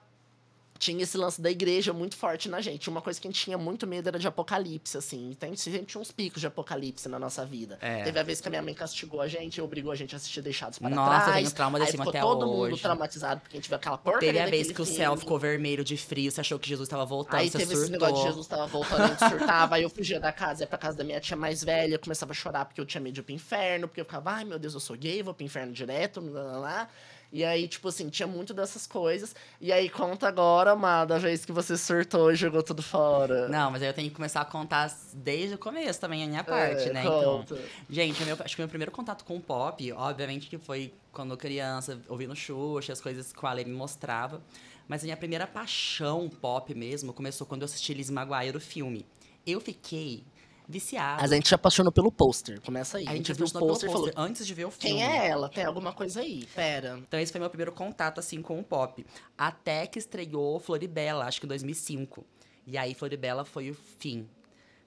Tinha 0.79 1.03
esse 1.03 1.17
lance 1.17 1.41
da 1.41 1.51
igreja 1.51 1.91
muito 1.91 2.15
forte 2.15 2.47
na 2.47 2.61
gente. 2.61 2.89
Uma 2.89 3.01
coisa 3.01 3.19
que 3.19 3.27
a 3.27 3.31
gente 3.31 3.43
tinha 3.43 3.57
muito 3.57 3.85
medo 3.85 4.07
era 4.07 4.17
de 4.17 4.25
apocalipse, 4.27 4.97
assim. 4.97 5.29
Então, 5.31 5.47
a 5.47 5.51
gente 5.51 5.61
sempre 5.61 5.85
tinha 5.85 6.01
uns 6.01 6.09
picos 6.11 6.39
de 6.39 6.47
apocalipse 6.47 7.09
na 7.09 7.19
nossa 7.19 7.45
vida. 7.45 7.77
É. 7.81 8.03
Teve 8.03 8.17
a 8.17 8.23
vez 8.23 8.39
que 8.39 8.47
a 8.47 8.49
minha 8.49 8.61
mãe 8.61 8.73
castigou 8.73 9.19
a 9.19 9.27
gente, 9.27 9.61
obrigou 9.61 9.91
a 9.91 9.95
gente 9.95 10.15
a 10.15 10.17
assistir 10.17 10.41
Deixados 10.41 10.79
para 10.79 10.89
Nossa, 10.89 11.25
Trás. 11.25 11.35
tenho 11.35 11.51
trauma 11.51 11.77
desse 11.79 11.91
ficou 11.91 12.09
até 12.09 12.21
todo 12.21 12.47
mundo 12.47 12.59
hoje. 12.73 12.81
traumatizado 12.81 13.41
porque 13.41 13.57
a 13.57 13.59
gente 13.59 13.67
viu 13.67 13.75
aquela 13.75 13.97
porcaria 13.97 14.31
Teve 14.31 14.39
a 14.39 14.49
vez 14.49 14.67
que 14.71 14.81
o 14.81 14.85
filme. 14.85 14.97
céu 14.97 15.17
ficou 15.17 15.37
vermelho 15.37 15.83
de 15.83 15.97
frio, 15.97 16.31
você 16.31 16.39
achou 16.39 16.57
que 16.57 16.69
Jesus 16.69 16.87
tava 16.87 17.05
voltando, 17.05 17.41
Aí 17.41 17.49
você 17.49 17.57
teve 17.57 17.75
surtou. 17.75 17.83
esse 17.83 17.91
negócio 17.91 18.15
de 18.15 18.21
Jesus 18.29 18.47
tava 18.47 18.65
voltando, 18.67 19.01
a 19.01 19.07
gente 19.07 19.27
surtava. 19.29 19.75
aí 19.75 19.83
eu 19.83 19.89
fugia 19.89 20.19
da 20.19 20.31
casa, 20.31 20.63
ia 20.63 20.67
pra 20.67 20.77
casa 20.77 20.95
da 20.97 21.03
minha 21.03 21.19
tia 21.19 21.35
mais 21.35 21.61
velha, 21.61 21.99
começava 21.99 22.31
a 22.31 22.35
chorar 22.35 22.63
porque 22.63 22.79
eu 22.79 22.85
tinha 22.85 23.01
medo 23.01 23.15
de 23.15 23.19
ir 23.19 23.23
pro 23.23 23.33
inferno, 23.35 23.85
porque 23.87 23.99
eu 23.99 24.05
ficava, 24.05 24.31
ai 24.31 24.45
meu 24.45 24.57
Deus, 24.57 24.73
eu 24.73 24.79
sou 24.79 24.95
gay, 24.95 25.21
vou 25.21 25.33
pro 25.33 25.43
inferno 25.45 25.73
direto, 25.73 26.21
lá, 26.21 26.41
lá, 26.41 26.57
lá. 26.57 26.89
E 27.31 27.45
aí, 27.45 27.67
tipo 27.67 27.87
assim, 27.87 28.09
tinha 28.09 28.25
muito 28.27 28.53
dessas 28.55 28.87
coisas. 28.87 29.35
E 29.61 29.71
aí, 29.71 29.87
conta 29.87 30.27
agora, 30.27 30.75
Má, 30.75 31.05
da 31.05 31.19
vez 31.19 31.45
que 31.45 31.51
você 31.51 31.77
surtou 31.77 32.31
e 32.31 32.35
jogou 32.35 32.63
tudo 32.63 32.81
fora. 32.81 33.47
Não, 33.47 33.69
mas 33.69 33.83
aí 33.83 33.87
eu 33.89 33.93
tenho 33.93 34.09
que 34.09 34.15
começar 34.15 34.41
a 34.41 34.45
contar 34.45 34.91
desde 35.13 35.53
o 35.53 35.57
começo 35.59 35.99
também, 36.01 36.23
a 36.23 36.27
minha 36.27 36.43
parte, 36.43 36.89
É, 36.89 36.93
né? 36.93 37.03
conta. 37.03 37.53
Então, 37.53 37.65
gente, 37.87 38.23
o 38.23 38.25
meu, 38.25 38.35
acho 38.43 38.55
que 38.55 38.61
o 38.61 38.63
meu 38.63 38.69
primeiro 38.69 38.91
contato 38.91 39.23
com 39.23 39.37
o 39.37 39.39
pop, 39.41 39.91
obviamente 39.93 40.47
que 40.47 40.57
foi 40.57 40.91
quando 41.11 41.37
criança, 41.37 41.99
ouvindo 42.09 42.35
Xuxa, 42.35 42.93
as 42.93 43.01
coisas 43.01 43.31
que 43.31 43.45
a 43.45 43.53
Lê 43.53 43.63
me 43.63 43.73
mostrava. 43.73 44.41
Mas 44.87 45.03
a 45.03 45.05
minha 45.05 45.17
primeira 45.17 45.45
paixão 45.45 46.27
pop 46.27 46.73
mesmo 46.73 47.13
começou 47.13 47.45
quando 47.45 47.61
eu 47.61 47.65
assisti 47.65 47.93
Lizzie 47.93 48.11
Maguire, 48.13 48.57
o 48.57 48.59
filme. 48.59 49.05
Eu 49.45 49.61
fiquei 49.61 50.23
viciada. 50.69 51.23
A 51.23 51.27
gente 51.27 51.47
se 51.47 51.55
apaixonou 51.55 51.91
pelo 51.91 52.11
pôster, 52.11 52.61
começa 52.61 52.99
aí. 52.99 53.07
A 53.07 53.15
gente 53.15 53.33
viu 53.33 53.45
o 53.45 53.47
viu 53.47 53.59
pelo 53.59 53.67
pôster 53.67 53.89
e 53.89 53.91
falou, 53.91 54.11
antes 54.15 54.45
de 54.45 54.53
ver 54.53 54.65
o 54.65 54.71
filme. 54.71 54.97
quem 54.97 55.03
é 55.03 55.27
ela? 55.27 55.49
Tem 55.49 55.65
alguma 55.65 55.91
coisa 55.91 56.21
aí, 56.21 56.45
pera. 56.53 56.99
Então 56.99 57.19
esse 57.19 57.31
foi 57.31 57.41
meu 57.41 57.49
primeiro 57.49 57.71
contato, 57.71 58.19
assim, 58.19 58.39
com 58.41 58.59
o 58.59 58.63
pop. 58.63 59.03
Até 59.35 59.87
que 59.87 59.97
estreou 59.97 60.59
Floribela, 60.59 61.25
acho 61.25 61.39
que 61.39 61.47
em 61.47 61.49
2005. 61.49 62.23
E 62.67 62.77
aí 62.77 62.93
Floribela 62.93 63.43
foi 63.43 63.71
o 63.71 63.73
fim. 63.97 64.29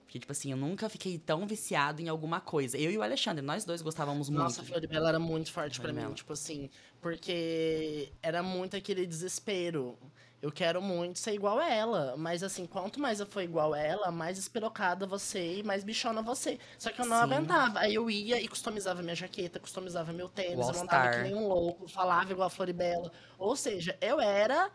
Porque, 0.05 0.21
tipo 0.21 0.31
assim, 0.31 0.53
eu 0.53 0.59
nunca 0.59 0.89
fiquei 0.91 1.19
tão 1.19 1.47
viciado 1.47 2.03
em 2.03 2.09
alguma 2.09 2.39
coisa. 2.39 2.77
Eu 2.77 2.91
e 2.91 2.99
o 2.99 3.03
Alexandre, 3.03 3.43
nós 3.43 3.65
dois 3.65 3.81
gostávamos 3.81 4.29
Nossa, 4.29 4.61
muito. 4.61 4.71
Floribela 4.71 5.09
era 5.09 5.19
muito 5.19 5.51
forte 5.51 5.81
pra 5.81 5.89
Floribela. 5.89 6.11
mim, 6.11 6.15
tipo 6.15 6.33
assim, 6.35 6.69
porque 7.01 8.13
era 8.23 8.43
muito 8.43 8.77
aquele 8.77 9.07
desespero. 9.07 9.99
Eu 10.43 10.51
quero 10.51 10.83
muito 10.83 11.21
ser 11.21 11.33
igual 11.35 11.61
a 11.61 11.69
ela. 11.69 12.17
Mas 12.17 12.43
assim, 12.43 12.67
quanto 12.67 13.01
mais 13.01 13.21
eu 13.21 13.27
for 13.27 13.43
igual 13.43 13.73
a 13.73 13.79
ela, 13.79 14.11
mais 14.11 14.37
espirocada 14.37 15.07
você 15.07 15.59
e 15.59 15.63
mais 15.63 15.85
bichona 15.85 16.21
você. 16.21 16.59
Só 16.77 16.91
que 16.91 17.01
eu 17.01 17.07
não 17.07 17.17
Sim. 17.17 17.23
aguentava. 17.23 17.79
Aí 17.79 17.95
eu 17.95 18.11
ia 18.11 18.41
e 18.41 18.49
customizava 18.49 19.01
minha 19.03 19.15
jaqueta, 19.15 19.61
customizava 19.61 20.13
meu 20.13 20.29
tênis, 20.29 20.69
eu 20.69 20.75
montava 20.75 21.11
que 21.11 21.23
nem 21.23 21.35
um 21.35 21.47
louco, 21.47 21.87
falava 21.87 22.33
igual 22.33 22.49
a 22.49 22.51
Floribela. 22.51 23.13
Ou 23.39 23.55
seja, 23.55 23.97
eu 24.01 24.21
era 24.21 24.69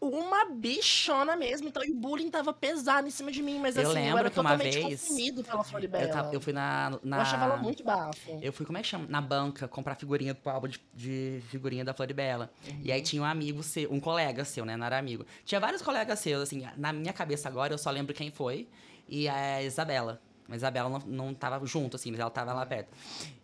uma 0.00 0.46
bichona 0.46 1.36
mesmo. 1.36 1.68
Então, 1.68 1.82
o 1.82 1.94
bullying 1.94 2.30
tava 2.30 2.52
pesado 2.52 3.06
em 3.06 3.10
cima 3.10 3.30
de 3.30 3.42
mim. 3.42 3.58
Mas 3.58 3.76
Eu 3.76 3.82
assim, 3.82 3.90
eu 3.90 3.94
lembro 4.04 4.18
era 4.20 4.30
que 4.30 4.40
uma 4.40 4.50
totalmente 4.52 4.80
vez 4.86 5.00
consumido 5.00 5.44
pela 5.44 5.62
Floribela. 5.62 6.04
Eu, 6.04 6.10
tava- 6.10 6.34
eu 6.34 6.40
fui 6.40 6.52
na, 6.52 6.98
na. 7.02 7.18
Eu 7.18 7.22
achava 7.22 7.44
ela 7.44 7.56
muito 7.58 7.84
bafo. 7.84 8.38
Eu 8.40 8.52
fui, 8.52 8.64
como 8.64 8.78
é 8.78 8.82
que 8.82 8.88
chama? 8.88 9.06
Na 9.08 9.20
banca, 9.20 9.68
comprar 9.68 9.94
figurinha 9.94 10.34
pro 10.34 10.50
álbum 10.52 10.68
de, 10.68 10.80
de 10.94 11.42
figurinha 11.48 11.84
da 11.84 11.92
Floribela. 11.92 12.50
E 12.82 12.90
aí 12.90 13.02
tinha 13.02 13.22
um 13.22 13.26
amigo 13.26 13.62
seu, 13.62 13.92
um 13.92 14.00
colega 14.00 14.44
seu, 14.44 14.64
né? 14.64 14.76
Não 14.76 14.86
era 14.86 14.98
amigo. 14.98 15.26
Tinha 15.44 15.60
vários 15.60 15.82
colegas 15.82 16.18
seus, 16.18 16.42
assim, 16.42 16.66
na 16.76 16.92
minha 16.92 17.12
cabeça 17.12 17.48
agora 17.48 17.74
eu 17.74 17.78
só 17.78 17.90
lembro 17.90 18.14
quem 18.14 18.30
foi. 18.30 18.68
E 19.08 19.28
a 19.28 19.62
Isabela. 19.62 20.20
A 20.48 20.56
Isabela 20.56 20.88
não, 20.88 20.98
não 21.06 21.34
tava 21.34 21.64
junto, 21.64 21.94
assim, 21.96 22.10
mas 22.10 22.18
ela 22.18 22.30
tava 22.30 22.52
lá 22.52 22.66
perto. 22.66 22.88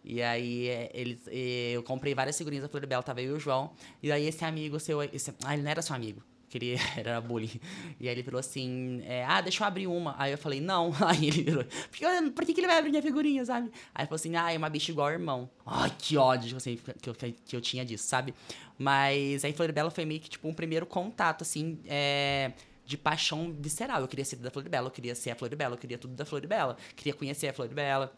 E 0.05 0.21
aí 0.23 0.69
é, 0.69 0.91
eles, 0.93 1.21
eh, 1.29 1.73
eu 1.73 1.83
comprei 1.83 2.15
várias 2.15 2.37
figurinhas 2.37 2.65
da 2.65 2.69
Floribela, 2.69 3.03
tava 3.03 3.21
eu 3.23 3.35
e 3.35 3.37
o 3.37 3.39
João. 3.41 3.71
E 4.03 4.11
aí 4.11 4.27
esse 4.27 4.45
amigo 4.45 4.81
seu. 4.81 5.03
Esse, 5.03 5.33
ah, 5.45 5.55
ele 5.55 5.63
não 5.63 5.71
era 5.71 5.83
seu 5.83 5.95
amigo. 5.95 6.23
Que 6.49 6.59
ele 6.59 6.77
era 6.97 7.21
bullying. 7.21 7.61
E 7.99 8.09
aí 8.09 8.15
ele 8.15 8.23
falou 8.23 8.41
assim: 8.41 9.03
é, 9.05 9.25
Ah, 9.25 9.41
deixa 9.41 9.63
eu 9.63 9.67
abrir 9.67 9.87
uma. 9.87 10.15
Aí 10.19 10.33
eu 10.33 10.39
falei: 10.39 10.61
Não. 10.61 10.93
Aí 11.05 11.27
ele 11.27 11.43
virou: 11.43 11.65
Por 11.65 11.99
que, 11.99 12.31
por 12.31 12.45
que 12.45 12.55
que 12.55 12.61
ele 12.61 12.67
vai 12.67 12.79
abrir 12.79 12.91
minha 12.91 13.03
figurinha, 13.03 13.45
sabe? 13.45 13.71
Aí 13.95 14.03
ele 14.03 14.09
falou 14.09 14.17
assim: 14.17 14.37
Ah, 14.37 14.53
é 14.53 14.57
uma 14.57 14.69
bicha 14.71 14.91
igual 14.91 15.09
ao 15.09 15.13
irmão. 15.13 15.51
Ai, 15.65 15.93
que 15.99 16.17
ódio 16.17 16.47
tipo 16.49 16.57
assim, 16.59 16.79
que, 17.01 17.09
eu, 17.09 17.15
que 17.15 17.57
eu 17.57 17.61
tinha 17.61 17.85
disso, 17.85 18.07
sabe? 18.07 18.35
Mas 18.79 19.45
aí 19.45 19.53
Floribela 19.53 19.91
foi 19.91 20.05
meio 20.05 20.21
que 20.21 20.29
tipo 20.29 20.47
um 20.49 20.55
primeiro 20.55 20.87
contato, 20.87 21.43
assim, 21.43 21.79
é, 21.87 22.53
de 22.85 22.97
paixão 22.97 23.53
visceral. 23.59 24.01
Eu 24.01 24.09
queria 24.09 24.25
ser 24.25 24.37
da 24.37 24.51
Floribela, 24.51 24.87
eu 24.87 24.91
queria 24.91 25.15
ser 25.15 25.31
a 25.31 25.35
Floribela, 25.37 25.75
eu 25.75 25.79
queria 25.79 25.99
tudo 25.99 26.15
da 26.15 26.25
Floribela. 26.25 26.77
Queria 26.95 27.15
conhecer 27.15 27.49
a 27.49 27.53
Floribela. 27.53 28.13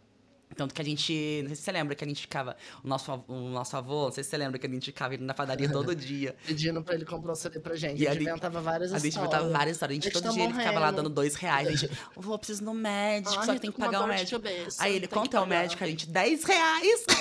Tanto 0.56 0.74
que 0.74 0.80
a 0.82 0.84
gente. 0.84 1.38
Não 1.42 1.48
sei 1.48 1.56
se 1.56 1.62
você 1.62 1.72
lembra 1.72 1.94
que 1.94 2.04
a 2.04 2.06
gente 2.08 2.22
ficava. 2.22 2.56
O 2.82 2.88
nosso, 2.88 3.24
o 3.28 3.34
nosso 3.50 3.76
avô, 3.76 4.04
não 4.06 4.12
sei 4.12 4.24
se 4.24 4.30
você 4.30 4.36
lembra 4.36 4.58
que 4.58 4.66
a 4.66 4.70
gente 4.70 4.86
ficava 4.86 5.14
indo 5.14 5.24
na 5.24 5.34
padaria 5.34 5.70
todo 5.70 5.94
dia. 5.96 6.34
Pedindo 6.46 6.82
pra 6.82 6.94
ele 6.94 7.04
comprar 7.04 7.32
um 7.32 7.34
CD 7.34 7.60
pra 7.60 7.76
gente. 7.76 8.02
E 8.02 8.06
a 8.06 8.10
a 8.10 8.14
gente 8.14 8.22
gente- 8.22 8.30
inventava 8.30 8.60
várias 8.60 8.92
A 8.92 8.98
gente 8.98 9.08
histórias. 9.08 9.30
botava 9.32 9.50
várias 9.52 9.76
histórias. 9.76 9.92
A 9.92 9.94
gente, 10.00 10.04
A 10.04 10.10
gente 10.10 10.22
todo 10.22 10.30
tá 10.30 10.34
dia 10.34 10.44
ele 10.44 10.52
ficava 10.54 10.72
lá 10.74 10.86
morrendo. 10.86 10.96
dando 10.96 11.10
dois 11.14 11.34
reais. 11.34 11.68
A 11.68 11.70
gente, 11.72 11.84
eu 12.16 12.22
vou, 12.22 12.38
preciso 12.38 12.64
no 12.64 12.74
médico, 12.74 13.36
Ai, 13.38 13.46
só 13.46 13.54
que 13.54 13.60
tem 13.60 13.70
que 13.70 13.78
pagar 13.78 14.02
o 14.02 14.06
médico. 14.06 14.40
cabeça, 14.40 14.82
Aí 14.82 14.96
ele, 14.96 15.06
quanto 15.06 15.36
é 15.36 15.40
o 15.40 15.46
médico? 15.46 15.84
A 15.84 15.86
gente, 15.86 16.06
10 16.08 16.44
reais! 16.44 17.04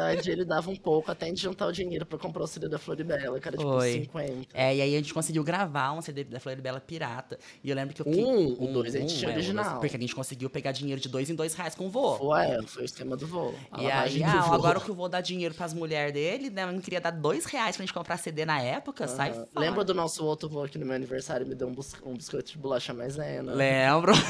É, 0.00 0.16
dia 0.16 0.32
ele 0.32 0.44
dava 0.44 0.70
um 0.70 0.76
pouco, 0.76 1.10
até 1.10 1.30
de 1.30 1.40
juntar 1.40 1.66
o 1.66 1.72
dinheiro 1.72 2.04
pra 2.06 2.18
comprar 2.18 2.42
o 2.42 2.46
CD 2.46 2.68
da 2.68 2.78
Floribela, 2.78 3.38
que 3.40 3.48
era 3.48 3.56
tipo 3.56 3.70
Foi. 3.70 3.92
50. 3.92 4.48
É, 4.54 4.74
e 4.76 4.82
aí 4.82 4.94
a 4.94 4.98
gente 4.98 5.12
conseguiu 5.12 5.44
gravar 5.44 5.92
um 5.92 6.00
CD 6.02 6.24
da 6.24 6.40
Floribela 6.40 6.80
pirata. 6.80 7.38
E 7.62 7.70
eu 7.70 7.76
lembro 7.76 7.94
que 7.94 8.00
eu 8.00 8.04
fiquei... 8.06 8.24
Um, 8.24 8.52
o 8.62 8.72
dois 8.72 8.94
a 8.94 8.98
gente 8.98 9.16
tinha 9.16 9.30
é, 9.30 9.34
original. 9.34 9.78
porque 9.80 9.96
a 9.96 9.98
gente 10.00 10.14
conseguiu 10.14 10.48
pegar 10.50 10.72
dinheiro 10.72 11.00
de 11.00 11.08
dois 11.08 11.28
em 11.30 11.34
dois 11.34 11.54
reais 11.54 11.74
com 11.74 11.86
o 11.86 11.90
vô. 11.90 12.16
Foi, 12.16 12.40
é, 12.40 12.62
foi 12.70 12.82
o 12.82 12.84
esquema 12.84 13.16
do 13.16 13.26
voo. 13.26 13.54
A 13.70 13.82
E 13.82 13.90
aí, 13.90 14.22
ah, 14.22 14.54
agora 14.54 14.80
que 14.80 14.88
eu 14.88 14.94
vou 14.94 15.08
dar 15.08 15.20
dinheiro 15.20 15.54
pras 15.54 15.72
mulheres 15.74 16.12
dele, 16.12 16.50
né? 16.50 16.62
Eu 16.64 16.72
não 16.72 16.80
queria 16.80 17.00
dar 17.00 17.10
dois 17.10 17.44
reais 17.44 17.76
pra 17.76 17.84
gente 17.84 17.92
comprar 17.94 18.16
CD 18.16 18.44
na 18.44 18.60
época, 18.60 19.06
sai 19.08 19.30
Aham. 19.30 19.46
fora. 19.52 19.66
Lembra 19.66 19.84
do 19.84 19.94
nosso 19.94 20.24
outro 20.24 20.48
vô 20.48 20.66
que 20.68 20.78
no 20.78 20.86
meu 20.86 20.94
aniversário 20.96 21.46
me 21.46 21.54
deu 21.54 21.68
um, 21.68 21.72
bus- 21.72 21.94
um 22.04 22.14
biscoito 22.14 22.52
de 22.52 22.58
bolacha 22.58 22.92
maisena? 22.94 23.52
Lembro. 23.54 24.12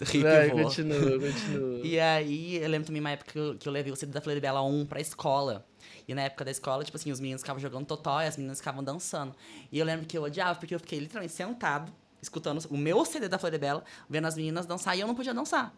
Rico 0.00 0.28
Vai, 0.28 0.50
continua, 0.50 1.18
continua. 1.18 1.80
E 1.84 1.98
aí, 2.00 2.56
eu 2.56 2.68
lembro 2.68 2.86
também 2.86 3.00
uma 3.00 3.10
época 3.10 3.32
que 3.32 3.38
eu, 3.38 3.56
que 3.58 3.68
eu 3.68 3.72
levei 3.72 3.92
o 3.92 3.96
CD 3.96 4.12
da 4.12 4.20
Floribela 4.20 4.62
1 4.62 4.86
pra 4.86 5.00
escola. 5.00 5.66
E 6.08 6.14
na 6.14 6.22
época 6.22 6.44
da 6.44 6.50
escola, 6.50 6.82
tipo 6.84 6.96
assim, 6.96 7.12
os 7.12 7.20
meninos 7.20 7.42
ficavam 7.42 7.60
jogando 7.60 7.86
totó 7.86 8.20
e 8.20 8.26
as 8.26 8.36
meninas 8.36 8.58
ficavam 8.58 8.82
dançando. 8.82 9.34
E 9.70 9.78
eu 9.78 9.84
lembro 9.86 10.06
que 10.06 10.16
eu 10.18 10.22
odiava, 10.22 10.58
porque 10.58 10.74
eu 10.74 10.80
fiquei 10.80 10.98
literalmente 10.98 11.32
sentado, 11.32 11.92
escutando 12.26 12.64
o 12.70 12.76
meu 12.76 13.04
CD 13.04 13.28
da 13.28 13.36
Floribela, 13.38 13.84
vendo 14.08 14.26
as 14.28 14.36
meninas 14.36 14.64
dançar 14.64 14.96
e 14.96 15.00
eu 15.00 15.06
não 15.06 15.14
podia 15.14 15.34
dançar. 15.34 15.74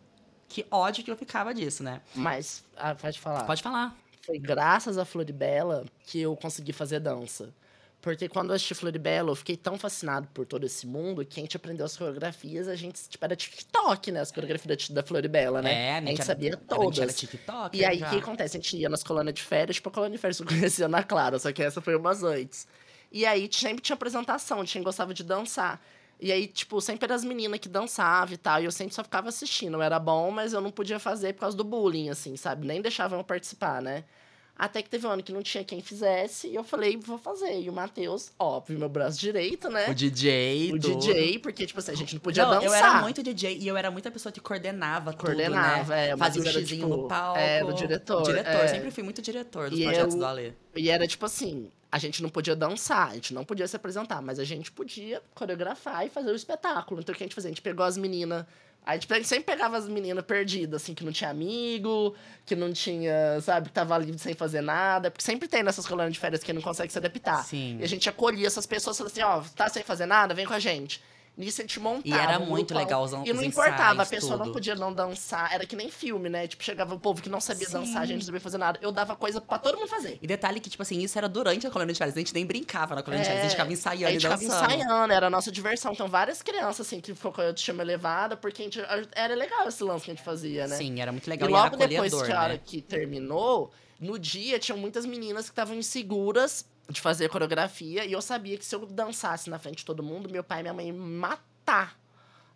Que 0.47 0.67
ódio 0.71 1.03
que 1.03 1.11
eu 1.11 1.17
ficava 1.17 1.55
disso, 1.55 1.83
né? 1.83 2.03
Mas, 2.15 2.63
ah, 2.77 2.95
pode 2.95 3.19
falar. 3.19 3.45
Pode 3.45 3.63
falar. 3.63 3.97
Foi 4.25 4.39
graças 4.39 4.99
a 4.99 5.05
Floribela 5.05 5.85
que 6.05 6.21
eu 6.21 6.37
consegui 6.37 6.73
fazer 6.73 7.01
dança. 7.01 7.53
Porque 8.01 8.29
quando 8.29 8.51
eu 8.51 8.57
assisti 8.57 8.75
Floribela, 8.75 9.31
eu 9.31 9.35
fiquei 9.35 9.57
tão 9.57 9.79
fascinado 9.79 10.29
por 10.35 10.45
todo 10.45 10.67
esse 10.67 10.87
mundo 10.87 11.25
que 11.25 11.41
a 11.41 11.43
gente 11.43 11.57
aprendeu 11.57 11.87
as 11.87 11.97
coreografias, 11.97 12.69
a 12.69 12.77
gente, 12.77 13.01
tipo, 13.09 13.25
era 13.25 13.35
TikTok, 13.35 14.13
né? 14.13 14.21
As 14.21 14.31
coreografias 14.31 14.91
da, 14.91 15.03
Floribela, 15.03 15.63
né? 15.63 15.73
É, 15.73 15.97
a 15.97 16.01
gente 16.03 16.13
era- 16.17 16.23
sabia 16.25 16.51
A 16.51 16.53
gente 16.57 16.67
todas. 16.67 16.99
era 16.99 17.13
TikTok. 17.15 17.75
E 17.79 17.83
aí, 17.83 18.03
o 18.03 18.11
que 18.11 18.17
acontece? 18.19 18.59
A 18.59 18.61
gente 18.61 18.77
ia 18.77 18.91
nas 18.91 19.03
colônias 19.03 19.35
de 19.35 19.43
férias, 19.43 19.77
tipo, 19.77 19.89
a 19.89 19.93
colônia 19.93 20.17
de 20.19 20.21
férias 20.21 20.39
eu 20.39 20.45
conhecia 20.47 20.87
na 20.87 21.03
Clara, 21.03 21.39
só 21.39 21.51
que 21.51 21.63
essa 21.63 21.81
foi 21.81 21.97
umas 21.97 22.23
antes. 22.23 22.69
E 23.11 23.25
aí, 23.25 23.49
sempre 23.51 23.81
tinha 23.83 23.95
apresentação, 23.95 24.63
tinha 24.67 24.85
gostava 24.85 25.15
de 25.15 25.25
dançar. 25.25 25.83
E 26.21 26.33
aí, 26.33 26.47
tipo, 26.47 26.81
sempre 26.81 27.05
eram 27.07 27.17
as 27.17 27.25
meninas 27.25 27.59
que 27.61 27.69
dançavam 27.69 28.35
e 28.35 28.39
tal, 28.39 28.61
e 28.61 28.65
eu 28.65 28.73
sempre 28.73 28.95
só 28.95 29.03
ficava 29.05 29.29
assistindo. 29.29 29.81
Era 29.83 29.99
bom, 29.99 30.31
mas 30.31 30.53
eu 30.53 30.61
não 30.61 30.71
podia 30.71 30.99
fazer 30.99 31.35
por 31.35 31.41
causa 31.41 31.57
do 31.57 31.65
bullying, 31.65 32.09
assim, 32.09 32.37
sabe? 32.37 32.67
Nem 32.67 32.81
deixavam 32.81 33.19
eu 33.19 33.25
participar, 33.25 33.83
né? 33.83 34.05
Até 34.57 34.81
que 34.83 34.89
teve 34.89 35.05
um 35.05 35.11
ano 35.11 35.21
que 35.21 35.33
não 35.33 35.43
tinha 35.43 35.65
quem 35.65 35.81
fizesse, 35.81 36.47
e 36.47 36.55
eu 36.55 36.63
falei, 36.63 36.97
vou 36.97 37.19
fazer. 37.19 37.61
E 37.61 37.69
o 37.69 37.73
Matheus, 37.73 38.31
óbvio, 38.39 38.79
meu 38.79 38.89
braço 38.89 39.19
direito, 39.19 39.69
né? 39.69 39.91
O 39.91 39.95
DJ. 39.95 40.73
O 40.73 40.79
tudo. 40.79 40.97
DJ, 40.97 41.41
porque, 41.41 41.67
tipo 41.67 41.81
assim, 41.81 41.91
a 41.91 41.97
gente 41.97 42.15
não 42.15 42.21
podia 42.21 42.45
Não, 42.45 42.53
dançar. 42.53 42.67
eu 42.69 42.73
era 42.73 43.03
muito 43.03 43.21
DJ 43.21 43.59
e 43.59 43.67
eu 43.67 43.77
era 43.77 43.91
muita 43.91 44.13
pessoa 44.13 44.31
que 44.33 44.41
coordenava, 44.41 45.13
Coordenava, 45.13 45.81
tudo, 45.81 45.89
né? 45.91 46.09
é, 46.11 46.17
Fazia 46.17 46.41
o 46.41 46.45
eu 46.45 46.49
era, 46.51 46.61
xizinho 46.61 46.85
tipo, 46.87 46.97
no 47.03 47.09
palco. 47.09 47.39
era 47.41 47.67
o 47.67 47.73
diretor, 47.73 48.23
Diretor, 48.23 48.51
é. 48.53 48.69
sempre 48.69 48.91
fui 48.93 49.03
muito 49.03 49.21
diretor 49.21 49.71
dos 49.71 49.79
E 49.81 49.83
projetos 49.83 50.15
eu- 50.15 50.21
do 50.21 50.25
Alê. 50.27 50.53
E 50.77 50.89
era 50.89 51.05
tipo 51.09 51.27
assim, 51.27 51.69
a 51.95 51.99
gente 51.99 52.21
não 52.21 52.29
podia 52.29 52.57
dançar, 52.57 53.13
a 53.13 53.15
gente 53.15 53.33
não 53.33 53.45
podia 53.45 53.69
se 53.69 53.77
apresentar, 53.77 54.21
mas 54.21 54.41
a 54.41 54.45
gente 54.45 54.73
podia 54.73 55.23
coreografar 55.33 56.05
e 56.05 56.11
fazer 56.11 56.33
o 56.33 56.35
espetáculo. 56.35 57.01
Então 57.01 57.15
o 57.15 57.17
que 57.17 57.23
a 57.23 57.27
gente 57.27 57.37
fazia? 57.37 57.51
A 57.51 57.53
gente 57.53 57.63
pegou 57.63 57.87
as 57.87 57.97
meninas. 57.97 58.45
A 58.85 58.97
gente 58.97 59.29
sempre 59.29 59.45
pegava 59.45 59.77
as 59.77 59.89
meninas 59.89 60.25
perdidas, 60.25 60.83
assim, 60.83 60.93
que 60.93 61.05
não 61.05 61.13
tinha 61.13 61.31
amigo, 61.31 62.13
que 62.45 62.57
não 62.57 62.73
tinha, 62.73 63.41
sabe, 63.41 63.69
que 63.69 63.73
tava 63.73 63.95
ali 63.95 64.19
sem 64.19 64.35
fazer 64.35 64.61
nada. 64.61 65.09
Porque 65.09 65.23
sempre 65.23 65.47
tem 65.47 65.63
nessas 65.63 65.87
colônias 65.87 66.13
de 66.13 66.19
férias 66.19 66.43
que 66.43 66.53
não 66.53 66.61
consegue 66.61 66.93
se 66.93 66.99
adaptar. 66.99 67.45
Sim. 67.45 67.79
E 67.79 67.85
a 67.85 67.89
gente 67.89 68.09
acolhia 68.09 68.49
essas 68.49 68.67
pessoas 68.67 68.97
e 68.97 68.99
falava 68.99 69.13
assim, 69.13 69.49
ó, 69.49 69.55
tá 69.55 69.69
sem 69.69 69.85
fazer 69.85 70.07
nada? 70.07 70.35
Vem 70.35 70.47
com 70.47 70.53
a 70.53 70.59
gente. 70.59 71.01
Nisso 71.37 71.61
a 71.61 71.65
gente 71.65 71.81
montava. 71.81 72.07
E 72.07 72.13
era 72.13 72.39
um 72.39 72.47
muito 72.47 72.73
legal 72.73 73.03
os- 73.03 73.11
E 73.13 73.33
não 73.33 73.43
importava, 73.43 74.03
a 74.03 74.07
pessoa 74.07 74.37
não 74.37 74.45
tudo. 74.45 74.53
podia 74.55 74.77
não 74.77 74.93
dançar. 74.93 75.53
Era 75.53 75.67
que 75.67 75.75
nem 75.75 75.91
filme, 75.91 76.29
né? 76.29 76.47
Tipo, 76.47 76.63
chegava 76.63 76.95
o 76.95 77.01
povo 77.01 77.21
que 77.21 77.29
não 77.29 77.41
sabia 77.41 77.67
Sim. 77.67 77.73
dançar, 77.73 78.03
a 78.03 78.07
gente 78.07 78.19
não 78.19 78.25
sabia 78.27 78.41
fazer 78.41 78.57
nada. 78.59 78.79
Eu 78.81 78.93
dava 78.93 79.17
coisa 79.17 79.41
pra 79.41 79.59
todo 79.59 79.77
mundo 79.77 79.89
fazer. 79.89 80.17
E 80.23 80.27
detalhe 80.29 80.61
que, 80.61 80.71
tipo 80.71 80.83
assim, 80.85 81.01
isso 81.03 81.19
era 81.19 81.29
durante 81.29 81.67
a 81.67 81.71
colônia 81.73 81.93
de 81.93 81.99
férias. 81.99 82.17
A 82.17 82.21
gente 82.21 82.33
nem 82.33 82.47
brincava 82.47 82.95
na 82.95 83.03
colônia 83.03 83.25
de 83.25 83.29
férias. 83.29 83.41
A 83.41 83.49
gente 83.49 83.57
ficava 83.57 83.71
É, 83.71 83.73
ensaiando 83.73 84.07
a 84.07 84.11
gente 84.13 84.21
e 84.21 84.23
ficava 84.23 84.43
dançando. 84.43 84.81
ensaiando, 84.81 85.13
era 85.13 85.27
a 85.27 85.31
nossa 85.31 85.51
diversão. 85.51 85.93
Então, 85.93 86.07
várias 86.09 86.41
crianças, 86.41 86.87
assim, 86.87 87.01
que 87.01 87.13
ficou 87.13 87.33
com 87.33 87.41
a 87.41 87.47
autoestima 87.47 87.83
elevada, 87.83 88.37
porque 88.37 88.63
a 88.63 88.65
gente, 88.67 88.81
era 89.13 89.35
legal 89.35 89.67
esse 89.67 89.83
lance 89.83 90.05
que 90.05 90.13
a 90.13 90.15
gente 90.15 90.25
fazia, 90.25 90.69
né? 90.69 90.77
Sim, 90.77 91.01
era 91.01 91.11
muito 91.11 91.29
legal. 91.29 91.49
e 91.49 91.53
E, 91.53 91.55
logo 91.55 91.77
depois 91.77 92.13
que 92.23 92.31
a 92.33 92.41
hora 92.43 92.53
né? 92.53 92.61
que 92.65 92.81
terminou, 92.81 93.73
no 93.99 94.19
dia, 94.21 94.59
tinham 94.61 94.79
muitas 94.79 95.05
meninas 95.05 95.47
que 95.47 95.51
estavam 95.53 95.75
inseguras 95.75 96.65
de 96.89 97.01
fazer 97.01 97.29
coreografia. 97.29 98.05
E 98.05 98.13
eu 98.13 98.21
sabia 98.23 98.57
que 98.59 98.65
se 98.65 98.75
eu 98.75 98.85
dançasse 98.87 99.49
na 99.51 99.59
frente 99.59 99.79
de 99.79 99.85
todo 99.85 100.03
mundo, 100.03 100.29
meu 100.31 100.45
pai 100.45 100.61
e 100.61 100.63
minha 100.63 100.75
mãe 100.75 100.89
iam 100.89 100.97
me 100.97 101.17
matar. 101.19 101.99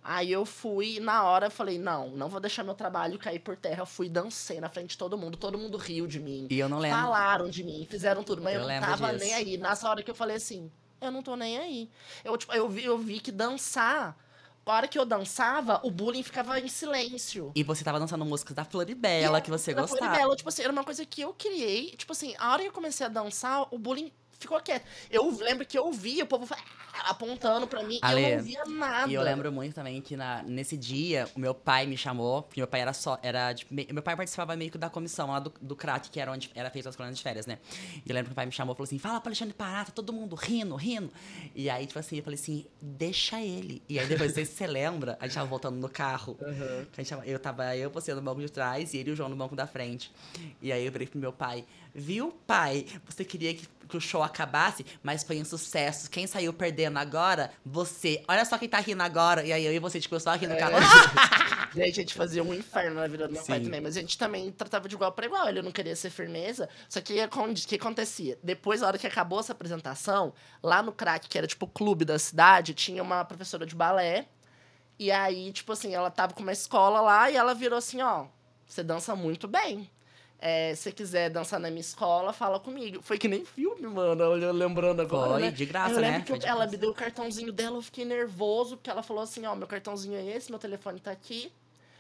Aí 0.03 0.31
eu 0.33 0.47
fui, 0.47 1.01
na 1.01 1.25
hora 1.25 1.47
eu 1.47 1.51
falei, 1.51 1.79
não, 1.79 2.11
não 2.11 2.29
vou 2.29 2.41
deixar 2.41 2.63
meu 2.63 2.75
trabalho 2.75 3.19
cair 3.19 3.41
por 3.41 3.57
terra. 3.57 3.83
Eu 3.83 3.87
fui 3.87 4.09
dancei 4.09 4.61
na 4.61 4.69
frente 4.69 4.91
de 4.91 4.99
todo 4.99 5.19
mundo. 5.19 5.37
Todo 5.37 5.59
mundo 5.59 5.77
riu 5.77 6.07
de 6.07 6.19
mim. 6.19 6.47
E 6.49 6.59
eu 6.59 6.69
não 6.69 6.79
lembro. 6.79 6.99
Falaram 6.99 7.51
de 7.51 7.63
mim, 7.63 7.87
fizeram 7.91 8.23
tudo, 8.23 8.41
mas 8.41 8.55
eu, 8.55 8.63
Eu 8.63 8.69
não 8.69 8.81
tava 8.81 9.13
disso. 9.13 9.25
nem 9.25 9.35
aí. 9.35 9.59
Nessa 9.59 9.89
hora 9.89 10.03
que 10.03 10.11
eu 10.11 10.15
falei 10.15 10.37
assim, 10.37 10.71
eu 11.01 11.11
não 11.11 11.23
tô 11.23 11.37
nem 11.37 11.59
aí. 11.59 11.91
Eu, 12.25 12.37
tipo, 12.37 12.55
eu, 12.55 12.69
vi, 12.69 12.85
eu 12.85 12.97
vi 12.97 13.21
que 13.21 13.31
dançar, 13.31 14.17
a 14.71 14.77
hora 14.77 14.89
que 14.89 14.99
eu 14.99 15.05
dançava, 15.05 15.81
o 15.83 15.91
bullying 15.91 16.23
ficava 16.23 16.59
em 16.61 16.69
silêncio. 16.69 17.53
E 17.55 17.63
você 17.63 17.83
tava 17.85 17.99
dançando 17.99 18.25
músicas 18.25 18.55
da 18.55 18.65
Floribela, 18.65 19.41
que 19.41 19.51
você 19.51 19.73
era 19.73 19.81
gostava. 19.81 20.05
Floribela, 20.05 20.37
tipo 20.37 20.49
assim, 20.49 20.63
era 20.63 20.73
uma 20.73 20.85
coisa 20.85 21.05
que 21.05 21.21
eu 21.21 21.33
criei. 21.33 21.91
Tipo 21.97 22.13
assim, 22.13 22.35
a 22.39 22.53
hora 22.53 22.63
que 22.63 22.69
eu 22.69 22.73
comecei 22.73 23.07
a 23.07 23.09
dançar, 23.09 23.67
o 23.71 23.79
bullying 23.79 24.13
ficou 24.39 24.61
quieto. 24.61 24.85
Eu 25.11 25.31
lembro 25.39 25.65
que 25.67 25.79
eu 25.79 25.85
ouvia 25.87 26.25
o 26.25 26.27
povo 26.27 26.47
apontando 27.07 27.67
pra 27.67 27.83
mim 27.83 27.95
e 27.97 27.99
eu 28.03 28.09
Ale, 28.09 28.37
não 28.37 28.43
via 28.43 28.65
nada. 28.65 29.11
E 29.11 29.15
eu 29.15 29.23
lembro 29.23 29.53
muito 29.53 29.75
também 29.75 30.01
que 30.01 30.17
na, 30.17 30.43
nesse 30.43 30.77
dia, 30.77 31.29
o 31.35 31.41
meu 31.41 31.55
pai 31.55 31.87
me 31.87 31.97
chamou, 31.97 32.43
porque 32.43 32.61
meu 32.61 32.67
pai 32.67 32.81
era 32.81 32.93
só. 32.93 33.19
Era, 33.23 33.55
tipo, 33.55 33.73
me- 33.73 33.87
meu 33.93 34.03
pai 34.03 34.17
participava 34.17 34.57
meio 34.57 34.71
que 34.71 34.79
da 34.79 34.91
comissão 34.91 35.29
lá 35.31 35.39
do, 35.39 35.53
do 35.61 35.77
CRAT, 35.77 36.09
que 36.11 36.19
era 36.21 36.31
onde 36.33 36.51
era 36.55 36.71
feito 36.71 36.89
as 36.89 36.97
colônias 36.97 37.17
de 37.17 37.23
férias, 37.23 37.47
né? 37.47 37.59
E 38.05 38.09
eu 38.09 38.15
lembro 38.15 38.25
que 38.25 38.31
meu 38.31 38.35
pai 38.37 38.47
me 38.47 38.53
chamou 38.53 38.75
e 38.75 38.77
falou 38.77 38.85
assim: 38.85 38.99
fala 38.99 39.21
pra 39.21 39.29
Alexandre 39.31 39.55
parar, 39.55 39.87
tá 39.87 39.93
todo 39.93 40.13
mundo 40.13 40.35
rindo, 40.35 40.75
rindo. 40.77 41.11
E 41.55 41.71
aí, 41.71 41.87
tipo 41.87 41.99
assim, 41.99 42.17
eu 42.19 42.23
falei 42.23 42.39
assim, 42.39 42.67
deixa 42.81 43.41
ele. 43.41 43.83
E 43.89 43.99
aí 43.99 44.07
depois, 44.07 44.33
sei 44.33 44.45
se 44.45 44.53
você 44.55 44.67
lembra, 44.67 45.17
a 45.21 45.27
gente 45.27 45.35
tava 45.35 45.47
voltando 45.47 45.77
no 45.77 45.89
carro. 45.89 46.37
Uhum. 46.41 46.87
tava- 47.05 47.27
eu 47.27 47.39
tava 47.39 47.77
eu 47.77 47.91
você 47.91 48.13
no 48.15 48.23
banco 48.23 48.41
de 48.41 48.51
trás 48.51 48.93
e 48.95 48.99
ele 48.99 49.11
e 49.11 49.13
o 49.13 49.17
João 49.17 49.29
no 49.29 49.37
banco 49.37 49.55
da 49.55 49.67
frente. 49.67 50.11
E 50.61 50.73
aí 50.73 50.85
eu 50.85 50.91
virei 50.93 51.07
pro 51.07 51.19
meu 51.19 51.33
pai, 51.33 51.65
viu, 51.99 52.33
pai? 52.47 52.87
Você 53.07 53.25
queria 53.25 53.55
que, 53.55 53.67
que 53.89 53.97
o 53.97 54.01
show 54.01 54.23
acabasse, 54.23 54.85
mas 55.03 55.23
foi 55.23 55.41
um 55.41 55.45
sucesso. 55.45 56.11
Quem 56.11 56.27
saiu 56.27 56.53
perdendo 56.53 56.99
agora? 56.99 57.51
Você. 57.65 58.23
Olha 58.29 58.45
só 58.45 58.57
quem 58.57 58.69
tá 58.69 58.79
rindo 58.79 59.03
agora. 59.03 59.45
E 59.45 59.53
aí 59.53 59.65
eu 59.65 59.73
e 59.73 59.79
você, 59.79 60.01
tipo, 60.01 60.15
eu 60.15 60.21
só 60.21 60.33
rindo 60.35 60.55
no 60.55 60.59
carro. 60.59 60.77
E 61.75 61.83
aí 61.83 61.91
a 61.91 61.93
gente 61.93 62.15
fazia 62.15 62.43
um 62.43 62.55
inferno 62.55 62.97
na 62.97 63.07
vida 63.07 63.27
do 63.27 63.35
meu 63.35 63.43
pai 63.45 63.59
Sim. 63.59 63.65
também. 63.65 63.81
Mas 63.81 63.97
a 63.97 64.01
gente 64.01 64.17
também 64.17 64.51
tratava 64.51 64.89
de 64.89 64.95
igual 64.95 65.13
para 65.13 65.27
igual. 65.27 65.49
Ele 65.49 65.61
não 65.61 65.71
queria 65.71 65.95
ser 65.95 66.11
firmeza. 66.11 66.69
Só 66.89 67.01
que 67.01 67.13
o 67.13 67.55
que 67.69 67.75
acontecia? 67.75 68.39
Depois, 68.43 68.81
na 68.81 68.87
hora 68.87 68.99
que 68.99 69.07
acabou 69.07 69.41
essa 69.41 69.53
apresentação, 69.53 70.33
lá 70.63 70.83
no 70.83 70.93
crack, 70.93 71.29
que 71.29 71.37
era 71.37 71.47
tipo 71.47 71.67
o 71.67 71.69
clube 71.69 72.05
da 72.05 72.19
cidade, 72.19 72.75
tinha 72.75 73.03
uma 73.03 73.25
professora 73.25 73.67
de 73.67 73.75
balé. 73.75 74.27
E 74.99 75.13
aí, 75.13 75.53
tipo 75.53 75.73
assim, 75.73 75.95
ela 75.95 76.11
tava 76.11 76.33
com 76.33 76.43
uma 76.43 76.53
escola 76.53 77.01
lá 77.01 77.31
e 77.31 77.37
ela 77.37 77.55
virou 77.55 77.79
assim, 77.79 78.01
ó, 78.03 78.27
você 78.67 78.83
dança 78.83 79.15
muito 79.15 79.47
bem. 79.47 79.89
É, 80.41 80.73
se 80.75 80.83
você 80.83 80.93
quiser 80.93 81.31
dançar 81.31 81.59
na 81.59 81.69
minha 81.69 81.81
escola, 81.81 82.33
fala 82.33 82.61
comigo. 82.61 83.03
Foi 83.03 83.19
que 83.19 83.27
nem 83.27 83.45
filme, 83.45 83.89
mano, 83.89 84.23
eu 84.23 84.53
lembrando 84.53 85.03
agora, 85.03 85.33
Foi, 85.33 85.43
né? 85.43 85.51
de 85.51 85.67
graça, 85.67 85.95
eu 85.95 86.01
né? 86.01 86.21
que 86.21 86.47
ela 86.47 86.65
me 86.65 86.77
deu 86.77 86.91
o 86.91 86.95
cartãozinho 86.95 87.53
dela, 87.53 87.77
eu 87.77 87.83
fiquei 87.83 88.05
nervoso, 88.05 88.77
porque 88.77 88.89
ela 88.89 89.03
falou 89.03 89.23
assim, 89.23 89.45
ó, 89.47 89.57
meu 89.57 89.67
cartãozinho 89.67 90.17
é 90.17 90.25
esse, 90.25 90.49
meu 90.49 90.59
telefone 90.61 91.01
tá 91.01 91.11
aqui, 91.11 91.53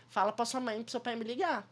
fala 0.08 0.30
pra 0.30 0.44
sua 0.44 0.60
mãe, 0.60 0.80
pro 0.80 0.90
seu 0.90 1.00
pai 1.00 1.16
me 1.16 1.24
ligar. 1.24 1.68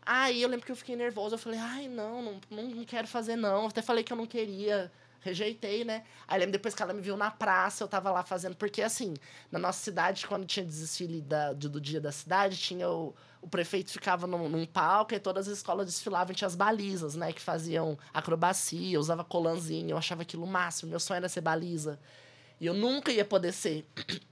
Aí 0.00 0.40
eu 0.40 0.48
lembro 0.48 0.64
que 0.64 0.72
eu 0.72 0.76
fiquei 0.76 0.96
nervoso, 0.96 1.34
eu 1.34 1.38
falei, 1.38 1.58
ai, 1.58 1.88
não, 1.88 2.22
não, 2.22 2.40
não, 2.50 2.84
quero 2.86 3.06
fazer 3.06 3.36
não, 3.36 3.66
até 3.66 3.82
falei 3.82 4.02
que 4.02 4.10
eu 4.10 4.16
não 4.16 4.26
queria, 4.26 4.90
rejeitei, 5.20 5.84
né? 5.84 6.04
Aí 6.26 6.38
lembro 6.38 6.52
depois 6.52 6.74
que 6.74 6.82
ela 6.82 6.94
me 6.94 7.02
viu 7.02 7.18
na 7.18 7.30
praça, 7.30 7.84
eu 7.84 7.88
tava 7.88 8.10
lá 8.10 8.22
fazendo, 8.22 8.56
porque 8.56 8.80
assim, 8.80 9.12
na 9.52 9.58
nossa 9.58 9.82
cidade, 9.82 10.26
quando 10.26 10.46
tinha 10.46 10.64
desfile 10.64 11.20
da, 11.20 11.52
do, 11.52 11.68
do 11.68 11.78
dia 11.78 12.00
da 12.00 12.10
cidade, 12.10 12.56
tinha 12.56 12.88
o, 12.88 13.14
o 13.40 13.48
prefeito 13.48 13.90
ficava 13.90 14.26
num, 14.26 14.48
num 14.48 14.66
palco 14.66 15.14
e 15.14 15.18
todas 15.18 15.48
as 15.48 15.58
escolas 15.58 15.86
desfilavam, 15.86 16.34
tinha 16.34 16.46
as 16.46 16.54
balizas, 16.54 17.14
né, 17.14 17.32
que 17.32 17.40
faziam 17.40 17.98
acrobacia, 18.12 18.98
usava 18.98 19.24
colanzinho, 19.24 19.90
eu 19.90 19.98
achava 19.98 20.22
aquilo 20.22 20.46
máximo, 20.46 20.90
meu 20.90 21.00
sonho 21.00 21.18
era 21.18 21.28
ser 21.28 21.40
baliza. 21.40 21.98
E 22.60 22.66
eu 22.66 22.74
nunca 22.74 23.12
ia 23.12 23.24
poder 23.24 23.52
ser. 23.52 23.86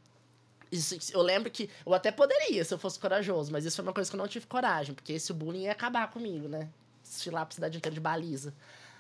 Isso, 0.71 0.97
eu 1.13 1.23
lembro 1.23 1.49
que 1.49 1.71
eu 1.87 1.95
até 1.95 2.11
poderia 2.11 2.65
se 2.65 2.75
eu 2.75 2.79
fosse 2.79 2.99
corajoso, 2.99 3.53
mas 3.53 3.65
isso 3.65 3.77
foi 3.77 3.85
uma 3.85 3.93
coisa 3.93 4.11
que 4.11 4.17
eu 4.17 4.19
não 4.19 4.27
tive 4.27 4.47
coragem, 4.47 4.97
porque 4.97 5.13
esse 5.13 5.33
bullying 5.33 5.63
ia 5.63 5.73
acabar 5.73 6.11
comigo, 6.11 6.49
né? 6.49 6.69
Desfilar 7.05 7.47
pra 7.47 7.55
cidade 7.55 7.79
inteira 7.79 7.95
de 7.95 8.01
baliza. 8.01 8.53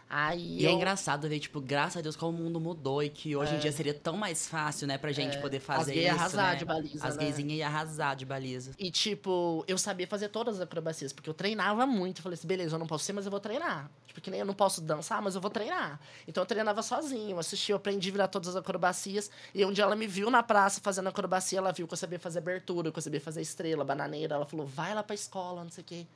Aí 0.09 0.61
E 0.61 0.66
é 0.66 0.68
eu- 0.70 0.74
engraçado 0.76 1.28
ver, 1.28 1.40
tipo, 1.40 1.61
graças 1.61 1.96
a 1.96 2.00
Deus 2.00 2.14
como 2.14 2.38
o 2.38 2.40
mundo 2.40 2.61
mudou 2.61 3.02
e 3.02 3.11
que 3.11 3.34
hoje 3.34 3.57
em 3.57 3.59
dia 3.59 3.72
seria 3.72 3.92
tão 3.92 4.16
mais 4.16 4.46
fácil, 4.46 4.86
né, 4.86 4.96
pra 4.96 5.11
gente 5.11 5.36
poder 5.38 5.59
fazer 5.59 5.94
gays 5.94 6.07
isso, 6.07 6.14
arrasar 6.14 6.50
né? 6.52 6.57
de 6.57 6.64
baliza, 6.64 7.07
As 7.09 7.16
né? 7.16 7.24
gaysinhas 7.24 7.59
iam 7.59 7.66
arrasar 7.66 8.14
de 8.14 8.24
baliza. 8.24 8.70
E, 8.78 8.88
tipo, 8.90 9.64
eu 9.66 9.76
sabia 9.76 10.07
fazer 10.07 10.28
todas 10.28 10.57
as 10.57 10.61
acrobacias, 10.61 11.12
porque 11.12 11.28
eu 11.28 11.34
treinava 11.34 11.84
muito. 11.86 12.18
Eu 12.18 12.22
falei 12.22 12.34
assim, 12.34 12.46
beleza, 12.46 12.76
eu 12.76 12.78
não 12.78 12.86
posso 12.86 13.04
ser, 13.04 13.14
mas 13.14 13.24
eu 13.24 13.30
vou 13.32 13.40
treinar. 13.40 13.90
Tipo, 14.07 14.20
que 14.20 14.30
nem 14.30 14.38
eu 14.38 14.46
não 14.46 14.54
posso 14.54 14.80
dançar, 14.80 15.20
mas 15.20 15.34
eu 15.34 15.40
vou 15.40 15.50
treinar. 15.50 15.98
Então 16.28 16.40
eu 16.42 16.46
treinava 16.46 16.82
sozinho, 16.84 17.30
eu 17.32 17.38
assistia, 17.40 17.72
eu 17.72 17.76
aprendi 17.76 18.09
a 18.09 18.12
virar 18.12 18.28
todas 18.28 18.50
as 18.50 18.57
acrobacias. 18.57 19.28
E 19.52 19.64
um 19.64 19.72
dia 19.72 19.82
ela 19.82 19.96
me 19.96 20.07
viu 20.07 20.30
na 20.30 20.40
praça 20.42 20.80
fazendo 20.80 21.09
acrobacia, 21.09 21.59
ela 21.59 21.72
viu 21.72 21.86
que 21.88 21.94
eu 21.94 21.98
sabia 21.98 22.20
fazer 22.20 22.38
abertura, 22.38 22.92
que 22.92 22.98
eu 22.98 23.02
sabia 23.02 23.20
fazer 23.20 23.40
estrela, 23.40 23.84
bananeira. 23.84 24.36
Ela 24.36 24.46
falou, 24.46 24.66
vai 24.66 24.94
lá 24.94 25.02
pra 25.02 25.14
escola, 25.16 25.64
não 25.64 25.70
sei 25.70 25.82
o 25.82 25.84
quê. 25.84 26.07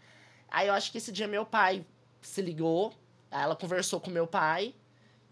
Aí 0.49 0.69
eu 0.69 0.75
acho 0.75 0.93
que 0.93 0.99
esse 0.99 1.11
dia 1.11 1.27
meu 1.27 1.45
pai 1.45 1.85
se 2.23 2.41
ligou, 2.41 2.95
aí 3.31 3.43
ela 3.43 3.57
conversou 3.57 4.01
com 4.01 4.11
meu 4.11 4.27
pai, 4.27 4.75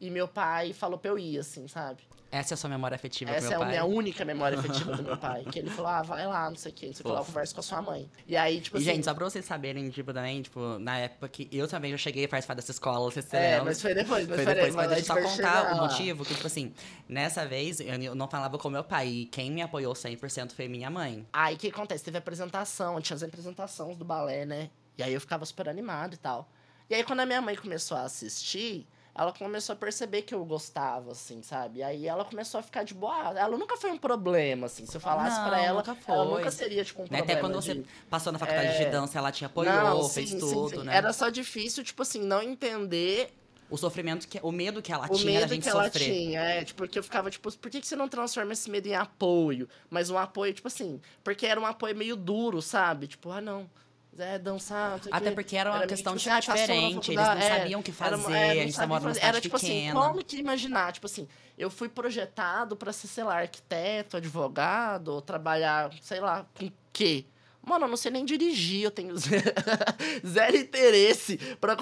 e 0.01 0.11
meu 0.11 0.29
pai 0.29 0.73
falou 0.73 0.99
pra 0.99 1.11
eu 1.11 1.19
ir, 1.19 1.39
assim, 1.39 1.67
sabe? 1.67 2.03
Essa 2.31 2.53
é 2.53 2.55
a 2.55 2.59
sua 2.59 2.69
memória 2.69 2.95
afetiva 2.95 3.31
Essa 3.31 3.55
é 3.55 3.57
a 3.57 3.65
minha 3.65 3.85
única 3.87 4.23
memória 4.23 4.57
afetiva 4.61 4.95
do 4.95 5.03
meu 5.03 5.17
pai. 5.17 5.45
Que 5.51 5.59
ele 5.61 5.71
falou, 5.71 5.91
ah, 5.91 6.03
vai 6.03 6.27
lá, 6.27 6.51
não 6.51 6.57
sei 6.57 6.71
o 6.71 6.75
quê, 6.75 6.87
não 6.89 6.93
sei 6.93 7.01
o 7.01 7.05
que 7.05 7.11
lá, 7.11 7.15
eu 7.15 7.19
Fofo. 7.25 7.33
converso 7.33 7.55
com 7.55 7.61
a 7.61 7.63
sua 7.63 7.81
mãe. 7.81 8.09
E 8.27 8.37
aí, 8.37 8.61
tipo 8.61 8.77
E, 8.77 8.81
assim... 8.81 8.85
gente, 8.85 9.05
só 9.05 9.15
pra 9.15 9.25
vocês 9.25 9.45
saberem, 9.47 9.89
tipo, 9.89 10.13
também, 10.13 10.43
tipo, 10.43 10.79
na 10.79 10.99
época 10.99 11.27
que 11.31 11.49
eu 11.51 11.67
também 11.67 11.91
já 11.91 11.97
cheguei 11.97 12.27
a 12.27 12.29
participar 12.29 12.53
dessa 12.53 12.71
escola, 12.71 13.11
vocês 13.11 13.33
É, 13.33 13.49
lembram? 13.53 13.65
mas 13.65 13.81
foi 13.81 13.95
depois, 13.95 14.29
mas 14.29 14.37
Foi 14.43 14.55
depois, 14.55 14.75
mas 14.75 14.93
a 14.93 14.95
deixa 14.95 15.19
eu 15.19 15.29
só 15.29 15.37
contar 15.37 15.73
o 15.75 15.77
motivo, 15.79 16.23
que, 16.25 16.35
tipo 16.35 16.47
assim, 16.47 16.75
nessa 17.09 17.47
vez 17.47 17.81
eu 17.81 18.15
não 18.15 18.29
falava 18.29 18.59
com 18.59 18.69
meu 18.69 18.85
pai, 18.85 19.09
e 19.09 19.27
quem 19.27 19.51
me 19.51 19.63
apoiou 19.63 19.95
100% 19.95 20.53
foi 20.53 20.69
minha 20.69 20.91
mãe. 20.91 21.27
Aí 21.33 21.55
o 21.55 21.59
que 21.59 21.69
acontece? 21.69 22.05
Teve 22.05 22.19
apresentação, 22.19 23.01
tinha 23.01 23.17
as 23.17 23.23
apresentações 23.23 23.97
do 23.97 24.05
balé, 24.05 24.45
né? 24.45 24.69
E 24.99 25.03
aí 25.03 25.15
eu 25.15 25.21
ficava 25.21 25.47
super 25.47 25.67
animado 25.69 26.13
e 26.13 26.19
tal. 26.19 26.47
E 26.91 26.95
aí 26.95 27.05
quando 27.05 27.21
a 27.21 27.27
minha 27.27 27.41
mãe 27.41 27.55
começou 27.55 27.97
a 27.97 28.03
assistir, 28.03 28.87
ela 29.15 29.33
começou 29.33 29.73
a 29.73 29.77
perceber 29.77 30.23
que 30.23 30.35
eu 30.35 30.45
gostava, 30.45 31.13
assim, 31.13 31.43
sabe? 31.43 31.83
Aí 31.83 32.07
ela 32.07 32.25
começou 32.25 32.61
a 32.61 32.63
ficar 32.63 32.83
de 32.85 32.95
boa. 32.95 33.33
Ela 33.39 33.57
nunca 33.59 33.77
foi 33.77 33.91
um 33.91 33.99
problema, 33.99 34.67
assim. 34.67 34.87
Se 34.87 34.97
eu 34.97 35.01
falasse 35.01 35.41
pra 35.41 35.61
ela, 35.61 35.79
nunca 35.81 35.91
ela 36.07 36.25
foi. 36.27 36.39
nunca 36.39 36.51
seria, 36.51 36.85
tipo, 36.85 37.01
um 37.01 37.03
Né? 37.05 37.09
problema. 37.19 37.33
Até 37.33 37.41
quando 37.41 37.55
você 37.55 37.75
de- 37.75 37.85
passou 38.09 38.33
na 38.33 38.39
faculdade 38.39 38.69
É. 38.69 38.85
de 38.85 38.91
dança, 38.91 39.19
ela 39.19 39.31
te 39.33 39.45
apoiou, 39.45 39.73
Não, 39.75 40.09
fez 40.09 40.31
sim, 40.31 40.39
tudo, 40.39 40.71
sim. 40.81 40.87
né? 40.87 40.97
Era 40.97 41.13
só 41.13 41.29
difícil, 41.29 41.83
tipo 41.85 42.01
assim, 42.03 42.23
não 42.23 42.41
entender 42.43 43.31
O 43.71 43.77
sofrimento, 43.77 44.27
que, 44.27 44.41
o 44.43 44.51
medo 44.51 44.81
que 44.81 44.91
ela 44.93 45.05
o 45.07 45.15
tinha 45.15 45.33
da 45.35 45.41
medo 45.41 45.49
gente 45.55 45.63
que 45.65 45.69
ela 45.69 45.85
sofrer. 45.85 46.05
tinha, 46.11 46.41
é, 46.41 46.65
tipo, 46.65 46.79
porque 46.79 46.99
eu 46.99 47.03
ficava, 47.03 47.29
tipo, 47.31 47.53
por 47.59 47.71
que, 47.71 47.81
que 47.83 47.87
você 47.87 47.97
não 47.97 48.09
transforma 48.09 48.53
esse 48.55 48.71
medo 48.71 48.87
em 48.87 48.95
apoio? 48.95 49.69
Mas 49.91 50.09
um 50.09 50.17
apoio, 50.17 50.55
tipo 50.55 50.69
assim, 50.69 50.99
porque 51.23 51.45
era 51.45 51.61
um 51.61 51.67
apoio 51.67 51.95
meio 51.95 52.17
duro, 52.17 52.63
sabe? 52.63 53.07
Tipo, 53.09 53.31
ah, 53.31 53.43
não, 53.43 53.69
é 54.17 54.39
dançar, 54.39 55.01
Até 55.11 55.29
quê. 55.29 55.35
porque 55.35 55.57
era 55.57 55.71
uma 55.71 55.79
meio, 55.79 55.89
questão 55.89 56.17
tipo, 56.17 56.33
assim, 56.33 56.41
diferente, 56.41 57.11
eles 57.13 57.25
não 57.25 57.33
é, 57.33 57.59
sabiam 57.59 57.81
o 57.81 57.83
que 57.83 57.91
era 58.01 58.19
fazer, 58.19 58.33
é, 58.37 58.45
a 58.51 58.55
não 58.55 58.63
gente 58.63 58.73
sabia 58.73 58.89
mora 58.89 59.01
numa 59.01 59.15
fazer. 59.15 59.27
Era, 59.27 59.41
tipo 59.41 59.59
pequena. 59.61 60.01
assim, 60.01 60.09
como 60.09 60.25
que 60.25 60.37
imaginar? 60.39 60.93
Tipo 60.93 61.07
assim, 61.07 61.29
eu 61.57 61.71
fui 61.71 61.89
projetado 61.89 62.77
pra 62.77 62.93
ser, 62.93 63.07
sei 63.07 63.25
lá, 63.25 63.39
arquiteto, 63.39 64.17
advogado, 64.17 65.09
ou 65.09 65.21
trabalhar, 65.23 65.91
sei 66.03 66.21
lá, 66.21 66.47
com 66.59 66.71
quê? 66.93 67.25
Mano, 67.69 67.85
eu 67.85 67.89
não 67.89 67.97
sei 67.97 68.11
nem 68.11 68.25
dirigir, 68.25 68.83
eu 68.83 68.91
tenho 68.91 69.15
zero, 70.27 70.57
interesse 70.57 71.39
pra, 71.61 71.77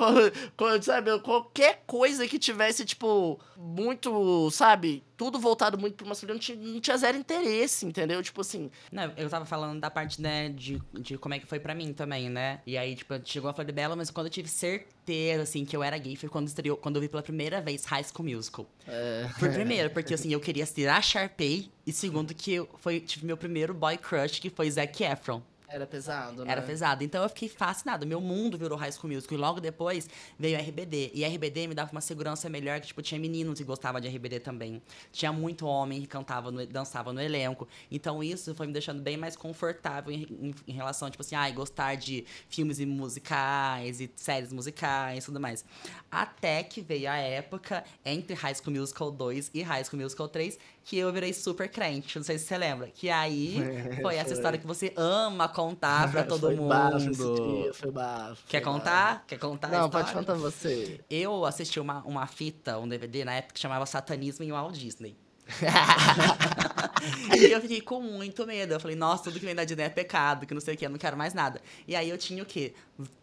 sabe, 0.82 1.18
qualquer 1.20 1.82
coisa 1.86 2.26
que 2.26 2.38
tivesse, 2.38 2.84
tipo, 2.84 3.38
muito, 3.56 4.50
sabe, 4.50 5.02
tudo 5.16 5.38
voltado 5.38 5.78
muito 5.78 5.94
pro 5.94 6.06
masculino, 6.06 6.34
não 6.34 6.40
tinha, 6.40 6.58
não 6.58 6.80
tinha 6.80 6.96
zero 6.96 7.16
interesse, 7.16 7.86
entendeu? 7.86 8.22
Tipo 8.22 8.40
assim, 8.40 8.70
Não, 8.92 9.12
eu 9.16 9.28
tava 9.28 9.44
falando 9.44 9.80
da 9.80 9.90
parte, 9.90 10.20
né, 10.20 10.48
de, 10.50 10.80
de 10.92 11.16
como 11.16 11.34
é 11.34 11.38
que 11.38 11.46
foi 11.46 11.58
pra 11.58 11.74
mim 11.74 11.92
também, 11.92 12.28
né? 12.28 12.60
E 12.66 12.76
aí, 12.76 12.94
tipo, 12.94 13.14
chegou 13.24 13.48
a 13.48 13.52
Floribela, 13.54 13.96
mas 13.96 14.10
quando 14.10 14.26
eu 14.26 14.30
tive 14.30 14.48
certeza, 14.48 15.42
assim, 15.42 15.64
que 15.64 15.76
eu 15.76 15.82
era 15.82 15.96
gay, 15.96 16.16
foi 16.16 16.28
quando 16.28 16.48
estreou, 16.48 16.76
quando 16.76 16.96
eu 16.96 17.02
vi 17.02 17.08
pela 17.08 17.22
primeira 17.22 17.60
vez 17.60 17.84
High 17.84 18.04
School 18.04 18.28
Musical. 18.28 18.66
é, 18.86 19.28
Por 19.38 19.50
primeiro, 19.52 19.90
porque, 19.90 20.14
assim, 20.14 20.32
eu 20.32 20.40
queria 20.40 20.66
ser 20.66 20.88
a 20.88 21.00
Sharpay, 21.00 21.70
e 21.86 21.92
segundo, 21.92 22.34
que 22.34 22.54
eu 22.54 22.68
foi, 22.78 23.00
tive 23.00 23.24
meu 23.24 23.36
primeiro 23.36 23.72
boy 23.72 23.96
crush, 23.96 24.40
que 24.40 24.50
foi 24.50 24.70
Zac 24.70 25.02
Efron. 25.02 25.40
Era 25.68 25.86
pesado, 25.86 26.44
né? 26.44 26.52
Era 26.52 26.62
pesado. 26.62 27.02
Então 27.04 27.22
eu 27.22 27.28
fiquei 27.28 27.48
fascinada. 27.48 28.06
Meu 28.06 28.20
mundo 28.20 28.56
virou 28.56 28.78
High 28.78 28.92
School 28.92 29.12
Musical. 29.12 29.36
E 29.36 29.40
logo 29.40 29.60
depois 29.60 30.08
veio 30.38 30.58
RBD. 30.58 31.10
E 31.14 31.24
RBD 31.24 31.66
me 31.68 31.74
dava 31.74 31.90
uma 31.92 32.00
segurança 32.00 32.48
melhor, 32.48 32.80
que, 32.80 32.86
tipo, 32.88 33.02
tinha 33.02 33.20
meninos 33.20 33.58
que 33.58 33.64
gostavam 33.64 34.00
de 34.00 34.08
RBD 34.08 34.40
também. 34.40 34.80
Tinha 35.12 35.32
muito 35.32 35.66
homem 35.66 36.00
que 36.00 36.06
cantava, 36.06 36.50
no, 36.50 36.64
dançava 36.66 37.12
no 37.12 37.20
elenco. 37.20 37.66
Então 37.90 38.22
isso 38.22 38.54
foi 38.54 38.66
me 38.66 38.72
deixando 38.72 39.02
bem 39.02 39.16
mais 39.16 39.36
confortável 39.36 40.12
em, 40.12 40.22
em- 40.40 40.54
em 40.68 40.72
relação, 40.72 41.10
tipo 41.10 41.22
assim, 41.22 41.34
ai, 41.34 41.52
gostar 41.52 41.94
de 41.96 42.24
filmes 42.48 42.78
e 42.78 42.86
musicais 42.86 44.00
e 44.00 44.10
séries 44.16 44.52
musicais 44.52 45.24
e 45.24 45.26
tudo 45.26 45.40
mais. 45.40 45.64
Até 46.10 46.62
que 46.62 46.80
veio 46.80 47.10
a 47.10 47.16
época 47.16 47.84
entre 48.04 48.34
High 48.34 48.54
School 48.54 48.74
Musical 48.76 49.10
2 49.10 49.50
e 49.52 49.62
High 49.62 49.84
School 49.84 50.00
Musical 50.02 50.28
3, 50.28 50.58
que 50.86 50.96
eu 50.96 51.12
virei 51.12 51.32
super 51.32 51.68
crente. 51.68 52.16
Não 52.16 52.24
sei 52.24 52.38
se 52.38 52.46
você 52.46 52.56
lembra. 52.56 52.88
Que 52.94 53.10
aí 53.10 53.56
foi 54.00 54.14
essa 54.14 54.28
Foi. 54.28 54.34
história 54.34 54.56
que 54.56 54.66
você 54.66 54.94
ama 54.96 55.48
contar 55.48 56.12
pra 56.12 56.22
todo 56.24 56.42
foi 56.42 56.54
mundo. 56.54 56.68
Bafo 56.68 57.10
esse 57.10 57.34
dia, 57.34 57.74
foi 57.74 57.90
bafo. 57.90 58.44
Quer 58.46 58.60
contar? 58.60 59.24
Quer 59.26 59.38
contar? 59.38 59.68
Não, 59.68 59.90
pode 59.90 60.12
contar 60.12 60.34
você. 60.34 61.00
Eu 61.10 61.44
assisti 61.44 61.80
uma, 61.80 62.02
uma 62.04 62.24
fita, 62.28 62.78
um 62.78 62.86
DVD 62.86 63.24
na 63.24 63.34
época 63.34 63.54
que 63.54 63.60
chamava 63.60 63.84
Satanismo 63.84 64.44
em 64.44 64.52
Walt 64.52 64.76
Disney. 64.76 65.16
e 67.36 67.46
eu 67.46 67.60
fiquei 67.60 67.80
com 67.80 68.00
muito 68.00 68.46
medo. 68.46 68.74
Eu 68.74 68.78
falei, 68.78 68.96
nossa, 68.96 69.24
tudo 69.24 69.40
que 69.40 69.44
vem 69.44 69.56
da 69.56 69.64
Disney 69.64 69.82
é 69.84 69.88
pecado, 69.88 70.46
que 70.46 70.54
não 70.54 70.60
sei 70.60 70.74
o 70.74 70.78
que, 70.78 70.86
eu 70.86 70.90
não 70.90 70.98
quero 70.98 71.16
mais 71.16 71.34
nada. 71.34 71.60
E 71.88 71.96
aí 71.96 72.08
eu 72.08 72.16
tinha 72.16 72.44
o 72.44 72.46
quê? 72.46 72.74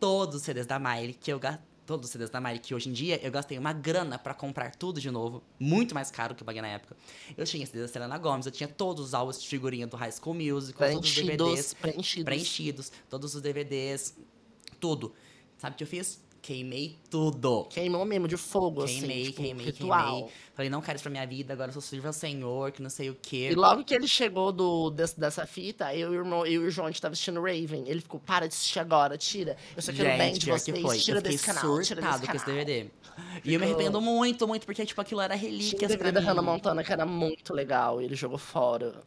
Todos 0.02 0.36
os 0.36 0.42
CDs 0.42 0.66
da 0.66 0.78
Miley, 0.78 1.14
que 1.14 1.32
eu 1.32 1.40
Todos 1.86 2.06
os 2.06 2.12
CDs 2.12 2.30
da 2.30 2.40
Miley, 2.40 2.60
que 2.60 2.74
hoje 2.74 2.90
em 2.90 2.94
dia 2.94 3.20
eu 3.22 3.30
gastei 3.32 3.58
uma 3.58 3.74
grana 3.74 4.18
pra 4.18 4.34
comprar 4.34 4.74
tudo 4.74 5.02
de 5.02 5.12
novo. 5.12 5.44
Muito 5.60 5.94
mais 5.94 6.10
caro 6.10 6.34
que 6.34 6.42
eu 6.42 6.46
paguei 6.46 6.62
na 6.62 6.70
época. 6.70 6.96
Eu 7.36 7.46
tinha 7.46 7.66
CDs 7.66 7.88
da 7.88 7.88
Selena 7.92 8.18
Gomez, 8.18 8.46
eu 8.46 8.52
tinha 8.52 8.70
todos 8.70 9.08
os 9.08 9.14
álbuns 9.14 9.42
de 9.42 9.48
figurinha 9.48 9.86
do 9.86 9.98
High 9.98 10.14
School 10.14 10.36
Musical, 10.36 10.90
todos 10.92 11.10
os 11.10 11.16
DVDs 11.16 11.74
preenchidos. 11.74 12.24
preenchidos, 12.24 12.92
todos 13.10 13.36
os 13.36 13.42
DVDs, 13.42 14.16
tudo. 14.80 15.14
Sabe 15.58 15.74
o 15.74 15.78
que 15.78 15.84
eu 15.84 15.88
fiz? 15.88 16.23
Queimei 16.44 16.98
tudo. 17.10 17.64
Queimou 17.70 18.04
mesmo, 18.04 18.28
de 18.28 18.36
fogo, 18.36 18.84
Queimei, 18.84 19.22
assim, 19.22 19.24
tipo, 19.32 19.42
queimei, 19.42 19.66
ritual. 19.68 20.12
queimei. 20.14 20.32
Falei, 20.54 20.70
não 20.70 20.82
quero 20.82 20.98
isso 20.98 21.04
pra 21.04 21.10
minha 21.10 21.26
vida, 21.26 21.54
agora 21.54 21.70
eu 21.70 21.74
sou 21.74 21.82
sirva 21.82 22.10
ao 22.10 22.14
Senhor, 22.14 22.70
que 22.74 22.82
não 22.82 22.90
sei 22.90 23.10
o 23.10 23.16
quê. 23.20 23.48
E 23.52 23.56
logo 23.56 23.84
que 23.86 23.94
ele 23.96 24.08
chegou 24.10 24.52
do, 24.52 24.90
desse- 24.92 25.18
dessa 25.18 25.46
fita, 25.48 25.96
eu 25.96 26.14
e, 26.14 26.18
o 26.18 26.20
irmão, 26.20 26.46
eu 26.46 26.64
e 26.64 26.68
o 26.68 26.70
João, 26.70 26.88
a 26.88 26.92
gente 26.92 27.02
tava 27.02 27.14
assistindo 27.14 27.40
Raven. 27.42 27.86
Ele 27.88 28.02
ficou, 28.02 28.20
para 28.20 28.46
de 28.46 28.54
assistir 28.54 28.78
agora, 28.80 29.18
tira. 29.18 29.56
Eu 29.74 29.82
só 29.82 29.94
quero 29.94 30.18
bem 30.18 30.34
de 30.34 30.46
vocês, 30.46 30.64
que 30.78 30.82
foi. 30.84 31.00
tira 31.00 31.20
eu 31.20 31.22
desse 31.22 31.46
canal, 31.46 31.82
tira 31.82 32.02
desse 32.02 32.26
com 32.28 32.36
esse 32.36 32.46
canal. 32.46 32.46
DVD. 32.66 32.90
E 33.46 33.54
eu 33.54 33.60
me 33.60 33.66
Ficou- 33.66 33.76
arrependo 33.80 34.02
muito, 34.02 34.46
muito, 34.48 34.66
porque, 34.66 34.86
tipo, 34.86 35.00
aquilo 35.00 35.22
era 35.22 35.38
Tinha 35.38 35.50
relíquias 35.50 35.92
DVD 35.92 35.98
pra 35.98 36.12
da 36.12 36.20
mim. 36.20 36.28
Hannah 36.28 36.42
Montana, 36.42 36.84
que 36.84 36.92
era 36.92 37.06
muito 37.06 37.54
legal, 37.54 38.02
e 38.02 38.06
ele 38.06 38.16
jogou 38.16 38.38
fora. 38.38 39.02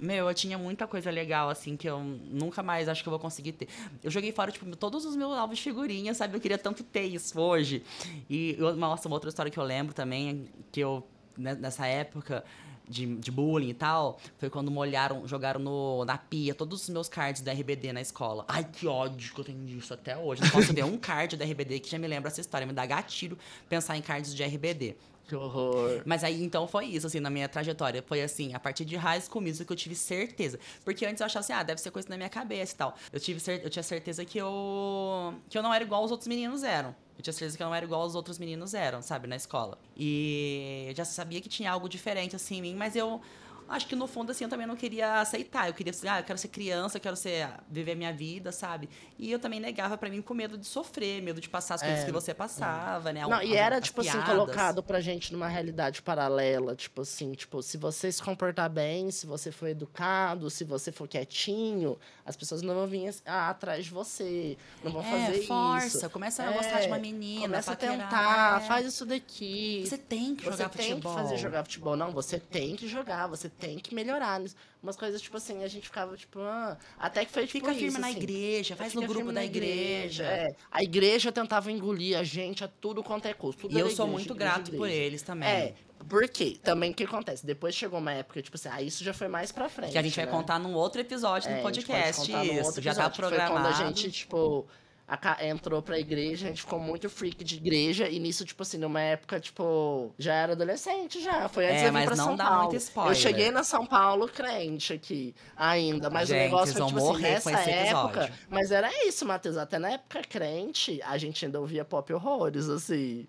Meu, 0.00 0.28
eu 0.28 0.34
tinha 0.34 0.56
muita 0.56 0.86
coisa 0.86 1.10
legal, 1.10 1.48
assim, 1.48 1.76
que 1.76 1.88
eu 1.88 2.00
nunca 2.00 2.62
mais 2.62 2.88
acho 2.88 3.02
que 3.02 3.08
eu 3.08 3.10
vou 3.10 3.18
conseguir 3.18 3.52
ter. 3.52 3.68
Eu 4.02 4.10
joguei 4.10 4.32
fora, 4.32 4.52
tipo, 4.52 4.76
todos 4.76 5.04
os 5.04 5.16
meus 5.16 5.36
álbuns 5.36 5.58
de 5.58 5.64
figurinha, 5.64 6.14
sabe? 6.14 6.36
Eu 6.36 6.40
queria 6.40 6.58
tanto 6.58 6.84
ter 6.84 7.02
isso 7.02 7.40
hoje. 7.40 7.82
E, 8.30 8.56
nossa, 8.76 9.08
uma 9.08 9.16
outra 9.16 9.28
história 9.28 9.50
que 9.50 9.58
eu 9.58 9.64
lembro 9.64 9.92
também, 9.92 10.46
que 10.70 10.80
eu 10.80 11.04
né, 11.36 11.54
nessa 11.54 11.86
época 11.86 12.44
de, 12.88 13.16
de 13.16 13.30
bullying 13.30 13.68
e 13.68 13.74
tal, 13.74 14.18
foi 14.38 14.48
quando 14.48 14.70
molharam, 14.70 15.26
jogaram 15.26 15.60
no, 15.60 16.04
na 16.04 16.16
pia 16.16 16.54
todos 16.54 16.82
os 16.82 16.88
meus 16.88 17.08
cards 17.08 17.42
da 17.42 17.52
RBD 17.52 17.92
na 17.92 18.00
escola. 18.00 18.44
Ai, 18.48 18.64
que 18.64 18.86
ódio 18.86 19.34
que 19.34 19.40
eu 19.40 19.44
tenho 19.44 19.64
disso 19.64 19.92
até 19.92 20.16
hoje. 20.16 20.42
Não 20.42 20.50
posso 20.50 20.72
ver 20.72 20.84
um 20.84 20.96
card 20.96 21.36
da 21.36 21.44
RBD 21.44 21.80
que 21.80 21.90
já 21.90 21.98
me 21.98 22.06
lembra 22.06 22.28
essa 22.28 22.40
história. 22.40 22.66
Me 22.66 22.72
dá 22.72 22.86
gatilho 22.86 23.38
pensar 23.68 23.96
em 23.96 24.02
cards 24.02 24.34
de 24.34 24.42
RBD. 24.42 24.96
Que 25.28 25.36
horror. 25.36 26.02
Mas 26.06 26.24
aí, 26.24 26.42
então, 26.42 26.66
foi 26.66 26.86
isso, 26.86 27.06
assim, 27.06 27.20
na 27.20 27.28
minha 27.28 27.46
trajetória. 27.46 28.02
Foi 28.02 28.22
assim, 28.22 28.54
a 28.54 28.58
partir 28.58 28.86
de 28.86 28.96
High 28.96 29.20
School 29.20 29.42
Musical 29.42 29.66
que 29.66 29.72
eu 29.74 29.76
tive 29.76 29.94
certeza. 29.94 30.58
Porque 30.82 31.04
antes 31.04 31.20
eu 31.20 31.26
achava 31.26 31.44
assim, 31.44 31.52
ah, 31.52 31.62
deve 31.62 31.82
ser 31.82 31.90
coisa 31.90 32.08
na 32.08 32.16
minha 32.16 32.30
cabeça 32.30 32.74
e 32.74 32.76
tal. 32.78 32.96
Eu, 33.12 33.20
tive 33.20 33.38
eu 33.62 33.68
tinha 33.68 33.82
certeza 33.82 34.24
que 34.24 34.38
eu, 34.38 35.34
que 35.50 35.58
eu 35.58 35.62
não 35.62 35.72
era 35.72 35.84
igual 35.84 36.02
os 36.02 36.10
outros 36.10 36.26
meninos 36.26 36.62
eram. 36.64 36.96
Eu 37.18 37.22
tinha 37.22 37.32
certeza 37.32 37.58
que 37.58 37.62
eu 37.62 37.66
não 37.66 37.74
era 37.74 37.84
igual 37.84 38.06
os 38.06 38.14
outros 38.14 38.38
meninos 38.38 38.72
eram, 38.72 39.02
sabe, 39.02 39.26
na 39.26 39.36
escola. 39.36 39.76
E 39.94 40.86
eu 40.88 40.96
já 40.96 41.04
sabia 41.04 41.42
que 41.42 41.48
tinha 41.48 41.70
algo 41.70 41.90
diferente, 41.90 42.34
assim, 42.34 42.56
em 42.56 42.62
mim, 42.62 42.74
mas 42.74 42.96
eu 42.96 43.20
acho 43.68 43.86
que 43.86 43.94
no 43.96 44.06
fundo, 44.06 44.30
assim, 44.32 44.44
eu 44.44 44.50
também 44.50 44.66
não 44.66 44.76
queria 44.76 45.20
aceitar. 45.20 45.68
Eu 45.68 45.74
queria, 45.74 45.90
assim, 45.90 46.08
ah, 46.08 46.20
eu 46.20 46.24
quero 46.24 46.38
ser 46.38 46.48
criança, 46.48 46.96
eu 46.96 47.00
quero 47.00 47.16
ser, 47.16 47.48
viver 47.70 47.92
a 47.92 47.96
minha 47.96 48.12
vida, 48.12 48.50
sabe? 48.52 48.88
E 49.18 49.30
eu 49.30 49.38
também 49.38 49.60
negava 49.60 49.96
para 49.98 50.08
mim 50.08 50.22
com 50.22 50.34
medo 50.34 50.56
de 50.56 50.66
sofrer, 50.66 51.20
medo 51.22 51.40
de 51.40 51.48
passar 51.48 51.74
as 51.76 51.82
coisas 51.82 52.00
É, 52.00 52.04
que 52.06 52.12
você 52.12 52.32
passava, 52.34 53.12
né? 53.12 53.26
Não, 53.26 53.42
e 53.42 53.54
era, 53.56 53.80
tipo 53.80 54.00
assim, 54.00 54.10
piadas. 54.12 54.28
colocado 54.28 54.82
pra 54.82 55.00
gente 55.00 55.32
numa 55.32 55.48
realidade 55.48 56.02
paralela. 56.02 56.74
Tipo 56.76 57.02
assim, 57.02 57.32
tipo, 57.32 57.62
se 57.62 57.76
você 57.76 58.10
se 58.10 58.22
comportar 58.22 58.68
bem, 58.70 59.10
se 59.10 59.26
você 59.26 59.50
for 59.52 59.68
educado, 59.68 60.48
se 60.50 60.64
você 60.64 60.90
for 60.92 61.06
quietinho, 61.08 61.98
as 62.24 62.36
pessoas 62.36 62.62
não 62.62 62.74
vão 62.74 62.86
vir 62.86 63.14
ah, 63.26 63.50
atrás 63.50 63.84
de 63.84 63.90
você. 63.90 64.56
Não 64.82 64.92
vão 64.92 65.02
É, 65.02 65.26
fazer 65.26 65.42
força, 65.46 65.86
isso. 65.98 66.10
começa 66.10 66.42
a 66.42 66.52
gostar 66.52 66.80
de 66.80 66.86
uma 66.86 66.96
É, 66.96 67.00
menina, 67.00 67.42
Começa 67.42 67.72
a 67.72 67.76
tentar, 67.76 68.62
é. 68.62 68.66
faz 68.66 68.86
isso 68.86 69.04
daqui. 69.06 69.82
Você 69.86 69.98
tem 69.98 70.34
que 70.34 70.44
Você 70.44 70.50
jogar 70.52 70.68
tem 70.70 70.88
futebol. 70.90 71.14
que 71.14 71.20
fazer 71.22 71.36
jogar 71.38 71.64
futebol. 71.64 71.96
Não, 71.96 72.12
você 72.12 72.38
tem 72.38 72.76
que 72.76 72.86
jogar, 72.88 73.26
você 73.26 73.48
tem 73.58 73.78
que 73.78 73.94
melhorar 73.94 74.40
nisso. 74.40 74.54
Umas 74.82 74.96
coisas, 74.96 75.20
tipo 75.20 75.36
assim, 75.36 75.62
a 75.64 75.68
gente 75.68 75.86
ficava, 75.86 76.16
tipo, 76.16 76.38
ah, 76.40 76.76
até 76.98 77.24
que 77.24 77.32
foi 77.32 77.46
tipo 77.46 77.66
Fica 77.66 77.72
firme 77.74 77.88
isso, 77.88 78.00
na 78.00 78.08
assim. 78.08 78.16
igreja, 78.18 78.76
faz 78.76 78.94
no 78.94 79.00
grupo 79.02 79.16
firme 79.16 79.32
da 79.32 79.40
na 79.40 79.44
igreja. 79.44 80.24
é. 80.24 80.48
A 80.70 80.82
igreja 80.82 81.32
tentava 81.32 81.70
engolir 81.72 82.16
a 82.18 82.22
gente 82.22 82.62
a 82.62 82.68
tudo 82.68 83.02
quanto 83.02 83.26
é 83.26 83.34
custo. 83.34 83.62
Tudo 83.62 83.76
E 83.76 83.80
eu 83.80 83.86
era 83.86 83.94
sou 83.94 84.06
igreja, 84.06 84.18
muito 84.18 84.34
igreja, 84.34 84.52
grato 84.54 84.70
por 84.70 84.86
igreja. 84.86 85.02
eles 85.04 85.22
também. 85.22 85.48
É, 85.48 85.74
porque 86.08 86.58
também 86.62 86.92
o 86.92 86.94
que 86.94 87.04
acontece? 87.04 87.44
Depois 87.44 87.74
chegou 87.74 87.98
uma 87.98 88.12
época, 88.12 88.40
tipo 88.40 88.56
assim, 88.56 88.68
ah, 88.70 88.80
isso 88.80 89.02
já 89.02 89.12
foi 89.12 89.28
mais 89.28 89.50
pra 89.50 89.68
frente. 89.68 89.92
Que 89.92 89.98
a 89.98 90.02
gente 90.02 90.14
vai 90.14 90.26
né? 90.26 90.30
contar 90.30 90.58
num 90.58 90.74
outro 90.74 91.00
episódio 91.00 91.48
É, 91.48 91.54
gente 91.54 91.62
pode 91.62 91.80
podcast. 91.84 92.30
Isso, 92.30 92.64
outro 92.64 92.82
já 92.82 92.94
tá 92.94 93.06
episódio, 93.06 93.16
programado. 93.16 93.52
Foi 93.52 93.72
quando 93.72 93.82
a 93.82 93.86
gente, 93.86 94.10
tipo, 94.12 94.66
aca- 95.08 95.38
entrou 95.44 95.80
pra 95.80 95.98
igreja, 95.98 96.46
a 96.46 96.48
gente 96.50 96.60
ficou 96.60 96.78
muito 96.78 97.08
freak 97.08 97.42
de 97.42 97.56
igreja, 97.56 98.08
e 98.08 98.18
nisso, 98.18 98.44
tipo 98.44 98.62
assim, 98.62 98.76
numa 98.78 99.00
época, 99.00 99.40
tipo, 99.40 100.12
já 100.18 100.34
era 100.34 100.52
adolescente 100.52 101.20
já. 101.22 101.48
Foi 101.48 101.64
antes 101.64 101.76
É, 101.76 101.80
de 101.80 101.86
eu 101.86 101.92
vir 102.00 102.06
pra 102.06 102.16
não 102.16 102.24
São 102.26 102.36
dá 102.36 102.44
Paulo. 102.44 103.10
Eu 103.10 103.14
cheguei 103.14 103.50
na 103.50 103.64
São 103.64 103.86
Paulo 103.86 104.28
crente 104.28 104.92
aqui 104.92 105.34
ainda, 105.56 106.10
mas 106.10 106.28
Gente, 106.28 106.38
o 106.38 106.42
negócio 106.44 106.74
foi, 106.74 106.86
tipo 106.86 106.98
assim, 107.10 107.22
nessa 107.22 107.50
época. 107.58 108.20
episódio. 108.24 108.34
Mas 108.50 108.70
era 108.70 108.90
isso, 109.06 109.24
Matheus. 109.24 109.56
Até 109.56 109.78
na 109.78 109.90
época 109.92 110.20
crente, 110.28 111.00
a 111.02 111.16
gente 111.16 111.44
ainda 111.44 111.58
ouvia 111.60 111.84
pop 111.84 112.12
horrores, 112.12 112.68
assim. 112.68 113.26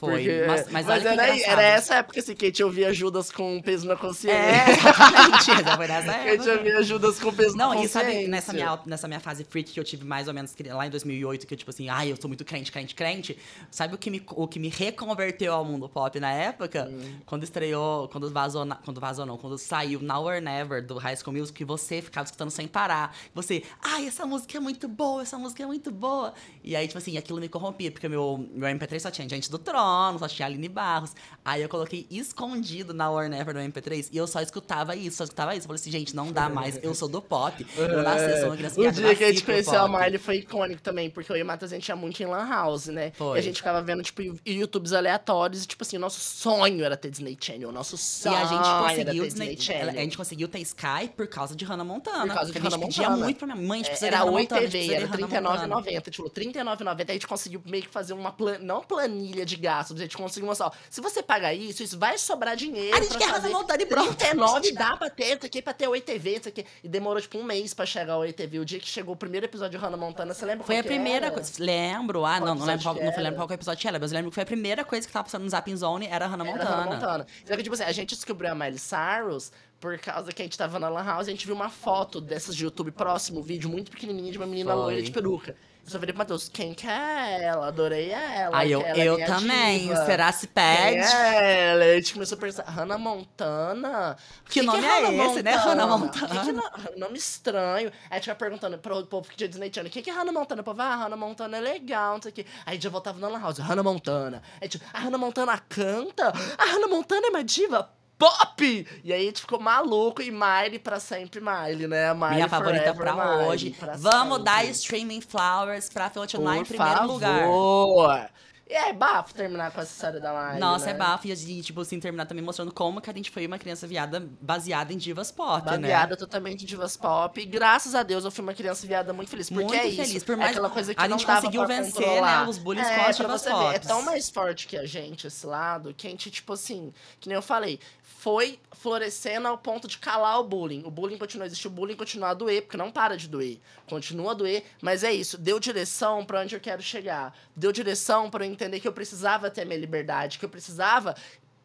Foi. 0.00 0.12
Porque- 0.24 0.44
mas, 0.46 0.70
mas, 0.70 0.86
que 1.02 1.08
era, 1.08 1.38
era 1.50 1.62
essa 1.62 1.96
época 1.96 2.18
assim, 2.20 2.34
que 2.34 2.46
a 2.46 2.48
gente 2.48 2.64
ouvia 2.64 2.90
Judas 2.92 3.30
com 3.30 3.60
peso 3.60 3.86
na 3.86 3.96
consciência. 3.96 4.34
É, 4.38 4.70
exatamente. 4.72 5.76
Foi 5.76 5.86
nessa 5.86 6.12
Que 6.14 6.28
a 6.28 6.32
gente 6.32 6.40
época. 6.48 6.52
ouvia 6.56 6.82
Judas 6.82 7.18
com 7.20 7.34
peso 7.34 7.56
na 7.56 7.64
Não, 7.66 7.72
e 7.74 7.76
consciência. 7.82 8.00
sabe, 8.12 8.26
nessa 8.28 8.52
minha, 8.54 8.80
nessa 8.86 9.06
minha 9.08 9.20
fase 9.20 9.44
freak 9.44 9.72
que 9.72 9.78
eu 9.78 9.84
tive 9.84 10.04
mais 10.06 10.26
ou 10.26 10.32
menos 10.34 10.54
lá 10.68 10.86
em 10.86 10.90
2008, 10.90 11.46
que 11.46 11.52
eu, 11.54 11.58
tipo 11.58 11.70
assim, 11.70 11.88
ai, 11.90 12.10
eu 12.10 12.16
sou 12.16 12.28
muito 12.28 12.44
crente, 12.44 12.72
crente, 12.72 12.94
crente. 12.94 13.38
Sabe 13.70 13.94
o 13.94 13.98
que 13.98 14.10
me, 14.10 14.22
o 14.30 14.48
que 14.48 14.58
me 14.58 14.68
reconverteu 14.68 15.52
ao 15.52 15.64
mundo 15.64 15.88
pop 15.88 16.18
na 16.18 16.32
época? 16.32 16.88
Hum. 16.90 17.16
Quando 17.26 17.44
estreou, 17.44 18.08
quando 18.08 18.30
vazou, 18.30 18.66
quando 18.84 19.00
vazou 19.00 19.26
não, 19.26 19.36
quando 19.36 19.58
saiu 19.58 20.00
Now 20.00 20.24
or 20.24 20.40
Never 20.40 20.84
do 20.84 20.96
High 20.96 21.16
School 21.16 21.36
Music, 21.36 21.56
que 21.56 21.64
você 21.64 22.00
ficava 22.00 22.24
escutando 22.24 22.50
sem 22.50 22.66
parar. 22.66 23.14
Você, 23.34 23.62
ai, 23.82 24.06
essa 24.06 24.24
música 24.24 24.56
é 24.56 24.60
muito 24.60 24.88
boa, 24.88 25.22
essa 25.22 25.36
música 25.38 25.62
é 25.62 25.66
muito 25.66 25.90
boa. 25.90 26.32
E 26.64 26.74
aí, 26.74 26.86
tipo 26.86 26.96
assim, 26.98 27.18
aquilo 27.18 27.38
me 27.38 27.48
corrompia, 27.48 27.90
porque 27.90 28.08
meu, 28.08 28.48
meu 28.52 28.68
MP3 28.68 29.00
só 29.00 29.10
tinha 29.10 29.28
Gente 29.28 29.50
do 29.50 29.58
Trono, 29.58 29.89
só 30.18 30.28
tinha 30.28 30.46
Aline 30.46 30.68
Barros. 30.68 31.14
Aí 31.44 31.62
eu 31.62 31.68
coloquei 31.68 32.06
escondido 32.10 32.92
na 32.94 33.10
War 33.10 33.28
Never 33.28 33.54
no 33.54 33.60
MP3 33.60 34.08
e 34.12 34.16
eu 34.16 34.26
só 34.26 34.40
escutava 34.40 34.94
isso, 34.94 35.16
só 35.18 35.24
escutava 35.24 35.52
isso. 35.54 35.64
Eu 35.64 35.68
falei 35.68 35.80
assim, 35.80 35.90
gente, 35.90 36.14
não 36.14 36.30
dá 36.32 36.48
mais, 36.48 36.78
eu 36.82 36.94
sou 36.94 37.08
do 37.08 37.20
pop. 37.20 37.66
Eu 37.76 38.02
nasci, 38.02 38.24
eu 38.30 38.36
sou 38.38 38.46
uma 38.50 38.56
criança 38.56 38.80
O 38.80 38.82
dia 38.82 38.92
que 38.92 39.00
a 39.00 39.08
nasci 39.08 39.34
gente 39.34 39.44
conheceu 39.44 39.80
a. 39.80 39.88
Miley 39.88 40.18
foi 40.18 40.36
icônico 40.36 40.80
também, 40.82 41.10
porque 41.10 41.32
eu 41.32 41.36
e 41.36 41.42
o 41.42 41.46
Matheus 41.46 41.72
a 41.72 41.74
gente 41.74 41.88
ia 41.88 41.96
muito 41.96 42.22
em 42.22 42.26
Lan 42.26 42.46
House, 42.48 42.86
né? 42.86 43.12
Foi. 43.16 43.36
E 43.36 43.40
a 43.40 43.42
gente 43.42 43.56
ficava 43.56 43.82
vendo, 43.82 44.02
tipo, 44.02 44.22
YouTubes 44.46 44.92
aleatórios 44.92 45.64
e, 45.64 45.66
tipo 45.66 45.82
assim, 45.82 45.96
o 45.96 46.00
nosso 46.00 46.20
sonho 46.20 46.84
era 46.84 46.96
ter 46.96 47.10
Disney 47.10 47.36
Channel. 47.40 47.68
O 47.68 47.72
nosso 47.72 47.96
E 47.96 47.98
sonho 47.98 48.36
a 48.36 48.44
gente 48.44 48.68
conseguiu 48.88 49.22
ter 49.24 49.28
Disney, 49.28 49.56
Channel. 49.60 49.88
a 49.90 49.92
gente 50.02 50.16
conseguiu 50.16 50.48
ter 50.48 50.58
Sky 50.60 51.08
por 51.16 51.26
causa 51.26 51.56
de 51.56 51.64
Hannah 51.64 51.84
Montana. 51.84 52.26
Por 52.26 52.34
causa 52.34 52.52
de 52.52 52.58
a 52.58 52.60
gente 52.60 52.72
Hannah 52.72 52.86
pedia 52.86 53.02
Montana. 53.08 53.24
muito 53.24 53.36
pra 53.38 53.46
minha 53.54 53.68
mãe, 53.68 53.80
a 53.80 53.82
gente 53.82 53.86
É, 53.86 53.90
precisa 53.90 54.06
era 54.06 54.16
de 54.18 54.22
Hannah 54.22 54.32
8 54.32 54.42
Montana, 54.42 54.60
a 54.60 54.62
gente 54.70 54.72
TV, 54.72 54.94
era 54.94 55.06
de 55.06 55.22
Hannah 55.22 55.50
Montana. 55.50 55.74
R$39,90. 55.80 56.10
Tipo, 56.10 56.22
R$39,90 56.28 57.08
a 57.08 57.12
gente 57.12 57.26
conseguiu 57.26 57.62
meio 57.66 57.82
que 57.82 57.88
fazer 57.88 58.12
uma 58.12 58.32
plan... 58.32 58.58
não 58.60 58.82
planilha 58.82 59.44
de 59.44 59.56
gastos, 59.80 59.96
a 59.98 60.02
gente 60.02 60.16
conseguiu 60.16 60.46
mostrar, 60.46 60.66
ó, 60.66 60.72
se 60.88 61.00
você 61.00 61.22
pagar 61.22 61.54
isso, 61.54 61.82
isso 61.82 61.98
vai 61.98 62.18
sobrar 62.18 62.56
dinheiro 62.56 62.96
A 62.96 63.00
gente 63.02 63.16
quer 63.18 63.30
fazer 63.30 63.48
Hannah 63.48 63.58
Montana 63.58 63.82
e 63.82 63.86
pronto. 63.86 64.14
39 64.14 64.72
dá 64.72 64.96
pra 64.96 65.10
ter, 65.10 65.36
isso 65.36 65.46
aqui 65.46 65.62
pra 65.62 65.72
ter 65.72 65.88
8 65.88 66.04
TV, 66.04 66.36
isso 66.36 66.48
aqui. 66.48 66.64
E 66.84 66.88
demorou, 66.88 67.20
tipo, 67.20 67.38
um 67.38 67.44
mês 67.44 67.74
pra 67.74 67.86
chegar 67.86 68.16
o 68.16 68.20
8 68.20 68.36
TV. 68.36 68.58
O 68.58 68.64
dia 68.64 68.78
que 68.78 68.88
chegou 68.88 69.14
o 69.14 69.16
primeiro 69.16 69.46
episódio 69.46 69.78
de 69.78 69.84
Hannah 69.84 69.96
Montana, 69.96 70.34
você 70.34 70.44
lembra 70.44 70.64
Foi 70.64 70.78
a 70.78 70.84
primeira 70.84 71.26
era? 71.26 71.34
coisa. 71.34 71.52
Lembro, 71.58 72.24
ah, 72.24 72.38
Qual 72.38 72.46
não, 72.48 72.54
não 72.54 72.66
lembro 72.66 72.82
qual, 72.82 72.94
não 72.94 73.02
lembro 73.04 73.20
era? 73.20 73.34
qual 73.36 73.48
que 73.48 73.54
episódio 73.54 73.88
era, 73.88 73.98
mas 73.98 74.12
eu 74.12 74.16
lembro 74.16 74.30
que 74.30 74.34
foi 74.34 74.42
a 74.42 74.46
primeira 74.46 74.84
coisa 74.84 75.06
que 75.06 75.12
tava 75.12 75.24
passando 75.24 75.42
no 75.42 75.48
Zapping 75.48 75.76
Zone 75.76 76.06
era 76.06 76.26
Hannah 76.26 76.44
Era 76.44 76.52
Montana. 76.52 76.76
Hannah 76.76 76.90
Montana. 76.90 77.26
Só 77.44 77.56
que, 77.56 77.62
tipo 77.62 77.74
assim, 77.74 77.84
a 77.84 77.92
gente 77.92 78.14
descobriu 78.14 78.50
a 78.50 78.54
Miley 78.54 78.78
Cyrus 78.78 79.52
por 79.80 79.98
causa 79.98 80.30
que 80.32 80.42
a 80.42 80.44
gente 80.44 80.58
tava 80.58 80.78
na 80.78 80.88
Lan 80.88 81.04
House 81.04 81.26
e 81.26 81.30
a 81.30 81.32
gente 81.32 81.46
viu 81.46 81.54
uma 81.54 81.70
foto 81.70 82.20
dessas 82.20 82.54
de 82.54 82.64
YouTube 82.64 82.90
próximo, 82.90 83.40
um 83.40 83.42
vídeo 83.42 83.68
muito 83.70 83.90
pequenininho 83.90 84.30
de 84.30 84.36
uma 84.38 84.46
menina 84.46 84.72
Foi. 84.72 84.82
loira 84.82 85.02
de 85.02 85.10
peruca. 85.10 85.56
Eu 85.84 85.90
só 85.90 85.98
virei 85.98 86.12
pro 86.12 86.18
Matheus, 86.18 86.48
quem 86.48 86.72
que 86.72 86.86
é 86.86 87.42
ela? 87.44 87.66
Adorei 87.68 88.10
ela. 88.10 88.56
Aí 88.56 88.70
eu, 88.70 88.80
que 88.80 88.86
ela 88.86 89.00
é 89.00 89.08
eu 89.08 89.14
minha 89.16 89.26
também, 89.26 89.78
diva. 89.88 90.04
será 90.06 90.30
se 90.30 90.46
Quem 90.46 90.54
pede? 90.54 90.98
é 90.98 91.70
ela? 91.70 91.84
A 91.84 91.94
gente 91.96 92.12
começou 92.14 92.36
a 92.38 92.40
pensar, 92.40 92.62
Hannah 92.64 92.98
Montana? 92.98 94.16
Que 94.48 94.62
nome 94.62 94.86
é 94.86 95.26
esse, 95.26 95.42
né, 95.42 95.52
Hannah 95.56 95.86
Montana? 95.86 96.28
Que 96.28 96.38
que 96.46 96.52
no- 96.52 96.96
nome 96.98 97.18
estranho. 97.18 97.90
Aí 98.08 98.10
a 98.10 98.14
gente 98.16 98.26
vai 98.26 98.34
perguntando 98.36 98.78
pro 98.78 99.04
povo 99.06 99.28
que 99.28 99.36
tinha 99.36 99.48
Disney 99.48 99.70
Channel, 99.72 99.88
o 99.90 99.92
que 99.92 100.02
que 100.02 100.10
é 100.10 100.12
Hannah 100.12 100.32
Montana? 100.32 100.60
O 100.60 100.64
povo, 100.64 100.80
ah, 100.80 100.94
Hannah 100.96 101.16
Montana 101.16 101.56
é 101.56 101.60
legal, 101.60 102.14
não 102.14 102.22
sei 102.22 102.30
o 102.30 102.34
quê. 102.34 102.46
Aí 102.64 102.80
já 102.80 102.90
voltava 102.90 103.18
na 103.18 103.28
Lan 103.28 103.40
House, 103.40 103.58
Hannah 103.58 103.82
Montana. 103.82 104.42
Aí 104.60 104.68
tipo, 104.68 104.84
a 104.92 104.98
Hannah 105.00 105.18
Montana 105.18 105.58
canta? 105.68 106.32
A 106.58 106.64
Hannah 106.66 106.88
Montana 106.88 107.26
é 107.26 107.30
uma 107.30 107.42
diva 107.44 107.90
pop! 108.20 108.86
E 109.02 109.12
aí 109.12 109.22
a 109.22 109.24
gente 109.24 109.40
ficou 109.40 109.58
maluco 109.58 110.20
e 110.22 110.30
Miley 110.30 110.78
pra 110.78 111.00
sempre 111.00 111.40
Miley, 111.40 111.86
né? 111.88 112.12
Miley 112.14 112.34
Minha 112.34 112.48
favorita 112.48 112.94
pra 112.94 113.14
Miley, 113.14 113.48
hoje. 113.48 113.70
pra 113.70 113.96
Vamos 113.96 114.36
sempre. 114.38 114.44
dar 114.44 114.64
Streaming 114.66 115.20
Flowers 115.22 115.88
pra 115.88 116.10
continuar 116.10 116.58
em 116.58 116.64
primeiro 116.64 117.06
lugar. 117.06 117.40
favor. 117.40 118.28
E 118.68 118.72
é 118.72 118.92
bafo 118.92 119.34
terminar 119.34 119.72
com 119.72 119.80
essa 119.80 119.90
história 119.92 120.20
da 120.20 120.32
Miley, 120.32 120.60
Nossa, 120.60 120.86
né? 120.86 120.92
é 120.92 120.94
bafo. 120.94 121.26
E, 121.26 121.32
e, 121.32 121.60
tipo, 121.60 121.80
assim, 121.80 121.98
terminar 121.98 122.24
também 122.26 122.44
mostrando 122.44 122.72
como 122.72 123.00
que 123.00 123.10
a 123.10 123.12
gente 123.12 123.28
foi 123.28 123.44
uma 123.44 123.58
criança 123.58 123.84
viada 123.84 124.24
baseada 124.40 124.92
em 124.92 124.96
divas 124.96 125.32
pop, 125.32 125.66
né? 125.68 125.76
Baseada 125.76 126.16
totalmente 126.16 126.62
em 126.62 126.66
divas 126.66 126.96
pop. 126.96 127.40
E 127.40 127.44
graças 127.46 127.96
a 127.96 128.04
Deus 128.04 128.24
eu 128.24 128.30
fui 128.30 128.44
uma 128.44 128.54
criança 128.54 128.86
viada 128.86 129.12
muito 129.12 129.28
feliz. 129.28 129.48
Porque 129.50 129.64
Muito 129.64 129.74
é 129.74 129.88
isso. 129.88 129.96
feliz, 130.04 130.22
por 130.22 130.34
é 130.34 130.36
mais- 130.36 130.50
aquela 130.52 130.70
coisa 130.70 130.94
que 130.94 131.02
a 131.02 131.08
gente 131.08 131.26
conseguiu 131.26 131.66
vencer, 131.66 131.92
controlar. 131.94 132.44
né, 132.44 132.48
os 132.48 132.58
bullies 132.58 132.86
é, 132.86 132.94
com 132.94 133.00
as 133.10 133.16
divas 133.16 133.42
ver, 133.44 133.74
é 133.74 133.78
tão 133.80 134.02
mais 134.02 134.30
forte 134.30 134.68
que 134.68 134.76
a 134.76 134.86
gente, 134.86 135.26
esse 135.26 135.44
lado, 135.44 135.92
que 135.92 136.06
a 136.06 136.10
gente, 136.10 136.30
tipo 136.30 136.52
assim, 136.52 136.92
que 137.18 137.28
nem 137.28 137.34
eu 137.34 137.42
falei, 137.42 137.80
foi 138.20 138.60
florescendo 138.72 139.48
ao 139.48 139.56
ponto 139.56 139.88
de 139.88 139.96
calar 139.96 140.38
o 140.40 140.44
bullying. 140.44 140.82
O 140.84 140.90
bullying 140.90 141.16
continua 141.16 141.46
a 141.46 141.46
existir, 141.46 141.68
o 141.68 141.70
bullying 141.70 141.96
continua 141.96 142.28
a 142.28 142.34
doer, 142.34 142.60
porque 142.60 142.76
não 142.76 142.92
para 142.92 143.16
de 143.16 143.26
doer. 143.26 143.58
Continua 143.88 144.32
a 144.32 144.34
doer, 144.34 144.62
mas 144.82 145.02
é 145.02 145.10
isso. 145.10 145.38
Deu 145.38 145.58
direção 145.58 146.22
pra 146.22 146.42
onde 146.42 146.54
eu 146.54 146.60
quero 146.60 146.82
chegar. 146.82 147.34
Deu 147.56 147.72
direção 147.72 148.28
pra 148.28 148.44
eu 148.44 148.52
entender 148.52 148.78
que 148.78 148.86
eu 148.86 148.92
precisava 148.92 149.50
ter 149.50 149.64
minha 149.64 149.80
liberdade, 149.80 150.38
que 150.38 150.44
eu 150.44 150.50
precisava 150.50 151.16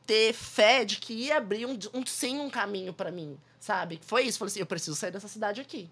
ter 0.07 0.31
fé 0.31 0.85
de 0.85 0.95
que 0.95 1.13
ia 1.13 1.35
abrir 1.35 1.65
um, 1.65 1.77
um 1.93 2.05
sim, 2.05 2.39
um 2.39 2.49
caminho 2.49 2.93
pra 2.93 3.11
mim, 3.11 3.37
sabe? 3.59 3.99
Foi 4.01 4.23
isso. 4.23 4.39
Falei 4.39 4.49
assim, 4.49 4.61
eu 4.61 4.65
preciso 4.65 4.95
sair 4.95 5.11
dessa 5.11 5.27
cidade 5.27 5.59
aqui. 5.59 5.89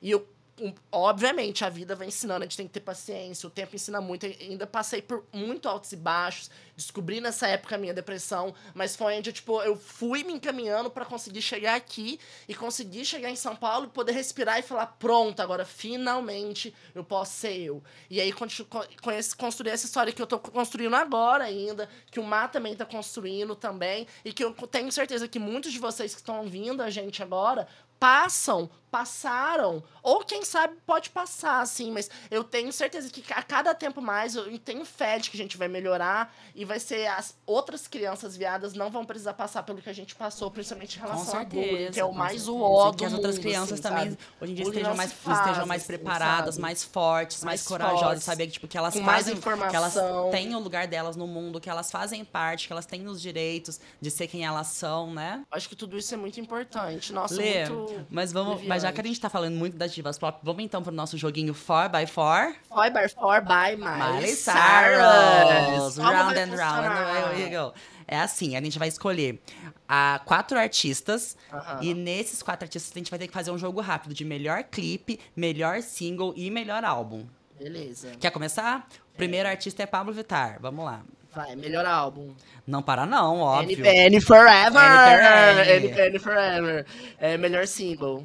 E 0.00 0.10
eu, 0.10 0.26
um, 0.60 0.72
obviamente, 0.90 1.64
a 1.64 1.68
vida 1.68 1.94
vai 1.94 2.06
ensinando, 2.06 2.42
a 2.42 2.46
gente 2.46 2.56
tem 2.56 2.66
que 2.66 2.72
ter 2.72 2.80
paciência, 2.80 3.46
o 3.46 3.50
tempo 3.50 3.74
ensina 3.76 4.00
muito. 4.00 4.26
Ainda 4.26 4.66
passei 4.66 5.02
por 5.02 5.24
muito 5.32 5.68
altos 5.68 5.92
e 5.92 5.96
baixos, 5.96 6.50
descobri 6.74 7.20
nessa 7.20 7.46
época 7.46 7.74
a 7.74 7.78
minha 7.78 7.92
depressão, 7.92 8.54
mas 8.74 8.96
foi 8.96 9.18
onde, 9.18 9.32
tipo, 9.32 9.62
eu 9.62 9.76
fui 9.76 10.24
me 10.24 10.32
encaminhando 10.32 10.90
pra 10.90 11.04
conseguir 11.04 11.42
chegar 11.42 11.74
aqui 11.74 12.18
e 12.48 12.54
conseguir 12.54 13.04
chegar 13.04 13.30
em 13.30 13.36
São 13.36 13.54
Paulo 13.54 13.86
e 13.86 13.88
poder 13.88 14.12
respirar 14.12 14.58
e 14.58 14.62
falar, 14.62 14.86
pronto, 14.86 15.40
agora 15.40 15.64
finalmente 15.64 16.74
eu 16.94 17.04
posso 17.04 17.32
ser 17.32 17.56
eu. 17.58 17.82
E 18.08 18.20
aí 18.20 18.32
construir 18.32 19.70
essa 19.70 19.86
história 19.86 20.12
que 20.12 20.20
eu 20.20 20.26
tô 20.26 20.38
construindo 20.38 20.94
agora 20.94 21.44
ainda, 21.44 21.88
que 22.10 22.20
o 22.20 22.24
Má 22.24 22.48
também 22.48 22.74
tá 22.74 22.84
construindo 22.84 23.54
também, 23.54 24.06
e 24.24 24.32
que 24.32 24.44
eu 24.44 24.52
tenho 24.52 24.90
certeza 24.90 25.28
que 25.28 25.38
muitos 25.38 25.72
de 25.72 25.78
vocês 25.78 26.14
que 26.14 26.20
estão 26.20 26.40
ouvindo 26.40 26.82
a 26.82 26.90
gente 26.90 27.22
agora 27.22 27.68
passam, 27.98 28.68
passaram, 28.90 29.82
ou 30.02 30.20
quem 30.20 30.42
sabe 30.44 30.74
pode 30.86 31.10
passar, 31.10 31.60
assim, 31.60 31.90
mas 31.90 32.08
eu 32.30 32.42
tenho 32.42 32.72
certeza 32.72 33.10
que 33.10 33.22
a 33.32 33.42
cada 33.42 33.74
tempo 33.74 34.00
mais 34.00 34.34
eu 34.34 34.58
tenho 34.58 34.84
fé 34.86 35.18
de 35.18 35.28
que 35.28 35.36
a 35.36 35.40
gente 35.42 35.58
vai 35.58 35.68
melhorar 35.68 36.34
e 36.54 36.64
vai 36.64 36.78
ser 36.80 37.06
as 37.08 37.36
outras 37.44 37.86
crianças 37.86 38.36
viadas 38.36 38.72
não 38.72 38.90
vão 38.90 39.04
precisar 39.04 39.34
passar 39.34 39.64
pelo 39.64 39.82
que 39.82 39.90
a 39.90 39.92
gente 39.92 40.14
passou, 40.14 40.50
principalmente 40.50 40.96
em 40.96 41.00
Com 41.00 41.06
relação 41.08 41.34
a 41.34 41.40
certeza. 41.40 41.66
bullying, 41.66 41.90
que 41.90 42.00
é 42.00 42.04
o 42.04 42.08
com 42.08 42.14
mais 42.14 42.48
o 42.48 42.52
certeza. 42.52 42.64
ó 42.64 42.88
E 42.90 42.94
que 42.96 43.04
as 43.04 43.12
outras 43.12 43.38
crianças 43.38 43.72
assim, 43.72 43.82
também, 43.82 44.04
sabe? 44.10 44.18
hoje 44.40 44.52
em 44.52 44.54
dia, 44.54 44.64
estejam 44.64 44.96
mais, 44.96 45.12
faz, 45.12 45.38
estejam 45.40 45.66
mais 45.66 45.84
preparadas, 45.84 46.54
sabe? 46.54 46.62
mais 46.62 46.84
fortes, 46.84 47.44
mais, 47.44 47.60
Mais 47.60 47.68
corajosas, 47.68 48.24
saber 48.24 48.46
que, 48.46 48.52
tipo, 48.52 48.68
que 48.68 48.78
elas 48.78 48.94
com 48.94 49.00
mais 49.00 49.26
fazem, 49.26 49.40
que 49.40 49.48
elas 49.76 49.96
informação. 49.96 50.30
têm 50.30 50.54
o 50.54 50.58
lugar 50.58 50.86
delas 50.86 51.16
no 51.16 51.26
mundo, 51.26 51.60
que 51.60 51.68
elas 51.68 51.90
fazem 51.90 52.24
parte, 52.24 52.66
que 52.66 52.72
elas 52.72 52.86
têm 52.86 53.06
os 53.08 53.20
direitos 53.20 53.78
de 54.00 54.10
ser 54.10 54.26
quem 54.26 54.44
elas 54.46 54.68
são, 54.68 55.12
né? 55.12 55.42
Acho 55.50 55.68
que 55.68 55.76
tudo 55.76 55.98
isso 55.98 56.14
é 56.14 56.16
muito 56.16 56.40
importante. 56.40 57.12
Nossa, 57.12 57.34
Lê, 57.34 57.68
muito. 57.68 57.85
Mas 58.10 58.32
vamos, 58.32 58.62
mas 58.64 58.82
já 58.82 58.92
que 58.92 59.00
a 59.00 59.04
gente 59.04 59.20
tá 59.20 59.28
falando 59.28 59.54
muito 59.54 59.76
das 59.76 59.92
divas 59.92 60.18
pop, 60.18 60.38
vamos 60.42 60.62
então 60.62 60.82
pro 60.82 60.92
nosso 60.92 61.16
joguinho 61.16 61.54
4x4. 61.54 62.54
Four 62.68 62.90
by 62.90 63.08
four 63.08 63.40
by 63.40 63.76
Miley 63.76 64.32
Cyrus. 64.32 65.98
Round 65.98 66.38
and 66.38 66.56
round. 66.56 67.38
Here 67.38 67.44
we 67.44 67.56
go. 67.56 67.72
É 68.08 68.20
assim, 68.20 68.56
a 68.56 68.60
gente 68.60 68.78
vai 68.78 68.88
escolher 68.88 69.40
ah, 69.88 70.20
quatro 70.24 70.58
artistas 70.58 71.36
Aham. 71.52 71.80
e 71.82 71.92
nesses 71.92 72.42
quatro 72.42 72.64
artistas 72.64 72.92
a 72.94 72.98
gente 72.98 73.10
vai 73.10 73.18
ter 73.18 73.26
que 73.26 73.34
fazer 73.34 73.50
um 73.50 73.58
jogo 73.58 73.80
rápido 73.80 74.14
de 74.14 74.24
melhor 74.24 74.62
clipe, 74.64 75.18
melhor 75.34 75.82
single 75.82 76.32
e 76.36 76.50
melhor 76.50 76.84
álbum. 76.84 77.26
Beleza. 77.58 78.12
Quer 78.20 78.30
começar? 78.30 78.86
O 79.12 79.16
primeiro 79.16 79.48
artista 79.48 79.82
é 79.82 79.86
Pablo 79.86 80.12
Vittar. 80.12 80.58
Vamos 80.60 80.84
lá. 80.84 81.02
Vai, 81.36 81.54
melhor 81.54 81.84
álbum. 81.84 82.34
Não 82.66 82.82
para 82.82 83.04
não, 83.04 83.40
óbvio. 83.40 83.74
NPN 83.78 84.22
Forever! 84.22 84.80
NPN. 84.80 85.86
NPN 85.86 86.18
Forever. 86.18 86.86
É, 87.18 87.36
melhor 87.36 87.66
single. 87.66 88.24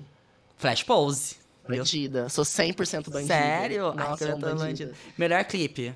Flash 0.58 0.84
Pose. 0.84 1.36
Bandida. 1.68 2.30
Sou 2.30 2.46
100% 2.46 3.10
bandida. 3.12 3.34
Sério? 3.34 3.90
Ai, 3.90 3.96
Nossa, 4.08 4.26
que 4.26 4.32
eu 4.32 4.36
tô 4.36 4.40
bandida. 4.40 4.66
bandida. 4.66 4.94
Melhor 5.18 5.44
clipe. 5.44 5.94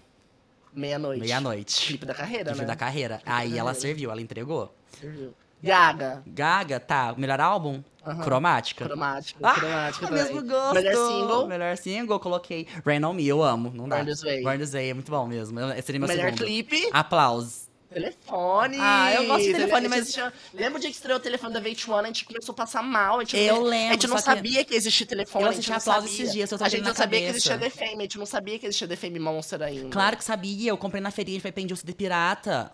Meia-noite. 0.74 1.22
Meia-noite. 1.22 1.88
Clipe 1.88 2.06
da 2.06 2.14
carreira, 2.14 2.44
Clipe 2.52 2.60
né? 2.62 2.68
da 2.68 2.76
carreira. 2.76 3.22
Aí 3.26 3.52
ela 3.58 3.72
carreira. 3.72 3.74
serviu, 3.76 4.12
ela 4.12 4.22
entregou. 4.22 4.76
Serviu. 5.00 5.34
Gaga. 5.64 6.24
Gaga, 6.28 6.80
tá. 6.80 7.14
Melhor 7.18 7.40
álbum? 7.42 7.82
Aham. 8.06 8.24
Cromática. 8.24 8.86
Cromática. 8.86 9.40
Ah, 9.42 9.54
cromática 9.56 10.08
também. 10.08 10.24
mesmo 10.24 10.44
gosto. 10.48 10.74
Melhor 10.76 10.94
single. 11.08 11.48
Melhor 11.48 11.78
single, 11.78 12.20
coloquei 12.20 12.68
Rain 12.86 13.04
On 13.04 13.14
Me, 13.14 13.28
eu 13.28 13.42
amo. 13.44 13.72
Não 13.74 13.90
dá. 13.90 13.96
Burn 13.98 14.12
This 14.12 14.22
Way. 14.22 14.44
Burn 14.44 14.58
This 14.60 14.72
Way, 14.74 14.90
é 14.90 14.94
muito 14.94 15.10
bom 15.12 15.26
mesmo. 15.26 15.60
Esse 15.72 15.82
seria 15.88 16.00
meu 16.00 16.08
Melhor 16.08 16.26
segundo. 16.26 16.44
clipe. 16.46 16.90
Aplausos. 16.94 17.66
Telefone. 17.92 18.78
Ah, 18.80 19.14
eu 19.14 19.26
gosto 19.26 19.46
de 19.46 19.54
telefone, 19.54 19.86
A 19.86 19.90
mas- 19.90 20.14
tinha- 20.14 20.34
Lembra 20.54 20.78
o 20.78 20.82
dia 20.82 20.90
que 20.90 20.96
estreou 20.98 21.18
o 21.18 21.22
telefone 21.22 21.54
da 21.54 21.62
VH1? 21.62 22.04
A 22.04 22.08
gente 22.08 22.26
começou 22.26 22.52
a 22.52 22.56
passar 22.56 22.84
mal. 22.84 23.20
A 23.20 23.24
gente 23.24 23.38
Eu 23.38 23.56
não- 23.56 23.64
lembro, 23.64 23.88
A 23.90 23.94
gente 23.94 24.08
não 24.08 24.18
só 24.18 24.24
que- 24.32 24.36
sabia 24.38 24.66
que 24.66 24.76
existia 24.76 25.08
telefone. 25.08 25.44
Eu 25.46 25.48
a 25.48 25.52
assisti 25.52 25.72
não 25.72 25.78
Aplausos 25.78 26.10
sabia. 26.12 26.24
esses 26.24 26.34
dias, 26.34 26.52
eu 26.52 26.58
tô 26.58 26.64
A 26.66 26.70
gente 26.70 26.84
não 26.84 26.94
sabia 26.94 27.20
que 27.22 27.26
existia 27.28 27.58
The 27.58 27.70
Fame. 27.70 27.96
A 27.98 28.02
gente 28.02 28.18
não 28.20 28.26
sabia 28.26 28.60
que 28.60 28.66
existia 28.66 28.88
The 28.88 28.96
Fame 28.98 29.20
Monster 29.20 29.62
ainda. 29.62 29.90
Claro 29.90 30.18
que 30.18 30.24
sabia, 30.26 30.70
eu 30.70 30.78
comprei 30.78 31.02
na 31.02 31.10
feirinha, 31.10 31.36
a 31.36 31.38
gente 31.38 31.44
vai 31.44 31.52
pedir 31.54 31.74
o 31.74 31.78
CD 31.78 31.94
pirata. 31.94 32.72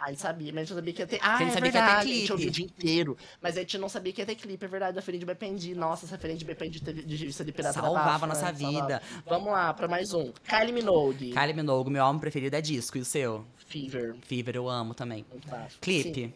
A 0.00 0.08
gente 0.10 0.20
sabia, 0.20 0.52
mas 0.52 0.58
a 0.58 0.64
gente 0.64 0.70
não 0.70 0.76
sabia 0.76 0.92
que 0.94 1.02
ia 1.02 1.06
ter. 1.06 1.18
Ah, 1.22 1.34
A 1.34 1.38
gente 1.38 1.48
é 1.50 1.54
sabia 1.54 1.70
que 1.72 1.76
ia 1.76 1.82
ter 1.82 1.86
verdade, 1.86 2.10
A 2.10 2.14
gente 2.14 2.18
clipe. 2.20 2.32
ouviu 2.32 2.48
o 2.48 2.52
dia 2.52 2.64
inteiro. 2.64 3.16
Mas 3.42 3.56
a 3.56 3.60
gente 3.60 3.78
não 3.78 3.88
sabia 3.88 4.12
que 4.12 4.20
ia 4.22 4.26
ter 4.26 4.34
clipe, 4.36 4.64
é 4.64 4.68
verdade. 4.68 4.94
Da 4.94 5.02
Ferim 5.02 5.18
de 5.18 5.26
Bependi. 5.26 5.74
Nossa, 5.74 6.06
essa 6.06 6.16
Ferim 6.18 6.36
de 6.36 6.44
Bependi 6.44 6.80
de 6.80 7.16
vista 7.16 7.44
de 7.44 7.52
pirata 7.52 7.80
Salvava 7.80 8.24
a 8.24 8.28
nossa 8.28 8.52
né? 8.52 8.54
Salvava. 8.58 8.86
vida. 8.86 9.02
Vamos 9.26 9.52
lá, 9.52 9.74
pra 9.74 9.88
mais 9.88 10.14
um. 10.14 10.32
Kylie 10.48 10.72
Minogue. 10.72 11.32
Kylie 11.32 11.54
Minogue, 11.54 11.90
meu 11.90 12.04
álbum 12.04 12.18
preferido 12.20 12.54
é 12.56 12.60
disco, 12.60 12.96
e 12.96 13.00
o 13.00 13.04
seu? 13.04 13.44
Fever. 13.66 14.16
Fever, 14.22 14.56
eu 14.56 14.68
amo 14.68 14.94
também. 14.94 15.24
Clipe. 15.80 16.14
Sim. 16.14 16.32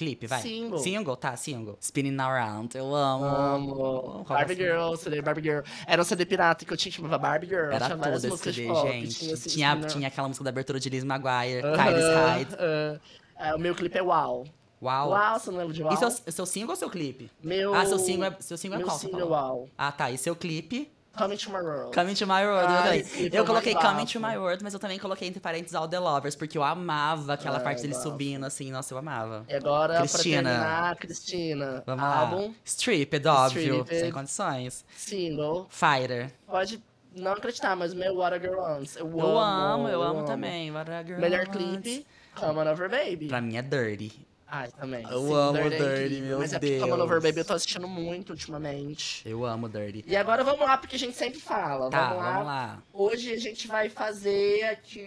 Clipe, 0.00 0.26
vai. 0.26 0.40
Single. 0.40 0.78
Single, 0.78 1.14
tá, 1.14 1.36
single. 1.36 1.76
Spinning 1.78 2.18
Around, 2.18 2.74
eu 2.74 2.94
amo. 2.94 3.24
Amo. 3.26 4.24
Barbie 4.26 4.54
você? 4.54 4.62
Girl, 4.62 4.94
CD 4.94 5.20
Barbie 5.20 5.42
Girl. 5.42 5.60
Era 5.86 6.00
um 6.00 6.04
CD 6.06 6.24
pirata 6.24 6.64
que 6.64 6.72
eu 6.72 6.76
tinha 6.78 6.90
que 6.90 6.96
chamava 6.96 7.18
Barbie 7.18 7.46
Girl. 7.48 7.70
Era 7.70 7.84
tinha 7.84 7.98
todo 7.98 8.16
esse 8.16 8.36
CD, 8.38 8.66
pop. 8.66 8.90
gente. 8.90 9.18
Tinha, 9.18 9.34
assim, 9.34 9.50
Tinha, 9.50 9.80
tinha 9.82 10.08
aquela 10.08 10.26
música 10.26 10.42
da 10.42 10.48
abertura 10.48 10.80
de 10.80 10.88
Liz 10.88 11.04
Maguire, 11.04 11.60
Aham, 11.62 11.76
Kylie's 11.76 12.40
Hide. 12.40 12.54
aham. 12.54 13.00
É, 13.38 13.54
o 13.54 13.58
meu 13.58 13.74
clipe 13.74 13.98
é 13.98 14.02
Uau. 14.02 14.46
Uau. 14.80 15.10
Uau, 15.10 15.38
você 15.38 15.50
não 15.50 15.58
lembra 15.58 15.74
de 15.74 15.82
Uau? 15.82 15.92
E 15.92 15.96
seu, 15.98 16.10
seu 16.10 16.46
single 16.46 16.70
ou 16.70 16.76
seu 16.76 16.88
clipe? 16.88 17.30
Meu... 17.44 17.74
Ah, 17.74 17.84
seu 17.84 17.98
single 17.98 18.24
é, 18.24 18.36
seu 18.40 18.56
single 18.56 18.76
é 18.76 18.78
meu 18.78 18.86
qual? 18.86 18.98
single 18.98 19.20
é? 19.20 19.24
Uau. 19.24 19.68
Ah, 19.76 19.92
tá. 19.92 20.10
E 20.10 20.16
seu 20.16 20.34
clipe? 20.34 20.90
Coming 21.16 21.36
to 21.36 21.50
my 21.50 21.60
world. 21.60 21.92
Coming 21.94 22.14
to 22.14 22.26
My 22.26 22.44
World. 22.46 22.66
Ah, 22.68 22.96
eu 22.96 23.28
eu 23.32 23.42
é 23.42 23.46
coloquei 23.46 23.74
Coming 23.74 24.06
to 24.06 24.20
My 24.20 24.36
World, 24.38 24.62
mas 24.62 24.72
eu 24.72 24.80
também 24.80 24.98
coloquei 24.98 25.26
entre 25.28 25.40
parênteses 25.40 25.74
All 25.74 25.88
The 25.88 25.98
Lovers, 25.98 26.36
porque 26.36 26.56
eu 26.56 26.62
amava 26.62 27.34
aquela 27.34 27.56
Ah, 27.56 27.60
parte 27.60 27.82
dele 27.82 27.94
bafo. 27.94 28.08
subindo, 28.08 28.44
assim. 28.46 28.70
Nossa, 28.70 28.94
eu 28.94 28.98
amava. 28.98 29.44
E 29.48 29.54
agora, 29.54 29.98
Cristina. 29.98 30.42
pra 30.42 30.50
terminar, 30.52 30.96
Cristina. 30.96 31.82
Vamos 31.84 32.04
álbum, 32.04 32.46
lá. 32.48 32.54
Stripped, 32.64 33.26
óbvio. 33.26 33.60
Stripped. 33.80 34.00
Sem 34.00 34.12
condições. 34.12 34.84
single. 34.96 35.66
Fighter. 35.68 36.32
Pode 36.46 36.82
não 37.16 37.32
acreditar, 37.32 37.74
mas 37.74 37.92
o 37.92 37.96
meu 37.96 38.14
What 38.14 38.36
a 38.36 38.38
Girl 38.38 38.58
Wants. 38.60 38.96
Eu, 38.96 39.10
Eu 39.10 39.38
amo, 39.38 39.88
eu 39.88 40.02
amo 40.02 40.24
também. 40.24 40.70
What 40.70 40.90
a 40.90 41.02
Girl 41.02 41.20
Melhor 41.20 41.46
Wants. 41.48 41.56
clipe, 41.82 42.06
Come 42.36 42.58
On 42.60 42.70
Over 42.70 42.88
Baby. 42.88 43.26
Pra 43.26 43.40
mim 43.40 43.56
é 43.56 43.62
Dirty. 43.62 44.26
Ai, 44.52 44.68
também. 44.72 45.06
Eu 45.08 45.32
amo 45.32 45.58
é 45.58 45.68
Dirty, 45.70 45.84
incrível. 45.84 46.26
meu 46.26 46.38
Mas 46.40 46.52
é 46.52 46.58
porque 46.58 46.80
Come 46.80 46.92
On 46.92 46.94
Over 46.96 47.20
Deus. 47.20 47.22
Baby 47.22 47.38
eu 47.40 47.44
tô 47.44 47.52
assistindo 47.54 47.86
muito 47.86 48.30
ultimamente. 48.30 49.22
Eu 49.28 49.44
amo 49.46 49.68
Dirty. 49.68 50.04
E 50.06 50.16
agora 50.16 50.42
vamos 50.42 50.60
lá, 50.60 50.76
porque 50.76 50.96
a 50.96 50.98
gente 50.98 51.16
sempre 51.16 51.38
fala. 51.38 51.88
Tá, 51.88 52.08
vamos, 52.08 52.22
lá. 52.24 52.32
vamos 52.32 52.46
lá. 52.46 52.82
Hoje 52.92 53.32
a 53.32 53.38
gente 53.38 53.68
vai 53.68 53.88
fazer 53.88 54.64
aqui 54.64 55.06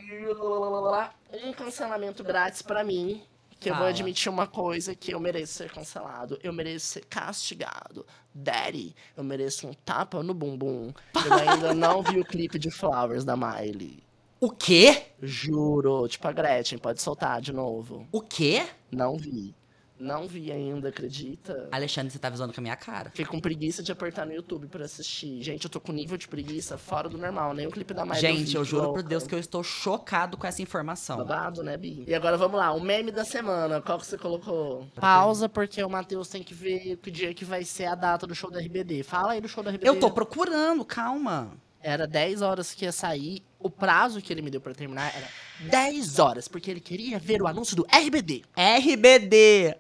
um 1.44 1.52
cancelamento 1.52 2.24
grátis 2.24 2.62
pra 2.62 2.84
mim. 2.84 3.22
Que 3.60 3.70
eu 3.70 3.76
vou 3.76 3.84
Fala. 3.84 3.92
admitir 3.92 4.30
uma 4.30 4.46
coisa 4.46 4.94
que 4.94 5.14
eu 5.14 5.20
mereço 5.22 5.54
ser 5.54 5.72
cancelado. 5.72 6.38
Eu 6.44 6.52
mereço 6.52 6.86
ser 6.86 7.06
castigado. 7.06 8.06
Daddy, 8.34 8.94
eu 9.16 9.24
mereço 9.24 9.68
um 9.68 9.74
tapa 9.74 10.22
no 10.22 10.34
bumbum. 10.34 10.94
Eu 11.16 11.34
ainda 11.34 11.74
não 11.74 12.04
vi 12.04 12.20
o 12.20 12.26
clipe 12.26 12.60
de 12.60 12.70
Flowers 12.70 13.24
da 13.24 13.38
Miley. 13.38 14.03
O 14.44 14.52
quê? 14.52 15.04
Juro. 15.22 16.06
Tipo 16.06 16.28
a 16.28 16.34
Gretchen, 16.34 16.78
pode 16.78 17.02
soltar 17.02 17.40
de 17.40 17.54
novo. 17.54 18.06
O 18.12 18.20
quê? 18.20 18.68
Não 18.92 19.16
vi. 19.16 19.56
Não 19.98 20.28
vi 20.28 20.52
ainda, 20.52 20.90
acredita? 20.90 21.70
Alexandre, 21.72 22.12
você 22.12 22.20
tá 22.20 22.30
visando 22.30 22.52
com 22.52 22.60
a 22.60 22.62
minha 22.62 22.76
cara. 22.76 23.10
Fiquei 23.12 23.24
com 23.24 23.40
preguiça 23.40 23.82
de 23.82 23.90
apertar 23.90 24.26
no 24.26 24.34
YouTube 24.34 24.68
pra 24.68 24.84
assistir. 24.84 25.42
Gente, 25.42 25.64
eu 25.64 25.70
tô 25.70 25.80
com 25.80 25.94
nível 25.94 26.18
de 26.18 26.28
preguiça 26.28 26.78
fora 26.78 27.08
do 27.08 27.18
normal. 27.18 27.54
Nem 27.54 27.68
o 27.68 27.72
clipe 27.72 27.94
da 27.94 28.04
Miley 28.04 28.20
Gente, 28.20 28.50
vi, 28.50 28.56
eu 28.56 28.66
juro 28.66 28.88
por 28.88 28.96
louca. 28.96 29.04
Deus 29.04 29.26
que 29.26 29.34
eu 29.34 29.40
estou 29.40 29.64
chocado 29.64 30.36
com 30.36 30.46
essa 30.46 30.62
informação. 30.62 31.20
Babado, 31.20 31.64
né, 31.64 31.78
Bi? 31.78 32.04
E 32.06 32.14
agora 32.14 32.36
vamos 32.36 32.60
lá, 32.60 32.74
o 32.74 32.82
meme 32.82 33.14
da 33.14 33.24
semana. 33.24 33.82
Qual 33.82 33.98
que 33.98 34.06
você 34.06 34.18
colocou? 34.18 34.86
Pausa, 34.96 35.48
porque 35.48 35.82
o 35.82 35.90
Matheus 35.90 36.28
tem 36.28 36.44
que 36.44 36.54
ver 36.54 36.98
que 36.98 37.10
dia 37.10 37.34
que 37.34 37.46
vai 37.46 37.64
ser 37.64 37.86
a 37.86 37.96
data 37.96 38.28
do 38.28 38.36
show 38.36 38.52
da 38.52 38.60
RBD. 38.60 39.04
Fala 39.04 39.32
aí 39.32 39.40
do 39.40 39.48
show 39.48 39.64
da 39.64 39.72
RBD. 39.72 39.88
Eu 39.88 40.02
tô 40.02 40.12
procurando, 40.12 40.84
calma. 40.84 41.63
Era 41.84 42.08
10 42.08 42.42
horas 42.42 42.74
que 42.74 42.86
ia 42.86 42.92
sair. 42.94 43.44
O 43.60 43.70
prazo 43.70 44.22
que 44.22 44.32
ele 44.32 44.42
me 44.42 44.50
deu 44.50 44.62
pra 44.62 44.74
terminar 44.74 45.14
era 45.16 45.28
10 45.70 46.18
horas, 46.18 46.48
porque 46.48 46.72
ele 46.72 46.80
queria 46.80 47.20
ver 47.20 47.42
o 47.42 47.48
anúncio 47.48 47.76
do 47.76 47.86
RBD. 47.92 48.44
RBD. 48.56 49.76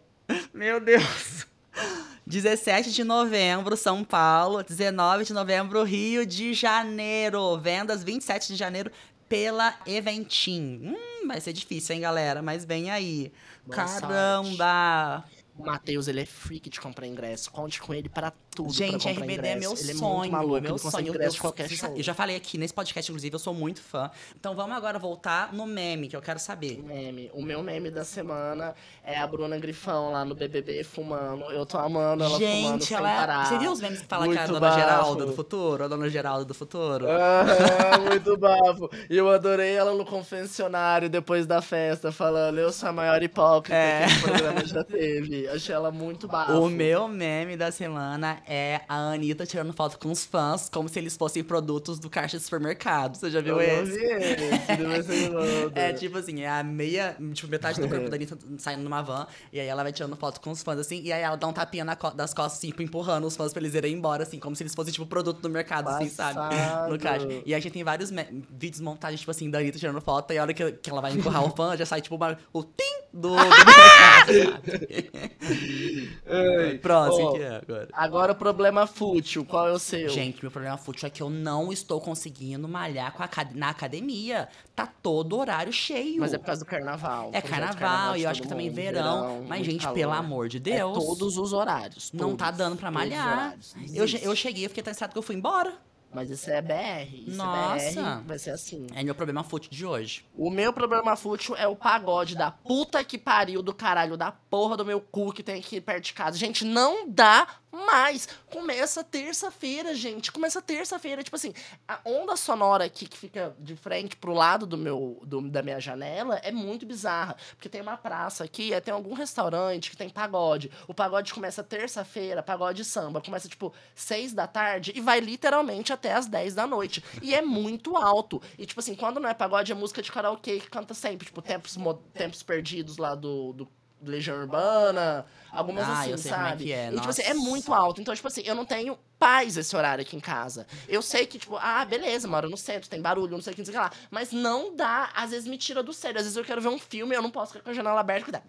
Meu 0.53 0.79
Deus. 0.79 1.47
17 2.27 2.91
de 2.91 3.03
novembro, 3.03 3.75
São 3.75 4.03
Paulo. 4.03 4.63
19 4.63 5.25
de 5.25 5.33
novembro, 5.33 5.83
Rio 5.83 6.25
de 6.25 6.53
Janeiro. 6.53 7.57
Vendas 7.57 8.03
27 8.03 8.47
de 8.47 8.55
janeiro 8.55 8.91
pela 9.27 9.75
Eventim. 9.85 10.79
Hum, 10.83 11.27
vai 11.27 11.41
ser 11.41 11.53
difícil, 11.53 11.95
hein, 11.95 12.01
galera? 12.01 12.41
Mas 12.41 12.65
vem 12.65 12.91
aí. 12.91 13.31
Boa 13.65 13.75
Caramba! 13.75 15.23
O 15.55 15.63
Matheus, 15.65 16.07
ele 16.07 16.19
é 16.21 16.25
freak 16.25 16.67
de 16.67 16.81
comprar 16.81 17.05
ingresso. 17.05 17.51
Conte 17.51 17.79
com 17.79 17.93
ele 17.93 18.09
pra 18.09 18.33
tudo. 18.55 18.73
Gente, 18.73 19.03
pra 19.03 19.11
comprar 19.13 19.25
RBD 19.25 19.47
é 19.47 19.55
meu 19.55 19.71
ingresso. 19.71 19.83
Ele 19.83 19.91
é 19.91 19.95
sonho, 19.95 20.17
muito 20.17 20.31
maluco, 20.31 20.57
é 20.57 20.61
meu 20.61 20.71
ele 20.71 20.79
sonho. 20.79 21.07
ingresso 21.09 21.29
Eu, 21.29 21.31
de 21.33 21.39
qualquer 21.41 21.69
show. 21.69 21.95
eu 21.95 22.01
já 22.03 22.13
falei 22.15 22.35
aqui 22.35 22.57
nesse 22.57 22.73
podcast, 22.73 23.11
inclusive, 23.11 23.35
eu 23.35 23.39
sou 23.39 23.53
muito 23.53 23.79
fã. 23.81 24.09
Então 24.35 24.55
vamos 24.55 24.75
agora 24.75 24.97
voltar 24.97 25.53
no 25.53 25.67
meme, 25.67 26.07
que 26.07 26.15
eu 26.15 26.21
quero 26.23 26.39
saber. 26.39 26.81
Meme. 26.83 27.29
O 27.35 27.41
meu 27.43 27.61
meme 27.61 27.91
da 27.91 28.03
semana 28.03 28.73
é 29.03 29.15
a 29.19 29.27
Bruna 29.27 29.57
Grifão 29.59 30.11
lá 30.11 30.25
no 30.25 30.33
BBB 30.33 30.83
fumando. 30.83 31.43
Eu 31.51 31.67
tô 31.67 31.77
amando 31.77 32.23
ela 32.23 32.33
fumando 32.39 32.39
Gente, 32.51 32.93
ela 32.93 33.11
é... 33.11 33.15
parar. 33.15 33.45
Você 33.45 33.57
viu 33.59 33.71
os 33.71 33.79
memes 33.79 34.01
que 34.01 34.07
fala 34.07 34.27
que 34.27 34.35
é 34.35 34.41
a 34.41 34.47
Dona 34.47 34.59
bafo. 34.59 34.79
Geralda 34.79 35.25
do 35.27 35.33
futuro? 35.33 35.83
A 35.83 35.87
Dona 35.87 36.09
Geralda 36.09 36.45
do 36.45 36.53
futuro? 36.55 37.05
Aham, 37.07 37.99
muito 38.09 38.35
bafo. 38.37 38.89
E 39.07 39.15
eu 39.15 39.29
adorei 39.29 39.73
ela 39.75 39.93
no 39.93 40.03
confessionário 40.03 41.09
depois 41.11 41.45
da 41.45 41.61
festa, 41.61 42.11
falando: 42.11 42.57
Eu 42.57 42.71
sou 42.71 42.89
a 42.89 42.91
maior 42.91 43.21
hipócrita 43.21 43.75
É. 43.75 44.05
que 44.07 44.11
esse 44.11 44.21
programa 44.23 44.65
já 44.65 44.83
teve. 44.83 45.42
Achei 45.47 45.73
ela 45.75 45.91
muito 45.91 46.27
bafo. 46.27 46.53
O 46.53 46.69
meu 46.69 47.07
meme 47.07 47.55
da 47.57 47.71
semana 47.71 48.41
é 48.47 48.81
a 48.87 49.11
Anitta 49.11 49.45
tirando 49.45 49.73
foto 49.73 49.97
com 49.99 50.11
os 50.11 50.25
fãs, 50.25 50.69
como 50.69 50.87
se 50.89 50.99
eles 50.99 51.15
fossem 51.17 51.43
produtos 51.43 51.99
do 51.99 52.09
caixa 52.09 52.37
de 52.37 52.43
supermercado. 52.43 53.15
Você 53.15 53.29
já 53.31 53.41
viu 53.41 53.59
Eu 53.61 53.77
não 53.77 53.83
esse? 53.83 53.97
vi 53.97 54.93
esse. 54.93 55.73
É 55.75 55.93
tipo 55.93 56.17
assim, 56.17 56.41
é 56.41 56.49
a 56.49 56.63
meia, 56.63 57.15
tipo, 57.33 57.47
metade 57.49 57.79
do 57.81 57.87
corpo 57.87 58.09
da 58.09 58.15
Anitta 58.15 58.37
saindo 58.57 58.83
numa 58.83 59.01
van, 59.01 59.25
e 59.51 59.59
aí 59.59 59.67
ela 59.67 59.83
vai 59.83 59.91
tirando 59.91 60.15
foto 60.15 60.39
com 60.41 60.51
os 60.51 60.61
fãs, 60.63 60.79
assim, 60.79 61.01
e 61.03 61.11
aí 61.11 61.21
ela 61.21 61.35
dá 61.35 61.47
um 61.47 61.53
tapinha 61.53 61.83
na 61.85 61.95
co- 61.95 62.11
das 62.11 62.33
costas, 62.33 62.57
assim, 62.59 62.67
tipo, 62.69 62.81
empurrando 62.81 63.25
os 63.25 63.35
fãs 63.35 63.51
pra 63.53 63.61
eles 63.61 63.73
irem 63.73 63.93
embora, 63.93 64.23
assim, 64.23 64.39
como 64.39 64.55
se 64.55 64.63
eles 64.63 64.73
fossem, 64.75 64.93
tipo, 64.93 65.05
produto 65.05 65.39
do 65.41 65.49
mercado, 65.49 65.89
assim, 65.89 66.09
sabe? 66.09 66.35
Passado. 66.35 66.91
No 66.91 66.99
caixa. 66.99 67.27
E 67.45 67.53
a 67.53 67.59
gente 67.59 67.71
tem 67.73 67.83
vários 67.83 68.11
vídeos 68.49 68.81
montagens, 68.81 69.19
tipo 69.19 69.31
assim, 69.31 69.49
da 69.49 69.59
Anitta 69.59 69.79
tirando 69.79 70.01
foto, 70.01 70.31
e 70.33 70.37
a 70.37 70.41
hora 70.41 70.53
que, 70.53 70.71
que 70.73 70.89
ela 70.89 71.01
vai 71.01 71.11
empurrar 71.13 71.43
o 71.45 71.49
fã, 71.55 71.75
já 71.77 71.85
sai, 71.85 72.01
tipo, 72.01 72.15
uma, 72.15 72.37
o 72.51 72.63
tim, 72.63 73.03
do, 73.13 73.29
do 73.29 73.35
mercado. 73.35 74.63
Próximo, 76.81 77.27
Ó, 77.27 77.33
que 77.33 77.41
é 77.41 77.55
agora. 77.55 77.87
Agora 77.93 78.31
o 78.31 78.35
problema 78.35 78.87
fútil, 78.87 79.45
qual 79.45 79.67
é 79.67 79.71
o 79.71 79.79
seu? 79.79 80.09
Gente, 80.09 80.41
meu 80.41 80.51
problema 80.51 80.77
fútil 80.77 81.07
é 81.07 81.09
que 81.09 81.21
eu 81.21 81.29
não 81.29 81.71
estou 81.71 81.99
conseguindo 81.99 82.67
malhar 82.67 83.11
com 83.13 83.23
a 83.23 83.29
na 83.53 83.69
academia. 83.69 84.47
Tá 84.75 84.87
todo 84.87 85.37
horário 85.37 85.71
cheio. 85.71 86.19
Mas 86.19 86.33
é 86.33 86.37
por 86.37 86.45
causa 86.45 86.63
do 86.63 86.67
carnaval. 86.67 87.29
É 87.33 87.41
carnaval, 87.41 88.17
e 88.17 88.23
eu 88.23 88.29
acho 88.29 88.41
que 88.41 88.47
também 88.47 88.69
mundo, 88.69 88.75
verão. 88.75 89.45
Mas, 89.47 89.65
gente, 89.65 89.81
calor. 89.81 89.95
pelo 89.95 90.11
amor 90.11 90.49
de 90.49 90.59
Deus. 90.59 90.97
É 90.97 90.99
todos 90.99 91.37
os 91.37 91.53
horários. 91.53 92.11
Não 92.11 92.35
tá 92.35 92.45
todos, 92.45 92.57
dando 92.57 92.77
pra 92.77 92.91
todos 92.91 93.09
malhar. 93.09 93.37
horários. 93.37 93.75
Eu, 93.93 94.05
eu 94.21 94.35
cheguei, 94.35 94.65
eu 94.65 94.69
fiquei 94.69 94.83
tão 94.83 94.93
que 94.93 95.17
eu 95.17 95.21
fui 95.21 95.35
embora. 95.35 95.77
Mas 96.13 96.29
isso 96.29 96.49
é 96.49 96.61
BR. 96.61 97.13
Isso 97.27 97.37
Nossa. 97.37 97.83
é 97.83 97.91
BR, 97.93 98.27
vai 98.27 98.39
ser 98.39 98.51
assim. 98.51 98.87
É 98.93 99.03
meu 99.03 99.15
problema 99.15 99.43
fútil 99.43 99.71
de 99.71 99.85
hoje. 99.85 100.25
O 100.35 100.49
meu 100.49 100.71
problema 100.71 101.15
fútil 101.15 101.55
é 101.55 101.67
o 101.67 101.75
pagode 101.75 102.35
da 102.35 102.51
puta 102.51 103.03
que 103.03 103.17
pariu 103.17 103.61
do 103.61 103.73
caralho 103.73 104.15
da 104.15 104.31
porra 104.31 104.77
do 104.77 104.85
meu 104.85 105.01
cu 105.01 105.33
que 105.33 105.43
tem 105.43 105.59
aqui 105.59 105.81
perto 105.81 106.05
de 106.05 106.13
casa. 106.13 106.37
Gente, 106.37 106.63
não 106.65 107.09
dá 107.09 107.47
mais. 107.73 108.27
Começa 108.51 109.03
terça-feira, 109.03 109.93
gente. 109.95 110.31
Começa 110.31 110.61
terça-feira. 110.61 111.23
Tipo 111.23 111.35
assim, 111.35 111.53
a 111.87 111.99
onda 112.05 112.35
sonora 112.35 112.85
aqui 112.85 113.05
que 113.07 113.17
fica 113.17 113.55
de 113.59 113.75
frente 113.75 114.15
pro 114.15 114.33
lado 114.33 114.65
do 114.65 114.77
meu, 114.77 115.19
do- 115.23 115.49
da 115.49 115.61
minha 115.63 115.79
janela 115.79 116.37
é 116.37 116.51
muito 116.51 116.85
bizarra. 116.85 117.35
Porque 117.55 117.67
tem 117.69 117.81
uma 117.81 117.97
praça 117.97 118.43
aqui, 118.43 118.71
tem 118.81 118.93
algum 118.93 119.13
restaurante 119.13 119.89
que 119.89 119.97
tem 119.97 120.09
pagode. 120.09 120.71
O 120.87 120.93
pagode 120.93 121.33
começa 121.33 121.63
terça-feira, 121.63 122.43
pagode 122.43 122.85
samba. 122.85 123.21
Começa, 123.21 123.49
tipo, 123.49 123.73
seis 123.95 124.33
da 124.33 124.47
tarde 124.47 124.91
e 124.95 125.01
vai 125.01 125.19
literalmente 125.19 125.91
até 125.91 126.13
as 126.13 126.27
10 126.27 126.53
da 126.55 126.67
noite. 126.67 127.03
E 127.21 127.33
é 127.33 127.41
muito 127.41 127.97
alto. 127.97 128.41
E, 128.57 128.65
tipo 128.65 128.79
assim, 128.79 128.95
quando 128.95 129.19
não 129.19 129.29
é 129.29 129.33
pagode, 129.33 129.71
é 129.71 129.75
música 129.75 130.01
de 130.01 130.11
karaokê 130.11 130.59
que 130.59 130.69
canta 130.69 130.93
sempre. 130.93 131.25
Tipo, 131.27 131.41
Tempos, 131.41 131.77
Tempos 132.13 132.43
Perdidos 132.43 132.97
lá 132.97 133.15
do, 133.15 133.53
do 133.53 133.67
Legião 134.09 134.37
Urbana. 134.39 135.25
Algumas 135.51 135.87
Ah, 135.87 136.01
assim, 136.01 136.11
eu 136.11 136.17
sei 136.17 136.31
como 136.31 136.45
é 136.45 136.49
sabe? 136.49 136.63
que 136.63 136.71
é, 136.73 136.87
E, 136.91 136.95
tipo 136.95 137.09
assim, 137.09 137.21
é 137.21 137.33
muito 137.33 137.73
alto. 137.73 138.01
Então, 138.01 138.15
tipo 138.15 138.27
assim, 138.27 138.41
eu 138.45 138.55
não 138.55 138.65
tenho 138.65 138.97
paz 139.23 139.55
esse 139.55 139.73
horário 139.75 140.01
aqui 140.01 140.17
em 140.17 140.19
casa. 140.19 140.67
Eu 140.87 141.01
sei 141.01 141.25
que, 141.25 141.39
tipo, 141.39 141.55
ah, 141.55 141.85
beleza, 141.85 142.27
moro 142.27 142.49
no 142.49 142.57
centro, 142.57 142.89
tem 142.89 143.01
barulho, 143.01 143.31
não 143.31 143.41
sei 143.41 143.53
o 143.53 143.55
que, 143.55 143.61
não 143.61 143.65
sei 143.65 143.73
o 143.73 143.77
que 143.77 143.83
lá. 143.83 143.91
Mas 144.11 144.33
não 144.33 144.75
dá, 144.75 145.11
às 145.15 145.31
vezes 145.31 145.47
me 145.47 145.57
tira 145.57 145.81
do 145.81 145.93
sério. 145.93 146.17
Às 146.17 146.23
vezes 146.25 146.35
eu 146.37 146.43
quero 146.43 146.59
ver 146.61 146.67
um 146.67 146.77
filme 146.77 147.13
e 147.13 147.17
eu 147.17 147.21
não 147.21 147.31
posso 147.31 147.53
ficar 147.53 147.63
com 147.63 147.69
a 147.69 147.73
janela 147.73 148.01
aberta. 148.01 148.31
dá- 148.31 148.41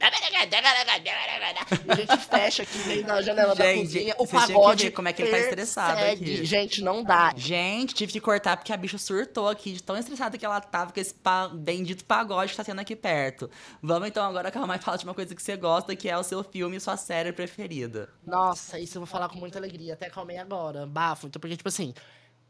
E 1.86 1.92
a 1.92 1.94
gente 1.94 2.16
fecha 2.26 2.62
aqui 2.64 2.78
dentro 2.78 3.06
da 3.06 3.22
janela 3.22 3.54
da 3.54 3.64
Gente, 3.64 3.80
cozinha. 3.82 4.14
O 4.18 4.26
pagode 4.26 4.90
como 4.90 5.08
é 5.08 5.12
que 5.12 5.22
ele 5.22 5.30
tá 5.30 5.38
estressado 5.38 6.00
aqui. 6.04 6.44
Gente, 6.44 6.82
não 6.82 7.02
dá. 7.04 7.32
Gente, 7.36 7.94
tive 7.94 8.12
que 8.12 8.20
cortar 8.20 8.56
porque 8.56 8.72
a 8.72 8.76
bicha 8.76 8.98
surtou 8.98 9.48
aqui, 9.48 9.72
de 9.74 9.82
tão 9.82 9.96
estressada 9.96 10.36
que 10.36 10.44
ela 10.44 10.60
tava 10.60 10.92
com 10.92 10.98
esse 11.00 11.14
pa- 11.14 11.48
bendito 11.48 12.04
pagode 12.04 12.50
que 12.50 12.56
tá 12.56 12.64
tendo 12.64 12.80
aqui 12.80 12.96
perto. 12.96 13.48
Vamos 13.82 14.08
então 14.08 14.24
agora 14.24 14.50
que 14.50 14.58
a 14.58 14.66
Mai 14.66 14.78
fala 14.78 14.98
de 14.98 15.04
uma 15.04 15.14
coisa 15.14 15.34
que 15.34 15.42
você 15.42 15.56
gosta, 15.56 15.94
que 15.94 16.08
é 16.08 16.16
o 16.18 16.22
seu 16.22 16.42
filme 16.42 16.76
e 16.76 16.80
sua 16.80 16.96
série 16.96 17.32
preferida. 17.32 18.08
Nossa, 18.26 18.78
isso 18.78 18.96
eu 18.96 19.00
vou 19.02 19.06
falar 19.06 19.28
com 19.28 19.38
muita 19.38 19.58
alegria. 19.58 19.94
Até 19.94 20.08
calmei 20.08 20.38
agora. 20.38 20.63
Bafo. 20.86 21.26
Então, 21.26 21.40
porque, 21.40 21.56
tipo 21.56 21.68
assim, 21.68 21.94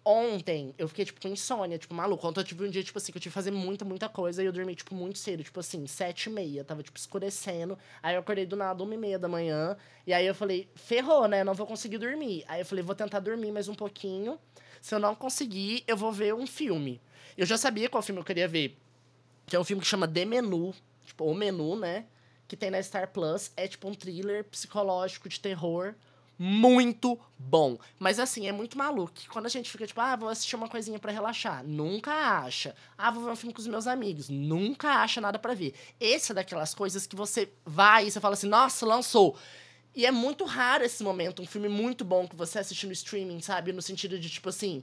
ontem 0.05 0.75
eu 0.77 0.87
fiquei, 0.89 1.05
tipo, 1.05 1.21
com 1.21 1.29
insônia, 1.29 1.79
tipo, 1.79 1.95
maluco. 1.95 2.27
Ontem 2.27 2.41
eu 2.41 2.45
tive 2.45 2.67
um 2.67 2.71
dia, 2.71 2.83
tipo 2.83 2.99
assim, 2.99 3.11
que 3.11 3.19
eu 3.19 3.21
tive 3.21 3.33
que 3.33 3.35
fazer 3.35 3.51
muita, 3.51 3.85
muita 3.85 4.09
coisa 4.09 4.43
e 4.43 4.47
eu 4.47 4.53
dormi, 4.53 4.75
tipo, 4.75 4.95
muito 4.95 5.19
cedo. 5.19 5.43
Tipo 5.43 5.61
assim, 5.61 5.87
sete 5.87 6.27
e 6.27 6.33
meia. 6.33 6.65
Tava, 6.65 6.83
tipo, 6.83 6.99
escurecendo. 6.99 7.79
Aí 8.03 8.15
eu 8.15 8.21
acordei 8.21 8.47
do 8.47 8.57
nada, 8.57 8.83
uma 8.83 8.95
e 8.95 8.99
meia 8.99 9.19
da 9.19 9.29
manhã. 9.29 9.77
E 10.07 10.13
aí 10.13 10.27
eu 10.27 10.35
falei, 10.35 10.69
ferrou, 10.75 11.27
né? 11.27 11.43
Não 11.43 11.55
vou 11.55 11.67
conseguir 11.67 11.99
dormir. 11.99 12.45
Aí 12.47 12.61
eu 12.61 12.67
falei, 12.67 12.85
vou 12.85 12.95
tentar 12.95 13.21
dormir 13.21 13.51
mais 13.53 13.69
um 13.69 13.75
pouquinho. 13.75 14.39
Se 14.81 14.95
eu 14.95 14.99
não 14.99 15.15
conseguir, 15.15 15.83
eu 15.87 15.97
vou 15.97 16.13
ver 16.13 16.35
um 16.35 16.47
filme. 16.47 17.01
Eu 17.37 17.47
já 17.47 17.57
sabia 17.57 17.89
qual 17.89 18.03
filme 18.03 18.21
eu 18.21 18.25
queria 18.25 18.47
ver. 18.47 18.77
Que 19.47 19.57
é 19.57 19.61
um 19.61 19.65
filme 19.65 19.83
que 19.83 19.89
chama 19.89 20.07
The 20.07 20.25
Menu. 20.25 20.75
Tipo, 21.07 21.25
o 21.25 21.35
menu, 21.35 21.77
né? 21.77 22.07
Que 22.47 22.57
tem 22.57 22.71
na 22.71 22.83
Star 22.83 23.09
Plus. 23.13 23.51
É 23.57 23.67
tipo 23.67 23.89
um 23.89 23.95
thriller 23.95 24.45
psicológico 24.45 25.29
de 25.29 25.41
terror. 25.41 25.95
Muito 26.39 27.19
bom. 27.39 27.79
Mas 27.99 28.19
assim, 28.19 28.47
é 28.47 28.53
muito 28.53 28.77
maluco. 28.77 29.13
Quando 29.29 29.47
a 29.47 29.49
gente 29.51 29.71
fica 29.71 29.87
tipo, 29.87 30.01
ah, 30.01 30.17
vou 30.17 30.29
assistir 30.29 30.57
uma 30.57 30.69
coisinha 30.69 30.99
pra 30.99 31.13
relaxar. 31.13 31.65
Nunca 31.65 32.11
acha. 32.13 32.75
Ah, 32.99 33.11
vou 33.11 33.25
ver 33.25 33.31
um 33.31 33.37
filme 33.37 33.55
com 33.55 33.61
os 33.61 33.67
meus 33.67 33.87
amigos. 33.87 34.29
Nunca 34.29 34.89
acha 35.03 35.21
nada 35.21 35.39
pra 35.39 35.55
ver. 35.55 35.75
Esse 36.01 36.33
é 36.33 36.35
daquelas 36.35 36.75
coisas 36.75 37.07
que 37.07 37.17
você 37.17 37.49
vai 37.65 38.07
e 38.07 38.11
você 38.11 38.21
fala 38.21 38.35
assim, 38.35 38.49
nossa, 38.49 38.85
lançou. 38.85 39.37
E 39.95 40.05
é 40.05 40.11
muito 40.11 40.45
raro 40.45 40.83
esse 40.83 41.05
momento, 41.05 41.41
um 41.41 41.47
filme 41.47 41.69
muito 41.69 42.05
bom 42.05 42.27
que 42.27 42.35
você 42.35 42.59
assiste 42.59 42.85
no 42.85 42.93
streaming, 42.93 43.41
sabe? 43.41 43.73
No 43.73 43.81
sentido 43.81 44.19
de, 44.19 44.29
tipo 44.29 44.49
assim, 44.49 44.83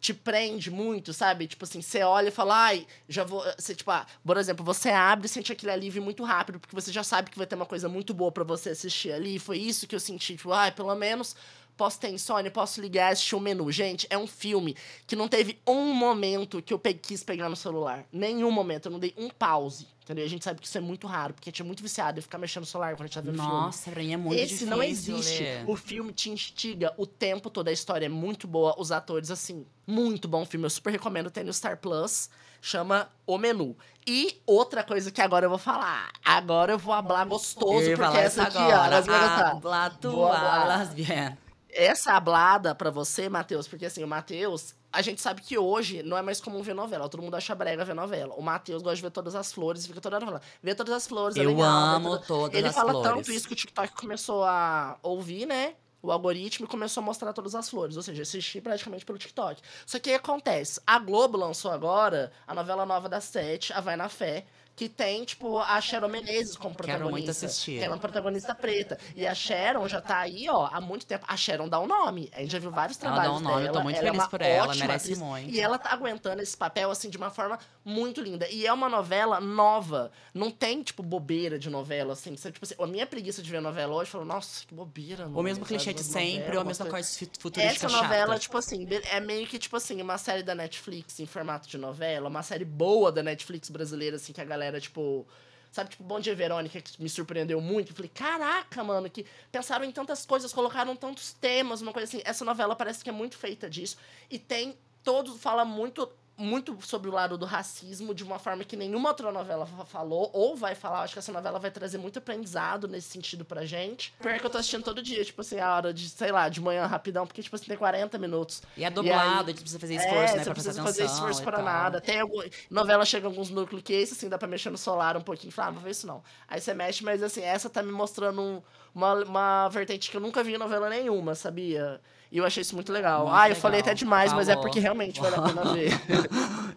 te 0.00 0.14
prende 0.14 0.70
muito, 0.70 1.12
sabe? 1.12 1.46
Tipo 1.46 1.64
assim, 1.64 1.82
você 1.82 2.02
olha 2.02 2.28
e 2.28 2.32
fala, 2.32 2.56
ai, 2.56 2.86
já 3.08 3.24
vou. 3.24 3.44
Você, 3.58 3.74
tipo, 3.74 3.90
ah, 3.90 4.06
por 4.24 4.36
exemplo, 4.36 4.64
você 4.64 4.90
abre 4.90 5.26
e 5.26 5.28
sente 5.28 5.52
aquele 5.52 5.72
alívio 5.72 6.02
muito 6.02 6.22
rápido, 6.24 6.60
porque 6.60 6.74
você 6.74 6.92
já 6.92 7.02
sabe 7.02 7.30
que 7.30 7.38
vai 7.38 7.46
ter 7.46 7.56
uma 7.56 7.66
coisa 7.66 7.88
muito 7.88 8.14
boa 8.14 8.30
pra 8.30 8.44
você 8.44 8.70
assistir 8.70 9.12
ali. 9.12 9.38
Foi 9.38 9.58
isso 9.58 9.86
que 9.86 9.94
eu 9.94 10.00
senti, 10.00 10.36
tipo, 10.36 10.52
ai, 10.52 10.70
pelo 10.70 10.94
menos 10.94 11.34
posso 11.78 11.98
ter 11.98 12.10
insônia, 12.10 12.50
posso 12.50 12.80
ligar 12.80 13.08
e 13.08 13.12
assistir 13.12 13.34
o 13.36 13.40
menu. 13.40 13.70
Gente, 13.72 14.06
é 14.10 14.18
um 14.18 14.26
filme 14.26 14.76
que 15.06 15.16
não 15.16 15.28
teve 15.28 15.58
um 15.66 15.94
momento 15.94 16.60
que 16.60 16.74
eu 16.74 16.78
pe- 16.78 16.92
quis 16.92 17.22
pegar 17.22 17.48
no 17.48 17.56
celular. 17.56 18.04
Nenhum 18.12 18.50
momento, 18.50 18.86
eu 18.86 18.92
não 18.92 18.98
dei 18.98 19.14
um 19.16 19.30
pause. 19.30 19.86
Entendeu? 20.02 20.24
A 20.24 20.28
gente 20.28 20.42
sabe 20.42 20.58
que 20.58 20.66
isso 20.66 20.76
é 20.78 20.80
muito 20.80 21.06
raro, 21.06 21.34
porque 21.34 21.50
a 21.50 21.52
gente 21.52 21.60
é 21.60 21.64
muito 21.66 21.82
viciado 21.82 22.18
em 22.18 22.22
ficar 22.22 22.38
mexendo 22.38 22.62
no 22.62 22.66
celular 22.66 22.92
quando 22.96 23.02
a 23.02 23.06
gente 23.06 23.14
tá 23.14 23.20
vendo 23.20 23.34
filme. 23.36 23.50
Nossa, 23.50 23.90
pra 23.90 24.02
mim 24.02 24.12
é 24.14 24.16
muito 24.16 24.38
Esse 24.40 24.46
difícil. 24.54 24.66
não 24.68 24.82
existe. 24.82 25.42
Lê. 25.42 25.64
O 25.66 25.76
filme 25.76 26.12
te 26.14 26.30
instiga 26.30 26.94
o 26.96 27.06
tempo 27.06 27.50
todo. 27.50 27.68
A 27.68 27.72
história 27.72 28.06
é 28.06 28.08
muito 28.08 28.48
boa. 28.48 28.74
Os 28.78 28.90
atores, 28.90 29.30
assim, 29.30 29.66
muito 29.86 30.26
bom 30.26 30.46
filme. 30.46 30.64
Eu 30.64 30.70
super 30.70 30.90
recomendo. 30.92 31.30
Tem 31.30 31.44
no 31.44 31.52
Star 31.52 31.76
Plus. 31.76 32.30
Chama 32.62 33.08
O 33.26 33.36
Menu. 33.36 33.76
E 34.06 34.40
outra 34.46 34.82
coisa 34.82 35.10
que 35.12 35.20
agora 35.20 35.44
eu 35.44 35.50
vou 35.50 35.58
falar. 35.58 36.10
Agora 36.24 36.72
eu 36.72 36.78
vou 36.78 36.94
hablar 36.94 37.26
gostoso, 37.26 37.90
porque 37.94 38.16
essa 38.16 38.26
isso 38.28 38.40
aqui, 38.40 38.56
ó, 38.56 38.62
agora. 38.62 38.86
elas 38.86 39.06
vão 39.06 39.20
gostar. 39.60 39.98
Tu, 40.00 40.08
hablar. 40.24 40.60
hablas 40.62 40.94
bien. 40.94 41.36
Essa 41.80 42.14
hablada 42.14 42.74
pra 42.74 42.90
você, 42.90 43.28
Matheus, 43.28 43.68
porque 43.68 43.86
assim, 43.86 44.02
o 44.02 44.08
Matheus, 44.08 44.74
a 44.92 45.00
gente 45.00 45.20
sabe 45.20 45.42
que 45.42 45.56
hoje 45.56 46.02
não 46.02 46.16
é 46.18 46.22
mais 46.22 46.40
comum 46.40 46.60
ver 46.60 46.74
novela. 46.74 47.08
Todo 47.08 47.22
mundo 47.22 47.36
acha 47.36 47.54
brega 47.54 47.84
ver 47.84 47.94
novela. 47.94 48.34
O 48.34 48.42
Matheus 48.42 48.82
gosta 48.82 48.96
de 48.96 49.02
ver 49.02 49.10
todas 49.12 49.34
as 49.36 49.52
flores 49.52 49.84
e 49.84 49.88
fica 49.88 50.00
toda 50.00 50.16
hora 50.16 50.26
falando. 50.26 50.42
Vê 50.60 50.74
todas 50.74 50.92
as 50.92 51.06
flores, 51.06 51.36
é 51.36 51.40
Eu 51.44 51.50
legal, 51.50 51.90
vê 51.90 51.96
amo 51.96 52.08
toda- 52.10 52.26
todas 52.26 52.58
Ele 52.58 52.68
as 52.68 52.74
fala 52.74 52.90
flores. 52.90 53.10
tanto 53.12 53.30
isso 53.32 53.46
que 53.46 53.52
o 53.52 53.56
TikTok 53.56 53.92
começou 53.94 54.42
a 54.44 54.98
ouvir, 55.02 55.46
né? 55.46 55.74
O 56.02 56.10
algoritmo 56.12 56.66
começou 56.68 57.00
a 57.00 57.04
mostrar 57.04 57.32
todas 57.32 57.54
as 57.54 57.68
flores. 57.68 57.96
Ou 57.96 58.02
seja, 58.02 58.22
assistir 58.22 58.60
praticamente 58.60 59.04
pelo 59.04 59.18
TikTok. 59.18 59.60
Só 59.86 59.98
que 59.98 60.10
o 60.10 60.12
que 60.12 60.16
acontece? 60.18 60.80
A 60.86 60.98
Globo 60.98 61.36
lançou 61.36 61.70
agora 61.70 62.32
a 62.46 62.54
novela 62.54 62.84
nova 62.86 63.08
das 63.08 63.24
sete, 63.24 63.72
A 63.72 63.80
Vai 63.80 63.96
na 63.96 64.08
Fé. 64.08 64.46
Que 64.78 64.88
tem, 64.88 65.24
tipo, 65.24 65.58
a 65.58 65.80
Sharon 65.80 66.06
Menezes 66.08 66.56
como 66.56 66.72
Quero 66.74 66.86
protagonista. 66.86 67.10
muito 67.10 67.30
assistir. 67.32 67.78
Que 67.80 67.84
é 67.84 67.88
uma 67.88 67.98
protagonista 67.98 68.54
preta. 68.54 68.96
E 69.16 69.26
a 69.26 69.34
Sharon 69.34 69.88
já 69.88 70.00
tá 70.00 70.18
aí, 70.20 70.46
ó, 70.48 70.68
há 70.72 70.80
muito 70.80 71.04
tempo. 71.04 71.24
A 71.26 71.36
Sharon 71.36 71.68
dá 71.68 71.80
um 71.80 71.86
nome. 71.88 72.30
A 72.32 72.40
gente 72.40 72.52
já 72.52 72.60
viu 72.60 72.70
vários 72.70 72.96
Ela 73.02 73.10
dá 73.10 73.16
trabalhos 73.22 73.40
um 73.40 73.44
nome, 73.44 73.56
eu 73.56 73.62
dela. 73.64 73.72
tô 73.78 73.82
muito 73.82 73.96
ela 73.96 74.06
é 74.06 74.10
feliz 74.10 74.22
uma 74.22 74.28
por 74.30 74.40
ela, 74.40 74.74
merece 74.76 75.04
atriz. 75.06 75.18
muito. 75.18 75.50
E 75.50 75.60
ela 75.60 75.78
tá 75.78 75.90
aguentando 75.90 76.40
esse 76.40 76.56
papel, 76.56 76.90
assim, 76.92 77.10
de 77.10 77.16
uma 77.16 77.28
forma 77.28 77.58
muito 77.84 78.20
linda. 78.20 78.48
E 78.48 78.66
é 78.66 78.72
uma 78.72 78.88
novela 78.88 79.40
nova. 79.40 80.12
Não 80.32 80.48
tem, 80.50 80.80
tipo, 80.82 81.02
bobeira 81.02 81.58
de 81.58 81.68
novela, 81.68 82.12
assim. 82.12 82.36
Você, 82.36 82.52
tipo 82.52 82.64
assim, 82.64 82.74
a 82.78 82.86
minha 82.86 83.04
preguiça 83.06 83.42
de 83.42 83.50
ver 83.50 83.60
novela 83.60 83.94
hoje, 83.96 84.10
falou, 84.12 84.26
nossa, 84.26 84.64
que 84.64 84.74
bobeira, 84.74 85.24
mano. 85.24 85.40
O 85.40 85.42
mesmo 85.42 85.64
sabe? 85.64 85.74
clichê 85.74 85.92
de 85.92 86.04
sempre, 86.04 86.38
novela, 86.38 86.54
ou 86.56 86.60
a 86.60 86.64
mesma 86.64 86.86
coisa- 86.86 87.18
coisa 87.18 87.32
fu- 87.32 87.40
futurística 87.40 87.86
essa 87.86 87.96
novela, 88.02 88.26
chata. 88.28 88.38
tipo 88.38 88.58
assim, 88.58 88.86
é 89.10 89.18
meio 89.18 89.44
que, 89.48 89.58
tipo 89.58 89.76
assim, 89.76 90.00
uma 90.00 90.18
série 90.18 90.44
da 90.44 90.54
Netflix 90.54 91.18
em 91.18 91.26
formato 91.26 91.66
de 91.68 91.76
novela, 91.78 92.28
uma 92.28 92.42
série 92.44 92.64
boa 92.64 93.10
da 93.10 93.22
Netflix 93.22 93.68
brasileira, 93.70 94.16
assim, 94.16 94.32
que 94.32 94.40
a 94.40 94.44
galera, 94.44 94.67
tipo. 94.80 95.26
Sabe, 95.70 95.90
tipo, 95.90 96.02
Bom 96.02 96.18
Dia 96.18 96.34
Verônica, 96.34 96.80
que 96.80 97.00
me 97.00 97.10
surpreendeu 97.10 97.60
muito. 97.60 97.92
Eu 97.92 97.94
falei, 97.94 98.10
caraca, 98.12 98.82
mano, 98.82 99.08
que 99.10 99.26
pensaram 99.52 99.84
em 99.84 99.92
tantas 99.92 100.24
coisas, 100.24 100.50
colocaram 100.50 100.96
tantos 100.96 101.34
temas, 101.34 101.82
uma 101.82 101.92
coisa 101.92 102.08
assim. 102.08 102.22
Essa 102.24 102.44
novela 102.44 102.74
parece 102.74 103.04
que 103.04 103.10
é 103.10 103.12
muito 103.12 103.36
feita 103.36 103.68
disso. 103.68 103.98
E 104.30 104.38
tem 104.38 104.78
todos, 105.04 105.38
fala 105.40 105.64
muito 105.66 106.10
muito 106.38 106.78
sobre 106.86 107.10
o 107.10 107.12
lado 107.12 107.36
do 107.36 107.44
racismo 107.44 108.14
de 108.14 108.22
uma 108.22 108.38
forma 108.38 108.62
que 108.62 108.76
nenhuma 108.76 109.08
outra 109.08 109.32
novela 109.32 109.66
fa- 109.66 109.84
falou 109.84 110.30
ou 110.32 110.56
vai 110.56 110.74
falar. 110.76 111.02
Acho 111.02 111.14
que 111.14 111.18
essa 111.18 111.32
novela 111.32 111.58
vai 111.58 111.70
trazer 111.70 111.98
muito 111.98 112.20
aprendizado 112.20 112.86
nesse 112.86 113.08
sentido 113.10 113.44
pra 113.44 113.66
gente. 113.66 114.14
Pior 114.22 114.38
que 114.38 114.46
eu 114.46 114.50
tô 114.50 114.56
assistindo 114.56 114.84
todo 114.84 115.02
dia, 115.02 115.24
tipo 115.24 115.40
assim, 115.40 115.58
a 115.58 115.74
hora 115.74 115.92
de, 115.92 116.08
sei 116.08 116.30
lá, 116.30 116.48
de 116.48 116.60
manhã 116.60 116.86
rapidão, 116.86 117.26
porque, 117.26 117.42
tipo 117.42 117.56
assim, 117.56 117.64
tem 117.66 117.76
40 117.76 118.16
minutos. 118.18 118.62
E 118.76 118.84
é 118.84 118.86
aí- 118.86 118.92
dublado, 118.92 119.46
a 119.46 119.50
gente 119.52 119.60
precisa 119.62 119.80
fazer 119.80 119.94
esforço, 119.96 120.14
é, 120.16 120.20
né, 120.20 120.28
você 120.38 120.44
pra 120.44 120.54
precisa 120.54 120.82
fazer 120.82 121.04
esforço 121.06 121.42
para 121.42 121.56
tal. 121.56 121.64
nada. 121.66 122.00
Tem 122.00 122.20
algum... 122.20 122.40
Novela 122.70 123.04
chega 123.04 123.26
em 123.26 123.30
alguns 123.30 123.50
núcleos 123.50 123.82
que 123.82 123.92
esse, 123.92 124.12
assim, 124.12 124.28
dá 124.28 124.38
pra 124.38 124.46
mexer 124.46 124.70
no 124.70 124.78
solar 124.78 125.16
um 125.16 125.20
pouquinho. 125.22 125.52
Fala, 125.52 125.68
ah, 125.68 125.70
não 125.72 125.74
vou 125.80 125.84
ver 125.84 125.90
isso 125.90 126.06
não. 126.06 126.22
Aí 126.46 126.60
você 126.60 126.72
mexe, 126.72 127.02
mas 127.02 127.20
assim, 127.20 127.42
essa 127.42 127.68
tá 127.68 127.82
me 127.82 127.90
mostrando 127.90 128.40
um- 128.40 128.62
uma, 128.94 129.14
uma 129.24 129.68
vertente 129.70 130.08
que 130.10 130.16
eu 130.16 130.20
nunca 130.20 130.44
vi 130.44 130.54
em 130.54 130.58
novela 130.58 130.88
nenhuma, 130.88 131.34
sabia? 131.34 132.00
E 132.30 132.38
eu 132.38 132.44
achei 132.44 132.60
isso 132.60 132.74
muito 132.74 132.92
legal. 132.92 133.24
Muito 133.24 133.34
ah, 133.34 133.44
eu 133.46 133.48
legal. 133.48 133.60
falei 133.60 133.80
até 133.80 133.94
demais, 133.94 134.32
mas 134.32 134.48
é 134.48 134.52
Falou. 134.52 134.64
porque 134.64 134.80
realmente 134.80 135.20
vale 135.20 135.36
a 135.36 135.42
pena 135.42 135.64
ver. 135.72 135.92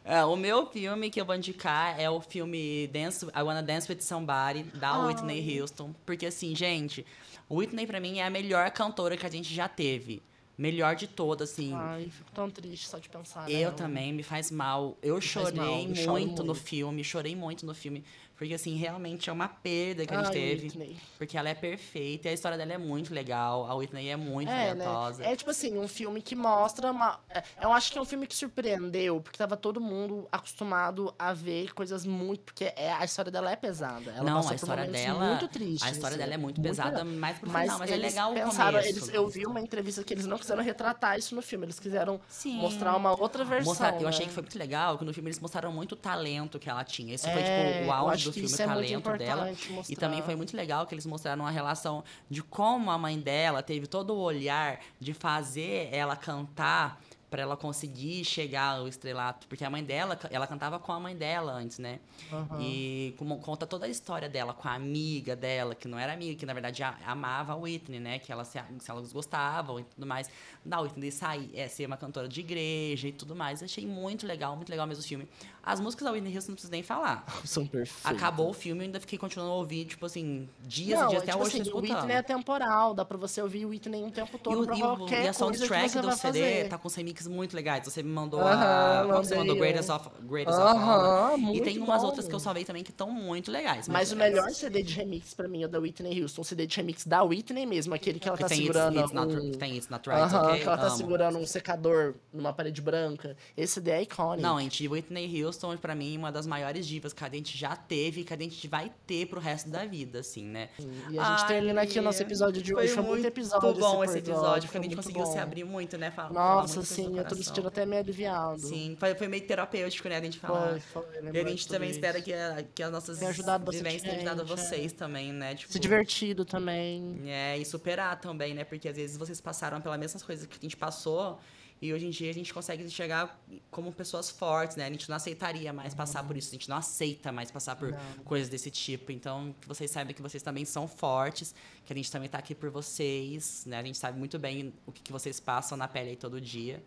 É, 0.05 0.23
o 0.23 0.35
meu 0.35 0.65
filme 0.65 1.09
que 1.09 1.19
eu 1.19 1.25
vou 1.25 1.35
indicar 1.35 1.99
é 1.99 2.09
o 2.09 2.21
filme 2.21 2.87
Dance, 2.87 3.25
I 3.25 3.41
Wanna 3.41 3.61
Dance 3.61 3.91
With 3.91 4.01
Somebody, 4.01 4.63
da 4.75 4.91
Ai. 4.91 5.07
Whitney 5.07 5.59
Houston. 5.59 5.93
Porque 6.05 6.25
assim, 6.25 6.55
gente, 6.55 7.05
Whitney 7.49 7.85
pra 7.85 7.99
mim 7.99 8.19
é 8.19 8.25
a 8.25 8.29
melhor 8.29 8.69
cantora 8.71 9.17
que 9.17 9.25
a 9.25 9.29
gente 9.29 9.53
já 9.53 9.67
teve. 9.67 10.23
melhor 10.57 10.95
de 10.95 11.07
todas, 11.07 11.51
assim. 11.51 11.73
Ai, 11.73 12.09
fico 12.09 12.31
tão 12.31 12.49
triste 12.49 12.87
só 12.87 12.99
de 12.99 13.09
pensar. 13.09 13.49
Eu 13.49 13.71
né? 13.71 13.75
também, 13.75 14.13
me 14.13 14.23
faz 14.23 14.51
mal. 14.51 14.97
Eu 15.01 15.15
faz 15.15 15.25
chorei 15.25 15.53
mal, 15.53 15.79
eu 15.95 16.11
muito 16.11 16.43
no 16.43 16.53
filme, 16.53 17.03
chorei 17.03 17.35
muito 17.35 17.65
no 17.65 17.73
filme. 17.73 18.03
Porque, 18.41 18.55
assim, 18.55 18.75
realmente 18.75 19.29
é 19.29 19.33
uma 19.33 19.47
perda 19.47 20.03
que 20.03 20.11
a 20.11 20.17
gente 20.17 20.25
Ai, 20.29 20.33
teve. 20.33 20.63
Whitney. 20.63 20.97
Porque 21.15 21.37
ela 21.37 21.47
é 21.49 21.53
perfeita 21.53 22.27
e 22.27 22.31
a 22.31 22.33
história 22.33 22.57
dela 22.57 22.73
é 22.73 22.77
muito 22.79 23.13
legal. 23.13 23.67
A 23.69 23.75
Whitney 23.75 24.09
é 24.09 24.15
muito 24.15 24.49
É, 24.49 24.73
né? 24.73 24.83
talentosa. 24.83 25.23
É 25.23 25.35
tipo 25.35 25.51
assim, 25.51 25.77
um 25.77 25.87
filme 25.87 26.23
que 26.23 26.35
mostra 26.35 26.89
uma. 26.91 27.19
é, 27.29 27.43
Eu 27.61 27.71
acho 27.71 27.91
que 27.91 27.99
é 27.99 28.01
um 28.01 28.05
filme 28.05 28.25
que 28.25 28.35
surpreendeu, 28.35 29.21
porque 29.21 29.37
tava 29.37 29.55
todo 29.55 29.79
mundo 29.79 30.27
acostumado 30.31 31.13
a 31.19 31.33
ver 31.33 31.71
coisas 31.75 32.03
muito. 32.03 32.41
Porque 32.45 32.73
é, 32.75 32.91
a 32.91 33.05
história 33.05 33.31
dela 33.31 33.51
é 33.51 33.55
pesada. 33.55 34.09
Ela 34.09 34.23
Não, 34.23 34.49
a 34.49 34.55
história 34.55 34.87
dela. 34.87 35.23
muito 35.23 35.47
tristes. 35.47 35.83
a 35.87 35.91
história 35.91 36.17
dela 36.17 36.33
é 36.33 36.37
muito, 36.37 36.59
pesada. 36.59 37.03
mais 37.05 37.37
pro 37.37 37.47
Mas, 37.47 37.65
final, 37.65 37.77
mas 37.77 37.91
é 37.91 37.95
legal 37.95 38.31
o 38.31 38.33
pensaram, 38.33 38.79
começo. 38.79 38.89
eles, 38.89 39.13
eu 39.13 39.27
vi 39.29 39.45
uma 39.45 39.61
entrevista 39.61 40.03
que 40.03 40.15
eles 40.15 40.25
não 40.25 40.39
quiseram 40.39 40.63
retratar 40.63 41.15
isso 41.15 41.35
no 41.35 41.43
filme, 41.43 41.65
eles 41.67 41.79
quiseram 41.79 42.19
Sim. 42.27 42.55
mostrar 42.57 42.95
uma 42.97 43.11
outra 43.21 43.45
versão. 43.45 43.69
Mostrar- 43.71 43.93
eu 43.97 44.01
né? 44.01 44.09
achei 44.09 44.25
que 44.25 44.31
foi 44.33 44.41
muito 44.41 44.57
legal 44.57 44.97
que 44.97 45.05
no 45.05 45.13
filme 45.13 45.29
eles 45.29 45.39
mostraram 45.39 45.71
muito 45.71 45.91
o 45.91 45.95
talento 45.95 46.57
que 46.57 46.67
ela 46.67 46.83
tinha. 46.83 47.13
Isso 47.13 47.29
foi, 47.29 47.39
É, 47.39 47.73
tipo, 47.73 47.83
o 47.83 47.85
eu 47.85 47.91
auge 47.91 48.30
do 48.31 48.33
filme, 48.33 48.47
isso 48.47 48.57
o 48.59 48.61
é 48.61 48.65
talento 48.67 49.17
dela. 49.17 49.49
importante 49.51 49.69
E 49.69 49.73
mostrar. 49.73 49.95
também 49.97 50.21
foi 50.21 50.35
muito 50.35 50.55
legal 50.57 50.85
que 50.87 50.93
eles 50.95 51.05
mostraram 51.05 51.43
uma 51.43 51.51
relação 51.51 52.03
de 52.29 52.41
como 52.41 52.89
a 52.91 52.97
mãe 52.97 53.19
dela 53.19 53.61
teve 53.61 53.87
todo 53.87 54.13
o 54.13 54.19
olhar 54.19 54.79
de 54.99 55.13
fazer 55.13 55.89
ela 55.91 56.15
cantar 56.15 56.99
pra 57.29 57.43
ela 57.43 57.55
conseguir 57.55 58.25
chegar 58.25 58.75
ao 58.79 58.89
estrelato. 58.89 59.47
Porque 59.47 59.63
a 59.63 59.69
mãe 59.69 59.81
dela, 59.81 60.19
ela 60.29 60.45
cantava 60.45 60.77
com 60.77 60.91
a 60.91 60.99
mãe 60.99 61.15
dela 61.15 61.53
antes, 61.53 61.79
né? 61.79 62.01
Aham. 62.29 62.59
E 62.59 63.15
como 63.17 63.39
conta 63.39 63.65
toda 63.65 63.85
a 63.85 63.89
história 63.89 64.27
dela 64.27 64.53
com 64.53 64.67
a 64.67 64.73
amiga 64.73 65.33
dela, 65.33 65.73
que 65.73 65.87
não 65.87 65.97
era 65.97 66.11
amiga, 66.11 66.37
que 66.37 66.45
na 66.45 66.51
verdade 66.51 66.83
a- 66.83 66.97
amava 67.07 67.53
a 67.53 67.55
Whitney, 67.55 68.01
né? 68.01 68.19
Que 68.19 68.33
ela 68.33 68.43
se, 68.43 68.59
se 68.79 68.91
elas 68.91 69.13
gostavam 69.13 69.79
e 69.79 69.83
tudo 69.85 70.05
mais. 70.05 70.29
Da 70.63 70.79
Whitney 70.79 71.11
sair, 71.11 71.49
é, 71.55 71.67
ser 71.67 71.87
uma 71.87 71.97
cantora 71.97 72.27
de 72.27 72.39
igreja 72.39 73.07
e 73.07 73.11
tudo 73.11 73.35
mais. 73.35 73.63
Achei 73.63 73.85
muito 73.85 74.27
legal, 74.27 74.55
muito 74.55 74.69
legal 74.69 74.85
mesmo 74.85 75.03
o 75.03 75.07
filme. 75.07 75.27
As 75.63 75.79
músicas 75.79 76.05
da 76.05 76.11
Whitney 76.11 76.35
Houston 76.35 76.51
não 76.51 76.55
preciso 76.55 76.71
nem 76.71 76.83
falar. 76.83 77.25
São 77.45 77.65
perfeitos. 77.65 78.05
Acabou 78.05 78.49
o 78.49 78.53
filme 78.53 78.81
e 78.81 78.85
ainda 78.85 78.99
fiquei 78.99 79.17
continuando 79.17 79.53
a 79.53 79.55
ouvir, 79.57 79.85
tipo 79.85 80.05
assim, 80.05 80.47
dias 80.63 80.99
Não, 80.99 81.07
e 81.07 81.09
dias 81.09 81.21
é 81.21 81.23
até 81.23 81.31
tipo 81.31 81.43
hoje 81.43 81.61
assim, 81.61 81.69
tô 81.71 81.77
o 81.77 81.81
escutando. 81.81 81.97
Whitney 82.01 82.15
é 82.15 82.21
temporal, 82.21 82.93
dá 82.93 83.03
pra 83.03 83.17
você 83.17 83.41
ouvir 83.41 83.65
o 83.65 83.69
Whitney 83.69 84.03
um 84.03 84.11
tempo 84.11 84.37
E, 84.37 84.39
todo 84.39 84.61
o, 84.61 84.65
pra 84.65 84.75
e, 84.77 84.83
o- 84.83 84.97
qualquer 84.97 85.23
e 85.25 85.27
a 85.27 85.31
que 85.31 85.37
soundtrack 85.37 85.99
do 85.99 86.11
CD 86.11 86.17
fazer. 86.17 86.69
tá 86.69 86.77
com 86.77 86.87
remixes 86.89 87.27
muito 87.27 87.55
legais. 87.55 87.83
Você 87.85 88.03
me 88.03 88.09
mandou 88.11 88.39
Aham, 88.41 89.01
a. 89.01 89.05
Qual 89.07 89.21
que 89.21 89.27
você 89.27 89.35
mandou? 89.35 89.55
Greatest 89.55 89.89
of, 89.89 90.09
Greatest 90.21 90.59
of 90.59 90.67
All. 90.67 90.77
Aham, 90.77 91.37
E 91.37 91.41
muito 91.41 91.63
tem 91.63 91.79
umas 91.79 92.01
bom. 92.01 92.07
outras 92.07 92.27
que 92.27 92.35
eu 92.35 92.39
salvei 92.39 92.65
também 92.65 92.83
que 92.83 92.91
estão 92.91 93.09
muito 93.11 93.51
legais. 93.51 93.87
muito 93.87 93.91
Mas 93.93 94.11
o 94.11 94.15
melhor 94.15 94.49
CD 94.51 94.83
de 94.83 94.93
remix 94.93 95.33
pra 95.33 95.47
mim 95.47 95.63
é 95.63 95.65
o 95.65 95.69
da 95.69 95.79
Whitney 95.79 96.21
Houston, 96.21 96.41
o 96.41 96.45
CD 96.45 96.67
de 96.67 96.75
remix 96.77 97.05
da 97.05 97.23
Whitney 97.23 97.65
mesmo, 97.65 97.93
aquele 97.95 98.19
que 98.19 98.27
ela 98.27 98.37
Que 98.37 98.43
tá 98.43 98.49
tem 98.49 98.59
segurando 98.61 98.99
it's, 98.99 99.11
it's 99.11 99.13
not, 99.13 99.35
um... 99.35 99.51
que 99.51 99.57
tem 99.57 99.75
It's 99.75 99.89
Not 99.89 100.07
Right, 100.09 100.21
Aham, 100.21 100.50
que 100.59 100.63
ela 100.67 100.77
tá 100.77 100.87
Amo. 100.87 100.97
segurando 100.97 101.37
um 101.37 101.45
secador 101.45 102.15
numa 102.33 102.53
parede 102.53 102.81
branca. 102.81 103.35
Esse 103.55 103.73
CD 103.75 103.91
é 103.91 104.01
icônico. 104.03 104.41
Não, 104.41 104.59
gente, 104.59 104.87
Whitney 104.87 105.43
Houston, 105.43 105.75
pra 105.77 105.95
mim, 105.95 106.17
uma 106.17 106.31
das 106.31 106.45
maiores 106.47 106.85
divas 106.87 107.13
que 107.13 107.23
a 107.23 107.29
gente 107.29 107.57
já 107.57 107.75
teve 107.75 108.21
e 108.21 108.23
que 108.23 108.33
a 108.33 108.37
gente 108.37 108.67
vai 108.67 108.91
ter 109.07 109.25
pro 109.27 109.39
resto 109.39 109.69
da 109.69 109.85
vida, 109.85 110.19
assim, 110.19 110.43
né? 110.45 110.69
E 111.09 111.17
a 111.19 111.23
gente 111.23 111.41
Ai, 111.41 111.47
termina 111.47 111.81
aqui 111.81 111.99
o 111.99 112.01
nosso 112.01 112.21
episódio 112.21 112.61
de 112.61 112.73
hoje. 112.75 112.93
Foi 112.93 113.03
muito 113.03 113.25
episódio 113.25 113.73
bom 113.73 114.03
esse 114.03 114.17
episódio, 114.17 114.61
porque 114.69 114.77
foi 114.77 114.79
a 114.79 114.83
gente 114.83 114.95
conseguiu 114.95 115.25
se 115.25 115.33
bom. 115.35 115.39
abrir 115.41 115.63
muito, 115.63 115.97
né? 115.97 116.11
Falar, 116.11 116.29
falar 116.33 116.55
Nossa, 116.61 116.75
coisa 116.75 116.93
sim, 116.93 117.17
eu 117.17 117.25
tô 117.25 117.35
me 117.35 117.43
sentindo 117.43 117.67
até 117.67 117.85
meio 117.85 118.01
aliviado. 118.01 118.59
Sim, 118.59 118.95
foi, 118.99 119.15
foi 119.15 119.27
meio 119.27 119.45
terapêutico, 119.45 120.07
né? 120.09 120.17
A 120.17 120.21
gente 120.21 120.39
falar. 120.39 120.79
Foi, 120.81 121.03
foi. 121.03 121.31
E 121.33 121.39
a 121.39 121.43
gente 121.47 121.67
também 121.67 121.89
isso. 121.89 121.99
espera 121.99 122.21
que, 122.21 122.33
a- 122.33 122.63
que 122.73 122.83
as 122.83 122.91
nossas 122.91 123.19
vivências 123.19 124.01
tenham 124.01 124.15
ajudado 124.17 124.41
gente, 124.47 124.51
é. 124.51 124.55
vocês 124.55 124.93
também, 124.93 125.31
né? 125.33 125.55
Tipo, 125.55 125.71
Se 125.73 125.79
divertido 125.79 126.45
também. 126.45 127.21
É, 127.25 127.57
e 127.57 127.65
superar 127.65 128.19
também, 128.19 128.53
né? 128.53 128.63
Porque 128.63 128.87
às 128.87 128.95
vezes 128.95 129.17
vocês 129.17 129.39
passaram 129.41 129.81
pelas 129.81 129.99
mesmas 129.99 130.23
coisas 130.23 130.40
que 130.47 130.57
a 130.57 130.61
gente 130.61 130.77
passou 130.77 131.39
e 131.81 131.91
hoje 131.91 132.05
em 132.05 132.11
dia 132.11 132.29
a 132.29 132.33
gente 132.33 132.53
consegue 132.53 132.87
chegar 132.89 133.41
como 133.71 133.91
pessoas 133.91 134.29
fortes, 134.29 134.77
né? 134.77 134.85
A 134.85 134.89
gente 134.89 135.09
não 135.09 135.15
aceitaria 135.15 135.73
mais 135.73 135.95
passar 135.95 136.23
por 136.23 136.37
isso, 136.37 136.49
a 136.49 136.51
gente 136.51 136.69
não 136.69 136.77
aceita 136.77 137.31
mais 137.31 137.49
passar 137.49 137.75
por 137.75 137.91
Não. 137.91 137.99
coisas 138.23 138.49
desse 138.49 138.69
tipo. 138.69 139.11
Então, 139.11 139.55
que 139.59 139.67
vocês 139.67 139.89
saibam 139.89 140.13
que 140.13 140.21
vocês 140.21 140.43
também 140.43 140.63
são 140.63 140.87
fortes, 140.87 141.55
que 141.83 141.91
a 141.91 141.95
gente 141.95 142.11
também 142.11 142.29
tá 142.29 142.37
aqui 142.37 142.53
por 142.53 142.69
vocês, 142.69 143.63
né? 143.65 143.79
A 143.79 143.83
gente 143.83 143.97
sabe 143.97 144.19
muito 144.19 144.37
bem 144.37 144.71
o 144.85 144.91
que, 144.91 145.01
que 145.01 145.11
vocês 145.11 145.39
passam 145.39 145.75
na 145.75 145.87
pele 145.87 146.11
aí 146.11 146.15
todo 146.15 146.39
dia. 146.39 146.83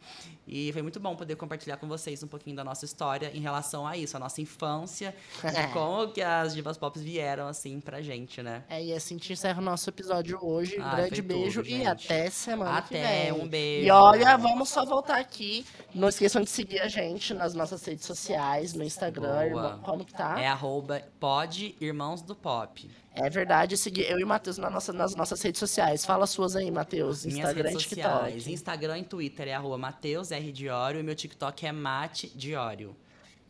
E 0.47 0.73
foi 0.73 0.83
muito 0.83 1.01
bom 1.01 1.17
poder 1.17 1.35
compartilhar 1.35 1.77
com 1.77 1.89
vocês 1.89 2.23
um 2.23 2.29
pouquinho 2.29 2.55
da 2.55 2.63
nossa 2.63 2.85
história 2.85 3.33
em 3.35 3.41
relação 3.41 3.85
a 3.85 3.97
isso, 3.97 4.17
a 4.17 4.21
nossa 4.21 4.41
infância, 4.41 5.13
de 5.43 5.69
como 5.73 6.13
que 6.13 6.23
as 6.23 6.55
divas 6.55 6.79
pop 6.79 6.97
vieram, 7.01 7.49
assim, 7.49 7.81
pra 7.81 8.01
gente, 8.01 8.43
né? 8.43 8.63
É, 8.69 8.85
e 8.85 8.93
assim 8.93 9.17
a 9.17 9.19
gente 9.19 9.33
encerra 9.33 9.61
o 9.61 9.65
nosso 9.65 9.91
episódio 9.91 10.39
hoje. 10.41 10.79
Um 10.79 10.85
Ai, 10.85 10.97
grande 10.97 11.21
beijo 11.21 11.63
tudo, 11.65 11.75
e 11.75 11.85
até 11.85 12.31
semana 12.31 12.81
que 12.83 12.97
Até, 12.97 13.25
vem. 13.25 13.33
um 13.33 13.49
beijo. 13.49 13.89
E 13.89 13.91
olha, 13.91 14.37
vamos 14.37 14.69
só 14.69 14.84
voltar 14.85 15.19
aqui. 15.19 15.65
Não 15.95 16.09
esqueçam 16.09 16.43
de 16.43 16.51
seguir 16.51 16.81
a 16.81 16.89
gente 16.89 17.33
nas 17.35 17.55
nossas 17.55 17.85
redes 17.85 18.05
sociais, 18.05 18.75
no 18.75 18.83
Instagram. 18.85 19.45
Irmão- 19.47 19.79
como 19.81 20.05
que 20.05 20.13
tá? 20.13 20.41
É 20.41 20.47
arroba 20.47 21.03
pod 21.19 21.77
Irmãos 21.81 22.23
do 22.23 22.35
Pop. 22.35 22.91
É 23.15 23.31
verdade, 23.31 23.77
seguir 23.77 24.11
eu 24.11 24.19
e 24.19 24.25
o 24.25 24.27
Matheus 24.27 24.59
na 24.59 24.69
nossa, 24.69 24.93
nas 24.93 25.15
nossas 25.15 25.41
redes 25.41 25.59
sociais. 25.61 26.05
Fala 26.05 26.25
as 26.25 26.31
suas 26.31 26.57
aí, 26.57 26.71
Matheus. 26.71 27.25
Minhas 27.25 27.39
Instagram 27.51 27.69
e 27.69 27.73
redes 27.73 27.83
TikTok. 27.87 28.13
sociais. 28.13 28.47
Instagram 28.49 28.99
e 28.99 29.05
Twitter 29.05 29.49
é 29.49 29.55
arroba 29.55 29.79
Mateus 29.79 30.33
R. 30.33 30.51
Diório 30.53 30.99
e 31.01 31.03
meu 31.03 31.15
TikTok 31.15 31.65
é 31.67 31.71
Mate 31.73 32.33
Diório. 32.35 32.97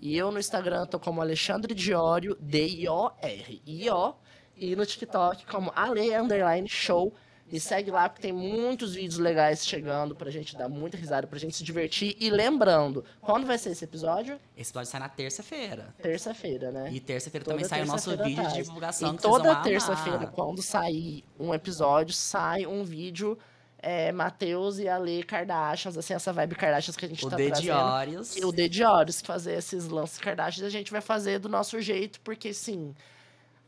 E 0.01 0.15
eu 0.17 0.31
no 0.31 0.39
Instagram 0.39 0.85
tô 0.85 1.01
como 1.01 1.23
Alexandre 1.23 1.75
Diório, 1.75 2.37
D-I-O-R. 2.41 3.63
I-O. 3.67 4.15
E 4.57 4.77
no 4.77 4.85
TikTok 4.87 5.47
como 5.47 5.73
Ale 5.75 6.15
Underline 6.17 6.69
Show. 6.69 7.13
Me 7.51 7.61
segue 7.61 7.91
lá 7.91 8.09
porque 8.09 8.23
tem 8.23 8.33
muitos 8.33 8.95
vídeos 8.95 9.19
legais 9.19 9.67
chegando 9.67 10.15
pra 10.15 10.31
gente 10.31 10.57
dar 10.57 10.69
muita 10.69 10.97
risada, 10.97 11.27
pra 11.27 11.39
gente 11.39 11.55
se 11.55 11.63
divertir. 11.63 12.17
E 12.19 12.31
lembrando, 12.31 13.05
quando 13.21 13.47
vai 13.47 13.59
ser 13.59 13.71
esse 13.71 13.85
episódio? 13.85 14.41
Esse 14.57 14.71
episódio 14.71 14.91
sai 14.91 15.01
na 15.01 15.09
terça-feira. 15.09 15.95
Terça-feira, 16.03 16.71
né? 16.73 16.91
E 16.91 16.99
terça-feira 17.01 17.45
também 17.45 17.65
sai 17.65 17.83
o 17.83 17.87
nosso 17.87 18.17
vídeo 18.17 18.47
de 18.49 18.55
divulgação 18.55 19.13
E 19.13 19.17
que 19.17 19.23
toda 19.23 19.55
terça-feira, 19.57 20.27
quando 20.27 20.63
sair 20.63 21.25
um 21.39 21.53
episódio, 21.55 22.15
sai 22.15 22.67
um 22.67 22.83
vídeo 22.83 23.39
é, 23.85 24.11
Matheus 24.11 24.79
e 24.79 24.89
Ale 24.89 25.23
Kardashians, 25.23 25.99
assim, 25.99 26.15
essa 26.15 26.33
vibe 26.33 26.55
Kardashians 26.55 26.97
que 26.97 27.05
a 27.05 27.09
gente 27.09 27.27
O 27.27 27.29
tá 27.29 27.37
D. 27.37 27.49
trazendo. 27.49 27.65
Diórios. 27.67 28.37
E 28.37 28.45
o 28.45 28.51
de 28.51 28.83
Horus, 28.83 29.21
fazer 29.21 29.59
esses 29.59 29.87
lances 29.89 30.17
Kardashians, 30.17 30.67
a 30.67 30.71
gente 30.71 30.91
vai 30.91 31.03
fazer 31.03 31.39
do 31.39 31.51
nosso 31.51 31.79
jeito, 31.83 32.19
porque 32.23 32.55
sim, 32.55 32.95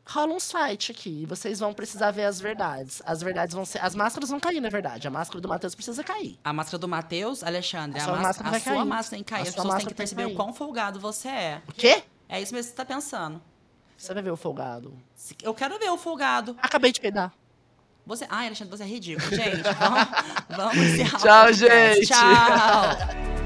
rola 0.08 0.32
um 0.34 0.40
site 0.40 0.92
aqui, 0.92 1.22
e 1.22 1.26
vocês 1.26 1.58
vão 1.58 1.74
precisar 1.74 2.10
ver 2.12 2.24
as 2.24 2.40
verdades. 2.40 3.02
As 3.04 3.20
verdades 3.22 3.54
vão 3.54 3.64
ser. 3.64 3.84
As 3.84 3.94
máscaras 3.94 4.30
vão 4.30 4.38
cair, 4.40 4.60
na 4.60 4.68
verdade. 4.68 5.06
A 5.06 5.10
máscara 5.10 5.40
do 5.40 5.48
Matheus 5.48 5.74
precisa 5.74 6.02
cair. 6.04 6.38
A 6.44 6.52
máscara 6.52 6.78
do 6.78 6.88
Matheus, 6.88 7.42
Alexandre, 7.42 7.98
A 7.98 8.02
a, 8.02 8.04
sua 8.06 8.12
máscara, 8.16 8.28
máscara 8.28 8.48
a 8.48 8.50
vai 8.52 8.60
sua 8.60 8.72
cair. 8.74 8.84
máscara 8.86 9.16
tem 9.16 9.24
que 9.24 9.30
cair. 9.30 9.40
A 9.40 9.42
As 9.42 9.48
sua 9.48 9.56
pessoas 9.56 9.64
têm 9.64 9.74
máscara 9.74 9.94
que 9.94 9.96
tem 9.96 10.06
que 10.06 10.14
perceber 10.14 10.22
o 10.24 10.26
cair. 10.28 10.36
quão 10.36 10.54
folgado 10.54 11.00
você 11.00 11.28
é. 11.28 11.62
O 11.68 11.72
quê? 11.72 12.02
É 12.28 12.40
isso 12.40 12.54
mesmo 12.54 12.70
que 12.70 12.76
você 12.76 12.76
tá 12.76 12.84
pensando. 12.84 13.42
Você 13.96 14.12
vai 14.14 14.22
ver 14.22 14.30
o 14.30 14.36
folgado. 14.36 14.92
Eu 15.42 15.54
quero 15.54 15.78
ver 15.78 15.90
o 15.90 15.96
folgado. 15.96 16.56
Acabei 16.60 16.92
de 16.92 17.00
peidar. 17.00 17.32
Você... 18.06 18.26
Ai, 18.28 18.46
Alexandre, 18.46 18.76
você 18.76 18.84
é 18.84 18.86
ridículo. 18.86 19.28
Gente, 19.34 19.62
vamos, 19.62 20.08
vamos 20.56 20.76
encerrar 20.76 21.18
Tchau, 21.18 21.52
gente. 21.52 22.06
Tchau. 22.06 23.36